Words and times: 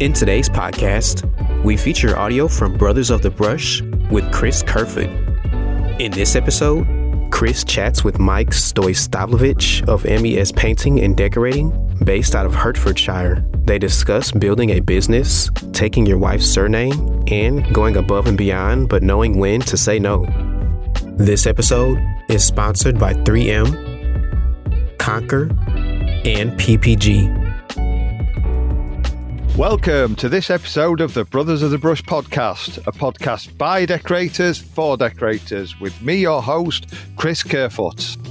In 0.00 0.12
today's 0.12 0.48
podcast, 0.48 1.24
we 1.64 1.76
feature 1.76 2.16
audio 2.16 2.46
from 2.46 2.76
Brothers 2.76 3.10
of 3.10 3.20
the 3.20 3.30
Brush 3.30 3.82
with 4.12 4.30
Chris 4.32 4.62
Kerfoot. 4.62 5.10
In 6.00 6.12
this 6.12 6.36
episode, 6.36 6.86
Chris 7.32 7.64
chats 7.64 8.04
with 8.04 8.20
Mike 8.20 8.50
Stoistavlovich 8.50 9.88
of 9.88 10.04
MES 10.04 10.52
Painting 10.52 11.00
and 11.00 11.16
Decorating, 11.16 11.72
based 12.04 12.36
out 12.36 12.46
of 12.46 12.54
Hertfordshire. 12.54 13.44
They 13.64 13.80
discuss 13.80 14.30
building 14.30 14.70
a 14.70 14.78
business, 14.78 15.50
taking 15.72 16.06
your 16.06 16.18
wife's 16.18 16.46
surname, 16.46 17.24
and 17.26 17.74
going 17.74 17.96
above 17.96 18.28
and 18.28 18.38
beyond, 18.38 18.88
but 18.88 19.02
knowing 19.02 19.36
when 19.36 19.62
to 19.62 19.76
say 19.76 19.98
no. 19.98 20.26
This 21.16 21.44
episode 21.44 21.98
is 22.28 22.44
sponsored 22.44 23.00
by 23.00 23.14
3M, 23.14 24.96
Conquer, 24.98 25.48
and 26.24 26.52
PPG. 26.52 27.37
Welcome 29.58 30.14
to 30.16 30.28
this 30.28 30.50
episode 30.50 31.00
of 31.00 31.14
the 31.14 31.24
Brothers 31.24 31.64
of 31.64 31.72
the 31.72 31.78
Brush 31.78 32.00
podcast, 32.00 32.78
a 32.86 32.92
podcast 32.92 33.58
by 33.58 33.86
decorators 33.86 34.56
for 34.56 34.96
decorators, 34.96 35.80
with 35.80 36.00
me, 36.00 36.14
your 36.14 36.40
host, 36.40 36.94
Chris 37.16 37.42
Kerfoot. 37.42 38.27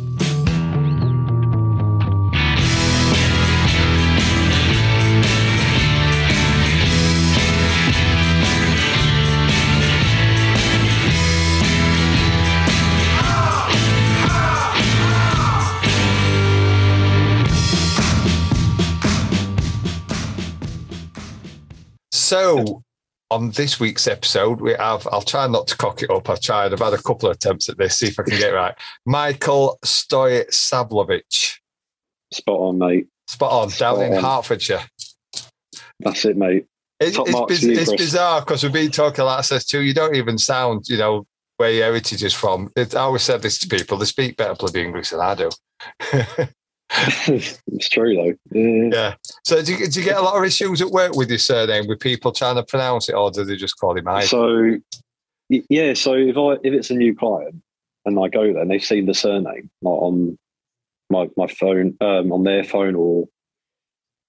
So, 22.28 22.84
on 23.32 23.52
this 23.52 23.80
week's 23.80 24.06
episode, 24.06 24.60
we 24.60 24.74
have, 24.74 25.08
I'll 25.14 25.22
try 25.22 25.48
not 25.48 25.66
to 25.68 25.78
cock 25.78 26.04
it 26.04 26.12
up. 26.12 26.30
I've 26.30 26.42
tried, 26.42 26.74
I've 26.74 26.80
had 26.80 26.92
a 26.92 27.02
couple 27.02 27.30
of 27.30 27.38
attempts 27.38 27.70
at 27.70 27.78
this, 27.78 28.00
see 28.00 28.08
if 28.08 28.20
I 28.20 28.24
can 28.24 28.38
get 28.38 28.52
it 28.52 28.54
right. 28.54 28.76
Michael 29.06 29.80
Stoistavlovich. 29.86 31.60
Spot 32.34 32.60
on, 32.60 32.80
mate. 32.80 33.08
Spot 33.30 33.50
on, 33.50 33.70
Spot 33.70 33.96
down 33.96 34.06
in 34.06 34.18
on. 34.18 34.22
Hertfordshire. 34.22 34.84
That's 36.02 36.26
it, 36.26 36.36
mate. 36.36 36.66
It, 37.00 37.16
it's, 37.18 37.46
biz- 37.48 37.64
it's 37.64 37.96
bizarre 37.96 38.42
because 38.42 38.62
we've 38.62 38.74
been 38.74 38.92
talking 38.92 39.24
like 39.24 39.48
this 39.48 39.66
too. 39.66 39.80
You 39.80 39.94
don't 39.94 40.18
even 40.18 40.38
sound, 40.38 40.90
you 40.90 40.98
know, 40.98 41.26
where 41.56 41.72
your 41.72 41.86
heritage 41.86 42.26
is 42.26 42.34
from. 42.34 42.74
It, 42.76 42.94
I 42.94 43.04
always 43.04 43.22
said 43.22 43.42
this 43.42 43.58
to 43.60 43.70
people: 43.70 43.98
they 43.98 44.06
speak 44.06 44.36
better 44.36 44.54
bloody 44.54 44.84
English 44.84 45.12
than 45.12 45.22
I 45.22 45.34
do. 45.34 45.50
it's 46.90 47.90
true, 47.90 48.16
though. 48.16 48.58
Yeah. 48.58 48.90
yeah. 48.92 49.14
So, 49.44 49.62
do 49.62 49.74
you, 49.74 49.88
do 49.88 50.00
you 50.00 50.06
get 50.06 50.18
a 50.18 50.22
lot 50.22 50.38
of 50.38 50.44
issues 50.44 50.82
at 50.82 50.90
work 50.90 51.16
with 51.16 51.30
your 51.30 51.38
surname, 51.38 51.88
with 51.88 52.00
people 52.00 52.32
trying 52.32 52.56
to 52.56 52.64
pronounce 52.64 53.10
it, 53.10 53.14
or 53.14 53.30
do 53.32 53.44
they 53.44 53.56
just 53.56 53.78
call 53.78 53.98
him 53.98 54.06
Mike? 54.06 54.26
So, 54.26 54.78
yeah. 55.50 55.94
So 55.94 56.14
if 56.14 56.38
I 56.38 56.54
if 56.64 56.74
it's 56.74 56.90
a 56.90 56.96
new 56.96 57.16
client 57.16 57.62
and 58.06 58.18
I 58.20 58.30
go 58.30 58.54
there 58.54 58.62
and 58.62 58.72
they've 58.72 58.84
seen 58.84 59.06
the 59.06 59.14
surname 59.14 59.70
like 59.82 59.94
on 59.94 60.38
my 61.10 61.30
my 61.36 61.48
phone, 61.48 61.98
um, 62.02 62.32
on 62.32 62.44
their 62.44 62.64
phone 62.64 62.96
or 62.96 63.26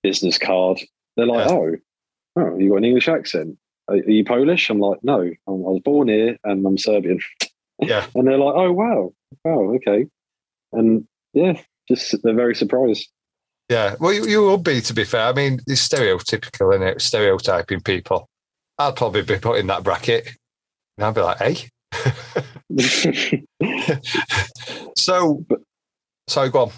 business 0.02 0.38
card, 0.38 0.80
they're 1.16 1.26
like, 1.26 1.48
Yeah. 1.48 1.54
"Oh, 1.54 1.76
oh, 2.36 2.58
you 2.58 2.70
got 2.70 2.76
an 2.76 2.84
English 2.84 3.08
accent? 3.08 3.56
Are, 3.88 3.97
are 3.97 4.10
you 4.10 4.24
Polish?" 4.24 4.68
I'm 4.70 4.80
like, 4.80 4.98
"No, 5.02 5.20
I'm, 5.20 5.36
I 5.47 5.50
was 5.70 5.82
born 5.84 6.08
here 6.08 6.38
and 6.44 6.66
I'm 6.66 6.78
Serbian." 6.78 7.20
Yeah. 7.80 8.06
and 8.14 8.26
they're 8.26 8.38
like, 8.38 8.54
"Oh, 8.56 8.72
wow, 8.72 9.12
wow, 9.44 9.74
okay," 9.76 10.06
and 10.72 11.06
yeah, 11.32 11.60
just 11.88 12.22
they're 12.22 12.34
very 12.34 12.54
surprised. 12.54 13.09
Yeah, 13.69 13.97
well, 14.00 14.15
you, 14.15 14.26
you 14.26 14.47
would 14.47 14.65
be, 14.65 14.81
to 14.81 14.94
be 14.94 15.04
fair. 15.04 15.26
I 15.26 15.32
mean, 15.34 15.60
it's 15.66 15.87
stereotypical, 15.87 16.75
isn't 16.75 16.87
it? 16.87 17.03
Stereotyping 17.03 17.81
people. 17.82 18.26
I'd 18.78 18.97
probably 18.97 19.22
be 19.22 19.38
put 19.38 19.59
in 19.59 19.66
that 19.66 19.82
bracket. 19.82 20.28
And 20.97 21.04
I'd 21.04 21.15
be 21.15 21.21
like, 21.21 21.38
hey. 21.38 21.69
so, 24.97 25.44
sorry, 26.28 26.50
go 26.50 26.62
on. 26.62 26.71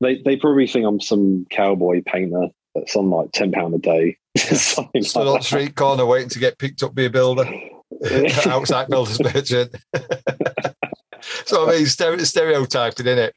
they 0.00 0.22
they 0.22 0.36
probably 0.36 0.66
think 0.66 0.86
I'm 0.86 1.00
some 1.00 1.46
cowboy 1.50 2.02
painter 2.06 2.48
that's 2.74 2.96
on 2.96 3.10
like 3.10 3.32
ten 3.32 3.52
pound 3.52 3.74
a 3.74 3.78
day. 3.78 4.16
Something 4.36 5.02
Stood 5.02 5.20
on 5.20 5.26
like 5.26 5.40
the 5.42 5.46
street 5.46 5.74
corner 5.74 6.06
waiting 6.06 6.28
to 6.30 6.38
get 6.38 6.58
picked 6.58 6.82
up 6.82 6.94
by 6.94 7.02
a 7.02 7.10
builder, 7.10 7.50
outside 8.46 8.88
builder's 8.88 9.22
merchant. 9.22 9.74
so, 11.44 11.68
I 11.68 11.72
mean, 11.76 11.84
stere- 11.84 12.24
stereotyping, 12.24 13.06
isn't 13.06 13.18
it? 13.18 13.34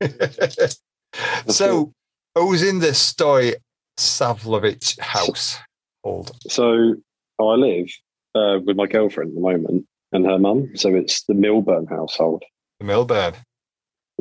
so, 1.48 1.92
who's 2.34 2.62
in 2.62 2.78
the 2.78 2.88
Stoy 2.88 3.54
Savlovich 3.98 4.98
house? 5.00 5.58
Old. 6.04 6.30
So 6.48 6.94
I 7.40 7.42
live 7.42 7.88
uh, 8.34 8.58
with 8.64 8.76
my 8.76 8.86
girlfriend 8.86 9.30
at 9.30 9.34
the 9.34 9.40
moment 9.40 9.86
and 10.12 10.24
her 10.26 10.38
mum. 10.38 10.70
So 10.74 10.94
it's 10.94 11.24
the 11.24 11.34
Milburn 11.34 11.86
household. 11.86 12.44
The 12.80 12.86
Milburn. 12.86 13.34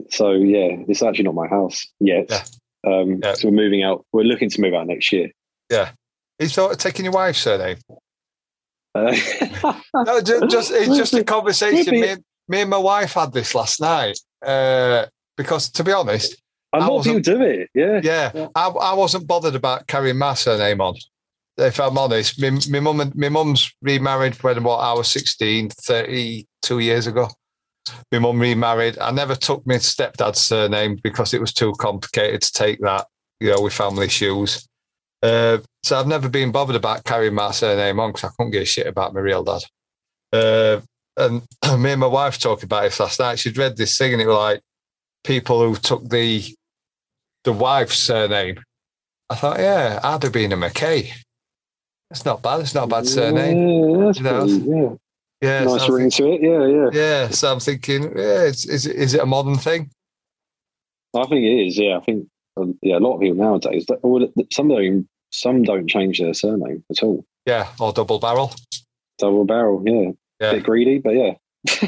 So 0.09 0.31
yeah, 0.31 0.83
it's 0.87 1.01
actually 1.01 1.25
not 1.25 1.35
my 1.35 1.47
house 1.47 1.85
yet. 1.99 2.27
Yeah. 2.29 2.43
Um, 2.91 3.19
Yeah. 3.23 3.33
So 3.33 3.47
we're 3.49 3.55
moving 3.55 3.83
out. 3.83 4.05
We're 4.13 4.23
looking 4.23 4.49
to 4.49 4.61
move 4.61 4.73
out 4.73 4.87
next 4.87 5.11
year. 5.11 5.31
Yeah. 5.71 5.91
You 6.39 6.47
thought 6.47 6.71
of 6.73 6.77
taking 6.77 7.05
your 7.05 7.13
wife's 7.13 7.39
surname? 7.39 7.77
Uh, 8.93 9.15
No, 9.93 10.21
just, 10.21 10.49
just 10.49 10.71
it's 10.71 10.97
just 10.97 11.13
a 11.13 11.23
conversation. 11.35 11.99
Me, 11.99 12.15
me 12.47 12.61
and 12.61 12.69
my 12.69 12.77
wife 12.77 13.13
had 13.13 13.33
this 13.33 13.55
last 13.55 13.81
night. 13.81 14.19
Uh, 14.45 15.05
because 15.37 15.69
to 15.71 15.83
be 15.83 15.91
honest, 15.91 16.33
a 16.73 16.77
I 16.77 16.79
lot 16.79 16.87
of 16.89 16.93
wasn't- 17.05 17.25
do 17.25 17.41
it. 17.41 17.69
Yeah. 17.73 18.01
yeah, 18.03 18.31
Yeah. 18.33 18.47
I, 18.55 18.67
I 18.67 18.93
wasn't 18.93 19.27
bothered 19.27 19.55
about 19.55 19.87
carrying 19.87 20.17
my 20.17 20.33
surname 20.33 20.81
on. 20.81 20.95
If 21.57 21.79
I'm 21.79 21.97
honest, 21.97 22.39
my, 22.39 22.51
my 22.69 22.79
mum 22.79 22.99
and 22.99 23.15
my 23.15 23.29
mum's 23.29 23.73
remarried 23.81 24.35
when 24.43 24.63
what 24.63 24.77
I 24.77 24.93
was 24.93 25.07
16, 25.07 25.69
32 25.69 26.79
years 26.79 27.07
ago. 27.07 27.29
My 28.11 28.19
mum 28.19 28.39
remarried. 28.39 28.99
I 28.99 29.11
never 29.11 29.33
took 29.35 29.65
my 29.65 29.75
stepdad's 29.75 30.39
surname 30.41 30.99
because 31.01 31.33
it 31.33 31.41
was 31.41 31.53
too 31.53 31.73
complicated 31.79 32.41
to 32.41 32.51
take 32.51 32.79
that, 32.81 33.07
you 33.39 33.49
know, 33.49 33.61
with 33.61 33.73
family 33.73 34.05
issues. 34.05 34.67
Uh, 35.23 35.59
so 35.83 35.99
I've 35.99 36.05
never 36.05 36.29
been 36.29 36.51
bothered 36.51 36.75
about 36.75 37.05
carrying 37.05 37.33
my 37.33 37.49
surname 37.51 37.99
on 37.99 38.11
because 38.11 38.25
I 38.25 38.33
couldn't 38.37 38.51
give 38.51 38.61
a 38.63 38.65
shit 38.65 38.85
about 38.85 39.13
my 39.15 39.21
real 39.21 39.43
dad. 39.43 39.61
Uh, 40.33 40.81
and 41.15 41.41
me 41.81 41.91
and 41.93 42.01
my 42.01 42.07
wife 42.07 42.37
talked 42.37 42.61
about 42.63 42.83
this 42.83 42.99
last 42.99 43.19
night. 43.19 43.39
She'd 43.39 43.57
read 43.57 43.77
this 43.77 43.97
thing 43.97 44.13
and 44.13 44.21
it 44.21 44.27
was 44.27 44.35
like 44.37 44.61
people 45.27 45.61
who 45.67 45.75
took 45.75 46.07
the 46.09 46.43
the 47.43 47.53
wife's 47.53 47.97
surname. 47.99 48.59
I 49.29 49.35
thought, 49.35 49.59
yeah, 49.59 49.99
I'd 50.03 50.23
have 50.23 50.31
been 50.31 50.53
a 50.53 50.57
McKay. 50.57 51.11
It's 52.09 52.23
not 52.25 52.41
bad. 52.41 52.61
It's 52.61 52.73
not 52.73 52.85
a 52.85 52.87
bad 52.87 53.05
surname. 53.07 53.57
Yeah, 53.57 54.05
that's 54.05 54.17
You 54.19 54.23
know, 54.23 54.39
pretty- 54.45 54.69
yeah. 54.69 54.93
Yeah, 55.39 55.65
so 55.67 55.75
nice 55.75 55.83
I'm 55.83 55.93
ring 55.93 56.09
to 56.09 56.31
it. 56.33 56.41
Yeah, 56.41 56.65
yeah. 56.65 56.89
yeah, 56.93 57.29
so 57.29 57.51
I'm 57.53 57.59
thinking, 57.59 58.03
yeah, 58.05 58.43
it's, 58.49 58.65
is, 58.65 58.87
it, 58.87 58.95
is 58.95 59.13
it 59.13 59.21
a 59.21 59.25
modern 59.25 59.57
thing? 59.57 59.91
I 61.15 61.25
think 61.27 61.41
it 61.45 61.67
is. 61.67 61.77
Yeah, 61.77 61.97
I 61.97 61.99
think 61.99 62.27
um, 62.59 62.77
yeah, 62.81 62.97
a 62.97 62.99
lot 62.99 63.15
of 63.15 63.21
people 63.21 63.35
nowadays. 63.37 63.85
that- 63.87 63.99
or 64.01 64.21
that- 64.21 64.53
Some 64.53 64.69
don't. 64.69 65.07
Some 65.31 65.63
don't 65.63 65.87
change 65.89 66.19
their 66.19 66.33
surname 66.33 66.83
at 66.89 67.03
all. 67.03 67.23
Yeah, 67.45 67.67
or 67.81 67.91
double 67.91 68.17
barrel. 68.19 68.51
Double 69.19 69.43
barrel. 69.45 69.83
Yeah. 69.85 70.11
Yeah. 70.39 70.53
Bit 70.53 70.63
greedy, 70.63 70.99
but 70.99 71.15
yeah. 71.15 71.33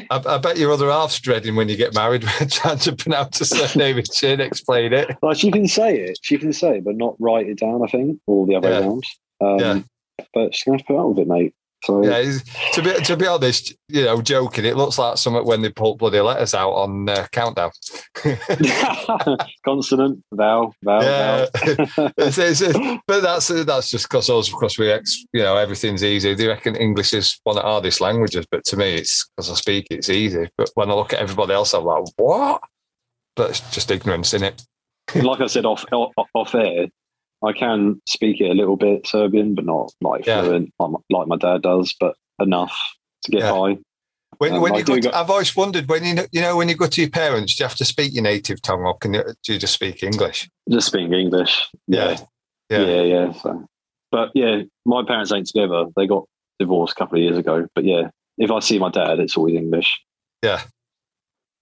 I, 0.09 0.21
I 0.25 0.37
bet 0.37 0.57
your 0.57 0.71
other 0.71 0.89
half's 0.89 1.19
dreading 1.19 1.55
when 1.55 1.69
you 1.69 1.75
get 1.77 1.93
married, 1.93 2.21
trying 2.49 2.79
to 2.79 2.95
pronounce 2.95 3.41
a 3.41 3.45
surname 3.45 3.97
and 3.97 4.13
shit, 4.13 4.39
explain 4.39 4.93
it. 4.93 5.09
Like 5.21 5.37
she 5.37 5.51
can 5.51 5.67
say 5.67 5.99
it, 5.99 6.19
she 6.21 6.37
can 6.37 6.53
say 6.53 6.77
it, 6.77 6.83
but 6.83 6.95
not 6.95 7.15
write 7.19 7.47
it 7.47 7.59
down. 7.59 7.81
I 7.83 7.87
think, 7.87 8.19
all 8.27 8.45
the 8.45 8.55
other 8.55 8.69
Yeah. 8.69 8.79
around. 8.79 9.03
Um, 9.41 9.59
Yeah. 9.59 9.79
But 10.33 10.53
she's 10.53 10.63
gonna 10.65 10.77
have 10.77 10.85
to 10.85 10.93
put 10.93 10.99
up 10.99 11.07
with 11.09 11.19
it, 11.19 11.27
mate. 11.27 11.53
So 11.85 12.03
Yeah, 12.03 12.17
it's- 12.17 12.43
to 12.73 12.81
be 12.81 12.93
to 13.03 13.15
be 13.15 13.25
honest, 13.27 13.73
you 13.87 14.03
know, 14.03 14.21
joking, 14.21 14.65
it 14.65 14.75
looks 14.75 14.97
like 14.99 15.17
something 15.17 15.45
when 15.45 15.61
they 15.61 15.69
pull 15.69 15.95
bloody 15.95 16.19
letters 16.19 16.53
out 16.53 16.71
on 16.71 17.07
uh, 17.07 17.25
countdown. 17.31 17.71
consonant, 19.65 20.23
vowel, 20.33 20.73
vowel, 20.83 21.03
yeah, 21.03 21.45
vowel. 21.55 22.11
It's- 22.17 22.37
it's- 22.37 22.99
but 23.07 23.21
that's 23.21 23.47
that's 23.47 23.91
just 23.91 24.09
because 24.09 24.29
us, 24.29 24.49
because 24.49 24.77
we, 24.77 24.91
ex, 24.91 25.23
you 25.33 25.41
know, 25.41 25.57
everything's 25.57 26.03
easy. 26.03 26.33
They 26.33 26.47
reckon 26.47 26.75
English 26.75 27.13
is 27.13 27.39
one 27.43 27.57
of 27.57 27.63
the 27.63 27.67
hardest 27.69 28.01
languages, 28.01 28.45
but 28.51 28.63
to 28.65 28.77
me, 28.77 28.95
it's 28.95 29.27
because 29.29 29.49
I 29.51 29.55
speak, 29.55 29.87
it's 29.89 30.09
easy. 30.09 30.49
But 30.57 30.69
when 30.75 30.89
I 30.89 30.93
look 30.93 31.13
at 31.13 31.19
everybody 31.19 31.53
else, 31.53 31.73
I'm 31.73 31.83
like, 31.85 32.03
what? 32.17 32.61
But 33.35 33.51
it's 33.51 33.61
just 33.71 33.89
ignorance, 33.91 34.33
in 34.33 34.43
it? 34.43 34.61
like 35.15 35.41
I 35.41 35.47
said 35.47 35.65
off 35.65 35.85
off, 35.91 36.13
off 36.33 36.53
air, 36.55 36.87
I 37.45 37.53
can 37.53 38.01
speak 38.07 38.41
it 38.41 38.49
a 38.49 38.53
little 38.53 38.75
bit 38.75 39.07
Serbian, 39.07 39.55
but 39.55 39.65
not 39.65 39.91
like 40.01 40.25
Yeah. 40.25 40.41
fluent 40.41 40.73
like 41.09 41.27
my, 41.27 41.37
dad 41.37 41.61
does, 41.61 41.95
but 41.99 42.15
enough 42.41 42.77
to 43.23 43.31
get 43.31 43.41
Yeah. 43.41 43.51
by. 43.51 43.77
When, 44.37 44.53
Um, 44.53 44.61
when 44.61 44.75
you 44.75 44.83
go, 44.83 44.99
go- 44.99 45.11
I've 45.13 45.29
always 45.29 45.55
wondered 45.55 45.89
when 45.89 46.03
you 46.05 46.13
know, 46.15 46.25
you 46.31 46.41
know 46.41 46.55
when 46.55 46.69
you 46.69 46.75
go 46.75 46.87
to 46.87 47.01
your 47.01 47.09
parents, 47.09 47.55
do 47.55 47.63
you 47.63 47.67
have 47.67 47.77
to 47.77 47.85
speak 47.85 48.13
your 48.13 48.23
native 48.23 48.61
tongue 48.61 48.81
or 48.81 48.97
can 48.97 49.13
you, 49.13 49.23
do 49.43 49.53
you 49.53 49.59
just 49.59 49.73
speak 49.73 50.03
English? 50.03 50.49
Just 50.69 50.87
speak 50.87 51.11
English. 51.11 51.67
Yeah. 51.87 52.17
yeah, 52.69 52.79
Yeah. 52.79 52.85
yeah. 52.85 53.01
yeah, 53.01 53.31
So, 53.33 53.65
but 54.11 54.31
yeah, 54.35 54.61
my 54.85 55.03
parents 55.05 55.31
ain't 55.31 55.47
together. 55.47 55.85
They 55.95 56.07
got 56.07 56.25
divorced 56.59 56.93
a 56.93 56.95
couple 56.95 57.17
of 57.17 57.23
years 57.23 57.37
ago. 57.37 57.67
But 57.73 57.85
yeah, 57.85 58.09
if 58.37 58.51
I 58.51 58.59
see 58.59 58.79
my 58.79 58.89
dad, 58.89 59.19
it's 59.19 59.35
always 59.37 59.55
English. 59.55 59.89
Yeah, 60.43 60.61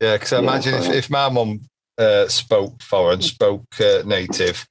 yeah. 0.02 0.16
because 0.16 0.34
I 0.34 0.40
imagine 0.40 0.76
if, 0.76 0.90
if 0.92 1.10
my 1.10 1.30
mum 1.30 1.62
uh, 1.98 2.28
spoke 2.28 2.82
foreign, 2.84 3.22
spoke 3.22 3.66
uh, 3.80 4.04
native, 4.06 4.68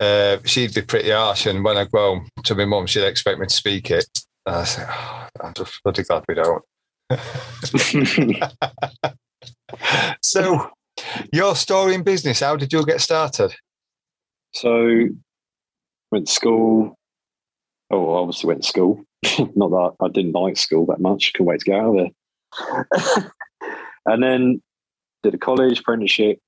uh, 0.00 0.38
she'd 0.44 0.74
be 0.74 0.82
pretty 0.82 1.10
harsh. 1.10 1.46
And 1.46 1.64
when 1.64 1.76
I 1.76 1.84
go 1.84 2.16
home 2.16 2.28
to 2.44 2.54
my 2.54 2.64
mum, 2.64 2.86
she'd 2.86 3.04
expect 3.04 3.40
me 3.40 3.46
to 3.46 3.54
speak 3.54 3.90
it. 3.90 4.06
And 4.46 4.56
I 4.56 4.64
say, 4.64 4.84
oh, 4.88 5.28
I'm 5.42 5.54
just 5.54 5.82
bloody 5.82 6.02
glad 6.02 6.24
we 6.28 6.34
don't. 6.34 6.64
so, 10.22 10.70
your 11.32 11.56
story 11.56 11.94
in 11.94 12.02
business, 12.02 12.40
how 12.40 12.56
did 12.56 12.72
you 12.72 12.84
get 12.84 13.00
started? 13.00 13.54
So 14.52 15.08
went 16.10 16.26
to 16.26 16.32
school. 16.32 16.96
Oh, 17.90 18.14
I 18.14 18.18
obviously 18.18 18.48
went 18.48 18.62
to 18.62 18.68
school. 18.68 19.04
Not 19.54 19.70
that 19.70 19.92
I 20.00 20.08
didn't 20.08 20.32
like 20.32 20.56
school 20.56 20.86
that 20.86 21.00
much. 21.00 21.32
Couldn't 21.32 21.46
wait 21.46 21.60
to 21.60 21.64
get 21.64 21.80
out 21.80 21.96
of 21.96 21.96
there. 21.96 22.10
and 24.06 24.22
then 24.22 24.62
did 25.22 25.34
a 25.34 25.38
college 25.38 25.80
apprenticeship. 25.80 26.38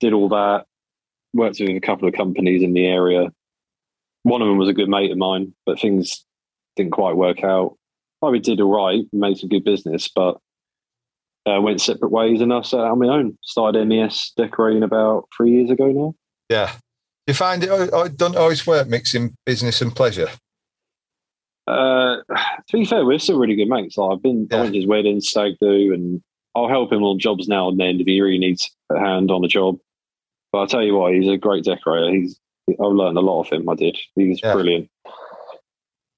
Did 0.00 0.12
all 0.12 0.28
that. 0.30 0.66
Worked 1.36 1.60
with 1.60 1.68
a 1.68 1.80
couple 1.80 2.08
of 2.08 2.14
companies 2.14 2.62
in 2.62 2.72
the 2.72 2.86
area. 2.86 3.30
One 4.22 4.40
of 4.40 4.48
them 4.48 4.56
was 4.56 4.70
a 4.70 4.74
good 4.74 4.88
mate 4.88 5.10
of 5.10 5.18
mine, 5.18 5.54
but 5.66 5.78
things 5.78 6.24
didn't 6.76 6.92
quite 6.92 7.16
work 7.16 7.44
out. 7.44 7.76
I 8.22 8.38
did 8.38 8.60
all 8.60 8.74
right, 8.74 9.04
made 9.12 9.36
some 9.36 9.50
good 9.50 9.62
business, 9.62 10.08
but 10.08 10.38
uh, 11.46 11.60
went 11.60 11.80
separate 11.82 12.10
ways, 12.10 12.40
and 12.40 12.52
I 12.52 12.62
set 12.62 12.80
out 12.80 12.92
on 12.92 12.98
my 12.98 13.08
own. 13.08 13.36
Started 13.42 13.86
MES 13.86 14.32
decorating 14.36 14.82
about 14.82 15.28
three 15.36 15.52
years 15.52 15.70
ago 15.70 15.86
now. 15.92 16.14
Yeah. 16.48 16.72
You 17.26 17.34
find 17.34 17.62
it, 17.62 17.70
oh, 17.70 18.04
it 18.04 18.16
don't 18.16 18.36
always 18.36 18.66
work 18.66 18.88
mixing 18.88 19.34
business 19.44 19.82
and 19.82 19.94
pleasure. 19.94 20.28
Uh, 21.66 22.16
to 22.68 22.72
be 22.72 22.84
fair, 22.84 23.04
we're 23.04 23.18
still 23.18 23.38
really 23.38 23.56
good 23.56 23.68
mates. 23.68 23.96
Like, 23.98 24.12
I've 24.12 24.22
been, 24.22 24.48
I 24.50 24.54
Yeah. 24.54 24.60
went 24.62 24.72
to 24.72 24.78
his 24.80 24.86
wedding, 24.88 25.20
stag 25.20 25.54
do, 25.60 25.92
and 25.92 26.22
I'll 26.54 26.68
help 26.68 26.92
him 26.92 27.02
on 27.02 27.18
jobs 27.18 27.46
now 27.46 27.68
and 27.68 27.78
then 27.78 28.00
if 28.00 28.06
he 28.06 28.20
really 28.20 28.38
needs 28.38 28.70
a 28.90 28.98
hand 28.98 29.30
on 29.30 29.44
a 29.44 29.48
job. 29.48 29.78
But 30.56 30.60
I'll 30.60 30.66
tell 30.68 30.82
you 30.82 30.94
what, 30.96 31.12
he's 31.12 31.28
a 31.28 31.36
great 31.36 31.64
decorator. 31.64 32.10
He's, 32.10 32.40
I've 32.70 32.76
learned 32.78 33.18
a 33.18 33.20
lot 33.20 33.42
of 33.42 33.50
him. 33.50 33.68
I 33.68 33.74
did. 33.74 33.98
He's 34.14 34.40
Yeah. 34.42 34.54
brilliant. 34.54 34.88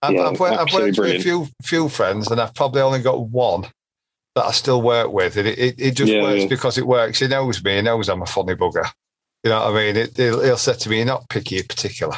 I've, 0.00 0.14
Yeah, 0.14 0.28
I've, 0.28 0.38
worked, 0.38 0.56
I've 0.56 0.72
worked 0.72 0.96
with 0.96 1.16
a 1.16 1.18
few 1.18 1.48
few 1.64 1.88
friends, 1.88 2.30
and 2.30 2.40
I've 2.40 2.54
probably 2.54 2.82
only 2.82 3.00
got 3.00 3.18
one 3.20 3.62
that 4.36 4.44
I 4.44 4.52
still 4.52 4.80
work 4.80 5.10
with. 5.12 5.36
And 5.38 5.48
it, 5.48 5.58
it, 5.58 5.74
it 5.80 5.90
just 5.96 6.12
Yeah, 6.12 6.22
works 6.22 6.44
because 6.44 6.78
it 6.78 6.86
works. 6.86 7.18
He 7.18 7.26
knows 7.26 7.64
me. 7.64 7.74
He 7.74 7.82
knows 7.82 8.08
I'm 8.08 8.22
a 8.22 8.26
funny 8.26 8.54
bugger. 8.54 8.88
You 9.42 9.50
know 9.50 9.58
what 9.58 9.74
I 9.74 9.86
mean? 9.86 9.96
It, 9.96 10.16
he'll, 10.16 10.40
he'll 10.40 10.56
say 10.56 10.74
to 10.74 10.88
me, 10.88 10.98
"You're 10.98 11.06
not 11.06 11.28
picky 11.28 11.56
in 11.58 11.64
particular." 11.64 12.14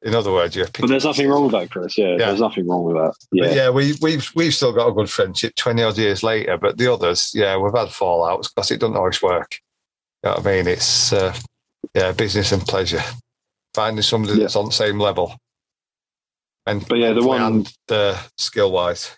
In 0.00 0.14
other 0.14 0.32
words, 0.32 0.56
you're 0.56 0.64
picky. 0.64 0.80
But 0.84 0.88
there's 0.88 1.04
nothing 1.04 1.28
wrong 1.28 1.42
with 1.42 1.52
that, 1.52 1.70
Chris. 1.70 1.98
Yeah, 1.98 2.16
there's 2.16 2.40
nothing 2.40 2.66
wrong 2.66 2.84
with 2.84 2.96
that. 2.96 3.14
But 3.32 3.50
Yeah. 3.50 3.54
yeah, 3.54 3.70
we, 3.70 3.96
we've 4.00 4.30
we've 4.34 4.54
still 4.54 4.72
got 4.72 4.88
a 4.88 4.92
good 4.92 5.10
friendship 5.10 5.54
twenty 5.56 5.82
odd 5.82 5.98
years 5.98 6.22
later. 6.22 6.56
But 6.56 6.78
the 6.78 6.90
others, 6.90 7.32
yeah, 7.34 7.58
we've 7.58 7.74
had 7.74 7.88
fallouts 7.88 8.48
because 8.54 8.70
it 8.70 8.80
doesn't 8.80 8.96
always 8.96 9.20
work. 9.20 9.58
You 10.22 10.30
know 10.30 10.36
what 10.36 10.46
I 10.46 10.50
mean? 10.56 10.66
It's 10.68 11.12
uh, 11.12 11.34
yeah, 11.94 12.12
business 12.12 12.52
and 12.52 12.62
pleasure. 12.62 13.02
Finding 13.74 14.02
somebody 14.02 14.34
Yeah. 14.34 14.40
that's 14.44 14.56
on 14.56 14.66
the 14.66 14.72
same 14.72 14.98
level, 14.98 15.34
and 16.66 16.86
But 16.88 16.98
yeah, 16.98 17.12
the 17.12 17.24
one- 17.26 17.42
and 17.42 17.72
uh, 17.90 18.20
skill 18.36 18.72
wise. 18.72 19.16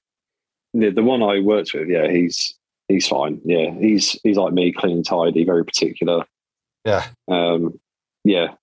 the, 0.75 0.91
the 0.91 1.02
one 1.02 1.23
I 1.23 1.41
worked 1.41 1.73
with, 1.73 1.88
yeah, 1.88 2.11
he's 2.11 2.55
he's 2.88 3.06
fine. 3.08 3.41
Yeah, 3.44 3.70
he's 3.79 4.19
he's 4.23 4.37
like 4.37 4.52
me, 4.52 4.73
clean 4.73 4.97
and 4.99 5.06
tidy, 5.06 5.44
very 5.44 5.64
particular. 5.64 6.25
Yeah, 6.85 7.06
Um, 7.29 7.79
yeah, 8.25 8.55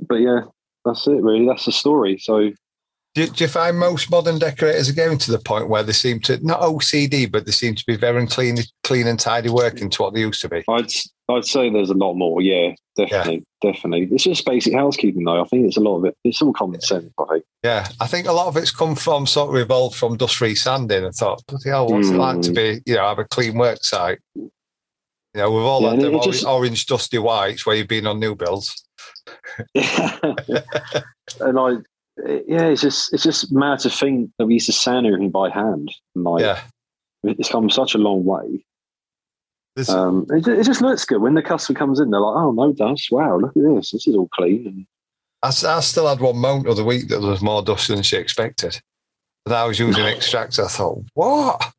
but 0.00 0.16
yeah, 0.16 0.40
that's 0.84 1.06
it. 1.06 1.22
Really, 1.22 1.46
that's 1.46 1.64
the 1.64 1.72
story. 1.72 2.18
So 2.18 2.50
Do, 3.16 3.26
do 3.26 3.44
you 3.44 3.48
find 3.48 3.78
most 3.78 4.10
modern 4.10 4.38
decorators 4.38 4.90
are 4.90 4.94
going 4.94 5.16
to 5.16 5.30
the 5.30 5.38
point 5.38 5.70
where 5.70 5.82
they 5.82 5.92
seem 5.92 6.20
to 6.20 6.38
not 6.46 6.60
OCD, 6.60 7.32
but 7.32 7.46
they 7.46 7.50
seem 7.52 7.74
to 7.74 7.84
be 7.86 7.96
very 7.96 8.26
clean, 8.26 8.58
clean 8.84 9.06
and 9.06 9.18
tidy 9.18 9.48
working 9.48 9.88
to 9.88 10.02
what 10.02 10.12
they 10.12 10.20
used 10.20 10.42
to 10.42 10.50
be? 10.50 10.62
I'd 10.68 10.92
I'd 11.30 11.46
say 11.46 11.70
there's 11.70 11.88
a 11.88 11.94
lot 11.94 12.12
more. 12.12 12.42
Yeah, 12.42 12.74
definitely, 12.94 13.42
definitely. 13.62 14.06
It's 14.14 14.24
just 14.24 14.44
basic 14.44 14.74
housekeeping, 14.74 15.24
though. 15.24 15.40
I 15.40 15.46
think 15.46 15.66
it's 15.66 15.78
a 15.78 15.80
lot 15.80 15.96
of 15.96 16.04
it. 16.04 16.16
It's 16.24 16.42
all 16.42 16.52
common 16.52 16.82
sense. 16.82 17.10
I 17.18 17.24
think. 17.32 17.44
Yeah, 17.64 17.88
I 18.02 18.06
think 18.06 18.26
a 18.28 18.32
lot 18.32 18.48
of 18.48 18.56
it's 18.58 18.70
come 18.70 18.94
from 18.94 19.26
sort 19.26 19.48
of 19.48 19.56
evolved 19.62 19.96
from 19.96 20.18
dust 20.18 20.36
free 20.36 20.54
sanding. 20.54 21.06
I 21.06 21.10
thought, 21.10 21.42
bloody 21.46 21.70
hell, 21.70 21.88
what's 21.88 22.10
it 22.10 22.16
like 22.16 22.42
to 22.42 22.50
Mm. 22.50 22.54
be, 22.54 22.82
you 22.84 22.96
know, 22.96 23.08
have 23.08 23.18
a 23.18 23.24
clean 23.24 23.56
work 23.56 23.82
site? 23.82 24.18
You 24.34 24.50
know, 25.34 25.50
we've 25.50 25.62
all 25.64 25.80
Yeah, 25.80 26.06
orange, 26.08 26.24
just- 26.24 26.44
orange 26.44 26.84
dusty 26.84 27.16
whites 27.16 27.64
where 27.64 27.76
you've 27.76 27.88
been 27.88 28.06
on 28.06 28.20
new 28.20 28.34
builds. 28.34 28.84
and 29.74 31.58
I, 31.58 31.76
yeah, 32.24 32.66
it's 32.66 32.82
just 32.82 33.12
it's 33.12 33.22
just 33.22 33.52
mad 33.52 33.78
to 33.80 33.90
think 33.90 34.30
that 34.38 34.46
we 34.46 34.54
used 34.54 34.66
to 34.66 34.72
sand 34.72 35.06
everything 35.06 35.30
by 35.30 35.50
hand. 35.50 35.92
Like, 36.14 36.42
Yeah. 36.42 36.60
it's 37.22 37.48
come 37.48 37.68
such 37.70 37.94
a 37.94 37.98
long 37.98 38.24
way. 38.24 38.64
There's, 39.74 39.90
Um, 39.90 40.26
it, 40.30 40.46
it 40.48 40.64
just 40.64 40.80
looks 40.80 41.04
good 41.04 41.20
when 41.20 41.34
the 41.34 41.42
customer 41.42 41.78
comes 41.78 42.00
in. 42.00 42.10
They're 42.10 42.20
like, 42.20 42.36
"Oh 42.36 42.50
no, 42.52 42.72
dust! 42.72 43.10
Wow, 43.10 43.38
look 43.38 43.54
at 43.56 43.62
this! 43.62 43.90
This 43.90 44.06
is 44.06 44.16
all 44.16 44.28
clean." 44.28 44.66
And 44.66 44.86
I, 45.42 45.48
I 45.48 45.80
still 45.80 46.08
had 46.08 46.20
one 46.20 46.38
moment 46.38 46.68
of 46.68 46.76
the 46.76 46.84
week 46.84 47.08
that 47.08 47.20
there 47.20 47.30
was 47.30 47.42
more 47.42 47.62
dust 47.62 47.88
than 47.88 48.02
she 48.02 48.16
expected. 48.16 48.80
And 49.44 49.54
I 49.54 49.64
was 49.66 49.78
using 49.78 50.04
extractor. 50.06 50.64
I 50.64 50.68
thought, 50.68 51.04
what? 51.14 51.72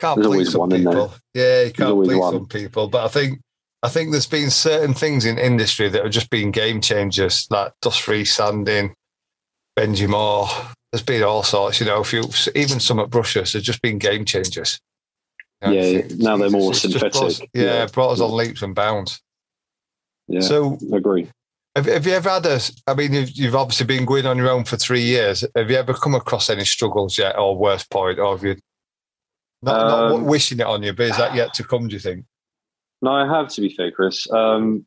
Can't 0.00 0.16
There's 0.20 0.28
please 0.28 0.52
some 0.52 0.60
one 0.60 0.72
in 0.72 0.84
there. 0.84 0.92
people. 0.92 1.14
Yeah, 1.34 1.62
you 1.64 1.72
can't 1.72 2.04
please 2.04 2.16
one. 2.18 2.32
some 2.34 2.46
people. 2.46 2.88
But 2.88 3.04
I 3.06 3.08
think 3.08 3.40
I 3.82 3.88
think 3.88 4.10
there's 4.12 4.26
been 4.26 4.50
certain 4.50 4.92
things 4.92 5.24
in 5.24 5.38
industry 5.38 5.88
that 5.88 6.02
have 6.04 6.12
just 6.12 6.28
been 6.30 6.50
game 6.50 6.80
changers, 6.82 7.46
like 7.50 7.72
dust 7.80 8.02
free 8.02 8.24
sanding, 8.26 8.94
Benji 9.78 10.08
Moore. 10.08 10.48
There's 10.92 11.02
been 11.02 11.22
all 11.22 11.42
sorts, 11.42 11.80
you 11.80 11.86
know, 11.86 12.00
a 12.00 12.04
few, 12.04 12.24
even 12.54 12.80
some 12.80 12.98
at 12.98 13.10
brushes 13.10 13.52
have 13.52 13.62
just 13.62 13.82
been 13.82 13.98
game 13.98 14.24
changers. 14.24 14.80
You 15.62 15.68
know, 15.68 15.74
Yeah, 15.74 15.82
it's- 15.82 16.12
now 16.18 16.36
they're 16.36 16.50
more 16.50 16.70
it's 16.72 16.82
just 16.82 16.98
brought 16.98 17.14
us- 17.16 17.36
synthetic. 17.36 17.50
yeah, 17.54 17.62
Yeah. 17.64 17.86
brought 17.86 18.12
us 18.12 18.20
on 18.20 18.32
leaps 18.32 18.62
and 18.62 18.74
bounds. 18.74 19.20
yeah, 20.28 20.40
So 20.40 20.78
I 20.92 20.96
agree. 20.96 21.30
have, 21.76 21.86
have 21.86 22.06
you 22.06 22.12
ever 22.12 22.30
had 22.30 22.46
a? 22.46 22.60
I 22.86 22.94
mean, 22.94 23.12
you've, 23.12 23.30
you've 23.32 23.54
obviously 23.54 23.86
been 23.86 24.04
going 24.06 24.24
on 24.26 24.38
your 24.38 24.50
own 24.50 24.64
for 24.64 24.76
three 24.76 25.02
years. 25.02 25.44
Have 25.54 25.70
you 25.70 25.76
ever 25.76 25.92
come 25.94 26.14
across 26.14 26.48
any 26.48 26.64
struggles 26.64 27.18
yet, 27.18 27.36
or 27.38 27.56
worst 27.56 27.90
point, 27.90 28.18
or 28.18 28.34
have 28.36 28.44
you 28.44 28.56
not, 29.62 29.86
not 29.88 30.12
Um, 30.12 30.24
wishing 30.24 30.60
it 30.60 30.66
on 30.66 30.82
you, 30.82 30.92
but 30.94 31.06
is 31.10 31.16
that 31.18 31.34
yet 31.34 31.52
to 31.54 31.64
come? 31.64 31.86
Do 31.88 31.94
you 31.94 32.00
think? 32.00 32.24
No, 33.02 33.10
I 33.12 33.26
have 33.26 33.48
to 33.50 33.60
be 33.60 33.74
fair, 33.74 33.90
Chris. 33.92 34.28
Um, 34.32 34.86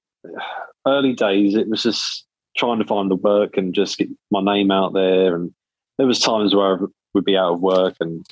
early 0.88 1.14
days, 1.14 1.56
it 1.56 1.70
was 1.70 1.84
just 1.84 2.26
trying 2.58 2.80
to 2.80 2.86
find 2.86 3.10
the 3.10 3.16
work 3.16 3.58
and 3.58 3.74
just 3.74 3.98
get 3.98 4.10
my 4.30 4.42
name 4.42 4.72
out 4.72 4.94
there. 4.94 5.36
And 5.36 5.54
there 5.98 6.08
was 6.08 6.20
times 6.20 6.56
where 6.56 6.76
I 6.76 6.86
would 7.14 7.26
be 7.26 7.38
out 7.38 7.54
of 7.54 7.62
work 7.62 7.96
and 8.00 8.26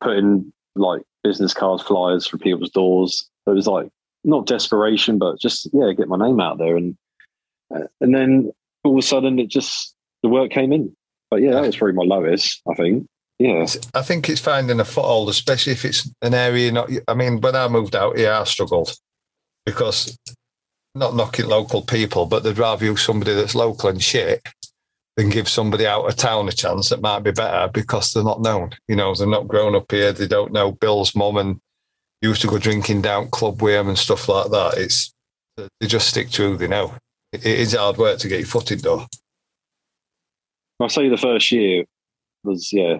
putting 0.00 0.52
like 0.76 1.02
business 1.24 1.54
cards, 1.54 1.82
flyers 1.82 2.26
for 2.26 2.38
people's 2.38 2.70
doors. 2.70 3.28
It 3.46 3.50
was 3.50 3.66
like 3.66 3.88
not 4.24 4.46
desperation, 4.46 5.18
but 5.18 5.40
just 5.40 5.68
yeah, 5.72 5.92
get 5.92 6.08
my 6.08 6.16
name 6.18 6.40
out 6.40 6.58
there. 6.58 6.76
And 6.76 6.96
uh, 7.74 7.84
and 8.00 8.14
then 8.14 8.52
all 8.84 8.92
of 8.92 8.98
a 8.98 9.02
sudden, 9.02 9.38
it 9.38 9.48
just 9.48 9.94
the 10.22 10.28
work 10.28 10.50
came 10.50 10.72
in. 10.72 10.94
But 11.30 11.42
yeah, 11.42 11.52
that 11.52 11.62
was 11.62 11.76
probably 11.76 11.94
my 11.94 12.04
lowest. 12.04 12.62
I 12.70 12.74
think. 12.74 13.06
Yeah. 13.38 13.66
I 13.94 14.02
think 14.02 14.28
it's 14.28 14.40
finding 14.40 14.80
a 14.80 14.84
foothold, 14.84 15.28
especially 15.28 15.72
if 15.72 15.84
it's 15.84 16.10
an 16.22 16.34
area. 16.34 16.72
Not, 16.72 16.90
I 17.06 17.14
mean, 17.14 17.40
when 17.40 17.54
I 17.54 17.68
moved 17.68 17.94
out 17.94 18.18
here, 18.18 18.32
I 18.32 18.42
struggled 18.44 18.96
because 19.64 20.18
not 20.98 21.14
knocking 21.14 21.46
local 21.46 21.82
people, 21.82 22.26
but 22.26 22.42
they'd 22.42 22.58
rather 22.58 22.84
use 22.84 23.02
somebody 23.02 23.34
that's 23.34 23.54
local 23.54 23.88
and 23.88 24.02
shit 24.02 24.46
than 25.16 25.30
give 25.30 25.48
somebody 25.48 25.86
out 25.86 26.08
of 26.08 26.16
town 26.16 26.48
a 26.48 26.52
chance 26.52 26.90
that 26.90 27.00
might 27.00 27.20
be 27.20 27.32
better 27.32 27.70
because 27.72 28.12
they're 28.12 28.22
not 28.22 28.40
known. 28.40 28.70
You 28.86 28.96
know, 28.96 29.14
they're 29.14 29.26
not 29.26 29.48
grown 29.48 29.74
up 29.74 29.90
here. 29.90 30.12
They 30.12 30.28
don't 30.28 30.52
know 30.52 30.72
Bill's 30.72 31.14
mum 31.14 31.36
and 31.36 31.60
used 32.22 32.42
to 32.42 32.48
go 32.48 32.58
drinking 32.58 33.02
down 33.02 33.28
club 33.30 33.62
with 33.62 33.74
him 33.74 33.88
and 33.88 33.98
stuff 33.98 34.28
like 34.28 34.50
that. 34.50 34.74
It's 34.76 35.12
they 35.56 35.86
just 35.86 36.08
stick 36.08 36.30
to 36.30 36.50
who 36.50 36.56
they 36.56 36.68
know. 36.68 36.94
It 37.32 37.44
is 37.44 37.74
hard 37.74 37.96
work 37.96 38.18
to 38.20 38.28
get 38.28 38.38
your 38.38 38.46
foot 38.46 38.70
in 38.70 38.78
door. 38.78 39.06
I'll 40.80 40.88
say 40.88 41.08
the 41.08 41.16
first 41.16 41.50
year 41.50 41.84
was 42.44 42.72
yeah 42.72 42.98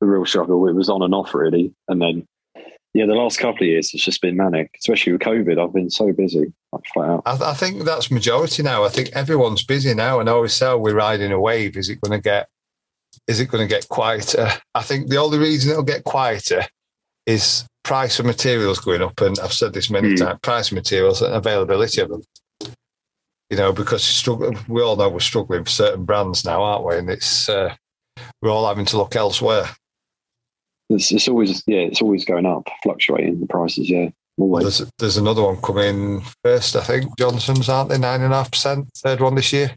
a 0.00 0.06
real 0.06 0.24
struggle. 0.24 0.68
It 0.68 0.74
was 0.74 0.88
on 0.88 1.02
and 1.02 1.14
off 1.14 1.34
really, 1.34 1.74
and 1.88 2.00
then 2.00 2.26
yeah, 2.94 3.06
the 3.06 3.14
last 3.14 3.38
couple 3.38 3.64
of 3.64 3.68
years 3.68 3.92
it's 3.92 4.04
just 4.04 4.22
been 4.22 4.36
manic, 4.36 4.70
especially 4.78 5.12
with 5.12 5.22
COVID. 5.22 5.62
I've 5.62 5.74
been 5.74 5.90
so 5.90 6.12
busy, 6.12 6.52
flat 6.92 7.08
out. 7.08 7.22
I, 7.26 7.50
I 7.50 7.54
think 7.54 7.84
that's 7.84 8.10
majority 8.10 8.62
now. 8.62 8.84
I 8.84 8.88
think 8.88 9.10
everyone's 9.14 9.64
busy 9.64 9.94
now, 9.94 10.20
and 10.20 10.28
I 10.28 10.32
always 10.32 10.52
say 10.52 10.74
we're 10.74 10.94
riding 10.94 11.32
a 11.32 11.40
wave. 11.40 11.76
Is 11.76 11.88
it 11.88 12.00
going 12.00 12.18
to 12.18 12.22
get? 12.22 12.48
Is 13.26 13.40
it 13.40 13.46
going 13.46 13.66
to 13.66 13.74
get 13.74 13.88
quieter? 13.88 14.48
I 14.74 14.82
think 14.82 15.08
the 15.08 15.16
only 15.18 15.38
reason 15.38 15.70
it'll 15.70 15.82
get 15.82 16.04
quieter 16.04 16.62
is 17.26 17.66
price 17.84 18.18
of 18.18 18.26
materials 18.26 18.78
going 18.78 19.02
up, 19.02 19.20
and 19.20 19.38
I've 19.40 19.52
said 19.52 19.72
this 19.72 19.90
many 19.90 20.10
Hmm. 20.10 20.16
times: 20.16 20.38
price 20.42 20.68
of 20.70 20.74
materials 20.76 21.22
and 21.22 21.34
availability 21.34 22.00
of 22.00 22.10
them. 22.10 22.22
You 23.50 23.56
know, 23.56 23.72
because 23.72 24.04
struggle, 24.04 24.54
we 24.68 24.82
all 24.82 24.96
know 24.96 25.08
we're 25.08 25.20
struggling 25.20 25.64
for 25.64 25.70
certain 25.70 26.04
brands 26.04 26.44
now, 26.44 26.62
aren't 26.62 26.84
we? 26.84 26.96
And 26.98 27.08
it's 27.08 27.48
uh, 27.48 27.74
we're 28.42 28.50
all 28.50 28.68
having 28.68 28.84
to 28.86 28.98
look 28.98 29.16
elsewhere. 29.16 29.64
It's, 30.90 31.10
it's 31.12 31.28
always 31.28 31.62
yeah, 31.66 31.80
it's 31.80 32.02
always 32.02 32.24
going 32.26 32.44
up, 32.46 32.68
fluctuating 32.82 33.40
the 33.40 33.46
prices. 33.46 33.88
Yeah, 33.88 34.08
There's, 34.62 34.90
there's 34.98 35.16
another 35.16 35.42
one 35.42 35.60
coming 35.60 36.22
first, 36.44 36.76
I 36.76 36.82
think. 36.82 37.16
Johnstone's 37.18 37.68
aren't 37.68 37.90
they 37.90 37.98
nine 37.98 38.22
and 38.22 38.32
a 38.32 38.36
half 38.36 38.50
percent? 38.52 38.88
Third 38.96 39.20
one 39.20 39.34
this 39.34 39.52
year. 39.52 39.74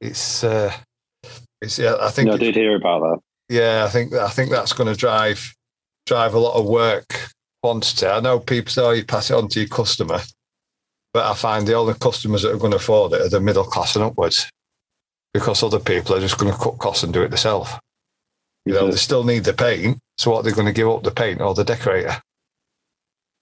It's 0.00 0.44
uh, 0.44 0.72
it's 1.60 1.78
yeah. 1.78 1.96
I 2.00 2.10
think 2.10 2.28
Yeah, 2.28 2.34
I 2.34 2.38
did 2.38 2.54
hear 2.54 2.76
about 2.76 3.00
that. 3.00 3.18
yeah. 3.54 3.84
I 3.86 3.88
think 3.90 4.12
I 4.14 4.28
think 4.28 4.50
that's 4.50 4.72
going 4.72 4.92
to 4.92 4.98
drive 4.98 5.54
drive 6.06 6.34
a 6.34 6.38
lot 6.38 6.58
of 6.58 6.66
work 6.66 7.28
quantity. 7.62 8.06
I 8.06 8.20
know 8.20 8.40
people 8.40 8.70
say 8.70 8.82
oh, 8.82 8.90
you 8.92 9.04
pass 9.04 9.30
it 9.30 9.34
on 9.34 9.48
to 9.48 9.60
your 9.60 9.68
customer, 9.68 10.20
but 11.12 11.30
I 11.30 11.34
find 11.34 11.66
the 11.66 11.74
only 11.74 11.94
customers 11.94 12.42
that 12.42 12.52
are 12.52 12.58
going 12.58 12.72
to 12.72 12.78
afford 12.78 13.12
it 13.12 13.22
are 13.22 13.28
the 13.28 13.40
middle 13.40 13.64
class 13.64 13.96
and 13.96 14.04
upwards, 14.04 14.48
because 15.34 15.62
other 15.62 15.78
people 15.80 16.14
are 16.16 16.20
just 16.20 16.38
going 16.38 16.52
to 16.52 16.58
cut 16.58 16.78
costs 16.78 17.02
and 17.02 17.12
do 17.12 17.22
it 17.22 17.28
themselves. 17.28 17.70
You 18.64 18.74
know, 18.74 18.90
they 18.90 18.96
still 18.96 19.24
need 19.24 19.44
the 19.44 19.52
paint. 19.52 19.98
So 20.18 20.30
what 20.30 20.44
they're 20.44 20.54
going 20.54 20.66
to 20.66 20.72
give 20.72 20.88
up 20.88 21.02
the 21.02 21.10
paint 21.10 21.40
or 21.40 21.54
the 21.54 21.64
decorator? 21.64 22.20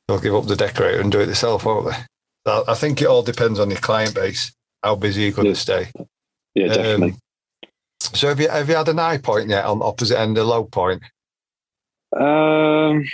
They'll 0.09 0.19
give 0.19 0.35
up 0.35 0.47
the 0.47 0.57
decorator 0.57 1.01
and 1.01 1.13
do 1.13 1.21
it 1.21 1.27
themselves, 1.27 1.65
won't 1.65 1.87
they? 1.91 1.97
So 2.47 2.65
I 2.67 2.75
think 2.75 3.03
it 3.03 3.07
all 3.07 3.23
depends 3.23 3.61
on 3.61 3.69
your 3.71 3.79
client 3.79 4.15
base, 4.15 4.53
how 4.83 4.95
busy 4.97 5.23
you're 5.23 5.33
going 5.33 5.49
Yeah. 5.49 5.53
to 5.53 5.59
stay. 5.61 5.93
Yeah, 6.55 6.67
Um, 6.69 6.73
definitely. 6.75 7.15
So 8.01 8.29
have 8.29 8.41
you 8.41 8.49
have 8.49 8.69
you 8.69 8.75
had 8.77 8.89
an 8.89 8.97
high 8.97 9.19
point 9.19 9.51
yet 9.51 9.67
on 9.67 9.83
opposite 9.83 10.19
end 10.19 10.39
of 10.39 10.47
low 10.47 10.65
point? 10.65 11.03
Um, 12.17 13.05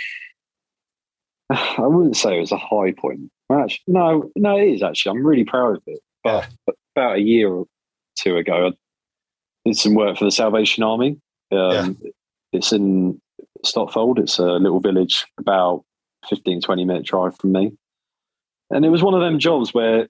I 1.49 1.81
wouldn't 1.87 2.15
say 2.15 2.37
it 2.37 2.39
was 2.39 2.51
a 2.53 2.57
high 2.57 2.93
point. 2.93 3.29
Actually, 3.51 3.83
no, 3.93 4.31
no, 4.37 4.57
it 4.57 4.69
is 4.75 4.83
actually. 4.83 5.17
I'm 5.17 5.25
really 5.25 5.43
proud 5.43 5.77
of 5.77 5.83
it. 5.87 5.99
But 6.23 6.75
about 6.95 7.17
a 7.17 7.21
year 7.21 7.49
or 7.51 7.65
two 8.17 8.37
ago, 8.37 8.67
I 8.67 8.71
did 9.65 9.77
some 9.77 9.95
work 9.95 10.17
for 10.17 10.23
the 10.25 10.31
Salvation 10.31 10.83
Army. 10.83 11.17
Um, 11.51 11.97
It's 12.53 12.71
in 12.71 13.19
Stotfold. 13.65 14.17
It's 14.19 14.39
a 14.39 14.43
little 14.45 14.79
village 14.79 15.25
about 15.37 15.83
15, 16.27 16.61
20 16.61 16.85
minute 16.85 17.05
drive 17.05 17.37
from 17.37 17.51
me. 17.51 17.73
And 18.71 18.83
it 18.83 18.89
was 18.89 19.03
one 19.03 19.13
of 19.13 19.21
them 19.21 19.39
jobs 19.39 19.73
where 19.73 20.01
it 20.01 20.09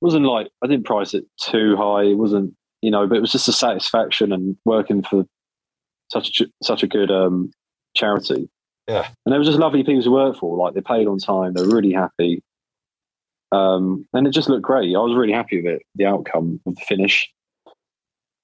wasn't 0.00 0.26
like 0.26 0.48
I 0.62 0.66
didn't 0.66 0.86
price 0.86 1.14
it 1.14 1.24
too 1.40 1.76
high. 1.76 2.02
It 2.04 2.18
wasn't, 2.18 2.54
you 2.82 2.90
know, 2.90 3.06
but 3.06 3.16
it 3.16 3.20
was 3.20 3.32
just 3.32 3.48
a 3.48 3.52
satisfaction 3.52 4.32
and 4.32 4.56
working 4.64 5.02
for 5.02 5.24
such 6.12 6.40
a, 6.40 6.46
such 6.62 6.82
a 6.82 6.86
good 6.86 7.10
um, 7.10 7.50
charity. 7.96 8.48
Yeah. 8.88 9.08
and 9.24 9.32
they 9.32 9.38
were 9.38 9.44
just 9.44 9.58
lovely 9.58 9.82
people 9.82 10.02
to 10.02 10.10
work 10.10 10.36
for. 10.36 10.58
Like 10.58 10.74
they 10.74 10.82
paid 10.82 11.06
on 11.06 11.18
time. 11.18 11.54
They're 11.54 11.66
really 11.66 11.92
happy, 11.92 12.42
um, 13.50 14.06
and 14.12 14.26
it 14.26 14.32
just 14.32 14.48
looked 14.48 14.62
great. 14.62 14.94
I 14.94 14.98
was 14.98 15.16
really 15.16 15.32
happy 15.32 15.62
with 15.62 15.76
it, 15.76 15.82
the 15.94 16.04
outcome 16.04 16.60
of 16.66 16.74
the 16.74 16.80
finish. 16.82 17.30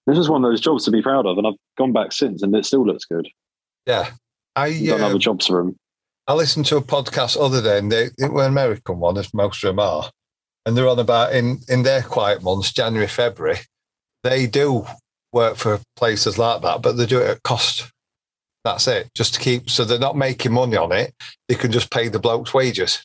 This 0.07 0.17
is 0.17 0.31
one 0.31 0.43
of 0.43 0.51
those 0.51 0.61
jobs 0.61 0.85
to 0.87 0.91
be 0.91 1.03
proud 1.03 1.27
of, 1.27 1.37
and 1.37 1.47
I've 1.47 1.55
gone 1.77 1.93
back 1.93 2.13
since, 2.13 2.43
and 2.43 2.55
it 2.57 2.65
still 2.65 2.87
looks 2.87 3.05
good. 3.05 3.29
Yeah. 3.87 4.11
I 4.57 4.85
done 4.85 5.01
uh, 5.01 5.07
other 5.07 5.19
jobs 5.19 5.47
for 5.47 5.63
them. 5.63 5.77
I 6.27 6.35
listened 6.35 6.67
to 6.67 6.77
a 6.77 6.83
podcast 6.83 7.37
other 7.41 7.63
day, 7.63 7.79
and 7.79 7.91
they, 7.91 8.11
it 8.19 8.33
were 8.33 8.45
an 8.45 8.51
American 8.51 8.99
one, 8.99 9.19
as 9.19 9.35
most 9.35 9.65
of 9.65 9.69
them 9.69 9.81
are, 9.81 10.11
and 10.65 10.77
they're 10.77 10.89
on 10.89 10.99
about 10.99 11.35
in 11.35 11.59
in 11.69 11.83
their 11.83 12.03
quiet 12.03 12.43
months, 12.43 12.73
January, 12.73 13.09
February, 13.09 13.59
they 14.23 14.47
do 14.47 14.87
work 15.33 15.57
for 15.57 15.81
places 15.97 16.39
like 16.39 16.63
that, 16.63 16.83
but 16.83 16.93
they 16.93 17.07
do 17.07 17.21
it 17.21 17.31
at 17.31 17.43
cost. 17.43 17.91
That's 18.65 18.87
it, 18.89 19.09
just 19.15 19.35
to 19.35 19.41
keep. 19.41 19.71
So 19.71 19.85
they're 19.85 19.99
not 19.99 20.17
making 20.17 20.53
money 20.53 20.77
on 20.77 20.93
it; 20.93 21.15
they 21.49 21.55
can 21.55 21.73
just 21.73 21.91
pay 21.91 22.09
the 22.09 22.19
blokes' 22.19 22.53
wages. 22.53 23.05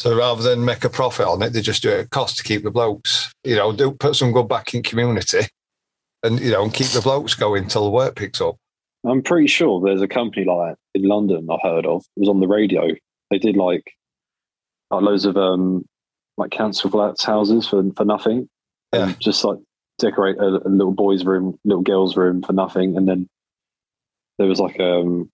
So 0.00 0.16
rather 0.16 0.42
than 0.42 0.64
make 0.64 0.84
a 0.84 0.90
profit 0.90 1.26
on 1.26 1.42
it, 1.42 1.50
they 1.50 1.60
just 1.60 1.82
do 1.82 1.90
it 1.90 2.00
at 2.00 2.10
cost 2.10 2.38
to 2.38 2.44
keep 2.44 2.64
the 2.64 2.70
blokes. 2.70 3.32
You 3.44 3.54
know, 3.54 3.72
do 3.72 3.92
put 3.92 4.16
some 4.16 4.32
good 4.32 4.48
back 4.48 4.74
in 4.74 4.82
community, 4.82 5.46
and 6.24 6.40
you 6.40 6.50
know, 6.50 6.64
and 6.64 6.74
keep 6.74 6.88
the 6.88 7.00
blokes 7.00 7.34
going 7.34 7.68
till 7.68 7.84
the 7.84 7.90
work 7.90 8.16
picks 8.16 8.40
up. 8.40 8.56
I'm 9.06 9.22
pretty 9.22 9.46
sure 9.48 9.80
there's 9.80 10.02
a 10.02 10.08
company 10.08 10.44
like 10.46 10.76
that 10.94 11.00
in 11.00 11.08
London 11.08 11.46
I 11.50 11.56
heard 11.62 11.86
of. 11.86 12.04
It 12.16 12.20
was 12.20 12.28
on 12.28 12.40
the 12.40 12.48
radio. 12.48 12.88
They 13.30 13.38
did 13.38 13.56
like, 13.56 13.92
loads 14.90 15.24
of 15.24 15.36
um 15.36 15.84
like 16.36 16.52
council 16.52 16.88
flats 16.90 17.24
houses 17.24 17.66
for 17.66 17.82
for 17.96 18.04
nothing. 18.04 18.48
And 18.92 19.18
just 19.20 19.42
like 19.44 19.58
decorate 19.98 20.36
a, 20.38 20.44
a 20.66 20.68
little 20.68 20.92
boy's 20.92 21.24
room, 21.24 21.58
little 21.64 21.82
girl's 21.82 22.16
room 22.16 22.42
for 22.42 22.52
nothing. 22.52 22.96
And 22.96 23.08
then 23.08 23.28
there 24.38 24.46
was 24.46 24.60
like 24.60 24.78
um 24.80 25.30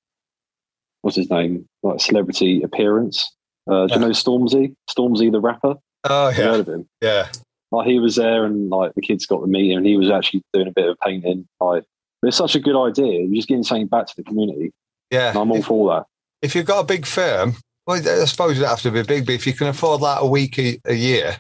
what's 1.03 1.17
his 1.17 1.31
name? 1.31 1.67
Like 1.83 2.01
celebrity 2.01 2.63
appearance. 2.63 3.31
Uh, 3.71 3.87
do 3.87 3.95
you 3.95 4.01
know 4.01 4.09
Stormzy? 4.11 4.75
Stormzy 4.89 5.31
the 5.31 5.41
rapper? 5.41 5.75
Oh 6.05 6.31
Have 6.31 6.39
you 6.39 6.45
yeah, 6.45 6.51
heard 6.51 6.61
of 6.61 6.69
him? 6.69 6.89
yeah, 7.03 7.29
Like 7.71 7.87
he 7.87 7.99
was 7.99 8.17
there 8.17 8.45
and 8.47 8.71
like 8.71 8.95
the 8.95 9.03
kids 9.03 9.27
got 9.27 9.41
to 9.41 9.47
meet 9.47 9.71
him 9.71 9.79
and 9.79 9.87
he 9.87 9.97
was 9.97 10.11
actually 10.11 10.43
doing 10.55 10.69
a 10.69 10.73
bit 10.73 10.89
of 10.89 10.99
painting. 11.05 11.47
Like 11.61 11.85
it's 12.23 12.37
such 12.37 12.55
a 12.55 12.61
good 12.61 12.77
idea. 12.77 13.21
You're 13.25 13.35
just 13.37 13.49
getting 13.49 13.63
something 13.63 13.87
back 13.87 14.07
to 14.07 14.17
the 14.17 14.23
community. 14.25 14.73
yeah. 15.11 15.33
I'm 15.35 15.51
all 15.51 15.59
If- 15.59 15.67
for 15.67 15.91
that. 15.95 16.07
if 16.43 16.55
you've 16.55 16.67
got 16.67 16.81
a 16.81 16.85
big 16.85 17.07
firm, 17.07 17.55
well, 17.87 17.97
I 17.97 18.25
suppose 18.27 18.57
you 18.57 18.61
don't 18.63 18.71
have 18.71 18.83
to 18.83 18.91
be 18.91 19.03
big, 19.03 19.27
but 19.27 19.35
if 19.35 19.47
you 19.47 19.53
can 19.53 19.69
afford 19.69 20.01
like 20.01 20.21
a 20.21 20.27
week 20.27 20.59
a, 20.59 20.79
a 20.85 20.95
year 20.95 21.39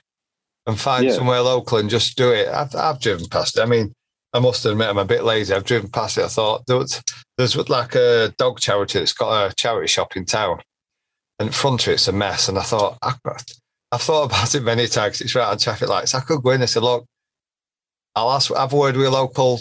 and 0.66 0.78
find 0.80 1.04
Yeah. 1.04 1.12
somewhere 1.12 1.40
local 1.42 1.78
and 1.78 1.88
just 1.90 2.16
do 2.16 2.32
it, 2.32 2.48
I've, 2.48 2.74
I've 2.74 3.00
driven 3.00 3.26
past 3.28 3.58
it. 3.58 3.62
I 3.62 3.66
mean, 3.66 3.92
I 4.32 4.38
must 4.38 4.64
admit, 4.64 4.88
I'm 4.88 4.98
a 4.98 5.04
bit 5.04 5.24
lazy. 5.24 5.52
I've 5.54 5.64
driven 5.64 5.90
past 5.90 6.16
it. 6.18 6.24
I 6.24 6.28
thought 6.28 6.66
there 6.66 6.76
was, 6.78 7.02
there's 7.36 7.56
like 7.68 7.94
a 7.94 8.32
dog 8.38 8.60
charity 8.60 8.98
that's 9.00 9.12
got 9.12 9.50
a 9.50 9.54
charity 9.54 9.88
shop 9.88 10.16
in 10.16 10.24
town, 10.24 10.60
and 11.38 11.48
in 11.48 11.52
front 11.52 11.86
of 11.86 11.92
it's 11.92 12.06
a 12.08 12.12
mess. 12.12 12.48
And 12.48 12.58
I 12.58 12.62
thought, 12.62 12.96
I, 13.02 13.14
I've 13.92 14.02
thought 14.02 14.24
about 14.24 14.54
it 14.54 14.62
many 14.62 14.86
times. 14.86 15.20
It's 15.20 15.34
right 15.34 15.48
on 15.50 15.58
traffic 15.58 15.88
lights. 15.88 16.14
I 16.14 16.20
could 16.20 16.42
go 16.42 16.50
in 16.50 16.60
and 16.60 16.70
say, 16.70 16.80
look, 16.80 17.04
I'll 18.14 18.30
ask, 18.30 18.50
I've 18.52 18.72
a 18.72 18.76
word 18.76 18.96
with 18.96 19.06
a 19.06 19.10
local 19.10 19.60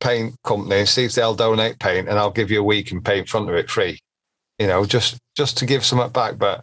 paint 0.00 0.34
company 0.44 0.80
and 0.80 0.88
see 0.88 1.04
if 1.04 1.14
they'll 1.14 1.34
donate 1.34 1.78
paint, 1.78 2.08
and 2.08 2.18
I'll 2.18 2.30
give 2.30 2.50
you 2.50 2.60
a 2.60 2.64
week 2.64 2.90
and 2.92 3.04
paint 3.04 3.20
in 3.20 3.26
front 3.26 3.48
of 3.48 3.54
it 3.56 3.70
free 3.70 3.98
you 4.58 4.66
know, 4.66 4.84
just 4.84 5.16
just 5.38 5.56
to 5.56 5.64
give 5.64 5.82
something 5.86 6.10
back. 6.10 6.36
But 6.36 6.62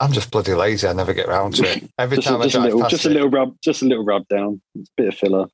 I'm 0.00 0.10
just 0.10 0.32
bloody 0.32 0.52
lazy. 0.52 0.88
I 0.88 0.92
never 0.92 1.14
get 1.14 1.28
round 1.28 1.54
to 1.54 1.62
it. 1.64 1.88
Every 1.98 2.16
Just, 2.16 2.26
time 2.26 2.40
a, 2.40 2.44
just, 2.44 2.56
I 2.56 2.58
a 2.58 2.62
drive 2.62 2.64
little, 2.64 2.80
past 2.80 2.90
just 2.90 3.06
a 3.06 3.08
little 3.10 3.30
rub, 3.30 3.56
just 3.62 3.82
a 3.82 3.84
little 3.84 4.04
rub 4.04 4.26
down. 4.26 4.60
It's 4.74 4.88
a 4.90 4.92
bit 4.96 5.08
of 5.08 5.14
filler. 5.14 5.46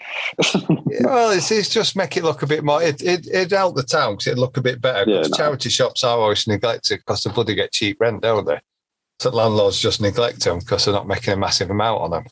Yeah, 0.91 1.01
well, 1.05 1.31
it's, 1.33 1.51
it's 1.51 1.69
just 1.69 1.95
make 1.95 2.17
it 2.17 2.25
look 2.25 2.43
a 2.43 2.47
bit 2.47 2.65
more. 2.65 2.83
It 2.83 3.03
it 3.03 3.27
it'd 3.29 3.51
help 3.51 3.77
the 3.77 3.83
town 3.83 4.15
because 4.15 4.29
it'd 4.29 4.39
look 4.39 4.57
a 4.57 4.63
bit 4.63 4.81
better. 4.81 5.01
Yeah, 5.09 5.19
Because 5.19 5.31
no. 5.33 5.37
charity 5.37 5.69
shops 5.69 6.03
are 6.03 6.17
always 6.19 6.47
neglected 6.47 7.01
because 7.01 7.23
the 7.23 7.29
bloody 7.31 7.55
get 7.55 7.73
cheap 7.73 8.01
rent, 8.01 8.23
don't 8.23 8.47
they? 8.47 8.59
So 9.21 9.29
landlords 9.29 9.79
just 9.79 10.01
neglect 10.01 10.43
them 10.45 10.61
because 10.61 10.87
they're 10.87 10.95
not 10.95 11.07
making 11.07 11.35
a 11.35 11.37
massive 11.37 11.69
amount 11.69 12.01
on 12.01 12.11
them. 12.13 12.25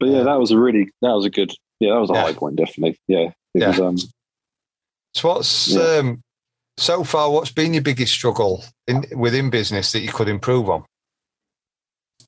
but 0.00 0.08
yeah, 0.08 0.22
that 0.22 0.40
was 0.40 0.52
a 0.52 0.58
really, 0.58 0.90
that 1.02 1.12
was 1.12 1.26
a 1.26 1.30
good, 1.30 1.52
yeah, 1.80 1.92
that 1.92 2.00
was 2.00 2.08
a 2.10 2.14
Yeah. 2.14 2.22
high 2.22 2.32
point, 2.32 2.56
definitely. 2.56 2.98
Yeah, 3.06 3.30
it 3.54 3.60
Yeah. 3.60 3.68
was. 3.68 3.80
Um, 3.80 3.96
So 5.14 5.28
what's 5.28 5.68
Yeah. 5.68 5.98
um, 5.98 6.22
so 6.76 7.02
far? 7.04 7.30
What's 7.30 7.50
been 7.50 7.74
your 7.74 7.82
biggest 7.82 8.12
struggle 8.12 8.62
in 8.86 9.04
within 9.16 9.50
business 9.50 9.92
that 9.92 10.00
you 10.00 10.12
could 10.12 10.28
improve 10.28 10.68
on? 10.70 10.84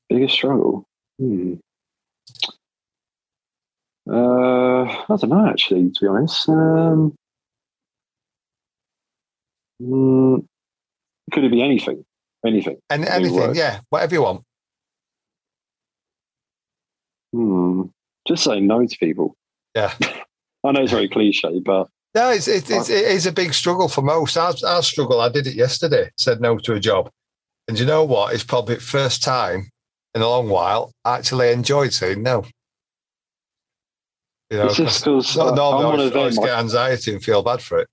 biggest 0.09 0.35
struggle. 0.35 0.85
Hmm. 1.17 1.53
Uh, 4.07 4.83
I 4.83 5.05
don't 5.07 5.29
know 5.29 5.47
actually, 5.47 5.89
to 5.89 6.01
be 6.01 6.07
honest. 6.07 6.49
Um, 6.49 7.15
mm, 9.81 10.45
could 11.31 11.43
it 11.45 11.51
be 11.51 11.61
anything? 11.63 12.03
Anything? 12.45 12.77
And 12.89 13.05
anything, 13.05 13.55
yeah, 13.55 13.79
whatever 13.89 14.13
you 14.13 14.21
want. 14.23 14.43
Hmm. 17.31 17.83
Just 18.27 18.43
saying 18.43 18.67
no 18.67 18.85
to 18.85 18.97
people. 18.97 19.35
Yeah. 19.73 19.93
I 20.63 20.71
know 20.71 20.81
it's 20.81 20.91
very 20.91 21.09
cliche, 21.09 21.59
but 21.59 21.87
No, 22.15 22.29
it's, 22.31 22.47
it's, 22.47 22.69
it's, 22.69 22.89
it 22.89 23.05
is 23.05 23.25
a 23.25 23.31
big 23.31 23.53
struggle 23.53 23.87
for 23.89 24.01
most. 24.01 24.37
Our, 24.37 24.53
our 24.65 24.83
struggle, 24.83 25.19
I 25.21 25.29
did 25.29 25.47
it 25.47 25.55
yesterday, 25.55 26.09
said 26.17 26.39
no 26.41 26.57
to 26.59 26.73
a 26.73 26.79
job. 26.79 27.09
And 27.67 27.79
you 27.79 27.85
know 27.85 28.03
what? 28.03 28.33
It's 28.33 28.43
probably 28.43 28.75
the 28.75 28.81
first 28.81 29.23
time 29.23 29.69
in 30.15 30.21
a 30.21 30.27
long 30.27 30.49
while 30.49 30.91
I 31.05 31.17
actually 31.17 31.51
enjoyed 31.51 31.93
saying 31.93 32.21
no. 32.21 32.45
You 34.49 34.57
know, 34.59 34.65
it's 34.67 34.75
just 34.77 35.03
because 35.03 35.35
no, 35.35 35.47
uh, 35.49 35.55
no, 35.55 35.71
I'm 35.77 35.85
one 35.85 35.99
I 35.99 36.03
of 36.03 36.11
them. 36.11 36.19
always 36.19 36.37
I, 36.37 36.45
get 36.45 36.59
anxiety 36.59 37.13
and 37.13 37.23
feel 37.23 37.41
bad 37.41 37.61
for 37.61 37.79
it. 37.79 37.87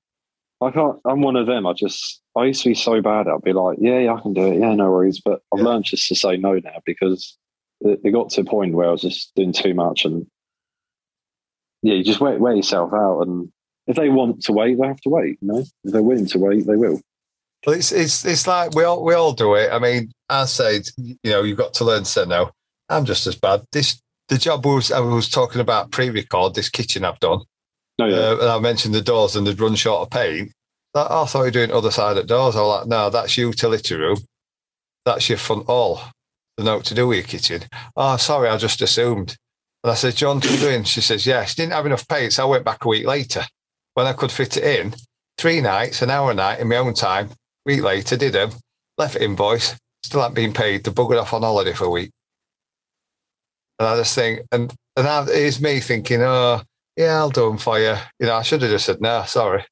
I 0.61 0.71
can't. 0.71 0.99
I'm 1.07 1.23
one 1.23 1.37
of 1.37 1.47
them. 1.47 1.67
I 1.67 1.73
just. 1.73 2.21
I 2.37 2.45
used 2.45 2.63
to 2.65 2.69
be 2.69 2.75
so 2.75 3.01
bad. 3.01 3.27
I'd 3.29 3.43
be 3.43 3.53
like, 3.55 3.79
yeah, 3.81 3.99
yeah, 4.01 4.15
I 4.15 4.21
can 4.21 4.35
do 4.35 4.47
it. 4.53 4.59
Yeah, 4.59 4.75
no 4.75 4.91
worries. 4.91 5.21
But 5.25 5.41
I've 5.53 5.61
Yeah. 5.61 5.65
learned 5.67 5.85
just 5.85 6.07
to 6.09 6.15
say 6.15 6.37
no 6.37 6.55
now 6.59 6.81
because 6.85 7.37
it, 7.81 8.01
it 8.05 8.11
got 8.11 8.29
to 8.31 8.43
a 8.43 8.45
point 8.45 8.75
where 8.75 8.89
I 8.89 8.93
was 8.93 9.01
just 9.01 9.35
doing 9.35 9.53
too 9.53 9.73
much, 9.73 10.05
and 10.05 10.27
yeah, 11.83 11.95
you 11.95 12.05
just 12.05 12.21
wear, 12.21 12.39
wear 12.39 12.55
yourself 12.55 12.93
out. 12.93 13.21
And 13.23 13.51
if 13.87 13.97
they 13.97 14.09
want 14.09 14.43
to 14.45 14.53
wait, 14.53 14.79
they 14.81 14.87
have 14.87 15.01
to 15.03 15.09
wait. 15.09 15.39
You 15.41 15.49
know, 15.49 15.59
if 15.59 15.93
they're 15.93 16.03
willing 16.03 16.27
to 16.27 16.39
wait, 16.39 16.67
they 16.67 16.77
will. 16.77 17.01
But 17.65 17.79
it's, 17.79 17.93
it's, 17.93 18.25
it's 18.25 18.47
like 18.47 18.75
we 18.75 18.85
all, 18.85 19.05
we 19.05 19.15
all 19.15 19.33
do 19.33 19.55
it. 19.55 19.71
I 19.73 19.79
mean, 19.79 20.13
I 20.29 20.47
said, 20.47 20.83
you 20.97 21.17
know, 21.25 21.43
you've 21.43 21.59
got 21.59 21.75
to 21.75 21.85
learn 21.85 22.05
to 22.05 22.09
say 22.09 22.25
no. 22.25 22.51
I'm 22.89 23.05
just 23.05 23.27
as 23.27 23.37
bad. 23.37 23.63
This 23.73 24.01
The 24.29 24.39
job 24.39 24.65
was, 24.65 24.91
I 24.91 25.01
was 25.01 25.29
talking 25.29 25.61
about 25.61 25.91
pre 25.91 26.11
record, 26.11 26.55
this 26.55 26.69
kitchen 26.71 27.05
I've 27.05 27.21
done. 27.21 27.41
No, 27.99 28.07
yeah, 28.07 28.17
Uh, 28.17 28.37
and 28.41 28.49
I 28.49 28.59
mentioned 28.61 28.95
the 28.95 29.03
doors 29.03 29.37
and 29.37 29.47
they'd 29.47 29.61
run 29.61 29.75
short 29.75 30.03
of 30.03 30.11
paint. 30.11 30.53
Oh, 30.95 31.23
I 31.23 31.27
thought 31.27 31.41
you 31.41 31.45
were 31.45 31.51
doing 31.51 31.71
other 31.71 31.91
side 31.91 32.17
of 32.17 32.27
doors. 32.27 32.57
I 32.57 32.61
was 32.63 32.81
like, 32.81 32.89
no, 32.89 33.11
that's 33.11 33.37
utility 33.37 33.95
room. 33.95 34.17
That's 35.05 35.29
your 35.29 35.39
front 35.39 35.67
hall. 35.67 36.01
the 36.57 36.65
note 36.65 36.85
to 36.87 36.95
do 36.95 37.07
with 37.07 37.19
your 37.19 37.27
kitchen. 37.27 37.63
Oh, 37.97 38.17
sorry, 38.17 38.49
I 38.49 38.57
just 38.57 38.83
assumed. 38.83 39.37
And 39.83 39.91
I 39.91 39.95
said, 39.95 40.15
John, 40.17 40.37
what 40.37 40.47
are 40.51 40.53
you 40.55 40.59
doing? 40.61 40.85
She 40.85 41.01
says, 41.01 41.27
yeah, 41.27 41.45
she 41.45 41.55
didn't 41.57 41.73
have 41.73 41.87
enough 41.87 42.07
paint. 42.07 42.33
So 42.35 42.43
I 42.47 42.51
went 42.51 42.65
back 42.65 42.85
a 42.85 42.89
week 42.89 43.07
later 43.07 43.43
when 43.95 44.07
I 44.07 44.13
could 44.13 44.31
fit 44.31 44.57
it 44.57 44.81
in. 44.81 44.95
Three 45.39 45.61
nights, 45.63 46.03
an 46.03 46.11
hour 46.11 46.33
a 46.33 46.35
night 46.35 46.61
in 46.61 46.69
my 46.69 46.77
own 46.77 46.93
time. 46.93 47.31
Week 47.65 47.83
later, 47.83 48.17
did 48.17 48.35
them, 48.35 48.51
left 48.99 49.17
invoice, 49.17 49.75
still 50.03 50.21
hadn't 50.21 50.35
been 50.35 50.53
paid. 50.53 50.85
The 50.85 50.91
buggered 50.91 51.21
off 51.21 51.33
on 51.33 51.43
holiday 51.43 51.73
for 51.73 51.85
a 51.85 51.91
week. 51.91 52.11
And 53.79 53.89
I 53.89 53.97
just 53.97 54.15
think, 54.15 54.41
and 54.53 54.73
and 54.97 55.07
that 55.07 55.29
is 55.31 55.61
me 55.63 55.81
thinking, 55.81 56.21
oh, 56.21 56.61
yeah, 56.97 57.17
I'll 57.17 57.31
do 57.31 57.49
them 57.49 57.57
for 57.57 57.79
you. 57.79 57.95
You 58.19 58.27
know, 58.27 58.35
I 58.37 58.43
should 58.43 58.61
have 58.61 58.71
just 58.71 58.85
said, 58.85 59.01
no, 59.01 59.23
sorry. 59.27 59.65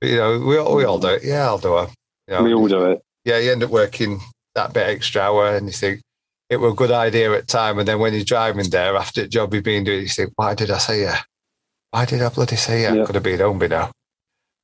But, 0.00 0.10
you 0.10 0.16
know, 0.18 0.38
we, 0.38 0.56
all- 0.58 0.76
we 0.76 0.84
all 0.84 0.98
do 1.00 1.08
it. 1.08 1.24
Yeah, 1.24 1.46
I'll 1.46 1.58
do 1.58 1.74
them. 1.74 1.88
You 2.28 2.34
know, 2.34 2.42
We 2.44 2.54
all 2.54 2.68
do 2.68 2.84
it. 2.92 3.02
yeah, 3.24 3.38
you 3.38 3.50
end 3.50 3.64
up 3.64 3.70
working 3.70 4.20
that 4.54 4.72
bit 4.72 4.86
extra 4.86 5.22
hour 5.22 5.56
and 5.56 5.66
you 5.66 5.72
think 5.72 6.00
it 6.52 6.60
was 6.60 6.72
a 6.74 6.76
good 6.76 6.90
idea 6.90 7.32
at 7.32 7.48
time. 7.48 7.78
And 7.78 7.88
then 7.88 7.98
when 7.98 8.12
you're 8.12 8.24
driving 8.24 8.68
there 8.68 8.94
after 8.96 9.22
the 9.22 9.28
job 9.28 9.54
you've 9.54 9.64
been 9.64 9.84
doing, 9.84 10.02
you 10.02 10.08
think, 10.08 10.32
why 10.36 10.54
did 10.54 10.70
I 10.70 10.78
say 10.78 11.02
yeah? 11.02 11.20
Why 11.90 12.04
did 12.04 12.20
I 12.22 12.28
bloody 12.28 12.56
say 12.56 12.82
yeah? 12.82 12.92
Yeah. 12.94 13.02
I 13.02 13.06
could 13.06 13.14
have 13.14 13.24
been 13.24 13.40
home 13.40 13.58
by 13.58 13.68
now. 13.68 13.90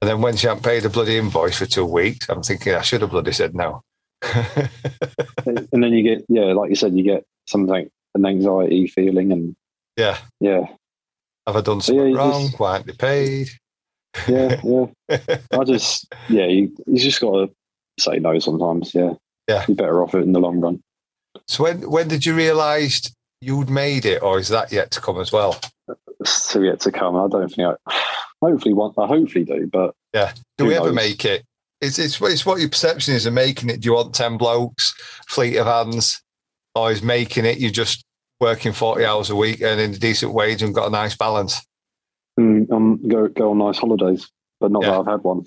And 0.00 0.08
then 0.08 0.20
when 0.20 0.36
she 0.36 0.46
hadn't 0.46 0.62
paid 0.64 0.82
the 0.82 0.90
bloody 0.90 1.16
invoice 1.16 1.58
for 1.58 1.66
two 1.66 1.86
weeks, 1.86 2.28
I'm 2.28 2.42
thinking 2.42 2.74
I 2.74 2.82
should 2.82 3.00
have 3.00 3.10
bloody 3.10 3.32
said 3.32 3.54
no. 3.54 3.82
And 5.72 5.82
then 5.82 5.92
you 5.92 6.02
get, 6.02 6.24
yeah, 6.28 6.52
like 6.52 6.68
you 6.70 6.76
said, 6.76 6.94
you 6.96 7.02
get 7.04 7.24
something, 7.46 7.88
an 8.14 8.26
anxiety 8.26 8.86
feeling. 8.86 9.32
And 9.32 9.56
yeah. 9.96 10.18
yeah, 10.40 10.66
Have 11.46 11.56
I 11.56 11.60
done 11.62 11.76
Yeah, 11.78 11.82
something 11.82 12.08
you 12.08 12.16
wrong? 12.16 12.42
just- 12.48 12.60
Why 12.60 12.72
aren't 12.72 12.86
they 12.86 12.92
paid? 12.92 13.48
yeah, 14.28 14.60
yeah. 14.62 14.86
I 15.58 15.64
just, 15.64 16.12
yeah, 16.28 16.46
you, 16.46 16.74
you 16.86 16.98
just 16.98 17.20
got 17.20 17.32
to 17.46 17.50
say 17.98 18.18
no 18.18 18.38
sometimes. 18.38 18.94
Yeah. 18.94 19.14
Yeah. 19.48 19.64
You're 19.66 19.76
better 19.76 20.02
off 20.02 20.14
it 20.14 20.22
in 20.22 20.32
the 20.32 20.40
long 20.40 20.60
run. 20.60 20.82
So 21.46 21.64
when 21.64 21.88
when 21.90 22.08
did 22.08 22.26
you 22.26 22.34
realise 22.34 23.02
you'd 23.40 23.70
made 23.70 24.04
it, 24.04 24.22
or 24.22 24.38
is 24.38 24.48
that 24.48 24.72
yet 24.72 24.90
to 24.92 25.00
come 25.00 25.20
as 25.20 25.32
well? 25.32 25.60
So 26.24 26.60
yet 26.60 26.80
to 26.80 26.92
come. 26.92 27.16
I 27.16 27.28
don't 27.28 27.48
think 27.48 27.68
I, 27.86 28.02
hopefully, 28.42 28.74
one, 28.74 28.92
I 28.98 29.06
hopefully 29.06 29.44
do, 29.44 29.68
but 29.72 29.94
yeah. 30.12 30.32
Do 30.56 30.66
we 30.66 30.74
ever 30.74 30.92
make 30.92 31.24
it? 31.24 31.44
It's, 31.80 31.98
it's 31.98 32.20
it's 32.20 32.44
what 32.44 32.58
your 32.58 32.68
perception 32.68 33.14
is 33.14 33.26
of 33.26 33.32
making 33.34 33.70
it. 33.70 33.80
Do 33.80 33.86
you 33.86 33.94
want 33.94 34.14
ten 34.14 34.36
blokes, 34.36 34.94
fleet 35.28 35.56
of 35.56 35.66
hands, 35.66 36.20
or 36.74 36.90
is 36.90 37.02
making 37.02 37.44
it 37.44 37.58
You're 37.58 37.70
just 37.70 38.04
working 38.40 38.72
forty 38.72 39.04
hours 39.04 39.30
a 39.30 39.36
week, 39.36 39.62
earning 39.62 39.94
a 39.94 39.98
decent 39.98 40.32
wage, 40.34 40.62
and 40.62 40.74
got 40.74 40.88
a 40.88 40.90
nice 40.90 41.16
balance? 41.16 41.64
mm, 42.38 42.70
um, 42.72 43.00
go, 43.08 43.28
go 43.28 43.50
on 43.50 43.58
nice 43.58 43.78
holidays, 43.78 44.28
but 44.60 44.70
not 44.70 44.82
Yeah. 44.82 44.90
that 44.90 45.00
I've 45.00 45.06
had 45.06 45.22
one. 45.22 45.44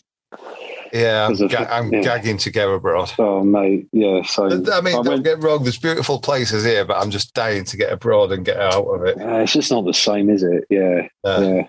Yeah, 0.93 1.27
I'm, 1.27 1.47
ga- 1.47 1.67
I'm 1.69 1.93
yeah. 1.93 2.01
gagging 2.01 2.37
to 2.39 2.51
go 2.51 2.73
abroad. 2.73 3.13
Oh, 3.17 3.43
mate. 3.43 3.87
Yeah. 3.93 4.23
So, 4.23 4.47
I 4.47 4.49
mean, 4.49 4.67
I 4.69 4.81
don't 4.91 5.07
went- 5.07 5.23
get 5.23 5.41
wrong. 5.41 5.63
There's 5.63 5.77
beautiful 5.77 6.19
places 6.19 6.65
here, 6.65 6.83
but 6.85 6.97
I'm 6.97 7.11
just 7.11 7.33
dying 7.33 7.63
to 7.65 7.77
get 7.77 7.91
abroad 7.93 8.31
and 8.31 8.43
get 8.43 8.59
out 8.59 8.85
of 8.85 9.05
it. 9.05 9.19
uh, 9.21 9.37
it's 9.37 9.53
just 9.53 9.71
not 9.71 9.85
the 9.85 9.93
same, 9.93 10.29
is 10.29 10.43
it? 10.43 10.65
Yeah. 10.69 11.07
Uh, 11.23 11.41
yeah. 11.41 11.67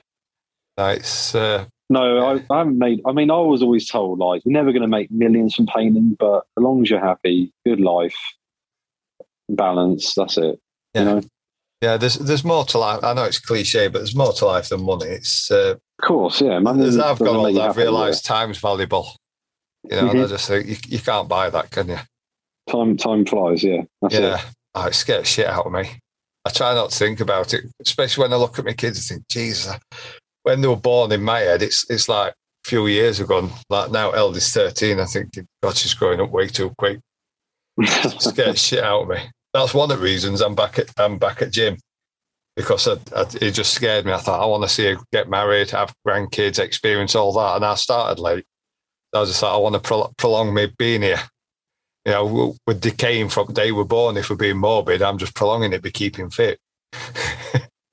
no, 0.76 0.88
it's 0.88 1.35
uh, 1.37 1.67
No, 1.88 2.19
I, 2.26 2.45
I 2.50 2.59
haven't 2.59 2.79
made. 2.79 3.00
I 3.07 3.12
mean, 3.12 3.31
I 3.31 3.38
was 3.38 3.62
always 3.62 3.88
told 3.88 4.19
like 4.19 4.43
you're 4.45 4.52
never 4.52 4.73
going 4.73 4.83
to 4.83 4.88
make 4.88 5.11
millions 5.11 5.55
from 5.55 5.67
painting, 5.67 6.17
but 6.19 6.38
as 6.59 6.62
long 6.62 6.83
as 6.83 6.91
you're 6.91 6.99
happy, 6.99 7.52
good 7.64 7.81
life, 7.81 8.17
balance, 9.49 10.14
that's 10.14 10.37
it. 10.38 10.59
Yeah. 10.95 11.00
You 11.00 11.07
know, 11.07 11.23
yeah. 11.81 11.97
There's 11.97 12.14
there's 12.17 12.45
more 12.45 12.64
to 12.67 12.79
life. 12.79 13.02
I 13.02 13.14
know 13.14 13.25
it's 13.25 13.38
cliche, 13.38 13.88
but 13.88 13.99
there's 13.99 14.14
more 14.17 14.33
to 14.33 14.47
life 14.47 14.69
than 14.69 14.83
money. 14.85 15.07
It's 15.07 15.50
uh, 15.50 15.76
course, 16.03 16.41
yeah. 16.41 16.59
As 16.59 16.99
I've 16.99 17.19
got 17.19 17.29
older, 17.29 17.61
I've 17.61 17.77
realised 17.77 18.27
time's 18.27 18.59
valuable. 18.59 19.17
You 19.85 19.97
know, 19.97 19.99
and 20.01 20.11
mm-hmm. 20.11 20.25
I 20.25 20.27
just 20.27 20.49
think 20.49 20.67
you, 20.69 20.77
you 20.89 20.99
can't 20.99 21.29
buy 21.29 21.51
that, 21.51 21.71
can 21.71 21.89
you? 21.89 21.99
time 22.69 22.97
time 22.97 23.25
flies. 23.25 23.65
Yeah, 23.65 23.83
that's 24.01 24.15
yeah, 24.15 24.39
it. 24.39 24.45
oh, 24.75 24.87
it 24.87 24.95
scares 24.95 25.29
shit 25.29 25.47
out 25.47 25.67
of 25.67 25.73
me. 25.73 25.88
I 26.45 26.51
try 26.51 26.75
not 26.75 26.91
to 26.91 26.99
think 26.99 27.21
about 27.21 27.55
it, 27.55 27.65
especially 27.85 28.23
when 28.23 28.33
I 28.33 28.37
look 28.37 28.59
at 28.59 28.65
my 28.65 28.73
kids 28.73 29.11
and 29.11 29.19
think, 29.19 29.29
Jesus, 29.29 29.73
uh, 29.73 29.79
when 30.43 30.61
they 30.61 30.69
were 30.69 30.77
born 30.77 31.12
in 31.12 31.23
my 31.23 31.41
head, 31.41 31.62
it's 31.62 31.88
it's 31.91 32.09
like 32.09 32.33
a 32.33 32.69
few 32.69 32.87
years 32.87 33.21
ago. 33.21 33.49
Like 33.69 33.91
now, 33.91 34.11
eldest 34.11 34.53
thirteen. 34.55 35.01
I 35.01 35.07
think, 35.07 35.31
God, 35.62 35.77
she's 35.77 35.95
growing 35.95 36.21
up 36.21 36.31
way 36.31 36.49
too 36.49 36.73
quick. 36.79 37.01
Scares 38.19 38.62
shit 38.62 38.85
out 38.85 39.03
of 39.03 39.09
me. 39.09 39.19
That's 39.55 39.75
one 39.75 39.91
of 39.91 39.99
the 39.99 40.03
reasons 40.03 40.41
I'm 40.41 40.55
back 40.55 40.79
at 40.79 40.91
I'm 40.99 41.19
back 41.19 41.43
at 41.43 41.53
gym 41.53 41.79
because 42.57 42.87
I, 42.88 42.95
I, 43.15 43.25
it 43.41 43.53
just 43.53 43.75
scared 43.75 44.05
me. 44.05 44.12
I 44.12 44.19
thought 44.19 44.43
I 44.43 44.47
want 44.47 44.62
to 44.65 44.69
see 44.69 44.93
her 44.93 44.97
get 45.12 45.29
married, 45.29 45.71
have 45.71 45.95
grandkids, 46.07 46.59
experience 46.59 47.15
all 47.15 47.33
that, 47.33 47.57
and 47.57 47.65
I 47.65 47.75
started 47.75 48.21
late. 48.21 48.45
I 49.15 49.21
was 49.21 49.31
just 49.31 49.43
like, 49.43 49.53
I 49.53 49.57
want 49.57 49.75
to 49.75 49.81
pro- 49.81 50.12
prolong 50.17 50.55
me 50.55 50.73
being 50.79 51.03
here. 51.03 51.21
You 52.07 52.12
know, 52.12 52.57
we're- 52.67 52.79
decaying 52.79 53.29
from 53.29 53.49
the 53.49 53.53
day 53.53 53.71
we're 53.73 53.85
born. 53.85 54.17
If 54.17 54.31
we're 54.31 54.37
being 54.37 54.57
morbid, 54.57 55.03
I'm 55.03 55.19
just 55.19 55.35
prolonging 55.35 55.73
it 55.73 55.83
by 55.83 55.91
keeping 55.91 56.31
fit. 56.31 56.59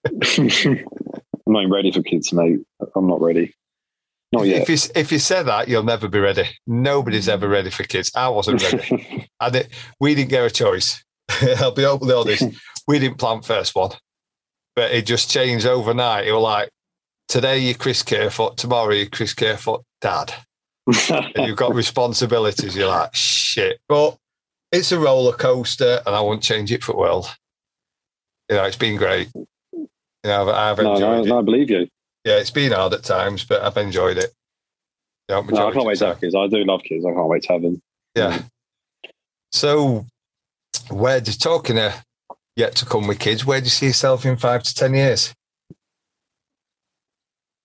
I'm 0.10 1.54
not 1.54 1.62
even 1.62 1.72
ready 1.72 1.92
for 1.92 2.02
kids, 2.02 2.32
mate. 2.32 2.60
I'm 2.96 3.08
not 3.08 3.22
ready. 3.22 3.54
Not 4.32 4.46
yet. 4.46 4.62
If 4.62 4.70
you 4.70 4.92
if 4.96 5.12
you 5.12 5.20
say 5.20 5.44
that, 5.44 5.68
you'll 5.68 5.84
never 5.84 6.08
be 6.08 6.20
ready. 6.20 6.46
Nobody's 6.68 7.28
ever 7.28 7.48
mm. 7.48 7.52
ready 7.52 7.70
for 7.70 7.84
kids. 7.84 8.12
I 8.16 8.30
wasn't 8.30 8.62
ready. 8.62 9.28
and 9.40 9.56
it, 9.56 9.70
we 10.00 10.16
didn't 10.16 10.30
get 10.30 10.46
a 10.46 10.50
choice. 10.50 11.04
I'll 11.58 11.72
be 11.72 11.86
openly 11.86 12.14
honest. 12.14 12.44
We 12.88 13.00
didn't 13.00 13.18
plan 13.18 13.42
first 13.42 13.76
one, 13.76 13.92
but 14.80 14.94
it 14.94 15.06
just 15.06 15.30
changed 15.30 15.66
overnight. 15.66 16.26
It 16.26 16.32
was 16.32 16.42
like 16.42 16.70
today 17.28 17.60
you're 17.60 17.74
Chris 17.74 18.02
Kerfoot, 18.02 18.56
tomorrow 18.56 18.94
you're 18.94 19.08
Chris 19.08 19.34
Kerfoot 19.34 19.84
dad, 20.00 20.34
and 21.10 21.48
you've 21.48 21.58
got 21.58 21.76
responsibilities. 21.76 22.78
You're 22.78 22.88
like 22.88 23.14
shit, 23.14 23.82
but 23.90 24.16
it's 24.72 24.94
a 24.94 24.98
roller 24.98 25.34
coaster, 25.34 26.02
and 26.06 26.16
I 26.16 26.22
won't 26.22 26.42
change 26.42 26.72
it 26.72 26.82
for 26.82 26.94
the 26.94 26.98
world. 26.98 27.26
You 28.50 28.56
know, 28.56 28.64
it's 28.64 28.78
been 28.78 28.96
great. 28.96 29.28
You 29.36 29.90
know, 30.24 30.50
I've, 30.50 30.80
I've 30.80 30.86
no, 30.86 30.94
enjoyed 30.94 31.10
no, 31.10 31.24
it. 31.24 31.28
no, 31.28 31.40
I 31.40 31.42
believe 31.42 31.70
you. 31.70 31.90
Yeah, 32.24 32.38
it's 32.38 32.52
been 32.52 32.72
hard 32.72 32.94
at 32.94 33.04
times, 33.04 33.44
but 33.44 33.62
I've 33.62 33.76
enjoyed 33.76 34.18
it. 34.18 34.32
You 35.28 35.36
know, 35.36 35.42
No, 35.42 35.68
I 35.68 35.74
can't 35.74 35.86
wait 35.86 35.98
to 35.98 36.06
have 36.06 36.22
kids. 36.22 36.36
I 36.36 36.48
do 36.48 36.64
love 36.64 36.84
kids. 36.84 37.04
I 37.06 37.12
can't 37.12 37.28
wait 37.28 37.44
to 37.44 37.52
have 37.52 37.64
them. 37.64 37.82
Yeah. 38.16 38.44
So, 39.52 40.06
where 40.90 41.20
do 41.20 41.32
you 41.32 41.38
talking 41.38 41.78
uh, 41.78 41.92
yet 42.60 42.76
to 42.76 42.86
come 42.86 43.08
with 43.08 43.18
kids? 43.20 43.46
Where 43.46 43.60
do 43.60 43.66
you 43.66 43.70
see 43.72 43.88
yourself 43.88 44.26
in 44.26 44.38
five 44.38 44.62
to 44.64 44.76
ten 44.76 44.94
years? 44.94 45.34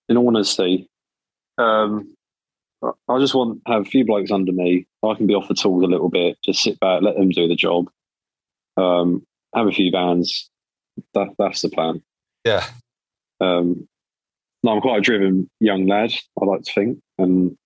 in 0.07 0.17
all 0.17 0.27
honesty, 0.27 0.87
um, 1.57 2.15
I 2.83 3.17
just 3.19 3.33
want 3.33 3.65
to 3.65 3.71
have 3.71 3.81
a 3.81 3.85
few 3.89 4.05
blokes 4.05 4.29
under 4.29 4.51
me. 4.51 4.85
I 5.03 5.15
can 5.15 5.25
be 5.25 5.33
off 5.33 5.47
the 5.47 5.55
tools 5.55 5.83
a 5.83 5.87
little 5.87 6.09
bit, 6.09 6.37
just 6.45 6.61
sit 6.61 6.79
back, 6.79 7.01
let 7.01 7.15
them 7.15 7.29
do 7.29 7.47
the 7.47 7.55
job. 7.55 7.89
Um, 8.77 9.25
have 9.55 9.65
a 9.67 9.71
few 9.71 9.89
vans. 9.89 10.47
That, 11.15 11.29
that's 11.39 11.63
the 11.63 11.69
plan. 11.69 12.03
Yeah, 12.45 12.63
Um, 13.39 13.87
no, 14.63 14.73
I'm 14.73 14.81
quite 14.81 14.99
a 14.99 15.01
driven 15.01 15.49
young 15.59 15.87
lad, 15.87 16.13
I 16.39 16.45
like 16.45 16.61
to 16.61 16.71
think, 16.71 16.99
and 17.17 17.57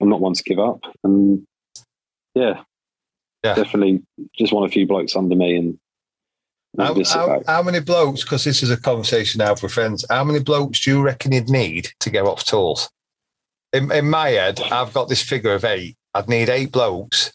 I'm 0.00 0.08
not 0.08 0.20
one 0.22 0.32
to 0.32 0.42
give 0.42 0.58
up. 0.58 0.80
And 1.04 1.46
yeah, 2.34 2.62
Yeah. 3.44 3.54
definitely 3.56 4.02
just 4.38 4.54
want 4.54 4.70
a 4.70 4.72
few 4.72 4.86
blokes 4.86 5.14
under 5.16 5.36
me 5.36 5.56
and 5.56 5.78
how, 6.78 6.94
how, 7.04 7.42
how 7.46 7.62
many 7.62 7.80
blokes? 7.80 8.22
Because 8.22 8.44
this 8.44 8.62
is 8.62 8.70
a 8.70 8.76
conversation 8.80 9.40
I 9.40 9.46
have 9.46 9.62
with 9.62 9.72
friends. 9.72 10.04
How 10.08 10.24
many 10.24 10.38
blokes 10.40 10.80
do 10.80 10.90
you 10.90 11.02
reckon 11.02 11.32
you'd 11.32 11.48
need 11.50 11.88
to 12.00 12.10
get 12.10 12.24
off 12.24 12.44
tools? 12.44 12.88
In, 13.72 13.90
in 13.92 14.08
my 14.10 14.30
head, 14.30 14.60
I've 14.70 14.92
got 14.92 15.08
this 15.08 15.22
figure 15.22 15.54
of 15.54 15.64
eight. 15.64 15.96
I'd 16.14 16.28
need 16.28 16.48
eight 16.48 16.72
blokes 16.72 17.32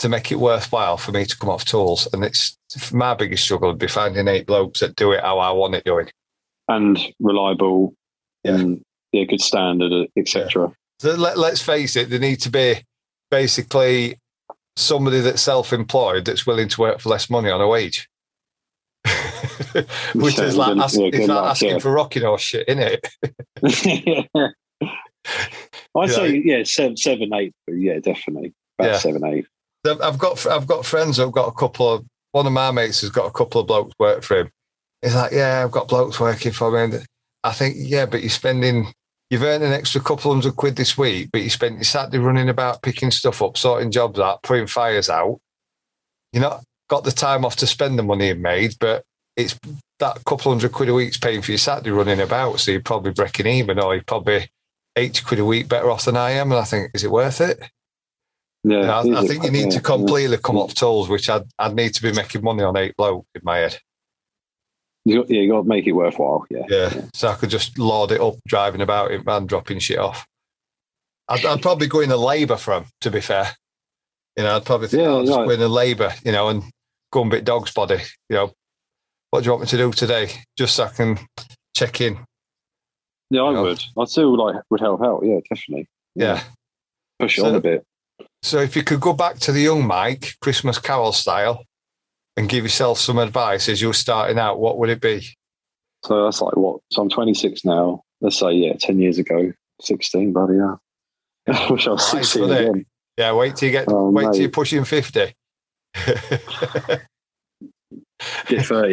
to 0.00 0.08
make 0.08 0.30
it 0.30 0.36
worthwhile 0.38 0.96
for 0.96 1.10
me 1.12 1.24
to 1.24 1.36
come 1.36 1.50
off 1.50 1.64
tools, 1.64 2.06
and 2.12 2.24
it's 2.24 2.56
my 2.92 3.14
biggest 3.14 3.42
struggle 3.44 3.68
would 3.70 3.78
be 3.78 3.88
finding 3.88 4.28
eight 4.28 4.46
blokes 4.46 4.80
that 4.80 4.94
do 4.94 5.10
it 5.12 5.22
how 5.24 5.38
I 5.40 5.50
want 5.50 5.74
it 5.74 5.84
doing. 5.84 6.08
and 6.68 6.98
reliable 7.18 7.94
Yeah. 8.44 8.54
and 8.54 8.82
yeah, 9.12 9.24
good 9.24 9.40
standard, 9.40 9.92
uh, 9.92 10.06
etc. 10.16 10.72
So 11.00 11.14
let, 11.14 11.38
let's 11.38 11.62
face 11.62 11.96
it, 11.96 12.10
they 12.10 12.18
need 12.18 12.40
to 12.42 12.50
be 12.50 12.84
basically 13.30 14.18
somebody 14.76 15.20
that's 15.20 15.42
self-employed 15.42 16.24
that's 16.26 16.46
willing 16.46 16.68
to 16.68 16.80
work 16.80 17.00
for 17.00 17.08
less 17.08 17.28
money 17.30 17.50
on 17.50 17.60
a 17.60 17.66
wage. 17.66 18.08
Which 20.14 20.38
is 20.38 20.56
like, 20.56 20.76
ask, 20.76 20.98
yeah, 20.98 21.06
it's 21.06 21.18
like 21.18 21.28
luck, 21.28 21.50
asking 21.50 21.68
yeah. 21.70 21.78
for 21.78 21.92
rocking 21.92 22.22
horse 22.22 22.42
shit, 22.42 22.68
isn't 22.68 22.82
it? 22.82 23.08
I'd 25.96 26.08
Yeah. 26.10 26.14
say 26.14 26.42
yeah, 26.44 26.62
seven, 26.64 26.96
seven, 26.96 27.32
eight. 27.34 27.52
Yeah, 27.68 27.98
definitely 27.98 28.54
about 28.78 28.92
Yeah. 28.92 28.98
seven, 28.98 29.24
eight. 29.24 29.46
I've 29.86 30.00
I've 30.00 30.18
got 30.18 30.46
I've 30.46 30.66
got 30.66 30.86
friends 30.86 31.16
who've 31.16 31.32
got 31.32 31.48
a 31.48 31.52
couple 31.52 31.92
of 31.92 32.04
one 32.32 32.46
of 32.46 32.52
my 32.52 32.70
mates 32.70 33.00
has 33.00 33.10
got 33.10 33.26
a 33.26 33.32
couple 33.32 33.60
of 33.60 33.66
blokes 33.66 33.92
work 33.98 34.22
for 34.22 34.38
him. 34.40 34.50
He's 35.02 35.14
like, 35.14 35.32
yeah, 35.32 35.62
I've 35.64 35.70
got 35.70 35.88
blokes 35.88 36.20
working 36.20 36.52
for 36.52 36.70
me. 36.70 36.96
And 36.96 37.06
I 37.44 37.52
think, 37.52 37.76
yeah, 37.78 38.04
but 38.04 38.20
you're 38.20 38.30
spending, 38.30 38.92
you've 39.30 39.42
earned 39.44 39.62
an 39.64 39.72
extra 39.72 40.00
couple 40.00 40.32
hundred 40.32 40.56
quid 40.56 40.76
this 40.76 40.98
week, 40.98 41.30
but 41.32 41.40
you 41.42 41.50
spent 41.50 41.76
your 41.76 41.84
Saturday 41.84 42.18
running 42.18 42.48
about, 42.48 42.82
picking 42.82 43.10
stuff 43.10 43.40
up, 43.40 43.56
sorting 43.56 43.90
jobs 43.92 44.18
out, 44.18 44.42
putting 44.42 44.66
fires 44.66 45.08
out. 45.08 45.38
You're 46.32 46.42
not 46.42 46.64
got 46.88 47.04
the 47.04 47.12
time 47.12 47.44
off 47.44 47.56
to 47.56 47.66
spend 47.66 47.98
the 47.98 48.02
money 48.02 48.28
you've 48.28 48.38
made, 48.38 48.74
but 48.80 49.04
it's 49.36 49.58
that 50.00 50.24
couple 50.24 50.50
hundred 50.52 50.72
quid 50.72 50.88
a 50.88 50.94
week's 50.94 51.18
paying 51.18 51.42
for 51.42 51.50
your 51.52 51.58
Saturday 51.58 51.90
running 51.90 52.20
about. 52.20 52.60
So 52.60 52.70
you're 52.72 52.80
probably 52.80 53.12
breaking 53.12 53.46
even, 53.46 53.78
or 53.80 53.94
you're 53.94 54.04
probably 54.04 54.50
80 54.96 55.22
quid 55.24 55.40
a 55.40 55.44
week 55.44 55.68
better 55.68 55.90
off 55.90 56.04
than 56.06 56.16
I 56.16 56.32
am. 56.32 56.50
And 56.50 56.60
I 56.60 56.64
think, 56.64 56.90
is 56.94 57.04
it 57.04 57.10
worth 57.10 57.40
it? 57.40 57.58
Yeah, 58.64 58.80
Yeah, 59.04 59.16
I, 59.16 59.22
I 59.22 59.26
think 59.26 59.44
you 59.44 59.50
need 59.50 59.70
to 59.72 59.80
completely 59.80 60.38
come 60.38 60.56
off 60.56 60.74
tools, 60.74 61.08
which 61.08 61.28
I'd, 61.30 61.44
I'd 61.58 61.74
need 61.76 61.94
to 61.94 62.02
be 62.02 62.12
making 62.12 62.42
money 62.42 62.62
on 62.64 62.76
eight 62.76 62.96
bloke 62.96 63.26
in 63.34 63.40
my 63.44 63.58
head. 63.58 63.78
Yeah, 65.04 65.14
you 65.14 65.20
got, 65.20 65.30
yeah, 65.30 65.40
you 65.40 65.50
got 65.50 65.62
to 65.62 65.68
make 65.68 65.86
it 65.86 65.92
worthwhile. 65.92 66.44
Yeah, 66.50 66.64
Yeah. 66.68 67.02
So 67.14 67.28
I 67.28 67.34
could 67.34 67.50
just 67.50 67.78
load 67.78 68.10
it 68.12 68.20
up, 68.20 68.34
driving 68.46 68.80
about 68.80 69.12
it, 69.12 69.24
man, 69.24 69.46
dropping 69.46 69.78
shit 69.78 69.98
off. 69.98 70.26
I'd, 71.28 71.44
I'd 71.44 71.62
probably 71.62 71.86
go 71.86 72.00
into 72.00 72.16
labour 72.16 72.56
for 72.56 72.74
'em, 72.74 72.86
to 73.02 73.10
be 73.10 73.20
fair. 73.20 73.54
You 74.36 74.44
know, 74.44 74.56
I'd 74.56 74.64
probably 74.64 74.88
think, 74.88 75.02
Yeah, 75.02 75.08
oh, 75.08 75.18
I'll 75.18 75.24
just 75.24 75.36
right. 75.38 75.46
go 75.46 75.50
into 75.52 75.68
labour, 75.68 76.12
you 76.24 76.32
know, 76.32 76.48
and 76.48 76.62
go 77.10 77.22
and 77.22 77.30
bit 77.30 77.44
dog's 77.44 77.72
body. 77.72 77.98
You 78.28 78.36
know, 78.36 78.52
what 79.30 79.40
do 79.40 79.46
you 79.46 79.50
want 79.52 79.62
me 79.62 79.68
to 79.68 79.76
do 79.76 79.92
today? 79.92 80.30
Just 80.56 80.76
so 80.76 80.84
I 80.84 80.88
can 80.88 81.18
check 81.76 82.00
in. 82.00 82.18
yeah, 83.30 83.42
I 83.42 83.52
Yeah. 83.52 83.60
would. 83.60 83.82
I'd 83.98 84.08
still 84.08 84.36
like 84.36 84.56
would 84.70 84.80
help 84.80 85.02
out. 85.02 85.22
Yeah, 85.24 85.38
definitely. 85.48 85.86
Yeah. 86.14 86.42
push 87.20 87.36
it 87.38 87.40
So- 87.42 87.48
on 87.48 87.54
a 87.56 87.60
bit. 87.60 87.84
So 88.42 88.58
if 88.60 88.76
you 88.76 88.82
could 88.84 89.00
go 89.00 89.12
back 89.12 89.38
to 89.40 89.52
the 89.52 89.60
young 89.62 89.84
Mike, 89.86 90.34
Christmas 90.40 90.78
Carol 90.78 91.12
style, 91.12 91.64
and 92.36 92.48
give 92.48 92.62
yourself 92.64 92.98
some 93.00 93.18
advice 93.18 93.68
as 93.68 93.82
you're 93.82 93.92
starting 93.94 94.38
out, 94.38 94.60
what 94.60 94.78
would 94.78 94.88
it 94.90 95.00
be? 95.00 95.34
So 96.04 96.24
that's 96.24 96.40
like 96.40 96.56
what? 96.56 96.80
So 96.92 97.02
I'm 97.02 97.08
26 97.08 97.64
now. 97.64 98.02
Let's 98.20 98.38
say 98.38 98.52
yeah, 98.52 98.74
10 98.74 99.00
years 99.00 99.18
ago, 99.18 99.52
16. 99.82 100.32
Bloody 100.32 100.58
hell. 100.58 100.80
I 101.48 101.72
wish 101.72 101.86
I 101.88 101.90
was 101.90 102.14
Nice, 102.14 102.30
16 102.30 102.50
again. 102.50 102.86
Yeah, 103.16 103.32
wait 103.32 103.56
till 103.56 103.66
you 103.66 103.72
get, 103.72 103.86
Oh, 103.88 104.10
wait 104.10 104.30
till 104.32 104.42
you're 104.42 104.50
pushing 104.50 104.84
50. 104.84 105.34
30 105.94 106.98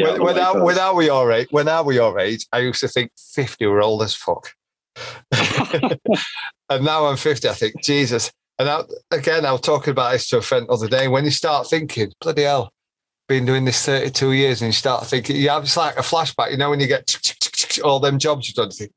out 0.05 0.15
of 0.15 0.19
when, 0.19 0.21
when, 0.21 0.39
I, 0.39 0.51
when 0.51 0.79
are 0.79 0.95
we 0.95 1.05
your 1.05 1.31
age? 1.31 1.47
When 1.51 1.67
are 1.67 1.84
we 1.84 1.95
your 1.95 2.19
age? 2.19 2.45
I 2.51 2.60
used 2.60 2.79
to 2.81 2.88
think 2.88 3.12
50 3.17 3.65
were 3.65 3.81
old 3.81 4.03
as 4.03 4.15
fuck. 4.15 4.51
and 5.31 6.86
now 6.86 7.05
I'm 7.05 7.17
50, 7.17 7.49
I 7.49 7.53
think, 7.53 7.84
Jesus. 7.84 8.31
And 8.58 8.69
I, 8.69 8.81
again, 9.12 9.45
I 9.45 9.51
was 9.51 9.62
talking 9.62 9.91
about 9.91 10.13
this 10.13 10.29
to 10.29 10.38
a 10.38 10.41
friend 10.41 10.67
the 10.67 10.73
other 10.73 10.88
day. 10.88 11.08
When 11.08 11.25
you 11.25 11.31
start 11.31 11.69
thinking, 11.69 12.13
bloody 12.21 12.43
hell, 12.43 12.71
been 13.27 13.45
doing 13.45 13.65
this 13.65 13.86
32 13.86 14.31
years, 14.34 14.62
and 14.62 14.69
you 14.69 14.73
start 14.73 15.05
thinking, 15.08 15.36
yeah, 15.36 15.60
it's 15.60 15.75
like 15.75 15.97
a 15.97 16.01
flashback. 16.01 16.51
You 16.51 16.58
know, 16.58 16.69
when 16.69 16.79
you 16.79 16.88
get 16.88 17.17
all 17.84 17.99
them 17.99 18.19
jobs 18.19 18.47
you've 18.47 18.55
done, 18.55 18.67
you 18.67 18.73
think, 18.73 18.91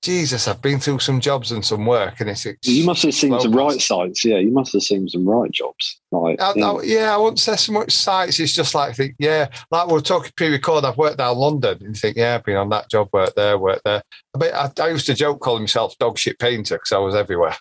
Jesus, 0.00 0.46
I've 0.46 0.62
been 0.62 0.78
through 0.78 1.00
some 1.00 1.20
jobs 1.20 1.50
and 1.50 1.64
some 1.64 1.84
work. 1.84 2.20
And 2.20 2.30
it's, 2.30 2.46
You 2.62 2.86
must 2.86 3.02
have 3.02 3.14
seen 3.14 3.38
some 3.40 3.52
right 3.52 3.80
sites. 3.80 4.24
Yeah, 4.24 4.38
you 4.38 4.52
must 4.52 4.72
have 4.72 4.82
seen 4.82 5.08
some 5.08 5.28
right 5.28 5.50
jobs. 5.50 6.00
Like, 6.12 6.40
I, 6.40 6.52
yeah. 6.54 6.70
I- 6.70 6.82
yeah, 6.82 7.14
I 7.14 7.18
wouldn't 7.18 7.40
say 7.40 7.56
so 7.56 7.72
much 7.72 7.90
sites. 7.90 8.38
It's 8.38 8.52
just 8.54 8.76
like, 8.76 8.94
think, 8.94 9.16
yeah, 9.18 9.48
like 9.72 9.88
we 9.88 9.94
we're 9.94 10.00
talking 10.00 10.30
pre-record. 10.36 10.84
I've 10.84 10.98
worked 10.98 11.18
down 11.18 11.36
London, 11.36 11.78
and 11.80 11.88
you 11.96 12.00
think, 12.00 12.16
yeah, 12.16 12.36
I've 12.36 12.44
been 12.44 12.56
on 12.56 12.68
that 12.68 12.88
job, 12.88 13.08
worked 13.12 13.34
there, 13.34 13.58
worked 13.58 13.84
there. 13.84 14.02
I, 14.34 14.38
mean, 14.38 14.52
I, 14.54 14.70
I 14.80 14.88
used 14.90 15.06
to 15.06 15.14
joke 15.14 15.40
calling 15.40 15.64
myself 15.64 15.98
dog 15.98 16.16
shit 16.16 16.38
painter 16.38 16.76
because 16.76 16.92
I 16.92 16.98
was 16.98 17.16
everywhere. 17.16 17.56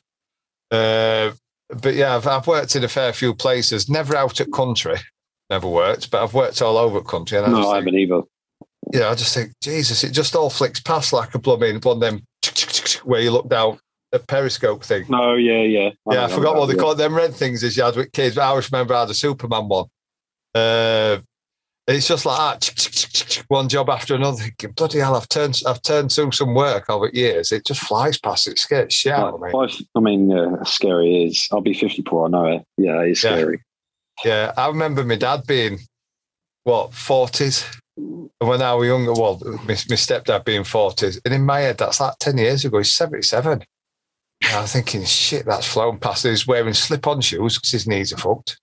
Uh, 0.70 1.32
but 1.82 1.96
yeah, 1.96 2.16
I've, 2.16 2.28
I've 2.28 2.48
worked 2.48 2.76
in 2.76 2.84
a 2.84 2.88
fair 2.88 3.14
few 3.14 3.34
places. 3.34 3.90
Never 3.90 4.16
out 4.16 4.40
at 4.40 4.52
country, 4.52 4.98
never 5.50 5.68
worked, 5.68 6.12
but 6.12 6.24
I've 6.24 6.36
worked 6.36 6.62
all 6.62 6.78
over 6.78 7.02
country. 7.02 7.40
And 7.40 7.48
I 7.48 7.50
no, 7.50 7.72
I 7.72 7.78
haven't 7.78 7.96
either. 7.96 8.22
yeah, 8.94 9.10
I 9.10 9.16
just 9.16 9.34
think, 9.34 9.54
Jesus, 9.62 10.04
it 10.04 10.12
just 10.12 10.36
all 10.36 10.50
flicks 10.52 10.80
past 10.80 11.14
like 11.14 11.34
a 11.34 11.40
blooming 11.40 11.80
one 11.82 11.98
of 11.98 12.02
them 12.02 12.22
where 13.04 13.22
you 13.22 13.32
look 13.32 13.50
down 13.50 13.80
at 14.14 14.28
periscope 14.28 14.84
thing. 14.84 15.06
No, 15.10 15.36
yeah, 15.36 15.62
yeah. 15.62 15.90
Yeah, 16.10 16.26
I 16.26 16.28
forgot 16.28 16.56
what 16.56 16.68
they 16.68 16.74
it, 16.74 16.80
call 16.80 16.96
them 16.96 17.16
red 17.16 17.34
things 17.34 17.64
as 17.64 17.76
you 17.76 17.84
had 17.84 17.96
with 17.96 18.12
kids. 18.12 18.36
But 18.36 18.44
I 18.44 18.48
always 18.48 18.72
remember 18.72 18.94
I 18.94 19.02
had 19.02 19.10
a 19.10 19.14
Superman 19.14 19.68
one. 19.68 19.86
Uh, 20.56 21.20
it's 21.88 22.08
just 22.08 22.26
like 22.26 22.60
that, 22.60 23.44
one 23.48 23.70
job 23.70 23.90
after 23.90 24.16
another. 24.16 24.44
Thinking, 24.44 24.72
bloody 24.72 25.00
hell, 25.00 25.16
I've 25.16 25.30
turned, 25.30 25.62
I've 25.66 25.82
turned 25.82 26.12
through 26.12 26.32
some 26.34 26.54
work 26.54 26.90
over 26.90 27.10
years. 27.14 27.52
It 27.52 27.66
just 27.66 27.82
flies 27.82 28.18
past. 28.18 28.48
It 28.48 28.60
scares 28.60 28.94
shit 28.94 29.12
yeah. 29.12 29.24
out 29.24 29.36
of 29.36 29.42
me. 29.42 29.52
I 29.96 30.00
mean, 30.00 30.30
yeah, 30.30 30.64
scary 30.64 31.26
is. 31.26 31.48
I'll 31.52 31.62
be 31.62 31.74
54. 31.74 32.26
I 32.26 32.30
know 32.30 32.46
it. 32.46 32.64
Yeah, 32.78 33.02
it's 33.02 33.24
Yeah. 33.24 33.36
scary. 33.36 33.64
Yeah, 34.26 34.52
I 34.58 34.68
remember 34.68 35.04
my 35.04 35.16
dad 35.16 35.44
being 35.48 35.80
what 36.64 36.94
forties, 36.94 37.64
when 37.98 38.62
I 38.62 38.74
was 38.74 38.88
younger, 38.88 39.14
well, 39.14 39.40
my, 39.44 39.60
my 39.68 39.74
stepdad 39.74 40.46
being 40.46 40.64
forties, 40.64 41.20
and 41.26 41.34
in 41.34 41.46
my 41.46 41.60
head, 41.62 41.78
that's 41.78 42.00
like 42.00 42.18
ten 42.20 42.38
years 42.38 42.64
ago. 42.66 42.78
He's 42.78 42.96
seventy-seven. 42.96 43.64
And 44.44 44.54
I'm 44.56 44.68
thinking, 44.68 45.04
shit, 45.04 45.46
that's 45.46 45.68
flown 45.68 45.98
past. 45.98 46.24
He's 46.24 46.46
wearing 46.46 46.74
slip-on 46.74 47.22
shoes 47.22 47.56
because 47.58 47.72
his 47.72 47.88
knees 47.88 48.14
are 48.14 48.18
fucked. 48.18 48.60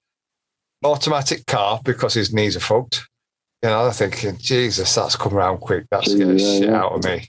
Automatic 0.84 1.46
car 1.46 1.80
because 1.84 2.14
his 2.14 2.32
knees 2.32 2.56
are 2.56 2.60
fucked. 2.60 3.06
You 3.62 3.70
know, 3.70 3.86
I'm 3.86 3.92
thinking, 3.92 4.36
Jesus, 4.38 4.94
that's 4.94 5.16
come 5.16 5.34
around 5.34 5.58
quick. 5.58 5.86
That 5.90 6.06
Yeah, 6.06 6.14
scares 6.14 6.42
shit 6.42 6.68
yeah. 6.68 6.80
out 6.80 6.92
of 6.92 7.04
me. 7.04 7.28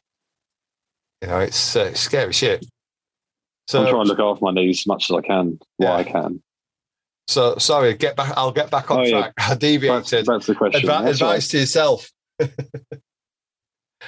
You 1.22 1.30
know, 1.30 1.39
it's, 1.39 1.76
uh, 1.76 1.94
scary 1.96 2.34
shit. 2.34 2.65
So, 3.68 3.82
I'm 3.82 3.89
trying 3.89 4.04
to 4.04 4.10
look 4.13 4.20
after 4.20 4.46
my 4.46 4.52
knees 4.52 4.82
as 4.82 4.88
much 4.88 5.10
as 5.10 5.15
I 5.15 5.22
can 5.22 5.58
while 5.78 5.94
Yeah. 5.94 5.96
I 5.96 6.04
can. 6.04 6.44
So 7.28 7.58
sorry, 7.58 7.94
get 7.96 8.16
back. 8.16 8.34
I'll 8.38 8.52
get 8.52 8.70
back 8.72 8.92
on 8.92 9.00
Oh, 9.00 9.04
yeah. 9.04 9.20
track. 9.20 9.34
I 9.40 9.48
That's, 9.50 9.60
deviated. 9.60 10.26
that's 10.26 10.46
the 10.48 10.56
question. 10.56 10.82
Advi- 10.82 10.88
That's 10.88 11.22
right. 11.22 11.28
advice 11.36 11.48
to 11.50 11.58
yourself. 11.60 12.10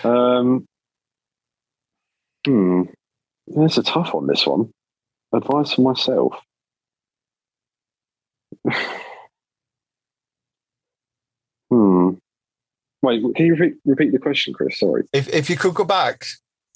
Um, 0.04 0.68
hmm. 2.46 2.84
It's 3.48 3.78
a 3.80 3.84
tough 3.84 4.14
one, 4.14 4.28
this 4.28 4.46
one. 4.46 4.70
Advice 5.34 5.74
for 5.74 5.82
myself. 5.82 6.36
hmm. 11.72 12.10
Wait, 13.02 13.24
can 13.36 13.46
you 13.46 13.56
repeat, 13.56 13.78
repeat 13.86 14.12
the 14.12 14.20
question, 14.20 14.54
Chris? 14.54 14.80
Sorry. 14.80 15.04
If 15.14 15.28
if 15.30 15.50
you 15.50 15.56
could 15.58 15.74
go 15.74 15.84
back 15.84 16.26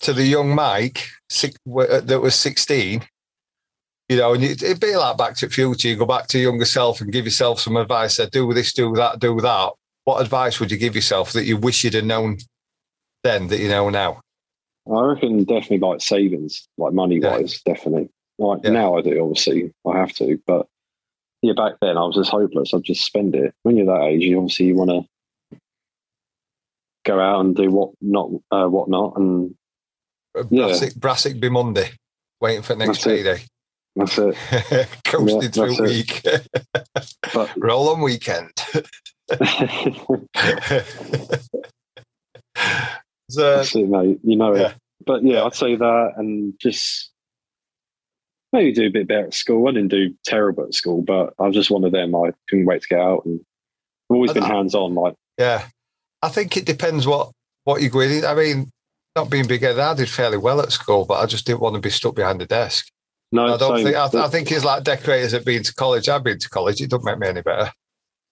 to 0.01 0.13
the 0.13 0.23
young 0.25 0.55
Mike 0.55 1.07
uh, 1.43 2.01
that 2.01 2.21
was 2.21 2.35
sixteen, 2.35 3.03
you 4.11 4.17
know, 4.17 4.33
and 4.33 4.43
it- 4.43 4.61
it'd 4.61 4.81
be 4.81 4.93
like 4.93 5.15
Back 5.17 5.37
to 5.37 5.47
the 5.47 5.53
Future. 5.53 5.87
You 5.87 5.95
go 5.95 6.05
back 6.05 6.27
to 6.27 6.37
your 6.37 6.51
younger 6.51 6.65
self 6.65 6.99
and 6.99 7.13
give 7.13 7.23
yourself 7.23 7.61
some 7.61 7.77
advice. 7.77 8.15
Say, 8.15 8.27
do 8.29 8.53
this, 8.53 8.73
do 8.73 8.93
that, 8.95 9.19
do 9.19 9.39
that. 9.39 9.71
What 10.03 10.19
advice 10.19 10.59
would 10.59 10.69
you 10.69 10.75
give 10.77 10.95
yourself 10.95 11.31
that 11.31 11.45
you 11.45 11.55
wish 11.55 11.85
you'd 11.85 11.93
have 11.93 12.03
known 12.03 12.39
then 13.23 13.47
that 13.47 13.59
you 13.59 13.69
know 13.69 13.89
now? 13.89 14.19
I 14.91 14.99
reckon 15.05 15.45
definitely 15.45 15.79
like 15.79 16.01
savings, 16.01 16.67
like 16.77 16.91
money 16.91 17.21
wise, 17.21 17.61
definitely. 17.61 18.09
Like 18.37 18.59
Yeah. 18.65 18.71
now 18.71 18.97
I 18.97 19.01
do, 19.01 19.17
obviously, 19.21 19.71
I 19.87 19.97
have 19.99 20.11
to. 20.15 20.37
But 20.45 20.67
yeah, 21.41 21.53
back 21.53 21.75
then 21.81 21.97
I 21.97 22.03
was 22.03 22.15
just 22.15 22.31
hopeless. 22.31 22.73
I'd 22.73 22.83
just 22.83 23.05
spend 23.05 23.33
it. 23.33 23.53
When 23.63 23.77
you're 23.77 23.85
that 23.85 24.03
age, 24.07 24.23
you 24.23 24.37
obviously 24.39 24.65
you 24.65 24.75
want 24.75 24.89
to 24.89 25.57
go 27.05 27.17
out 27.17 27.39
and 27.45 27.55
do 27.55 27.71
what 27.71 27.91
not, 28.01 28.29
uh, 28.51 28.67
what 28.67 28.89
not. 28.89 29.15
And 29.15 29.55
Yeah. 30.49 30.65
Brassic, 30.65 30.95
Brassic 30.95 31.39
be 31.39 31.47
Monday, 31.49 31.91
waiting 32.41 32.61
for 32.61 32.75
next 32.75 33.03
payday. 33.05 33.45
That's 33.95 34.17
it. 34.17 34.35
Coasted 35.05 35.55
Yeah, 35.55 35.65
through 35.75 35.83
week. 35.85 36.21
But 37.33 37.49
Roll 37.57 37.89
on 37.89 38.01
weekend. 38.01 38.51
so, 43.29 43.55
That's 43.55 43.75
it, 43.75 43.87
mate. 43.87 44.19
You 44.23 44.35
know 44.35 44.55
Yeah. 44.55 44.69
it. 44.69 44.75
But 45.05 45.23
yeah, 45.23 45.43
I'd 45.43 45.55
say 45.55 45.75
that 45.75 46.13
and 46.17 46.53
just 46.61 47.09
maybe 48.53 48.71
do 48.73 48.85
a 48.87 48.91
bit 48.91 49.07
better 49.07 49.25
at 49.27 49.33
school. 49.33 49.67
I 49.67 49.71
didn't 49.71 49.87
do 49.89 50.13
terrible 50.25 50.65
at 50.65 50.73
school, 50.73 51.01
but 51.01 51.33
I 51.39 51.47
was 51.47 51.55
just 51.55 51.71
one 51.71 51.83
of 51.83 51.91
them. 51.91 52.13
I 52.15 52.31
couldn't 52.49 52.65
wait 52.65 52.81
to 52.83 52.87
get 52.87 52.99
out 52.99 53.25
and 53.25 53.39
I've 54.09 54.15
always 54.15 54.33
been 54.33 54.43
hands 54.43 54.75
on. 54.75 54.93
Like, 54.93 55.15
Yeah, 55.37 55.65
I 56.21 56.29
think 56.29 56.55
it 56.57 56.65
depends 56.65 57.07
what 57.07 57.31
what 57.63 57.81
you're 57.81 57.89
going. 57.89 58.11
in. 58.11 58.25
I 58.25 58.35
mean, 58.35 58.69
not 59.15 59.29
being 59.29 59.47
big 59.47 59.61
headed, 59.61 59.79
I 59.79 59.93
did 59.95 60.09
fairly 60.09 60.37
well 60.37 60.61
at 60.61 60.71
school, 60.71 61.05
but 61.05 61.15
I 61.15 61.25
just 61.25 61.45
didn't 61.47 61.61
want 61.61 61.75
to 61.75 61.81
be 61.81 61.89
stuck 61.89 62.15
behind 62.15 62.41
the 62.41 62.45
desk. 62.45 62.87
No, 63.31 63.53
I 63.53 63.57
don't 63.57 63.77
same. 63.77 63.85
think. 63.85 63.97
I, 63.97 64.07
th- 64.09 64.23
I 64.23 64.27
think 64.27 64.51
it's 64.51 64.65
like 64.65 64.83
decorators 64.83 65.31
have 65.31 65.45
been 65.45 65.63
to 65.63 65.73
college. 65.73 66.09
I've 66.09 66.23
been 66.23 66.39
to 66.39 66.49
college. 66.49 66.81
It 66.81 66.89
doesn't 66.89 67.05
make 67.05 67.19
me 67.19 67.27
any 67.27 67.41
better. 67.41 67.71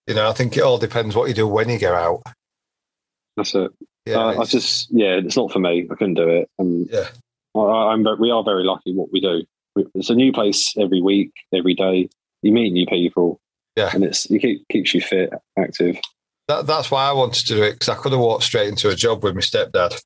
You 0.07 0.15
know, 0.15 0.29
I 0.29 0.33
think 0.33 0.57
it 0.57 0.61
all 0.63 0.77
depends 0.77 1.15
what 1.15 1.27
you 1.29 1.35
do 1.35 1.47
when 1.47 1.69
you 1.69 1.77
go 1.79 1.93
out. 1.93 2.21
that's 3.37 3.53
it. 3.55 3.71
Yeah, 4.05 4.17
uh, 4.17 4.41
I 4.41 4.45
just, 4.45 4.87
yeah, 4.91 5.19
it's 5.23 5.37
not 5.37 5.51
for 5.51 5.59
me. 5.59 5.87
I 5.91 5.95
couldn't 5.95 6.15
do 6.15 6.27
it. 6.27 6.49
And 6.57 6.87
Yeah. 6.91 7.09
I, 7.55 7.59
I'm, 7.59 8.03
ve- 8.03 8.15
we 8.19 8.31
are 8.31 8.43
very 8.43 8.63
lucky 8.63 8.93
what 8.93 9.11
we 9.11 9.21
do. 9.21 9.43
It's 9.93 10.09
a 10.09 10.15
new 10.15 10.31
place 10.33 10.73
every 10.79 11.01
week, 11.01 11.31
every 11.53 11.75
day. 11.75 12.09
You 12.41 12.51
meet 12.51 12.71
new 12.73 12.87
people. 12.87 13.39
Yeah. 13.75 13.91
And 13.93 14.03
it's, 14.03 14.25
it 14.31 14.39
keep, 14.39 14.67
keeps 14.69 14.93
you 14.95 15.01
fit, 15.01 15.31
active. 15.57 15.97
that, 16.47 16.65
that's 16.65 16.89
why 16.89 17.07
I 17.07 17.11
wanted 17.11 17.45
to 17.45 17.53
do 17.55 17.63
it 17.63 17.73
because 17.73 17.89
I 17.89 17.95
could 17.95 18.11
have 18.13 18.21
walked 18.21 18.43
straight 18.45 18.67
into 18.69 18.89
a 18.89 18.95
job 18.95 19.23
with 19.23 19.35
my 19.35 19.41
stepdad, 19.41 20.01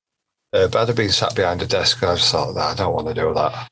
uh, 0.51 0.67
but 0.67 0.75
I'd 0.75 0.87
have 0.89 0.97
been 0.97 1.09
sat 1.09 1.35
behind 1.35 1.61
a 1.61 1.65
desk 1.67 2.01
and 2.01 2.11
I 2.11 2.15
just 2.15 2.31
thought 2.31 2.53
that 2.53 2.71
I 2.71 2.75
don't 2.75 2.93
want 2.93 3.07
to 3.07 3.13
do 3.13 3.33
that. 3.33 3.69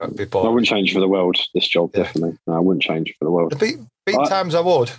I'd 0.00 0.16
be 0.16 0.22
I 0.24 0.26
bored. 0.26 0.46
wouldn't 0.52 0.66
change 0.66 0.92
for 0.92 1.00
the 1.00 1.08
world, 1.08 1.36
this 1.54 1.68
job, 1.68 1.90
Yeah. 1.94 2.02
definitely. 2.04 2.36
No, 2.46 2.54
I 2.54 2.58
wouldn't 2.58 2.82
change 2.82 3.14
for 3.18 3.24
the 3.24 3.30
world. 3.30 3.52
There'd 3.52 3.76
be, 3.76 3.82
be 4.06 4.16
I- 4.18 4.28
times 4.28 4.54
I 4.54 4.60
would. 4.60 4.90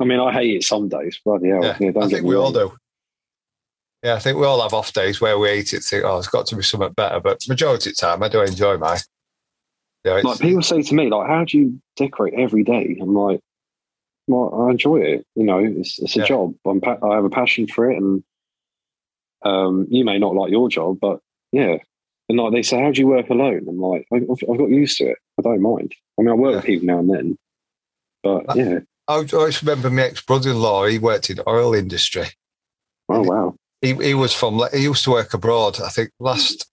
I 0.00 0.04
mean, 0.04 0.18
I 0.18 0.32
hate 0.32 0.56
it 0.56 0.64
some 0.64 0.88
days. 0.88 1.20
Bloody 1.24 1.50
hell. 1.50 1.62
Yeah, 1.62 1.76
Yeah, 1.78 1.90
I 1.96 2.08
think 2.08 2.22
me 2.24 2.30
we 2.30 2.34
all 2.34 2.50
do. 2.52 2.72
Yeah, 4.02 4.14
I 4.14 4.18
think 4.18 4.36
we 4.36 4.46
all 4.46 4.60
have 4.60 4.74
off 4.74 4.92
days 4.92 5.20
where 5.20 5.38
we 5.38 5.48
hate 5.48 5.72
it. 5.74 5.84
Think, 5.84 6.02
oh, 6.04 6.18
it's 6.18 6.26
got 6.26 6.46
to 6.46 6.56
be 6.56 6.62
something 6.62 6.92
better. 6.94 7.20
But 7.20 7.46
majority 7.48 7.90
of 7.90 7.96
the 7.96 8.00
time, 8.00 8.20
I 8.22 8.28
do 8.28 8.40
enjoy 8.40 8.76
my. 8.78 8.98
Yeah, 10.04 10.16
it's, 10.16 10.24
Like 10.24 10.40
people 10.40 10.62
say 10.62 10.82
to 10.82 10.94
me, 10.96 11.08
like, 11.08 11.28
"How 11.28 11.44
do 11.44 11.56
you 11.56 11.80
decorate 11.94 12.34
every 12.34 12.64
day?" 12.64 12.98
I'm 13.00 13.14
like, 13.14 13.38
"Well, 14.26 14.66
I 14.66 14.70
enjoy 14.72 14.96
it. 15.02 15.24
You 15.36 15.44
know, 15.44 15.58
it's 15.60 16.00
it's 16.00 16.16
a 16.16 16.20
Yeah. 16.20 16.24
job. 16.26 16.54
I'm 16.66 16.80
pa- 16.80 16.98
I 17.00 17.14
have 17.14 17.24
a 17.24 17.30
passion 17.30 17.68
for 17.68 17.88
it, 17.88 17.98
and 17.98 18.24
um, 19.44 19.86
you 19.88 20.04
may 20.04 20.18
not 20.18 20.34
like 20.34 20.50
your 20.50 20.68
job, 20.68 20.98
but 21.00 21.20
yeah, 21.52 21.76
And 22.32 22.40
like 22.40 22.52
they 22.54 22.62
say, 22.62 22.82
how 22.82 22.90
do 22.90 22.98
you 22.98 23.08
work 23.08 23.28
alone? 23.28 23.66
I'm 23.68 23.78
like, 23.78 24.06
I've, 24.10 24.22
I've 24.22 24.56
got 24.56 24.70
used 24.70 24.96
to 24.96 25.10
it. 25.10 25.18
I 25.38 25.42
don't 25.42 25.60
mind. 25.60 25.92
I 26.18 26.22
mean, 26.22 26.30
I 26.30 26.32
work 26.32 26.54
with 26.56 26.64
people 26.64 26.86
now 26.86 26.98
and 27.00 27.12
then, 27.12 27.36
but 28.22 28.56
yeah. 28.56 28.78
I 29.06 29.26
always 29.34 29.62
remember 29.62 29.90
my 29.90 30.04
ex 30.04 30.22
brother 30.22 30.48
in 30.48 30.58
law. 30.58 30.86
He 30.86 30.98
worked 30.98 31.28
in 31.28 31.40
oil 31.46 31.74
industry. 31.74 32.28
Oh 33.10 33.20
wow. 33.20 33.54
He 33.82 33.92
he 33.96 34.14
was 34.14 34.32
from. 34.32 34.62
He 34.72 34.84
used 34.84 35.04
to 35.04 35.10
work 35.10 35.34
abroad. 35.34 35.78
I 35.82 35.90
think 35.90 36.10
last 36.20 36.66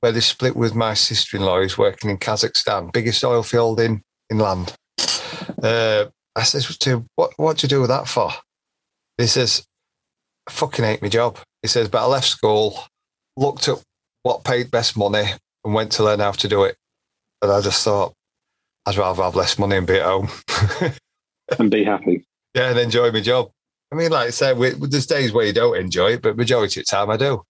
where 0.00 0.12
they 0.12 0.20
split 0.20 0.54
with 0.54 0.74
my 0.74 0.92
sister 0.92 1.38
in 1.38 1.44
law. 1.44 1.62
He's 1.62 1.78
working 1.78 2.10
in 2.10 2.18
Kazakhstan, 2.18 2.92
biggest 2.92 3.24
oil 3.24 3.42
field 3.42 3.80
in 3.80 4.02
inland. 4.30 4.74
Uh, 5.62 6.06
I 6.36 6.42
says 6.42 6.76
to 6.76 6.90
him, 6.90 7.06
"What 7.16 7.32
what 7.38 7.56
do 7.56 7.64
you 7.64 7.68
do 7.70 7.80
with 7.80 7.88
that 7.88 8.06
for?" 8.06 8.32
He 9.16 9.28
says, 9.28 9.64
"I 10.46 10.50
fucking 10.50 10.84
hate 10.84 11.00
my 11.00 11.08
job." 11.08 11.38
He 11.62 11.68
says, 11.68 11.88
"But 11.88 12.02
I 12.02 12.06
left 12.06 12.26
school, 12.26 12.78
looked 13.34 13.66
at 13.68 13.82
what 14.28 14.44
paid 14.44 14.70
best 14.70 14.96
money, 14.96 15.24
and 15.64 15.74
went 15.74 15.92
to 15.92 16.04
learn 16.04 16.20
how 16.20 16.32
to 16.32 16.48
do 16.48 16.64
it." 16.64 16.76
And 17.42 17.50
I 17.50 17.60
just 17.60 17.82
thought, 17.84 18.14
I'd 18.86 18.96
rather 18.96 19.22
have 19.22 19.36
less 19.36 19.58
money 19.58 19.76
and 19.76 19.86
be 19.86 19.96
at 19.96 20.06
home. 20.06 20.28
and 21.58 21.70
be 21.70 21.84
happy. 21.84 22.24
Yeah, 22.54 22.70
and 22.70 22.78
enjoy 22.78 23.12
my 23.12 23.20
job. 23.20 23.50
I 23.92 23.96
mean, 23.96 24.10
like 24.10 24.28
I 24.28 24.30
said, 24.30 24.58
we, 24.58 24.70
there's 24.70 25.06
days 25.06 25.32
where 25.32 25.46
you 25.46 25.52
don't 25.52 25.76
enjoy 25.76 26.12
it, 26.12 26.22
but 26.22 26.36
majority 26.36 26.80
of 26.80 26.86
the 26.86 26.90
time 26.90 27.10
I 27.10 27.16
do. 27.16 27.42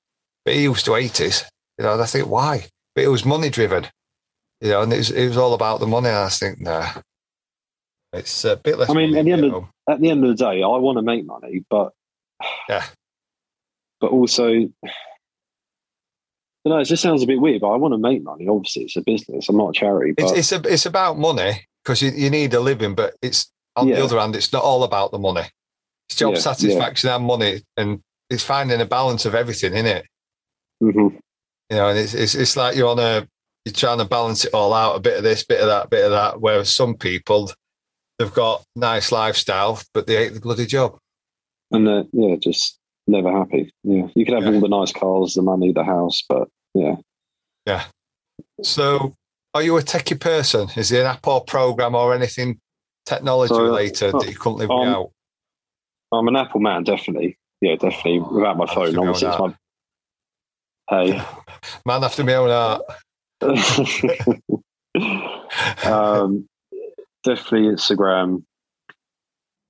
But 0.45 0.55
he 0.55 0.65
used 0.65 0.85
to 0.87 0.95
hate 0.95 1.21
it, 1.21 1.45
you 1.79 1.85
know, 1.85 1.93
and 1.93 2.03
I 2.03 2.07
think, 2.07 2.29
why? 2.29 2.67
But 2.95 3.05
it 3.05 3.09
was 3.09 3.25
money 3.25 3.51
driven, 3.51 3.87
you 4.61 4.71
know, 4.71 4.83
and 4.83 4.93
it 4.93 4.99
was, 4.99 5.11
it 5.11 5.29
was 5.29 5.37
all 5.37 5.55
about 5.55 5.81
the 5.81 5.87
money. 5.87 6.09
And 6.09 6.19
I 6.19 6.29
think, 6.29 6.61
nah, 6.61 6.89
it's 8.13 8.45
a 8.45 8.57
bit 8.57 8.79
less. 8.79 8.91
I 8.91 8.95
mean, 8.95 9.17
at 9.17 9.25
the, 9.25 9.33
end 9.33 9.45
of, 9.45 9.65
at 9.89 10.01
the 10.01 10.11
end 10.11 10.25
of 10.25 10.37
the 10.37 10.45
day, 10.45 10.63
I 10.63 10.67
want 10.67 10.99
to 10.99 11.03
make 11.03 11.25
money, 11.25 11.65
but 11.71 11.93
yeah, 12.69 12.85
but 14.01 14.11
also, 14.11 14.69
you 16.69 16.75
know, 16.75 16.81
it 16.81 16.85
just 16.85 17.03
sounds 17.03 17.23
a 17.23 17.27
bit 17.27 17.41
weird, 17.41 17.63
but 17.63 17.71
I 17.71 17.77
want 17.77 17.95
to 17.95 17.99
make 17.99 18.23
money. 18.23 18.47
Obviously, 18.47 18.83
it's 18.83 18.97
a 18.97 19.01
business. 19.01 19.49
I'm 19.49 19.57
not 19.57 19.71
a 19.71 19.73
charity. 19.73 20.13
But... 20.13 20.37
It's, 20.37 20.53
it's, 20.53 20.53
a, 20.53 20.71
it's 20.71 20.85
about 20.85 21.19
money 21.19 21.67
because 21.83 22.03
you, 22.03 22.11
you 22.11 22.29
need 22.29 22.53
a 22.53 22.61
living, 22.61 22.95
but 22.95 23.15
it's 23.23 23.51
on 23.75 23.89
yeah. 23.89 23.97
the 23.97 24.05
other 24.05 24.19
hand, 24.19 24.37
it's 24.37 24.53
not 24.53 24.63
all 24.63 24.85
about 24.85 25.11
the 25.11 25.19
money. 25.19 25.45
It's 26.11 26.19
job 26.19 26.35
yeah, 26.35 26.41
satisfaction 26.41 27.09
yeah. 27.09 27.17
and 27.17 27.25
money, 27.25 27.63
and 27.79 28.03
it's 28.29 28.45
finding 28.45 28.83
a 28.83 28.85
balance 28.85 29.25
of 29.25 29.35
everything 29.35 29.75
in 29.75 29.87
it. 29.87 30.05
Mm-hmm. 30.83 31.17
You 31.71 31.77
know, 31.77 31.89
and 31.89 31.99
it's, 31.99 32.13
it's 32.13 32.35
it's 32.35 32.55
like 32.55 32.77
you're 32.77 32.91
on 32.91 32.99
a 32.99 33.27
you're 33.65 33.73
trying 33.73 33.99
to 33.99 34.05
balance 34.05 34.45
it 34.45 34.53
all 34.53 34.75
out, 34.75 34.97
a 34.97 35.01
bit 35.01 35.17
of 35.17 35.23
this, 35.23 35.45
bit 35.45 35.61
of 35.61 35.69
that, 35.69 35.89
bit 35.89 36.05
of 36.05 36.11
that. 36.11 36.39
Whereas 36.39 36.71
some 36.71 36.97
people 36.97 37.51
they've 38.19 38.35
got 38.35 38.63
nice 38.77 39.11
lifestyle, 39.11 39.81
but 39.95 40.07
they 40.07 40.17
hate 40.17 40.35
the 40.35 40.41
bloody 40.41 40.67
job. 40.67 40.99
And 41.71 41.87
they're, 41.87 42.05
yeah, 42.13 42.37
just 42.37 42.79
never 43.07 43.33
happy. 43.33 43.73
Yeah, 43.85 44.09
you 44.15 44.27
could 44.27 44.35
have 44.35 44.45
yeah. 44.45 44.53
all 44.53 44.61
the 44.61 44.69
nice 44.69 44.93
cars, 44.93 45.33
the 45.33 45.43
money, 45.43 45.73
the 45.73 45.85
house, 45.85 46.23
but 46.29 46.49
yeah, 46.75 46.97
yeah. 47.67 47.85
So, 48.63 49.15
are 49.55 49.63
you 49.63 49.77
a 49.77 49.83
techie 49.83 50.21
person? 50.21 50.69
Is 50.77 50.93
it 50.93 51.01
an 51.01 51.07
app 51.07 51.27
or 51.27 51.43
program 51.45 51.95
or 51.95 52.15
anything 52.15 52.61
technology 53.07 53.55
so, 53.55 53.63
related 53.63 54.15
uh, 54.15 54.19
that 54.19 54.29
you 54.29 54.37
couldn't 54.37 54.59
live 54.59 54.71
um, 54.71 54.81
without? 54.81 55.11
I'm 56.13 56.29
an 56.29 56.37
Apple 56.37 56.61
man, 56.61 56.85
definitely. 56.85 57.39
Yeah, 57.61 57.77
definitely. 57.77 58.21
Without 58.21 58.57
my 58.57 58.67
phone, 58.67 58.97
obviously, 58.99 59.29
it's 59.29 59.39
my. 59.39 59.55
Hey, 60.89 61.23
man 61.87 62.05
after 62.05 62.25
my 62.25 62.35
own 62.35 62.51
heart. 62.51 62.83
um, 65.85 66.49
definitely 67.25 67.69
Instagram. 67.69 68.45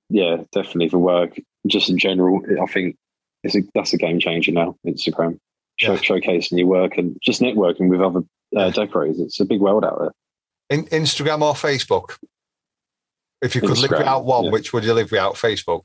Yeah, 0.09 0.43
definitely 0.51 0.89
for 0.89 0.99
work. 0.99 1.39
Just 1.67 1.89
in 1.89 1.97
general, 1.97 2.41
I 2.61 2.65
think 2.71 2.95
it's 3.43 3.55
a, 3.55 3.61
that's 3.75 3.93
a 3.93 3.97
game 3.97 4.19
changer 4.19 4.51
now. 4.51 4.75
Instagram, 4.85 5.39
Show, 5.79 5.93
yeah. 5.93 5.99
showcasing 5.99 6.57
your 6.57 6.67
work 6.67 6.97
and 6.97 7.17
just 7.21 7.41
networking 7.41 7.89
with 7.89 8.01
other 8.01 8.21
uh, 8.55 8.69
decorators. 8.71 9.19
It's 9.19 9.39
a 9.39 9.45
big 9.45 9.61
world 9.61 9.85
out 9.85 9.99
there. 9.99 10.11
In, 10.69 10.85
Instagram 10.87 11.41
or 11.41 11.53
Facebook? 11.53 12.17
If 13.41 13.55
you 13.55 13.61
could 13.61 13.71
Instagram, 13.71 13.81
live 13.81 13.99
without 13.99 14.25
one, 14.25 14.45
yeah. 14.45 14.51
which 14.51 14.73
would 14.73 14.83
you 14.83 14.93
live 14.93 15.11
without? 15.11 15.35
Facebook. 15.35 15.83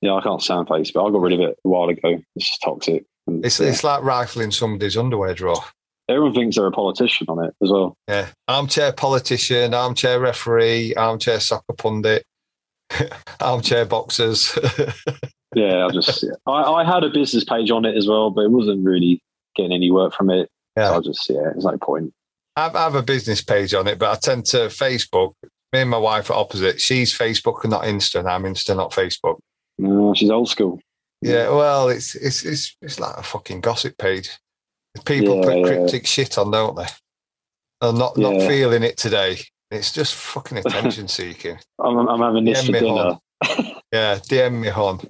Yeah, 0.00 0.14
I 0.14 0.22
can't 0.22 0.42
stand 0.42 0.68
Facebook. 0.68 1.08
I 1.08 1.12
got 1.12 1.20
rid 1.20 1.32
of 1.32 1.40
it 1.40 1.58
a 1.64 1.68
while 1.68 1.88
ago. 1.88 2.20
It's 2.36 2.48
just 2.48 2.62
toxic. 2.62 3.04
And, 3.26 3.44
it's 3.44 3.58
yeah. 3.58 3.68
it's 3.68 3.82
like 3.82 4.02
rifling 4.02 4.52
somebody's 4.52 4.96
underwear 4.96 5.34
drawer. 5.34 5.62
Everyone 6.08 6.34
thinks 6.34 6.56
they're 6.56 6.66
a 6.66 6.70
politician 6.70 7.26
on 7.28 7.44
it 7.44 7.54
as 7.60 7.70
well. 7.70 7.96
Yeah, 8.06 8.28
armchair 8.46 8.92
politician, 8.92 9.74
armchair 9.74 10.20
referee, 10.20 10.94
armchair 10.94 11.40
soccer 11.40 11.74
pundit, 11.76 12.24
armchair 13.40 13.84
boxers. 13.84 14.56
yeah, 15.56 15.86
I 15.86 15.90
just 15.90 16.22
I, 16.46 16.52
I 16.52 16.84
had 16.84 17.02
a 17.02 17.08
business 17.08 17.42
page 17.42 17.70
on 17.70 17.86
it 17.86 17.96
as 17.96 18.06
well, 18.06 18.30
but 18.30 18.42
it 18.42 18.50
wasn't 18.50 18.84
really 18.84 19.22
getting 19.56 19.72
any 19.72 19.90
work 19.90 20.12
from 20.12 20.28
it. 20.28 20.50
Yeah, 20.76 20.88
so 20.90 20.96
I 20.96 21.00
just 21.00 21.30
yeah, 21.30 21.42
there's 21.44 21.64
no 21.64 21.78
point. 21.78 22.12
I 22.56 22.68
have 22.74 22.94
a 22.94 23.02
business 23.02 23.40
page 23.40 23.72
on 23.72 23.86
it, 23.86 23.98
but 23.98 24.10
I 24.10 24.16
tend 24.16 24.44
to 24.46 24.68
Facebook. 24.68 25.32
Me 25.72 25.80
and 25.80 25.88
my 25.90 25.96
wife 25.96 26.30
are 26.30 26.36
opposite. 26.36 26.78
She's 26.78 27.16
Facebook 27.16 27.64
and 27.64 27.70
not 27.70 27.84
Insta, 27.84 28.20
and 28.20 28.28
I'm 28.28 28.42
Insta, 28.42 28.76
not 28.76 28.92
Facebook. 28.92 29.38
No, 29.78 30.12
she's 30.12 30.28
old 30.28 30.50
school. 30.50 30.78
Yeah, 31.22 31.48
well, 31.48 31.88
it's 31.88 32.14
it's 32.14 32.44
it's 32.44 32.76
it's 32.82 33.00
like 33.00 33.16
a 33.16 33.22
fucking 33.22 33.62
gossip 33.62 33.96
page. 33.96 34.28
People 35.06 35.36
yeah, 35.36 35.42
put 35.42 35.64
cryptic 35.64 36.02
yeah. 36.02 36.06
shit 36.08 36.36
on, 36.36 36.50
don't 36.50 36.76
they? 36.76 36.86
I'm 37.80 37.96
not 37.96 38.18
not 38.18 38.42
feeling 38.42 38.82
it 38.82 38.98
today. 38.98 39.38
It's 39.70 39.90
just 39.90 40.14
fucking 40.16 40.58
attention 40.66 41.08
seeking. 41.08 41.58
I'm, 41.78 41.96
I'm, 41.96 42.20
having 42.20 42.44
this 42.44 42.62
DM 42.62 42.66
for 42.66 42.80
dinner. 42.80 43.80
yeah, 43.92 44.16
DM 44.16 44.60
me 44.60 44.68
hon. 44.68 45.00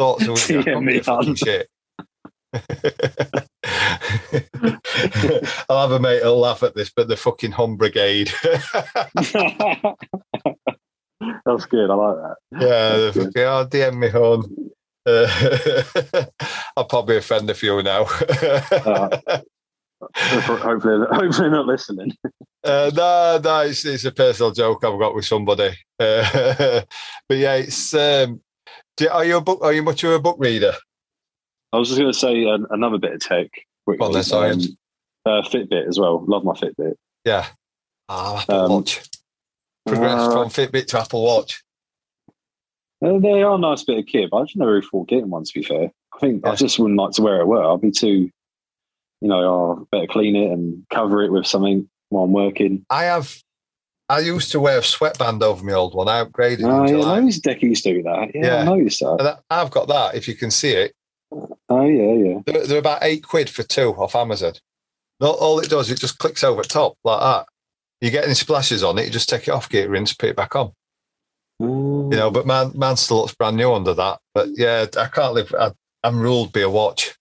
Thoughts 0.00 0.48
me 0.50 1.02
shit. 1.36 1.68
I'll 5.68 5.82
have 5.82 5.90
a 5.90 6.00
mate 6.00 6.22
who'll 6.22 6.38
laugh 6.38 6.62
at 6.62 6.74
this, 6.74 6.88
but 6.88 7.06
the 7.06 7.18
fucking 7.18 7.50
home 7.50 7.76
brigade. 7.76 8.32
That's 8.42 8.72
good. 11.66 11.90
I 11.90 11.94
like 11.94 12.16
that. 12.16 12.36
Yeah, 12.52 12.96
the 12.96 13.12
fucking, 13.14 13.42
oh, 13.42 13.66
DM 13.66 13.98
me 13.98 14.08
hon. 14.08 14.70
Uh, 15.04 16.24
I'll 16.78 16.86
probably 16.86 17.18
offend 17.18 17.50
a 17.50 17.54
few 17.54 17.82
now. 17.82 18.04
uh, 18.04 19.10
hopefully, 20.16 21.06
hopefully 21.12 21.50
not 21.50 21.66
listening. 21.66 22.16
Uh, 22.64 22.90
no, 22.94 23.38
no, 23.44 23.60
it's, 23.60 23.84
it's, 23.84 24.06
a 24.06 24.12
personal 24.12 24.52
joke 24.52 24.82
I've 24.82 24.98
got 24.98 25.14
with 25.14 25.26
somebody. 25.26 25.76
Uh, 25.98 26.80
but 27.28 27.36
yeah, 27.36 27.56
it's. 27.56 27.92
Um, 27.92 28.40
do, 29.00 29.08
are 29.08 29.24
you 29.24 29.38
a 29.38 29.40
book? 29.40 29.60
Are 29.62 29.72
you 29.72 29.82
much 29.82 30.04
of 30.04 30.12
a 30.12 30.20
book 30.20 30.36
reader? 30.38 30.74
I 31.72 31.78
was 31.78 31.88
just 31.88 31.98
going 31.98 32.12
to 32.12 32.18
say 32.18 32.46
uh, 32.46 32.58
another 32.70 32.98
bit 32.98 33.14
of 33.14 33.20
tech. 33.20 33.48
Which 33.86 33.98
well, 33.98 34.12
was, 34.12 34.32
um, 34.32 34.60
uh, 35.26 35.42
Fitbit 35.42 35.88
as 35.88 35.98
well. 35.98 36.24
Love 36.26 36.44
my 36.44 36.52
Fitbit. 36.52 36.94
Yeah. 37.24 37.46
Oh, 38.08 38.38
Apple 38.38 38.60
um, 38.60 38.70
Watch. 38.72 39.00
Progressed 39.86 40.32
from 40.32 40.48
Fitbit 40.48 40.86
to 40.88 41.00
Apple 41.00 41.24
Watch. 41.24 41.62
Uh, 43.02 43.18
they 43.18 43.42
are 43.42 43.54
a 43.54 43.58
nice 43.58 43.82
bit 43.82 43.98
of 43.98 44.06
kit, 44.06 44.28
but 44.30 44.36
I 44.36 44.42
just 44.44 44.56
never 44.56 44.72
really 44.72 44.86
thought 44.86 45.08
getting 45.08 45.30
one. 45.30 45.44
To 45.44 45.52
be 45.54 45.62
fair, 45.62 45.90
I 46.14 46.18
think 46.18 46.42
yeah. 46.44 46.52
I 46.52 46.54
just 46.54 46.78
wouldn't 46.78 47.00
like 47.00 47.12
to 47.12 47.22
wear 47.22 47.40
it 47.40 47.46
well. 47.46 47.74
I'd 47.74 47.80
be 47.80 47.90
too, 47.90 48.30
you 49.20 49.28
know, 49.28 49.42
oh, 49.42 49.88
better 49.90 50.06
clean 50.06 50.36
it 50.36 50.52
and 50.52 50.84
cover 50.90 51.22
it 51.22 51.32
with 51.32 51.46
something 51.46 51.88
while 52.10 52.24
I'm 52.24 52.32
working. 52.32 52.84
I 52.90 53.04
have. 53.04 53.34
I 54.10 54.18
used 54.18 54.50
to 54.52 54.60
wear 54.60 54.80
a 54.80 54.82
sweatband 54.82 55.40
over 55.44 55.64
my 55.64 55.72
old 55.72 55.94
one. 55.94 56.08
I 56.08 56.24
upgraded. 56.24 56.64
Oh, 56.64 56.84
yeah, 56.84 57.20
most 57.20 57.44
deckies 57.44 57.80
do 57.80 58.02
that. 58.02 58.34
Yeah, 58.34 58.44
yeah. 58.44 58.56
I 58.56 58.64
noticed 58.64 58.98
that. 58.98 59.38
I've 59.48 59.70
got 59.70 59.86
that. 59.86 60.16
If 60.16 60.26
you 60.26 60.34
can 60.34 60.50
see 60.50 60.72
it. 60.72 60.94
Oh 61.68 61.86
yeah, 61.86 62.14
yeah. 62.14 62.38
They're, 62.44 62.66
they're 62.66 62.78
about 62.78 63.04
eight 63.04 63.22
quid 63.22 63.48
for 63.48 63.62
two 63.62 63.90
off 63.90 64.16
Amazon. 64.16 64.54
All 65.20 65.60
it 65.60 65.70
does, 65.70 65.90
it 65.90 66.00
just 66.00 66.18
clicks 66.18 66.42
over 66.42 66.62
top 66.62 66.96
like 67.04 67.20
that. 67.20 67.46
You 68.00 68.10
get 68.10 68.24
any 68.24 68.34
splashes 68.34 68.82
on 68.82 68.98
it, 68.98 69.04
you 69.04 69.10
just 69.10 69.28
take 69.28 69.46
it 69.46 69.52
off, 69.52 69.68
get 69.68 69.84
it 69.84 69.90
rinse, 69.90 70.12
put 70.12 70.30
it 70.30 70.36
back 70.36 70.56
on. 70.56 70.72
You 71.60 71.66
know, 71.66 72.26
oh. 72.28 72.30
but 72.30 72.46
man, 72.46 72.72
man 72.74 72.96
still 72.96 73.18
looks 73.18 73.34
brand 73.34 73.56
new 73.56 73.72
under 73.72 73.94
that. 73.94 74.18
But 74.34 74.48
yeah, 74.56 74.86
I 74.98 75.06
can't 75.06 75.34
live. 75.34 75.54
I, 75.56 75.70
am 76.02 76.18
ruled 76.18 76.52
by 76.52 76.60
a 76.60 76.70
watch. 76.70 77.14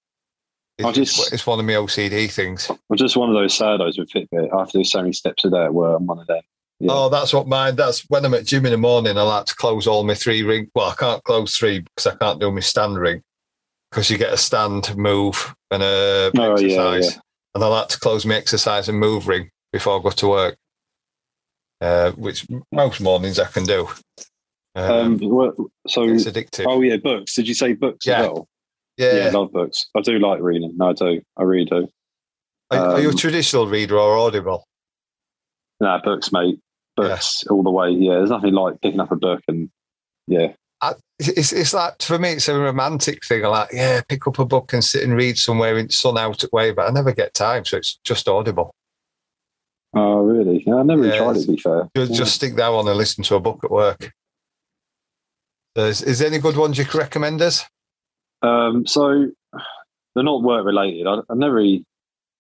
It's, 0.80 0.94
just, 0.94 1.34
it's 1.34 1.46
one 1.46 1.60
of 1.60 1.66
my 1.66 1.74
OCD 1.74 2.32
things. 2.32 2.72
I'm 2.72 2.98
just 2.98 3.18
one 3.18 3.30
of 3.30 3.36
those 3.36 3.56
saddos 3.56 4.00
with 4.00 4.10
Fitbit. 4.10 4.52
I 4.52 4.60
have 4.60 4.72
to 4.72 4.80
do 4.80 4.84
so 4.86 5.02
many 5.02 5.14
steps 5.14 5.46
a 5.46 5.50
day 5.50 5.68
where 5.68 5.96
I'm 5.96 6.08
one 6.08 6.20
of 6.20 6.28
them. 6.28 6.42
Yeah. 6.80 6.92
Oh, 6.94 7.10
that's 7.10 7.34
what 7.34 7.48
mine. 7.48 7.76
That's 7.76 8.02
when 8.10 8.24
I'm 8.26 8.34
at 8.34 8.46
gym 8.46 8.66
in 8.66 8.72
the 8.72 8.78
morning. 8.78 9.18
I 9.18 9.22
like 9.24 9.46
to 9.48 9.56
close 9.56 9.86
all 9.86 10.04
my 10.04 10.16
three 10.16 10.44
ring. 10.44 10.70
Well, 10.74 10.90
I 10.90 10.96
can't 10.96 11.24
close 11.24 11.58
three 11.58 11.80
because 11.80 12.08
I 12.08 12.16
can't 12.16 12.40
do 12.40 12.52
my 12.52 12.62
stand 12.62 12.98
ring 12.98 13.22
because 13.92 14.10
you 14.10 14.18
get 14.18 14.34
a 14.34 14.38
stand, 14.38 14.96
move, 14.96 15.54
and 15.72 15.84
a 15.84 16.32
oh, 16.38 16.54
exercise. 16.54 17.06
Yeah, 17.06 17.12
yeah. 17.12 17.20
And 17.56 17.64
I 17.64 17.68
like 17.68 17.90
to 17.90 18.00
close 18.00 18.26
my 18.26 18.36
exercise 18.36 18.88
and 18.88 18.98
move 18.98 19.28
ring 19.28 19.50
before 19.74 20.00
I 20.00 20.04
go 20.04 20.12
to 20.12 20.28
work, 20.28 20.58
uh, 21.82 22.12
which 22.12 22.48
most 22.72 23.02
mornings 23.02 23.40
I 23.40 23.46
can 23.46 23.66
do. 23.66 23.90
Um, 24.76 25.22
um, 25.22 25.70
so 25.88 26.04
it's 26.04 26.26
addictive. 26.26 26.66
Oh 26.68 26.82
yeah, 26.82 26.98
books. 26.98 27.36
Did 27.36 27.48
you 27.48 27.56
say 27.56 27.74
books 27.74 28.06
yeah. 28.06 28.20
as 28.20 28.28
well? 28.28 28.48
Yeah. 28.98 29.16
yeah, 29.16 29.28
I 29.28 29.30
love 29.32 29.52
books. 29.52 29.88
I 29.96 30.02
do 30.02 30.20
like 30.20 30.42
reading. 30.42 30.74
No, 30.78 30.90
I 30.90 30.94
do. 30.94 31.22
I 31.38 31.44
really 31.44 31.66
do. 31.66 31.88
Are, 32.72 32.78
um, 32.78 32.96
are 32.96 33.00
you 33.02 33.08
a 33.08 33.12
um, 33.12 33.18
traditional 33.18 33.68
reader 33.68 33.98
or 33.98 34.18
audible? 34.18 34.66
Nah, 35.80 36.02
books, 36.02 36.32
mate. 36.32 36.60
Yeah. 37.08 37.20
all 37.50 37.64
the 37.64 37.70
way. 37.72 37.92
Yeah, 37.92 38.16
there's 38.16 38.30
nothing 38.30 38.54
like 38.54 38.82
picking 38.82 39.00
up 39.00 39.12
a 39.12 39.16
book 39.16 39.42
and 39.48 39.70
yeah, 40.28 40.54
I, 40.82 40.94
it's 41.20 41.52
it's 41.52 41.74
like 41.74 42.02
for 42.02 42.20
me, 42.20 42.34
it's 42.34 42.48
a 42.48 42.58
romantic 42.58 43.26
thing. 43.26 43.44
I 43.44 43.48
like, 43.50 43.70
yeah, 43.74 44.02
pick 44.08 44.28
up 44.28 44.40
a 44.40 44.46
book 44.46 44.74
and 44.74 44.84
sit 44.84 45.04
and 45.04 45.16
read 45.16 45.38
somewhere 45.38 45.78
in 45.78 45.90
sun 45.90 46.18
out 46.18 46.44
at 46.44 46.54
way, 46.54 46.72
but 46.72 46.88
I 46.88 46.92
never 46.92 47.12
get 47.12 47.34
time, 47.34 47.66
so 47.66 47.78
it's 47.78 48.00
just 48.04 48.28
audible. 48.28 48.74
Oh, 49.96 50.20
really? 50.20 50.64
Yeah, 50.68 50.76
I 50.76 50.84
never 50.84 51.08
Yeah, 51.08 51.18
tried 51.18 51.38
it. 51.38 51.42
To 51.46 51.52
be 51.52 51.58
fair, 51.58 51.90
Just, 51.96 52.12
Yeah. 52.12 52.18
just 52.18 52.36
stick 52.36 52.56
that 52.58 52.70
on 52.70 52.88
and 52.88 52.98
listen 52.98 53.24
to 53.24 53.36
a 53.36 53.40
book 53.40 53.60
at 53.64 53.72
work. 53.72 54.12
Is, 55.76 56.02
is 56.02 56.20
there 56.20 56.28
any 56.28 56.40
good 56.40 56.58
ones 56.58 56.78
you 56.78 56.86
can 56.86 57.00
recommend 57.00 57.42
us? 57.42 57.66
Um, 58.42 58.86
so 58.86 59.28
they're 60.16 60.24
not 60.24 60.44
work 60.44 60.66
related. 60.66 61.08
I, 61.08 61.20
I've 61.30 61.38
never 61.38 61.56
really, 61.56 61.86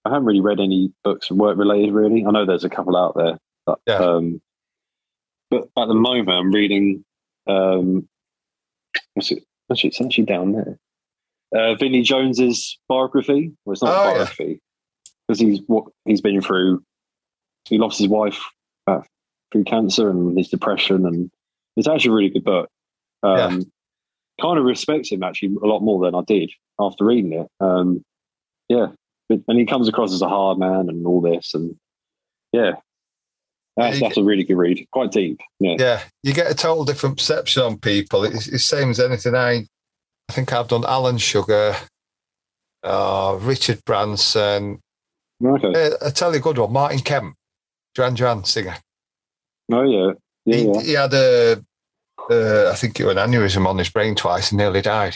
I 0.05 0.09
haven't 0.09 0.25
really 0.25 0.41
read 0.41 0.59
any 0.59 0.91
books 1.03 1.31
work 1.31 1.57
related. 1.57 1.91
Really, 1.93 2.25
I 2.25 2.31
know 2.31 2.45
there's 2.45 2.63
a 2.63 2.69
couple 2.69 2.95
out 2.95 3.15
there. 3.15 3.37
But, 3.65 3.79
Yeah. 3.87 3.95
um, 3.97 4.41
but 5.49 5.63
at 5.77 5.87
the 5.87 5.93
moment, 5.93 6.29
I'm 6.29 6.51
reading. 6.51 7.03
Um, 7.47 8.07
what's 9.13 9.31
it? 9.31 9.43
Actually, 9.71 9.89
it's 9.89 10.01
actually 10.01 10.25
down 10.25 10.51
there. 10.53 10.77
Uh, 11.55 11.75
Vinnie 11.75 12.01
Jones's 12.03 12.77
biography. 12.87 13.51
Well, 13.65 13.73
it's 13.73 13.81
not 13.83 13.95
Oh, 13.95 14.09
a 14.09 14.13
biography 14.13 14.59
because 15.27 15.39
he's 15.39 15.59
what 15.67 15.85
he's 16.05 16.21
been 16.21 16.41
through. 16.41 16.83
He 17.67 17.77
lost 17.77 17.97
his 17.99 18.07
wife 18.07 18.39
uh, 18.87 19.01
through 19.51 19.63
cancer 19.65 20.09
and 20.09 20.37
his 20.37 20.49
depression, 20.49 21.05
and 21.05 21.29
it's 21.75 21.87
actually 21.87 22.11
a 22.11 22.13
really 22.15 22.29
good 22.29 22.43
book. 22.43 22.69
Um, 23.23 23.63
Kind 24.41 24.57
of 24.57 24.63
respects 24.63 25.11
him 25.11 25.21
actually 25.21 25.57
a 25.61 25.67
lot 25.67 25.81
more 25.81 25.99
than 26.05 26.15
I 26.15 26.21
did 26.25 26.49
after 26.79 27.03
reading 27.03 27.33
it. 27.33 27.47
Um, 27.59 28.01
yeah, 28.69 28.87
But- 29.27 29.41
and 29.49 29.59
he 29.59 29.65
comes 29.65 29.89
across 29.89 30.13
as 30.13 30.21
a 30.21 30.29
hard 30.29 30.57
man 30.57 30.87
and 30.87 31.05
all 31.05 31.19
this, 31.19 31.53
and 31.53 31.75
yeah, 32.53 32.75
that's, 33.79 33.99
that's 33.99 34.17
a 34.17 34.23
really 34.23 34.43
good 34.43 34.57
read. 34.57 34.85
Quite 34.91 35.11
deep. 35.11 35.39
Yeah. 35.59 35.75
Yeah, 35.79 36.03
you 36.23 36.33
get 36.33 36.51
a 36.51 36.55
total 36.55 36.85
different 36.85 37.17
perception 37.17 37.63
on 37.63 37.77
people. 37.77 38.23
It's, 38.23 38.47
it's 38.47 38.49
the 38.49 38.59
same 38.59 38.89
as 38.89 38.99
anything 38.99 39.35
I, 39.35 39.65
I 40.29 40.33
think 40.33 40.51
I've 40.53 40.67
done. 40.67 40.85
Alan 40.85 41.17
Sugar, 41.17 41.75
uh, 42.83 43.37
Richard 43.41 43.83
Branson. 43.85 44.79
Okay. 45.43 45.73
Uh, 45.73 45.91
I 46.05 46.09
tell 46.09 46.31
you 46.31 46.39
a 46.39 46.41
good 46.41 46.57
one. 46.57 46.73
Martin 46.73 46.99
Kemp, 46.99 47.35
Duran 47.95 48.15
Duran 48.15 48.43
singer. 48.43 48.77
Oh 49.71 49.83
yeah. 49.83 50.13
Yeah. 50.45 50.55
he, 50.55 50.65
yeah. 50.65 50.81
he 50.81 50.93
had 50.93 51.13
a, 51.13 51.63
uh, 52.29 52.71
I 52.71 52.75
think 52.75 52.99
it 52.99 53.05
was 53.05 53.15
an 53.15 53.31
aneurysm 53.31 53.65
on 53.65 53.77
his 53.77 53.89
brain 53.89 54.15
twice 54.15 54.51
and 54.51 54.57
nearly 54.57 54.81
died. 54.81 55.15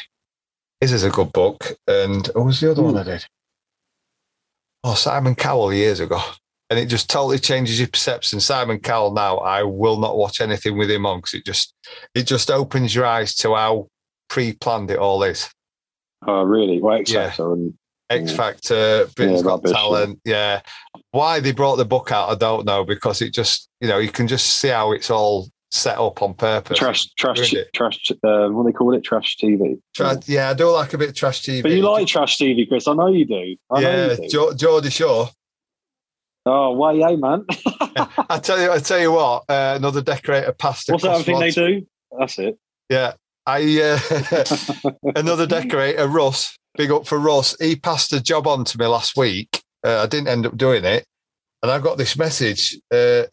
His 0.79 0.93
is 0.93 1.03
a 1.03 1.09
good 1.09 1.31
book. 1.31 1.73
And 1.87 2.27
what 2.33 2.45
was 2.45 2.59
the 2.59 2.71
other 2.71 2.83
one 2.83 2.97
I 2.97 3.03
did? 3.03 3.25
Oh, 4.83 4.95
Simon 4.95 5.35
Cowell 5.35 5.73
years 5.73 5.99
ago. 5.99 6.21
And 6.73 6.79
it 6.81 6.87
just 6.87 7.07
totally 7.07 7.37
changes 7.37 7.77
your 7.77 7.87
perception. 7.87 8.39
Simon 8.39 8.79
Cowell 8.79 9.13
now, 9.13 9.37
I 9.37 9.61
will 9.61 9.99
not 9.99 10.17
watch 10.17 10.41
anything 10.41 10.75
with 10.75 10.89
him 10.89 11.05
on 11.05 11.19
because 11.19 11.35
it 11.35 11.45
just 11.45 11.75
it 12.15 12.23
just 12.23 12.49
opens 12.49 12.95
your 12.95 13.05
eyes 13.05 13.35
to 13.35 13.53
how 13.53 13.89
pre-planned 14.27 14.89
it 14.89 14.97
all 14.97 15.21
is. 15.21 15.51
Oh 16.25 16.41
really? 16.41 16.81
Well, 16.81 16.95
X 16.97 17.11
Yeah. 17.11 17.27
Factor 17.27 17.53
and 17.53 17.73
X 18.09 18.31
Yeah. 18.31 18.37
Factor, 18.37 19.05
Britain's 19.15 19.41
Yeah, 19.41 19.43
Got 19.43 19.61
yeah. 19.65 19.71
Talent. 19.71 20.19
Yeah. 20.25 20.61
Why 21.11 21.39
they 21.41 21.51
brought 21.51 21.75
the 21.75 21.85
book 21.85 22.11
out, 22.11 22.29
I 22.29 22.35
don't 22.35 22.65
know, 22.65 22.83
because 22.83 23.21
it 23.21 23.35
just, 23.35 23.69
you 23.79 23.87
know, 23.87 23.99
you 23.99 24.09
can 24.09 24.27
just 24.27 24.47
see 24.59 24.69
how 24.69 24.93
it's 24.93 25.11
all 25.11 25.49
set 25.69 25.99
up 25.99 26.23
on 26.23 26.33
purpose. 26.33 26.79
trash, 26.79 27.05
trash, 27.19 27.53
trash. 27.75 28.11
Uh, 28.23 28.47
what 28.49 28.63
do 28.63 28.69
they 28.69 28.73
call 28.73 28.95
it? 28.95 29.03
Trash 29.03 29.37
TV. 29.37 29.77
Tra- 29.95 30.19
yeah, 30.25 30.49
I 30.49 30.53
do 30.55 30.71
like 30.71 30.91
a 30.95 30.97
bit 30.97 31.09
of 31.09 31.15
trash 31.15 31.43
TV. 31.43 31.61
But 31.61 31.71
you 31.71 31.83
like 31.83 32.07
trash 32.07 32.39
TV, 32.39 32.67
Chris? 32.67 32.87
I 32.87 32.95
know 32.95 33.09
you 33.13 33.25
do. 33.25 33.55
I 33.69 33.81
know 33.81 33.89
yeah, 34.07 34.15
you 34.19 34.29
do. 34.29 34.55
Geordie 34.55 34.89
Shore. 34.89 35.29
Oh, 36.45 36.71
why, 36.71 36.93
yeah, 36.93 37.15
man. 37.15 37.45
I 38.29 38.39
tell 38.39 38.59
you, 38.59 38.71
I 38.71 38.79
tell 38.79 38.99
you 38.99 39.11
what. 39.13 39.45
Uh, 39.47 39.73
another 39.77 40.01
decorator 40.01 40.51
passed. 40.51 40.89
What's 40.89 41.03
that 41.03 41.23
thing 41.23 41.39
they 41.39 41.51
do? 41.51 41.87
That's 42.17 42.37
it. 42.37 42.57
Yeah, 42.89 43.13
I 43.45 43.81
uh, 43.81 44.91
another 45.15 45.47
decorator, 45.47 46.07
Russ. 46.07 46.57
Big 46.75 46.91
up 46.91 47.07
for 47.07 47.19
Russ. 47.19 47.55
He 47.59 47.75
passed 47.75 48.11
a 48.13 48.21
job 48.21 48.47
on 48.47 48.65
to 48.65 48.77
me 48.77 48.85
last 48.85 49.15
week. 49.15 49.61
Uh, 49.85 50.01
I 50.01 50.07
didn't 50.07 50.27
end 50.27 50.45
up 50.45 50.57
doing 50.57 50.83
it, 50.83 51.05
and 51.61 51.71
I 51.71 51.79
got 51.79 51.97
this 51.97 52.17
message. 52.17 52.77
Uh, 52.91 53.23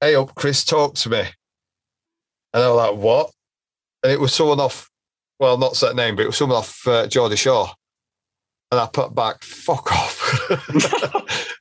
hey, 0.00 0.14
up, 0.14 0.34
Chris, 0.34 0.64
talk 0.64 0.94
to 0.96 1.10
me. 1.10 1.20
And 2.54 2.62
I 2.62 2.68
was 2.68 2.76
like, 2.76 2.96
what? 2.96 3.30
And 4.02 4.12
it 4.12 4.20
was 4.20 4.34
someone 4.34 4.60
off. 4.60 4.88
Well, 5.38 5.58
not 5.58 5.74
that 5.76 5.96
name, 5.96 6.16
but 6.16 6.22
it 6.22 6.28
was 6.28 6.36
someone 6.36 6.58
off 6.58 6.86
uh, 6.88 7.06
Geordie 7.06 7.36
Shore. 7.36 7.68
And 8.70 8.80
I 8.80 8.86
put 8.86 9.14
back, 9.14 9.42
fuck 9.44 9.92
off. 9.92 11.54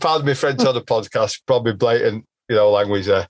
Pardon 0.00 0.26
me, 0.26 0.34
French 0.34 0.64
on 0.64 0.74
the 0.74 0.82
podcast, 0.82 1.40
probably 1.46 1.74
blatant, 1.74 2.24
you 2.48 2.56
know, 2.56 2.70
language 2.70 3.06
there. 3.06 3.28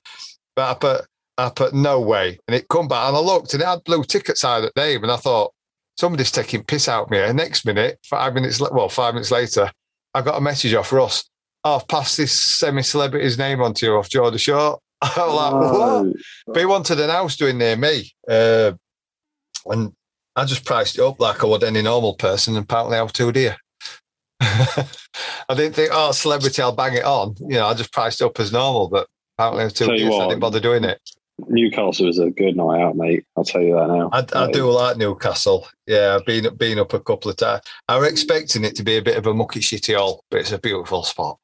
But 0.56 0.70
I 0.70 0.74
put, 0.74 1.06
I 1.36 1.50
put 1.50 1.74
no 1.74 2.00
way. 2.00 2.38
And 2.46 2.54
it 2.54 2.68
come 2.68 2.88
back 2.88 3.08
and 3.08 3.16
I 3.16 3.20
looked 3.20 3.54
and 3.54 3.62
it 3.62 3.66
had 3.66 3.84
blue 3.84 4.04
tickets 4.04 4.44
out 4.44 4.64
at 4.64 4.76
name. 4.76 5.02
And 5.02 5.12
I 5.12 5.16
thought, 5.16 5.52
somebody's 5.96 6.30
taking 6.30 6.64
piss 6.64 6.88
out 6.88 7.04
of 7.04 7.10
me. 7.10 7.18
And 7.18 7.36
next 7.36 7.64
minute, 7.64 7.98
five 8.04 8.34
minutes, 8.34 8.60
well, 8.60 8.88
five 8.88 9.14
minutes 9.14 9.30
later, 9.30 9.70
I 10.14 10.22
got 10.22 10.38
a 10.38 10.40
message 10.40 10.74
off 10.74 10.92
Russ. 10.92 11.28
Oh, 11.64 11.76
I've 11.76 11.88
passed 11.88 12.16
this 12.16 12.32
semi 12.32 12.82
celebrity's 12.82 13.38
name 13.38 13.62
on 13.62 13.74
to 13.74 13.86
you 13.86 13.96
off 13.96 14.10
Jordan 14.10 14.38
Shaw. 14.38 14.76
I 15.02 15.08
was 15.16 15.34
like, 15.34 15.54
what? 15.54 15.72
Oh, 15.72 16.14
But 16.46 16.58
he 16.58 16.66
wanted 16.66 17.00
an 17.00 17.10
house 17.10 17.36
doing 17.36 17.58
near 17.58 17.76
me. 17.76 18.12
Uh, 18.28 18.72
and 19.66 19.92
I 20.36 20.44
just 20.44 20.64
priced 20.64 20.98
it 20.98 21.02
up 21.02 21.20
like 21.20 21.42
I 21.42 21.46
would 21.46 21.64
any 21.64 21.82
normal 21.82 22.14
person. 22.14 22.56
And 22.56 22.64
apparently 22.64 22.98
I 22.98 23.02
was 23.02 23.12
too 23.12 23.32
dear. 23.32 23.56
I 24.40 25.54
didn't 25.54 25.74
think, 25.74 25.90
oh, 25.92 26.12
celebrity, 26.12 26.62
I'll 26.62 26.74
bang 26.74 26.94
it 26.94 27.04
on. 27.04 27.34
You 27.40 27.56
know, 27.56 27.66
I 27.66 27.74
just 27.74 27.92
priced 27.92 28.22
up 28.22 28.38
as 28.40 28.52
normal, 28.52 28.88
but 28.88 29.06
apparently 29.38 29.62
I 29.62 29.64
was 29.64 29.72
too 29.72 29.86
Tell 29.86 29.94
you 29.94 30.08
dear, 30.08 30.12
so 30.12 30.20
I 30.20 30.28
didn't 30.28 30.40
bother 30.40 30.60
doing 30.60 30.84
it. 30.84 31.00
Newcastle 31.48 32.08
is 32.08 32.18
a 32.18 32.30
good 32.30 32.56
night 32.56 32.80
out, 32.80 32.96
mate. 32.96 33.24
I'll 33.36 33.44
tell 33.44 33.60
you 33.60 33.74
that 33.74 33.88
now. 33.88 34.08
I, 34.12 34.24
I 34.34 34.50
do 34.50 34.68
um, 34.68 34.74
like 34.74 34.96
Newcastle. 34.96 35.66
Yeah, 35.86 36.16
I've 36.18 36.26
been, 36.26 36.54
been 36.56 36.78
up 36.78 36.94
a 36.94 37.00
couple 37.00 37.30
of 37.30 37.36
times. 37.36 37.62
I 37.88 37.98
was 37.98 38.08
expecting 38.08 38.64
it 38.64 38.76
to 38.76 38.84
be 38.84 38.96
a 38.96 39.02
bit 39.02 39.16
of 39.16 39.26
a 39.26 39.34
mucky 39.34 39.60
shitty 39.60 39.96
hole, 39.96 40.22
but 40.30 40.40
it's 40.40 40.52
a 40.52 40.58
beautiful 40.58 41.02
spot. 41.02 41.38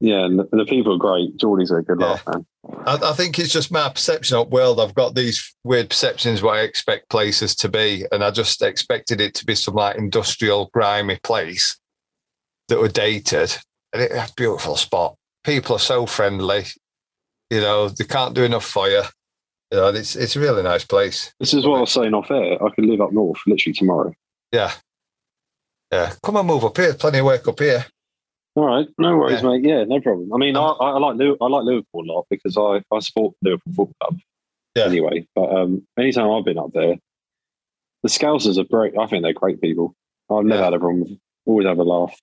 Yeah, 0.00 0.26
and 0.26 0.38
the, 0.38 0.48
the 0.52 0.66
people 0.66 0.94
are 0.94 0.98
great. 0.98 1.36
Geordie's 1.36 1.70
a 1.70 1.80
good 1.80 2.00
Yeah. 2.00 2.06
laugh, 2.06 2.24
man. 2.26 2.46
I, 2.86 2.98
I 3.02 3.12
think 3.14 3.38
it's 3.38 3.52
just 3.52 3.72
my 3.72 3.88
perception 3.88 4.36
of 4.36 4.50
world. 4.50 4.78
I've 4.78 4.94
got 4.94 5.14
these 5.14 5.54
weird 5.64 5.88
perceptions 5.88 6.42
what 6.42 6.58
I 6.58 6.62
expect 6.62 7.08
places 7.08 7.54
to 7.56 7.68
be, 7.70 8.04
and 8.12 8.22
I 8.22 8.30
just 8.30 8.60
expected 8.60 9.20
it 9.20 9.34
to 9.36 9.46
be 9.46 9.54
some 9.54 9.74
like 9.74 9.96
industrial, 9.96 10.70
grimy 10.74 11.18
place 11.22 11.78
that 12.68 12.78
were 12.78 12.88
dated. 12.88 13.56
And 13.92 14.02
it's 14.02 14.30
a 14.30 14.34
beautiful 14.36 14.76
spot. 14.76 15.14
People 15.44 15.76
are 15.76 15.80
so 15.80 16.06
friendly. 16.06 16.64
You 17.50 17.60
know, 17.60 17.88
they 17.88 18.04
can't 18.04 18.34
do 18.34 18.42
enough 18.44 18.64
for 18.64 18.88
you. 18.88 19.02
You 19.70 19.78
know, 19.78 19.88
it's 19.88 20.16
it's 20.16 20.36
a 20.36 20.40
really 20.40 20.62
nice 20.62 20.84
place. 20.84 21.32
This 21.40 21.54
is 21.54 21.66
what 21.66 21.76
I 21.78 21.80
was 21.80 21.92
saying 21.92 22.14
off 22.14 22.30
air. 22.30 22.62
I 22.64 22.70
could 22.70 22.86
live 22.86 23.00
up 23.00 23.12
north 23.12 23.38
literally 23.46 23.74
tomorrow. 23.74 24.12
Yeah, 24.52 24.72
yeah. 25.92 26.12
Come 26.22 26.36
and 26.36 26.46
move 26.46 26.64
up 26.64 26.76
here. 26.76 26.94
Plenty 26.94 27.18
of 27.18 27.26
work 27.26 27.46
up 27.48 27.58
here. 27.58 27.84
All 28.56 28.64
right, 28.66 28.86
no 28.98 29.16
worries, 29.16 29.42
Yeah. 29.42 29.48
mate. 29.48 29.64
Yeah, 29.64 29.84
no 29.84 30.00
problem. 30.00 30.32
I 30.32 30.38
mean, 30.38 30.56
I, 30.56 30.60
Um, 30.64 30.76
I, 30.80 30.90
like 30.98 31.20
I 31.40 31.46
like 31.46 31.64
Liverpool 31.64 32.02
a 32.04 32.06
lot 32.12 32.26
because 32.30 32.56
I, 32.56 32.82
I 32.94 33.00
support 33.00 33.34
Liverpool 33.42 33.72
Football 33.74 33.92
Club. 34.00 34.20
Yeah. 34.76 34.84
Anyway, 34.84 35.26
but 35.34 35.50
um, 35.54 35.86
anytime 35.98 36.30
I've 36.30 36.44
been 36.44 36.58
up 36.58 36.70
there, 36.72 36.96
the 38.02 38.08
Scousers 38.08 38.58
are 38.58 38.64
great. 38.64 38.96
I 38.98 39.06
think 39.06 39.22
they're 39.24 39.32
great 39.32 39.60
people. 39.60 39.94
I've 40.30 40.44
never 40.44 40.60
Yeah. 40.60 40.64
had 40.66 40.74
a 40.74 40.78
problem. 40.78 41.00
with- 41.02 41.18
Always 41.46 41.66
have 41.66 41.78
a 41.78 41.82
laugh. 41.84 42.16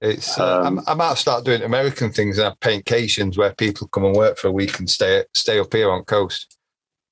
It's 0.00 0.38
uh, 0.38 0.62
Um, 0.62 0.80
I, 0.86 0.92
I 0.92 0.94
might 0.94 1.18
start 1.18 1.44
doing 1.44 1.62
American 1.62 2.12
things 2.12 2.38
and 2.38 2.44
have 2.44 2.60
paintcations 2.60 3.36
where 3.36 3.52
people 3.54 3.88
come 3.88 4.04
and 4.04 4.14
work 4.16 4.38
for 4.38 4.48
a 4.48 4.52
week 4.52 4.78
and 4.78 4.88
stay 4.88 5.24
stay 5.34 5.58
up 5.58 5.72
here 5.72 5.90
on 5.90 6.04
coast. 6.04 6.56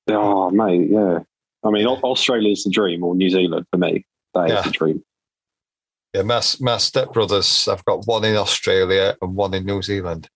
Oh, 0.09 0.49
mate, 0.51 0.89
yeah. 0.89 1.19
I 1.65 1.69
mean, 1.71 1.85
Au- 1.85 1.99
Australia's 2.01 2.63
the 2.63 2.69
dream, 2.69 3.03
or 3.03 3.13
New 3.13 3.29
Zealand 3.29 3.65
for 3.71 3.77
me. 3.77 4.05
That 4.33 4.45
is 4.45 4.51
Yeah. 4.53 4.61
the 4.61 4.71
dream. 4.71 5.03
Yeah, 6.13 6.21
my 6.21 6.35
my 6.61 6.77
stepbrothers. 6.77 7.71
I've 7.71 7.83
got 7.83 8.07
one 8.07 8.23
in 8.23 8.37
Australia 8.37 9.17
and 9.21 9.35
one 9.35 9.53
in 9.53 9.65
New 9.65 9.81
Zealand. 9.81 10.29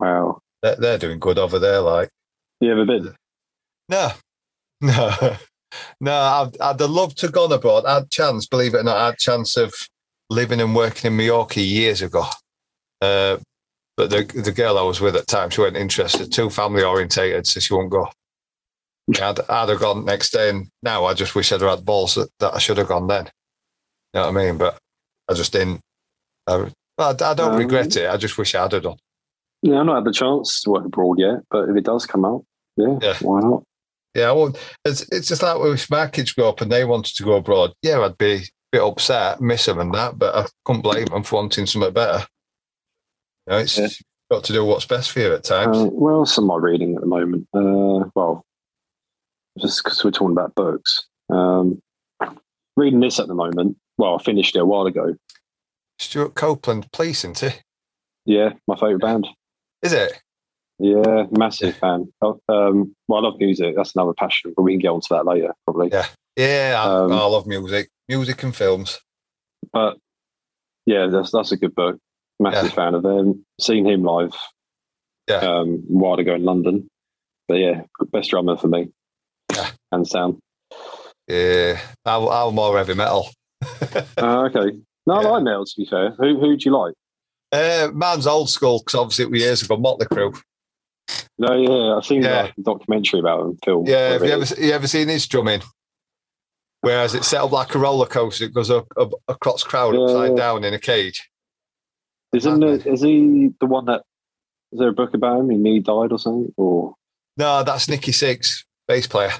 Wow. 0.00 0.40
They're, 0.62 0.76
they're 0.76 0.98
doing 0.98 1.18
good 1.18 1.38
over 1.38 1.58
there. 1.58 1.80
Like 1.80 2.08
You 2.60 2.72
ever 2.72 2.86
been? 2.86 3.14
no, 3.90 4.10
no, 4.80 5.36
no. 6.00 6.12
I'd, 6.14 6.58
I'd 6.60 6.80
have 6.80 6.90
loved 6.90 7.18
to 7.18 7.28
gone 7.28 7.52
abroad. 7.52 7.84
I 7.84 7.96
had 7.96 8.10
chance, 8.10 8.46
believe 8.46 8.72
it 8.74 8.78
or 8.78 8.82
not, 8.84 8.96
I 8.96 9.06
had 9.06 9.18
chance 9.18 9.58
of 9.58 9.74
living 10.30 10.60
and 10.60 10.74
working 10.74 11.10
in 11.10 11.16
Mallorca 11.16 11.60
years 11.60 12.02
ago. 12.02 12.24
Uh, 13.00 13.36
but 13.96 14.10
the 14.10 14.24
the 14.42 14.52
girl 14.52 14.78
I 14.78 14.82
was 14.82 15.00
with 15.00 15.14
at 15.16 15.26
the 15.26 15.26
time, 15.26 15.50
she 15.50 15.60
wasn't 15.60 15.76
interested. 15.78 16.32
Too 16.32 16.50
family 16.50 16.82
orientated, 16.82 17.46
so 17.46 17.60
she 17.60 17.74
won't 17.74 17.90
go. 17.90 18.08
I'd, 19.20 19.38
I'd 19.48 19.68
have 19.68 19.80
gone 19.80 20.04
next 20.04 20.30
day, 20.30 20.50
and 20.50 20.68
now 20.82 21.04
I 21.04 21.14
just 21.14 21.34
wish 21.34 21.52
I'd 21.52 21.60
had 21.60 21.84
balls 21.84 22.14
that, 22.14 22.28
that 22.40 22.54
I 22.54 22.58
should 22.58 22.78
have 22.78 22.88
gone 22.88 23.06
then. 23.06 23.26
You 24.14 24.20
know 24.20 24.32
what 24.32 24.40
I 24.40 24.44
mean? 24.46 24.58
But 24.58 24.78
I 25.28 25.34
just 25.34 25.52
didn't. 25.52 25.80
I, 26.46 26.70
I, 26.98 27.10
I 27.10 27.12
don't 27.12 27.52
Um, 27.52 27.56
regret 27.58 27.94
it. 27.96 28.08
I 28.08 28.16
just 28.16 28.38
wish 28.38 28.54
I 28.54 28.62
had 28.62 28.72
have 28.72 28.82
done. 28.82 28.96
Yeah, 29.62 29.80
I've 29.80 29.86
not 29.86 29.96
had 29.96 30.04
the 30.04 30.12
chance 30.12 30.60
to 30.62 30.70
work 30.70 30.84
abroad 30.86 31.18
yet, 31.18 31.40
but 31.50 31.68
if 31.68 31.76
it 31.76 31.84
does 31.84 32.06
come 32.06 32.24
out, 32.24 32.44
yeah, 32.76 32.98
Yeah. 33.00 33.16
why 33.20 33.40
not? 33.40 33.62
Yeah, 34.14 34.28
I 34.28 34.32
won't. 34.32 34.56
It's, 34.84 35.02
it's 35.10 35.28
just 35.28 35.42
like 35.42 35.56
if 35.60 35.90
my 35.90 36.06
kids 36.08 36.32
grow 36.32 36.48
up 36.48 36.60
and 36.60 36.70
they 36.70 36.84
wanted 36.84 37.14
to 37.16 37.22
go 37.24 37.34
abroad, 37.34 37.72
yeah, 37.82 38.00
I'd 38.00 38.16
be 38.18 38.44
bit 38.74 38.82
upset, 38.82 39.40
miss 39.40 39.68
him 39.68 39.78
and 39.78 39.94
that, 39.94 40.18
but 40.18 40.34
I 40.34 40.46
couldn't 40.64 40.82
blame 40.82 41.06
him 41.12 41.22
for 41.22 41.36
wanting 41.36 41.66
something 41.66 41.92
better. 41.92 42.26
You 43.46 43.52
know, 43.52 43.58
it's 43.58 43.78
Yeah. 43.78 43.88
got 44.30 44.42
to 44.44 44.52
do 44.52 44.64
what's 44.64 44.84
best 44.86 45.12
for 45.12 45.20
you 45.20 45.32
at 45.34 45.44
times. 45.44 45.76
Uh, 45.78 45.84
what 45.86 46.10
else 46.10 46.36
am 46.38 46.50
I 46.50 46.56
reading 46.56 46.96
at 46.96 47.00
the 47.02 47.06
moment? 47.06 47.46
Uh, 47.54 48.08
well, 48.16 48.44
just 49.60 49.84
because 49.84 50.02
we're 50.02 50.10
talking 50.10 50.32
about 50.32 50.54
books. 50.56 51.06
Um, 51.30 51.80
reading 52.76 52.98
this 53.00 53.20
at 53.20 53.28
the 53.28 53.34
moment. 53.34 53.76
Well, 53.96 54.16
I 54.18 54.22
finished 54.22 54.56
it 54.56 54.60
a 54.60 54.66
while 54.66 54.86
ago. 54.86 55.14
Stewart 56.00 56.34
Copeland, 56.34 56.90
Police, 56.90 57.18
isn't 57.24 57.38
he? 57.38 57.60
Yeah, 58.26 58.54
my 58.66 58.74
favourite 58.74 59.00
band. 59.02 59.28
Is 59.82 59.92
it? 59.92 60.20
Yeah, 60.80 61.26
massive 61.30 61.76
fan. 61.76 62.12
Oh, 62.20 62.40
Um, 62.48 62.96
well, 63.06 63.20
I 63.24 63.28
love 63.28 63.38
music. 63.38 63.76
That's 63.76 63.94
another 63.94 64.14
passion, 64.14 64.52
but 64.56 64.62
we 64.62 64.72
can 64.72 64.80
get 64.80 64.88
onto 64.88 65.14
that 65.14 65.24
later, 65.26 65.54
probably. 65.64 65.90
Yeah. 65.92 66.06
Yeah, 66.36 66.82
I, 66.84 66.88
Um, 67.04 67.12
I 67.12 67.24
love 67.26 67.46
music, 67.46 67.90
music 68.08 68.42
and 68.42 68.54
films. 68.54 69.00
But 69.72 69.96
yeah, 70.86 71.06
that's 71.06 71.30
that's 71.30 71.52
a 71.52 71.56
good 71.56 71.74
book. 71.74 71.98
Massive 72.40 72.70
Yeah. 72.70 72.74
fan 72.74 72.94
of 72.94 73.02
them. 73.02 73.44
Seen 73.60 73.86
him 73.86 74.02
live. 74.02 74.32
Yeah. 75.28 75.36
Um, 75.36 75.84
a 75.88 75.92
while 75.92 76.18
ago 76.18 76.34
in 76.34 76.44
London. 76.44 76.88
But 77.48 77.54
yeah, 77.54 77.82
best 78.12 78.30
drummer 78.30 78.56
for 78.56 78.68
me. 78.68 78.88
Yeah. 79.54 79.70
Hands 79.92 80.10
down. 80.10 80.38
Yeah, 81.28 81.80
I'm, 82.04 82.28
I'm 82.28 82.54
more 82.54 82.76
heavy 82.76 82.94
metal. 82.94 83.28
Uh, 84.18 84.48
okay. 84.50 84.76
No, 85.06 85.20
Yeah. 85.20 85.28
I 85.28 85.30
like 85.32 85.42
metal. 85.44 85.64
To 85.64 85.72
be 85.76 85.86
fair, 85.86 86.10
who 86.18 86.38
who 86.40 86.56
do 86.56 86.62
you 86.68 86.76
like? 86.76 86.94
Uh, 87.52 87.88
man's 87.92 88.26
old 88.26 88.50
school 88.50 88.78
because 88.80 88.94
obviously 88.94 89.24
it 89.26 89.30
was 89.30 89.40
years 89.42 89.62
ago. 89.62 89.76
Motley 89.76 90.06
Crue. 90.06 90.38
No, 91.38 91.54
yeah, 91.54 91.96
I've 91.96 92.04
seen 92.04 92.22
Yeah. 92.22 92.50
a 92.56 92.60
documentary 92.62 93.20
about 93.20 93.42
him. 93.42 93.58
Film. 93.64 93.86
Yeah, 93.86 94.10
have 94.12 94.24
you 94.24 94.30
ever 94.32 94.60
you 94.60 94.72
ever 94.72 94.86
seen 94.86 95.08
his 95.08 95.26
drumming? 95.26 95.62
Whereas 96.84 97.14
it's 97.14 97.28
set 97.28 97.40
up 97.40 97.52
like 97.52 97.74
a 97.74 97.78
roller 97.78 98.06
coaster, 98.06 98.44
it 98.44 98.54
goes 98.54 98.70
up, 98.70 98.86
up 98.98 99.12
across 99.28 99.62
crowd 99.62 99.94
Yeah, 99.94 100.02
upside 100.02 100.36
down 100.36 100.64
in 100.64 100.74
a 100.74 100.78
cage. 100.78 101.28
Isn't 102.32 102.62
it, 102.62 102.86
is 102.86 103.00
he 103.00 103.50
the 103.60 103.66
one 103.66 103.86
that? 103.86 104.02
Is 104.72 104.80
there 104.80 104.88
a 104.88 104.92
book 104.92 105.14
about 105.14 105.40
him? 105.40 105.50
He 105.50 105.78
died 105.80 106.12
or 106.12 106.18
something, 106.18 106.52
or 106.56 106.94
No, 107.36 107.62
that's 107.62 107.88
Nikki 107.88 108.10
Sixx, 108.12 108.64
bass 108.88 109.06
player. 109.06 109.30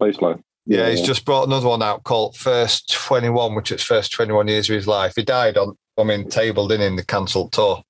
bass 0.00 0.16
player? 0.16 0.40
Yeah, 0.66 0.88
he's 0.88 1.02
just 1.02 1.26
brought 1.26 1.46
another 1.46 1.68
one 1.68 1.82
out 1.82 2.04
called 2.04 2.36
First 2.36 2.90
21, 2.92 3.54
which 3.54 3.70
is 3.70 3.82
first 3.82 4.12
21 4.12 4.48
years 4.48 4.70
of 4.70 4.74
his 4.74 4.86
life. 4.86 5.12
He 5.14 5.22
died 5.22 5.58
on, 5.58 5.76
I 5.98 6.04
mean, 6.04 6.30
tabled 6.30 6.72
in 6.72 6.80
in 6.80 6.96
the 6.96 7.04
cancelled 7.04 7.52
tour 7.52 7.82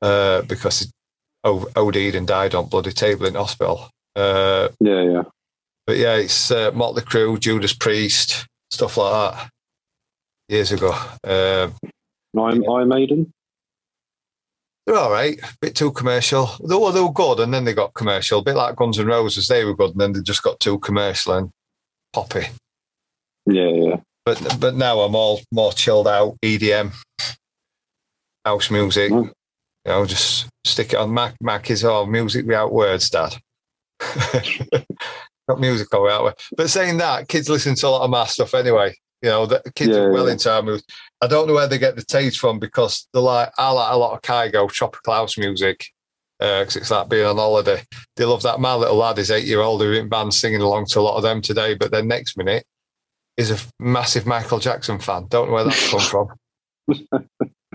uh, 0.00 0.40
because 0.42 0.80
he 0.80 0.86
OD'd 1.44 2.14
and 2.14 2.26
died 2.26 2.54
on 2.54 2.68
bloody 2.68 2.92
table 2.92 3.26
in 3.26 3.34
hospital. 3.34 3.90
Uh, 4.16 4.68
yeah, 4.80 5.02
yeah. 5.02 5.22
But 5.88 5.96
yeah, 5.96 6.16
it's 6.16 6.50
uh, 6.50 6.70
Motley 6.74 7.00
Crue, 7.00 7.40
Judas 7.40 7.72
Priest, 7.72 8.46
stuff 8.70 8.98
like 8.98 9.34
that. 9.34 9.50
Years 10.50 10.70
ago. 10.70 10.90
Um, 11.24 11.72
Iron, 12.38 12.62
Iron 12.70 12.88
Maiden. 12.88 13.32
they're 14.86 14.98
all 14.98 15.10
right, 15.10 15.40
a 15.42 15.48
bit 15.62 15.74
too 15.74 15.90
commercial. 15.90 16.50
They 16.62 16.74
were, 16.74 16.92
they 16.92 17.00
were 17.00 17.10
good, 17.10 17.40
and 17.40 17.54
then 17.54 17.64
they 17.64 17.72
got 17.72 17.94
commercial, 17.94 18.40
a 18.40 18.44
bit 18.44 18.54
like 18.54 18.76
Guns 18.76 18.98
N' 18.98 19.06
Roses. 19.06 19.48
They 19.48 19.64
were 19.64 19.74
good, 19.74 19.92
and 19.92 20.00
then 20.00 20.12
they 20.12 20.20
just 20.20 20.42
got 20.42 20.60
too 20.60 20.78
commercial 20.78 21.32
and 21.32 21.50
poppy. 22.12 22.48
Yeah, 23.46 23.68
yeah. 23.68 23.96
But 24.26 24.58
but 24.60 24.76
now 24.76 25.00
I'm 25.00 25.16
all 25.16 25.40
more 25.50 25.72
chilled 25.72 26.06
out, 26.06 26.36
EDM, 26.44 26.92
house 28.44 28.70
music. 28.70 29.10
Mm. 29.10 29.32
You 29.86 29.92
know, 29.92 30.04
just 30.04 30.48
stick 30.66 30.92
it 30.92 30.96
on. 30.96 31.14
Mac 31.14 31.34
Mac 31.40 31.70
is 31.70 31.82
all 31.82 32.04
music 32.04 32.44
without 32.44 32.74
words, 32.74 33.08
Dad. 33.08 33.38
Got 35.48 35.60
music 35.60 35.92
all 35.94 36.02
without 36.02 36.24
words. 36.24 36.48
But 36.56 36.70
saying 36.70 36.98
that, 36.98 37.28
kids 37.28 37.48
listen 37.48 37.74
to 37.76 37.86
a 37.86 37.90
lot 37.90 38.02
of 38.04 38.10
my 38.10 38.26
stuff 38.26 38.54
anyway. 38.54 38.94
You 39.22 39.30
know, 39.30 39.46
the 39.46 39.62
kids 39.74 39.92
Yeah, 39.92 40.02
are 40.02 40.12
well 40.12 40.26
yeah. 40.26 40.32
into 40.32 40.52
our. 40.52 40.78
I 41.20 41.26
don't 41.26 41.48
know 41.48 41.54
where 41.54 41.66
they 41.66 41.78
get 41.78 41.96
the 41.96 42.04
taste 42.04 42.38
from 42.38 42.58
because 42.58 43.08
they 43.12 43.20
like 43.20 43.50
I 43.58 43.70
like 43.70 43.92
a 43.92 43.96
lot 43.96 44.14
of 44.14 44.22
Kygo 44.22 44.70
tropical 44.70 45.14
house 45.14 45.36
music 45.38 45.86
uh, 46.40 46.60
because 46.60 46.76
it's 46.76 46.90
like 46.90 47.08
being 47.08 47.26
on 47.26 47.36
holiday. 47.36 47.82
They 48.16 48.24
love 48.24 48.42
that. 48.42 48.60
My 48.60 48.74
little 48.74 48.96
lad 48.96 49.18
is 49.18 49.30
eight 49.30 49.46
year 49.46 49.60
old 49.60 49.80
who 49.80 49.92
in 49.92 50.08
bands 50.08 50.38
singing 50.38 50.60
along 50.60 50.86
to 50.86 51.00
a 51.00 51.02
lot 51.02 51.16
of 51.16 51.22
them 51.22 51.40
today. 51.40 51.74
But 51.74 51.90
then 51.90 52.06
next 52.08 52.36
minute 52.36 52.64
is 53.36 53.50
a 53.50 53.58
massive 53.80 54.26
Michael 54.26 54.58
Jackson 54.58 54.98
fan. 54.98 55.26
Don't 55.28 55.48
know 55.48 55.54
where 55.54 55.64
that's 55.64 55.90
come 55.90 56.00
from. 56.00 56.28
you 56.88 57.06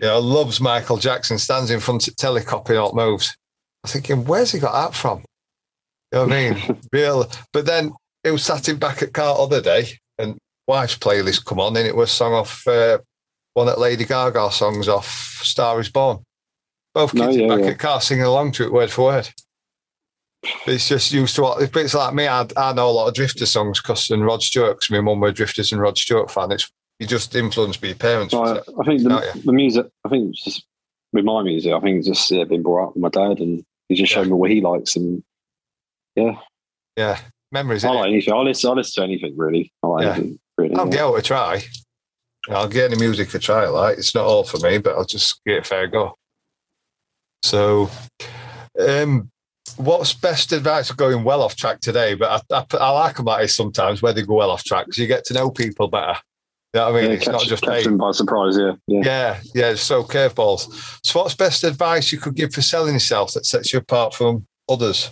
know, 0.02 0.20
loves 0.20 0.62
Michael 0.62 0.98
Jackson. 0.98 1.38
Stands 1.40 1.72
in 1.72 1.80
front 1.80 2.08
of 2.08 2.16
telly 2.16 2.44
copying 2.44 2.80
all 2.80 2.94
moves. 2.94 3.36
I'm 3.84 3.90
thinking, 3.90 4.26
where's 4.26 4.52
he 4.52 4.60
got 4.60 4.74
that 4.74 4.96
from? 4.96 5.24
You 6.14 6.20
know 6.20 6.26
what 6.28 6.34
I 6.34 6.52
mean? 6.52 6.80
Real. 6.94 7.26
But 7.52 7.66
then 7.66 7.92
it 8.24 8.32
was 8.32 8.44
sat 8.44 8.70
him 8.70 8.78
back 8.78 9.02
at 9.02 9.14
car 9.14 9.36
other 9.38 9.62
day, 9.62 9.88
and 10.20 10.38
wife's 10.68 10.98
playlist 10.98 11.46
come 11.46 11.60
on, 11.60 11.76
and 11.76 11.88
it 11.88 11.96
was 11.96 12.12
song 12.12 12.34
off 12.34 12.66
uh, 12.68 13.00
one 13.56 13.68
of 13.68 13.78
Lady 13.80 14.06
Gaga 14.06 14.52
songs 14.52 14.88
off 14.88 15.42
Star 15.44 15.80
Is 15.80 15.90
Born. 15.90 16.20
Both 16.94 17.16
No, 17.16 17.26
kids 17.26 17.38
yeah, 17.38 17.48
back 17.48 17.60
yeah. 17.62 17.66
at 17.72 17.80
car 17.80 18.00
singing 18.00 18.24
along 18.26 18.52
to 18.54 18.64
it 18.64 18.72
word 18.72 18.92
for 18.92 19.06
word. 19.06 19.30
It's 20.68 20.88
just 20.88 21.12
used 21.12 21.36
to 21.36 21.42
what 21.42 21.76
it's 21.76 21.94
like 21.94 22.14
me. 22.14 22.28
I, 22.28 22.46
I 22.58 22.74
know 22.74 22.90
a 22.90 22.92
lot 22.92 23.08
of 23.08 23.14
Drifter 23.16 23.46
songs 23.46 23.82
because 23.82 24.10
and 24.10 24.26
Rod 24.26 24.44
Stewart, 24.44 24.80
'cause 24.80 24.92
my 24.92 25.00
mum 25.02 25.20
were 25.22 25.32
Drifters 25.32 25.72
and 25.72 25.82
Rod 25.82 25.98
Stewart 25.98 26.30
fan. 26.30 26.52
It's 26.52 26.70
you 27.00 27.08
just 27.08 27.36
influenced 27.36 27.82
by 27.82 27.88
your 27.88 27.96
parents. 27.96 28.34
I, 28.34 28.58
I 28.58 28.84
think 28.86 29.02
the, 29.04 29.20
Oh, 29.20 29.40
the 29.40 29.52
music. 29.54 29.88
I 30.06 30.10
think 30.10 30.30
it's 30.32 30.44
just 30.44 30.66
with 31.12 31.26
my 31.26 31.42
music. 31.44 31.74
I 31.74 31.80
think 31.80 32.00
it's 32.00 32.08
just 32.08 32.30
yeah, 32.30 32.44
been 32.44 32.62
brought 32.62 32.90
up 32.90 32.94
with 32.96 33.02
my 33.02 33.10
dad, 33.10 33.40
and 33.40 33.64
he 33.90 33.96
just 33.96 34.12
showed 34.12 34.28
me 34.28 34.34
what 34.34 34.52
he 34.52 34.62
likes, 34.62 34.96
and 34.96 35.24
yeah, 36.16 36.36
Yeah. 36.98 37.20
memories. 37.52 37.86
I 37.86 37.90
like 37.92 38.08
anything. 38.10 38.34
I 38.34 38.38
listen. 38.38 38.70
I 38.70 38.74
listen 38.74 39.02
to 39.02 39.08
anything 39.08 39.38
really. 39.38 39.72
I 39.84 39.88
like 39.88 40.04
Yeah. 40.04 40.14
anything 40.14 40.40
really. 40.58 40.76
I'll 40.76 40.86
yeah. 40.86 40.92
give 40.92 41.16
it 41.16 41.20
a 41.20 41.22
try. 41.22 41.64
I'll 42.50 42.68
get 42.68 42.92
any 42.92 43.00
music 43.00 43.34
a 43.34 43.40
try. 43.40 43.68
Like 43.68 43.98
it's 43.98 44.14
not 44.14 44.26
all 44.26 44.44
for 44.44 44.58
me, 44.60 44.78
but 44.78 44.96
I'll 44.96 45.06
just 45.06 45.42
give 45.46 45.58
it 45.58 45.62
a 45.62 45.64
fair 45.64 45.88
go. 45.88 46.16
So, 47.44 47.90
um, 48.80 49.30
what's 49.78 50.14
best 50.14 50.52
advice 50.52 50.90
for 50.90 50.96
going 50.96 51.24
well 51.24 51.42
off 51.42 51.56
track 51.56 51.80
today? 51.82 52.16
But 52.16 52.44
I, 52.50 52.58
I, 52.58 52.66
I 52.78 52.90
like 52.92 53.20
about 53.20 53.42
this 53.42 53.56
sometimes 53.56 54.02
where 54.02 54.14
they 54.14 54.24
go 54.24 54.36
well 54.36 54.52
off 54.52 54.64
track 54.64 54.86
because 54.86 54.98
you 54.98 55.08
get 55.08 55.26
to 55.26 55.34
know 55.34 55.50
people 55.52 55.88
better. 55.88 56.18
You 56.74 56.80
know 56.80 56.92
what 56.92 56.98
I 56.98 57.02
mean? 57.02 57.10
Yeah, 57.12 57.16
it's 57.18 57.26
catch, 57.26 57.34
not 57.34 57.44
just 57.44 57.64
catch 57.64 57.84
them 57.84 57.98
by 57.98 58.12
surprise. 58.12 58.58
Yeah, 58.58 58.74
yeah. 58.88 59.02
yeah, 59.04 59.42
yeah. 59.54 59.76
So 59.76 60.04
curveballs. 60.04 61.00
So, 61.06 61.20
what's 61.20 61.36
best 61.36 61.64
advice 61.64 62.12
you 62.12 62.18
could 62.18 62.36
give 62.36 62.54
for 62.54 62.62
selling 62.62 62.94
yourself 62.94 63.34
that 63.34 63.46
sets 63.46 63.72
you 63.74 63.80
apart 63.80 64.16
from 64.16 64.48
others? 64.68 65.12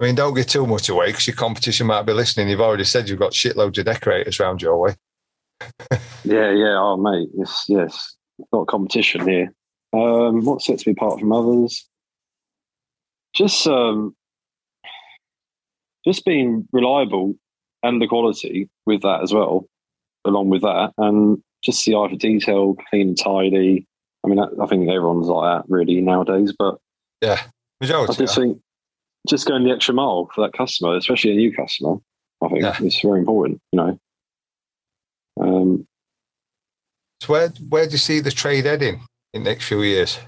I 0.00 0.06
mean, 0.06 0.14
don't 0.14 0.34
give 0.34 0.46
too 0.46 0.66
much 0.66 0.88
away 0.88 1.08
because 1.08 1.26
your 1.26 1.36
competition 1.36 1.86
might 1.86 2.02
be 2.02 2.14
listening. 2.14 2.48
You've 2.48 2.62
already 2.62 2.84
said 2.84 3.08
you've 3.08 3.18
got 3.18 3.32
shitloads 3.32 3.76
of 3.78 3.84
decorators 3.84 4.40
around 4.40 4.62
your 4.62 4.78
way. 4.78 4.94
Yeah, 6.22 6.50
yeah. 6.52 6.76
Oh, 6.78 6.98
mate. 6.98 7.30
Yes, 7.34 7.64
yes. 7.66 8.14
Not 8.52 8.66
competition 8.68 9.26
here. 9.26 9.54
Um, 9.94 10.44
what 10.44 10.60
sets 10.60 10.86
me 10.86 10.92
apart 10.92 11.18
from 11.18 11.32
others? 11.32 11.88
Just, 13.34 13.66
um, 13.66 14.14
just 16.04 16.26
being 16.26 16.68
reliable 16.72 17.34
and 17.82 18.02
the 18.02 18.06
quality 18.06 18.68
with 18.84 19.00
that 19.00 19.22
as 19.22 19.32
well, 19.32 19.66
along 20.26 20.50
with 20.50 20.60
that, 20.60 20.92
and 20.98 21.42
just 21.64 21.84
the 21.86 21.94
eye 21.94 22.08
for 22.10 22.16
detail, 22.16 22.76
clean 22.90 23.08
and 23.08 23.18
tidy. 23.18 23.86
I 24.24 24.28
mean, 24.28 24.38
I, 24.38 24.48
I 24.62 24.66
think 24.66 24.88
everyone's 24.88 25.28
like 25.28 25.62
that 25.62 25.70
really 25.70 26.02
nowadays, 26.02 26.52
but 26.56 26.78
yeah, 27.22 27.40
I 27.82 27.86
just 27.86 28.34
think 28.34 28.60
just 29.28 29.46
going 29.46 29.64
the 29.64 29.70
extra 29.70 29.94
mile 29.94 30.28
for 30.34 30.42
that 30.46 30.52
customer, 30.56 30.96
especially 30.96 31.32
a 31.32 31.36
new 31.36 31.54
customer, 31.54 31.96
I 32.42 32.48
think 32.48 32.62
Yeah. 32.62 32.76
it's 32.80 33.00
very 33.00 33.20
important. 33.20 33.60
You 33.72 33.76
know. 33.76 33.98
Um, 35.40 35.86
So 37.22 37.32
where 37.32 37.48
where 37.68 37.86
do 37.86 37.92
you 37.92 37.98
see 37.98 38.20
the 38.20 38.30
trade 38.30 38.64
heading 38.64 39.00
in 39.34 39.44
the 39.44 39.50
next 39.50 39.66
few 39.66 39.82
years? 39.82 40.18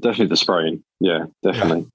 Definitely 0.00 0.26
the 0.28 0.36
spraying. 0.36 0.82
Yeah, 1.00 1.26
definitely. 1.42 1.86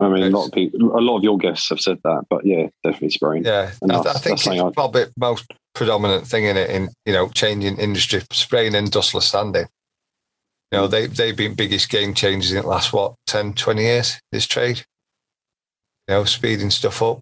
I 0.00 0.08
mean, 0.08 0.22
a 0.24 0.30
lot 0.30 0.46
of 0.46 0.52
people, 0.52 0.96
a 0.96 1.00
lot 1.00 1.16
of 1.18 1.24
your 1.24 1.38
guests 1.38 1.68
have 1.70 1.80
said 1.80 1.98
that, 2.04 2.24
but 2.28 2.44
yeah, 2.44 2.66
definitely 2.82 3.10
spraying. 3.10 3.44
Yeah, 3.44 3.72
And 3.80 3.92
I, 3.92 4.00
I 4.00 4.12
think 4.14 4.38
it's 4.38 4.46
I- 4.46 4.70
probably 4.70 5.04
most 5.16 5.44
predominant 5.74 6.26
thing 6.26 6.44
in 6.44 6.56
it 6.56 6.70
in 6.70 6.88
you 7.06 7.12
know 7.12 7.28
changing 7.30 7.78
industry, 7.78 8.22
spraying 8.30 8.74
and 8.74 8.90
dustless 8.90 9.26
sanding. 9.28 9.66
You 10.74 10.80
know, 10.80 10.86
they 10.88 11.06
they've 11.06 11.36
been 11.36 11.54
biggest 11.54 11.88
game 11.88 12.14
changers 12.14 12.50
in 12.52 12.62
the 12.62 12.66
last 12.68 12.92
what 12.92 13.14
10, 13.28 13.54
20 13.54 13.80
years. 13.82 14.18
This 14.32 14.44
trade, 14.46 14.78
you 16.08 16.14
know, 16.14 16.24
speeding 16.24 16.70
stuff 16.70 17.00
up. 17.00 17.20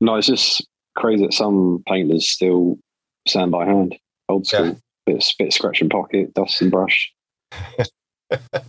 No, 0.00 0.14
it's 0.16 0.26
just 0.28 0.66
crazy 0.96 1.24
that 1.26 1.34
some 1.34 1.82
painters 1.86 2.30
still 2.30 2.78
sand 3.26 3.50
by 3.50 3.66
hand, 3.66 3.94
old 4.30 4.46
school, 4.46 4.64
Yeah. 4.66 4.72
bit, 5.04 5.34
bit 5.38 5.52
scratch 5.52 5.82
and 5.82 5.90
pocket, 5.90 6.32
dust 6.32 6.62
and 6.62 6.70
brush. 6.70 7.12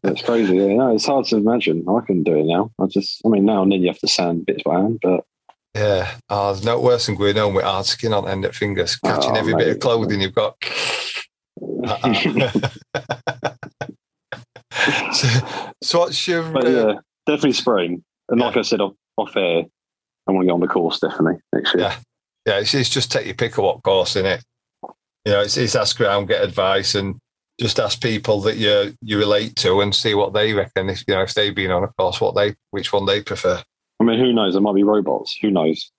it's 0.04 0.22
crazy. 0.24 0.58
Yeah, 0.58 0.74
no, 0.74 0.94
it's 0.94 1.06
hard 1.06 1.26
to 1.28 1.38
imagine. 1.38 1.86
I 1.88 2.02
can 2.06 2.24
do 2.24 2.36
it 2.40 2.46
now. 2.46 2.72
I 2.78 2.88
just, 2.88 3.22
I 3.26 3.30
mean, 3.30 3.46
now 3.46 3.64
and 3.64 3.72
then 3.72 3.82
you 3.82 3.88
have 3.88 4.00
to 4.00 4.08
sand 4.10 4.46
bits 4.46 4.64
by 4.64 4.80
hand, 4.82 5.00
but 5.02 5.24
Yeah, 5.76 6.12
oh, 6.30 6.52
there's 6.52 6.66
no 6.66 6.82
worse 6.82 7.06
than 7.06 7.16
going 7.16 7.38
home 7.38 7.54
with 7.54 7.64
hard 7.64 7.86
skin 7.86 8.12
on 8.14 8.28
end 8.28 8.44
of 8.44 8.54
fingers, 8.54 8.98
catching 8.98 9.32
Oh, 9.32 9.40
every 9.40 9.54
bit 9.56 9.70
of 9.70 9.80
clothing 9.80 10.20
you've 10.20 10.36
got. 10.36 10.56
Uh-uh. 11.62 12.52
so, 15.14 15.28
so 15.82 16.00
what's 16.00 16.28
your 16.28 16.50
but 16.52 16.66
uh, 16.66 16.70
yeah, 16.70 16.94
definitely 17.26 17.54
spring. 17.54 18.04
And 18.30 18.40
like 18.40 18.58
I 18.58 18.62
said 18.62 18.82
off, 18.82 18.94
off 19.18 19.36
air, 19.36 19.64
I 20.28 20.32
want 20.32 20.44
to 20.44 20.46
get 20.46 20.54
on 20.54 20.60
the 20.60 20.68
course 20.68 21.00
definitely 21.00 21.42
next 21.54 21.76
year. 21.76 21.84
Yeah. 21.86 21.96
yeah, 22.46 22.60
it's, 22.60 22.74
it's 22.74 22.90
just 22.90 23.12
take 23.12 23.26
your 23.26 23.36
pick 23.36 23.58
of 23.58 23.64
what 23.64 23.84
course 23.84 24.16
in 24.16 24.26
it. 24.26 24.44
You 25.26 25.34
know, 25.34 25.42
it's, 25.42 25.58
it's 25.58 25.76
ask 25.76 26.00
around, 26.00 26.28
get 26.28 26.44
advice, 26.44 26.96
and 26.96 27.16
just 27.60 27.80
ask 27.80 28.02
people 28.02 28.40
that 28.42 28.58
you 28.58 28.94
you 29.02 29.18
relate 29.18 29.56
to 29.58 29.82
and 29.82 29.94
see 29.94 30.16
what 30.16 30.34
they 30.34 30.54
reckon. 30.54 30.90
If 30.90 31.04
you 31.08 31.14
know 31.14 31.22
if 31.22 31.34
they've 31.34 31.54
been 31.54 31.72
on 31.72 31.84
a 31.84 31.88
course, 31.90 32.22
what 32.22 32.36
they 32.36 32.56
which 32.72 32.94
one 32.94 33.06
they 33.06 33.22
prefer. 33.22 33.62
I 34.00 34.04
mean, 34.04 34.20
who 34.20 34.32
knows? 34.32 34.54
There 34.54 34.62
might 34.62 34.76
be 34.76 34.84
robots. 34.84 35.38
Who 35.42 35.52
knows? 35.52 35.92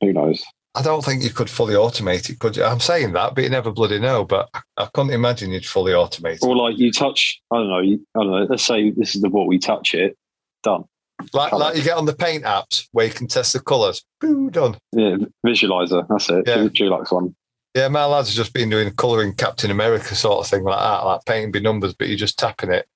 Who 0.00 0.12
knows? 0.12 0.44
I 0.76 0.82
don't 0.82 1.02
think 1.02 1.22
you 1.22 1.30
could 1.30 1.48
fully 1.48 1.74
automate 1.74 2.28
it, 2.28 2.38
could 2.38 2.56
you? 2.56 2.64
I'm 2.64 2.80
saying 2.80 3.12
that, 3.14 3.34
but 3.34 3.44
you 3.44 3.50
never 3.50 3.72
bloody 3.72 3.98
know. 3.98 4.24
But 4.24 4.50
I, 4.52 4.60
I 4.76 4.88
couldn't 4.92 5.12
imagine 5.12 5.50
you'd 5.50 5.64
fully 5.64 5.92
automate 5.92 6.34
it. 6.34 6.42
Or 6.42 6.54
like 6.54 6.78
you 6.78 6.92
touch, 6.92 7.40
I 7.50 7.56
don't 7.56 7.68
know, 7.68 7.80
you, 7.80 8.06
I 8.14 8.20
don't 8.20 8.30
know. 8.30 8.46
Let's 8.48 8.64
say 8.64 8.90
this 8.90 9.14
is 9.14 9.22
the 9.22 9.30
what 9.30 9.46
we 9.46 9.58
touch 9.58 9.94
it, 9.94 10.16
done. 10.62 10.84
Like, 11.32 11.52
like 11.52 11.76
you 11.76 11.82
get 11.82 11.96
on 11.96 12.04
the 12.04 12.14
paint 12.14 12.44
apps 12.44 12.88
where 12.92 13.06
you 13.06 13.12
can 13.12 13.26
test 13.26 13.54
the 13.54 13.60
colours. 13.60 14.04
Boo, 14.20 14.50
done. 14.50 14.76
Yeah, 14.92 15.16
visualizer. 15.44 16.06
That's 16.08 16.28
it. 16.28 16.44
Yeah. 16.46 16.58
Dulux 16.64 17.10
one. 17.10 17.34
Yeah, 17.74 17.88
my 17.88 18.04
lads 18.04 18.28
have 18.28 18.36
just 18.36 18.52
been 18.52 18.70
doing 18.70 18.90
colouring 18.92 19.34
Captain 19.34 19.70
America 19.70 20.14
sort 20.14 20.44
of 20.44 20.50
thing 20.50 20.64
like 20.64 20.78
that, 20.78 21.04
like 21.04 21.24
painting 21.26 21.52
by 21.52 21.58
numbers, 21.58 21.94
but 21.94 22.08
you're 22.08 22.16
just 22.16 22.38
tapping 22.38 22.70
it. 22.70 22.86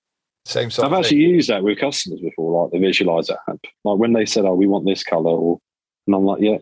Same 0.47 0.70
sort 0.70 0.87
I've 0.87 0.99
actually 0.99 1.18
thing. 1.18 1.35
used 1.35 1.51
that 1.51 1.62
with 1.62 1.78
customers 1.78 2.20
before, 2.20 2.64
like 2.64 2.72
the 2.72 2.87
visualizer 2.87 3.37
app. 3.49 3.61
Like 3.85 3.99
when 3.99 4.12
they 4.12 4.26
said, 4.26 4.45
"Oh, 4.45 4.55
we 4.55 4.66
want 4.66 4.87
this 4.87 5.03
color," 5.03 5.31
or 5.31 5.59
and 6.07 6.16
I'm 6.16 6.24
like, 6.24 6.41
"Yeah, 6.41 6.59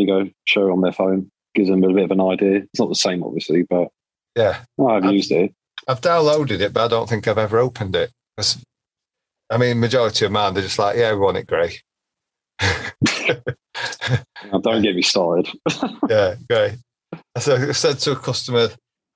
you 0.00 0.06
go." 0.06 0.30
Show 0.44 0.68
it 0.68 0.72
on 0.72 0.80
their 0.80 0.92
phone, 0.92 1.30
gives 1.54 1.68
them 1.68 1.84
a 1.84 1.92
bit 1.92 2.04
of 2.04 2.10
an 2.10 2.20
idea. 2.20 2.56
It's 2.58 2.80
not 2.80 2.88
the 2.88 2.94
same, 2.94 3.22
obviously, 3.22 3.62
but 3.62 3.88
Yeah. 4.36 4.64
I've 4.80 5.04
I've- 5.04 5.12
used 5.14 5.30
it. 5.32 5.54
I've 5.88 6.00
downloaded 6.00 6.60
it, 6.60 6.72
but 6.72 6.84
I 6.84 6.88
don't 6.88 7.08
think 7.08 7.26
I've 7.26 7.38
ever 7.38 7.58
opened 7.58 7.96
it. 7.96 8.12
I 9.50 9.58
mean, 9.58 9.80
majority 9.80 10.24
of 10.24 10.30
mine, 10.32 10.54
they're 10.54 10.62
just 10.62 10.78
like, 10.78 10.96
yeah, 10.96 11.12
we 11.12 11.18
want 11.18 11.36
it 11.38 11.46
grey. 11.48 11.74
Don't 14.62 14.82
get 14.82 14.94
me 14.94 15.02
started. 15.02 15.48
yeah, 16.08 16.36
grey. 16.48 16.76
So 17.38 17.56
I 17.56 17.72
said 17.72 17.98
to 18.00 18.12
a 18.12 18.16
customer, 18.16 18.68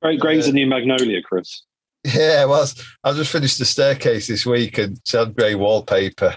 Great, 0.02 0.20
Grey's 0.20 0.46
the 0.46 0.52
new 0.52 0.66
Magnolia, 0.66 1.22
Chris. 1.22 1.62
Yeah, 2.04 2.44
well, 2.44 2.68
I 3.04 3.12
just 3.12 3.32
finished 3.32 3.58
the 3.58 3.64
staircase 3.64 4.26
this 4.26 4.44
week 4.44 4.78
and 4.78 5.00
she 5.04 5.16
had 5.16 5.34
grey 5.36 5.54
wallpaper 5.54 6.36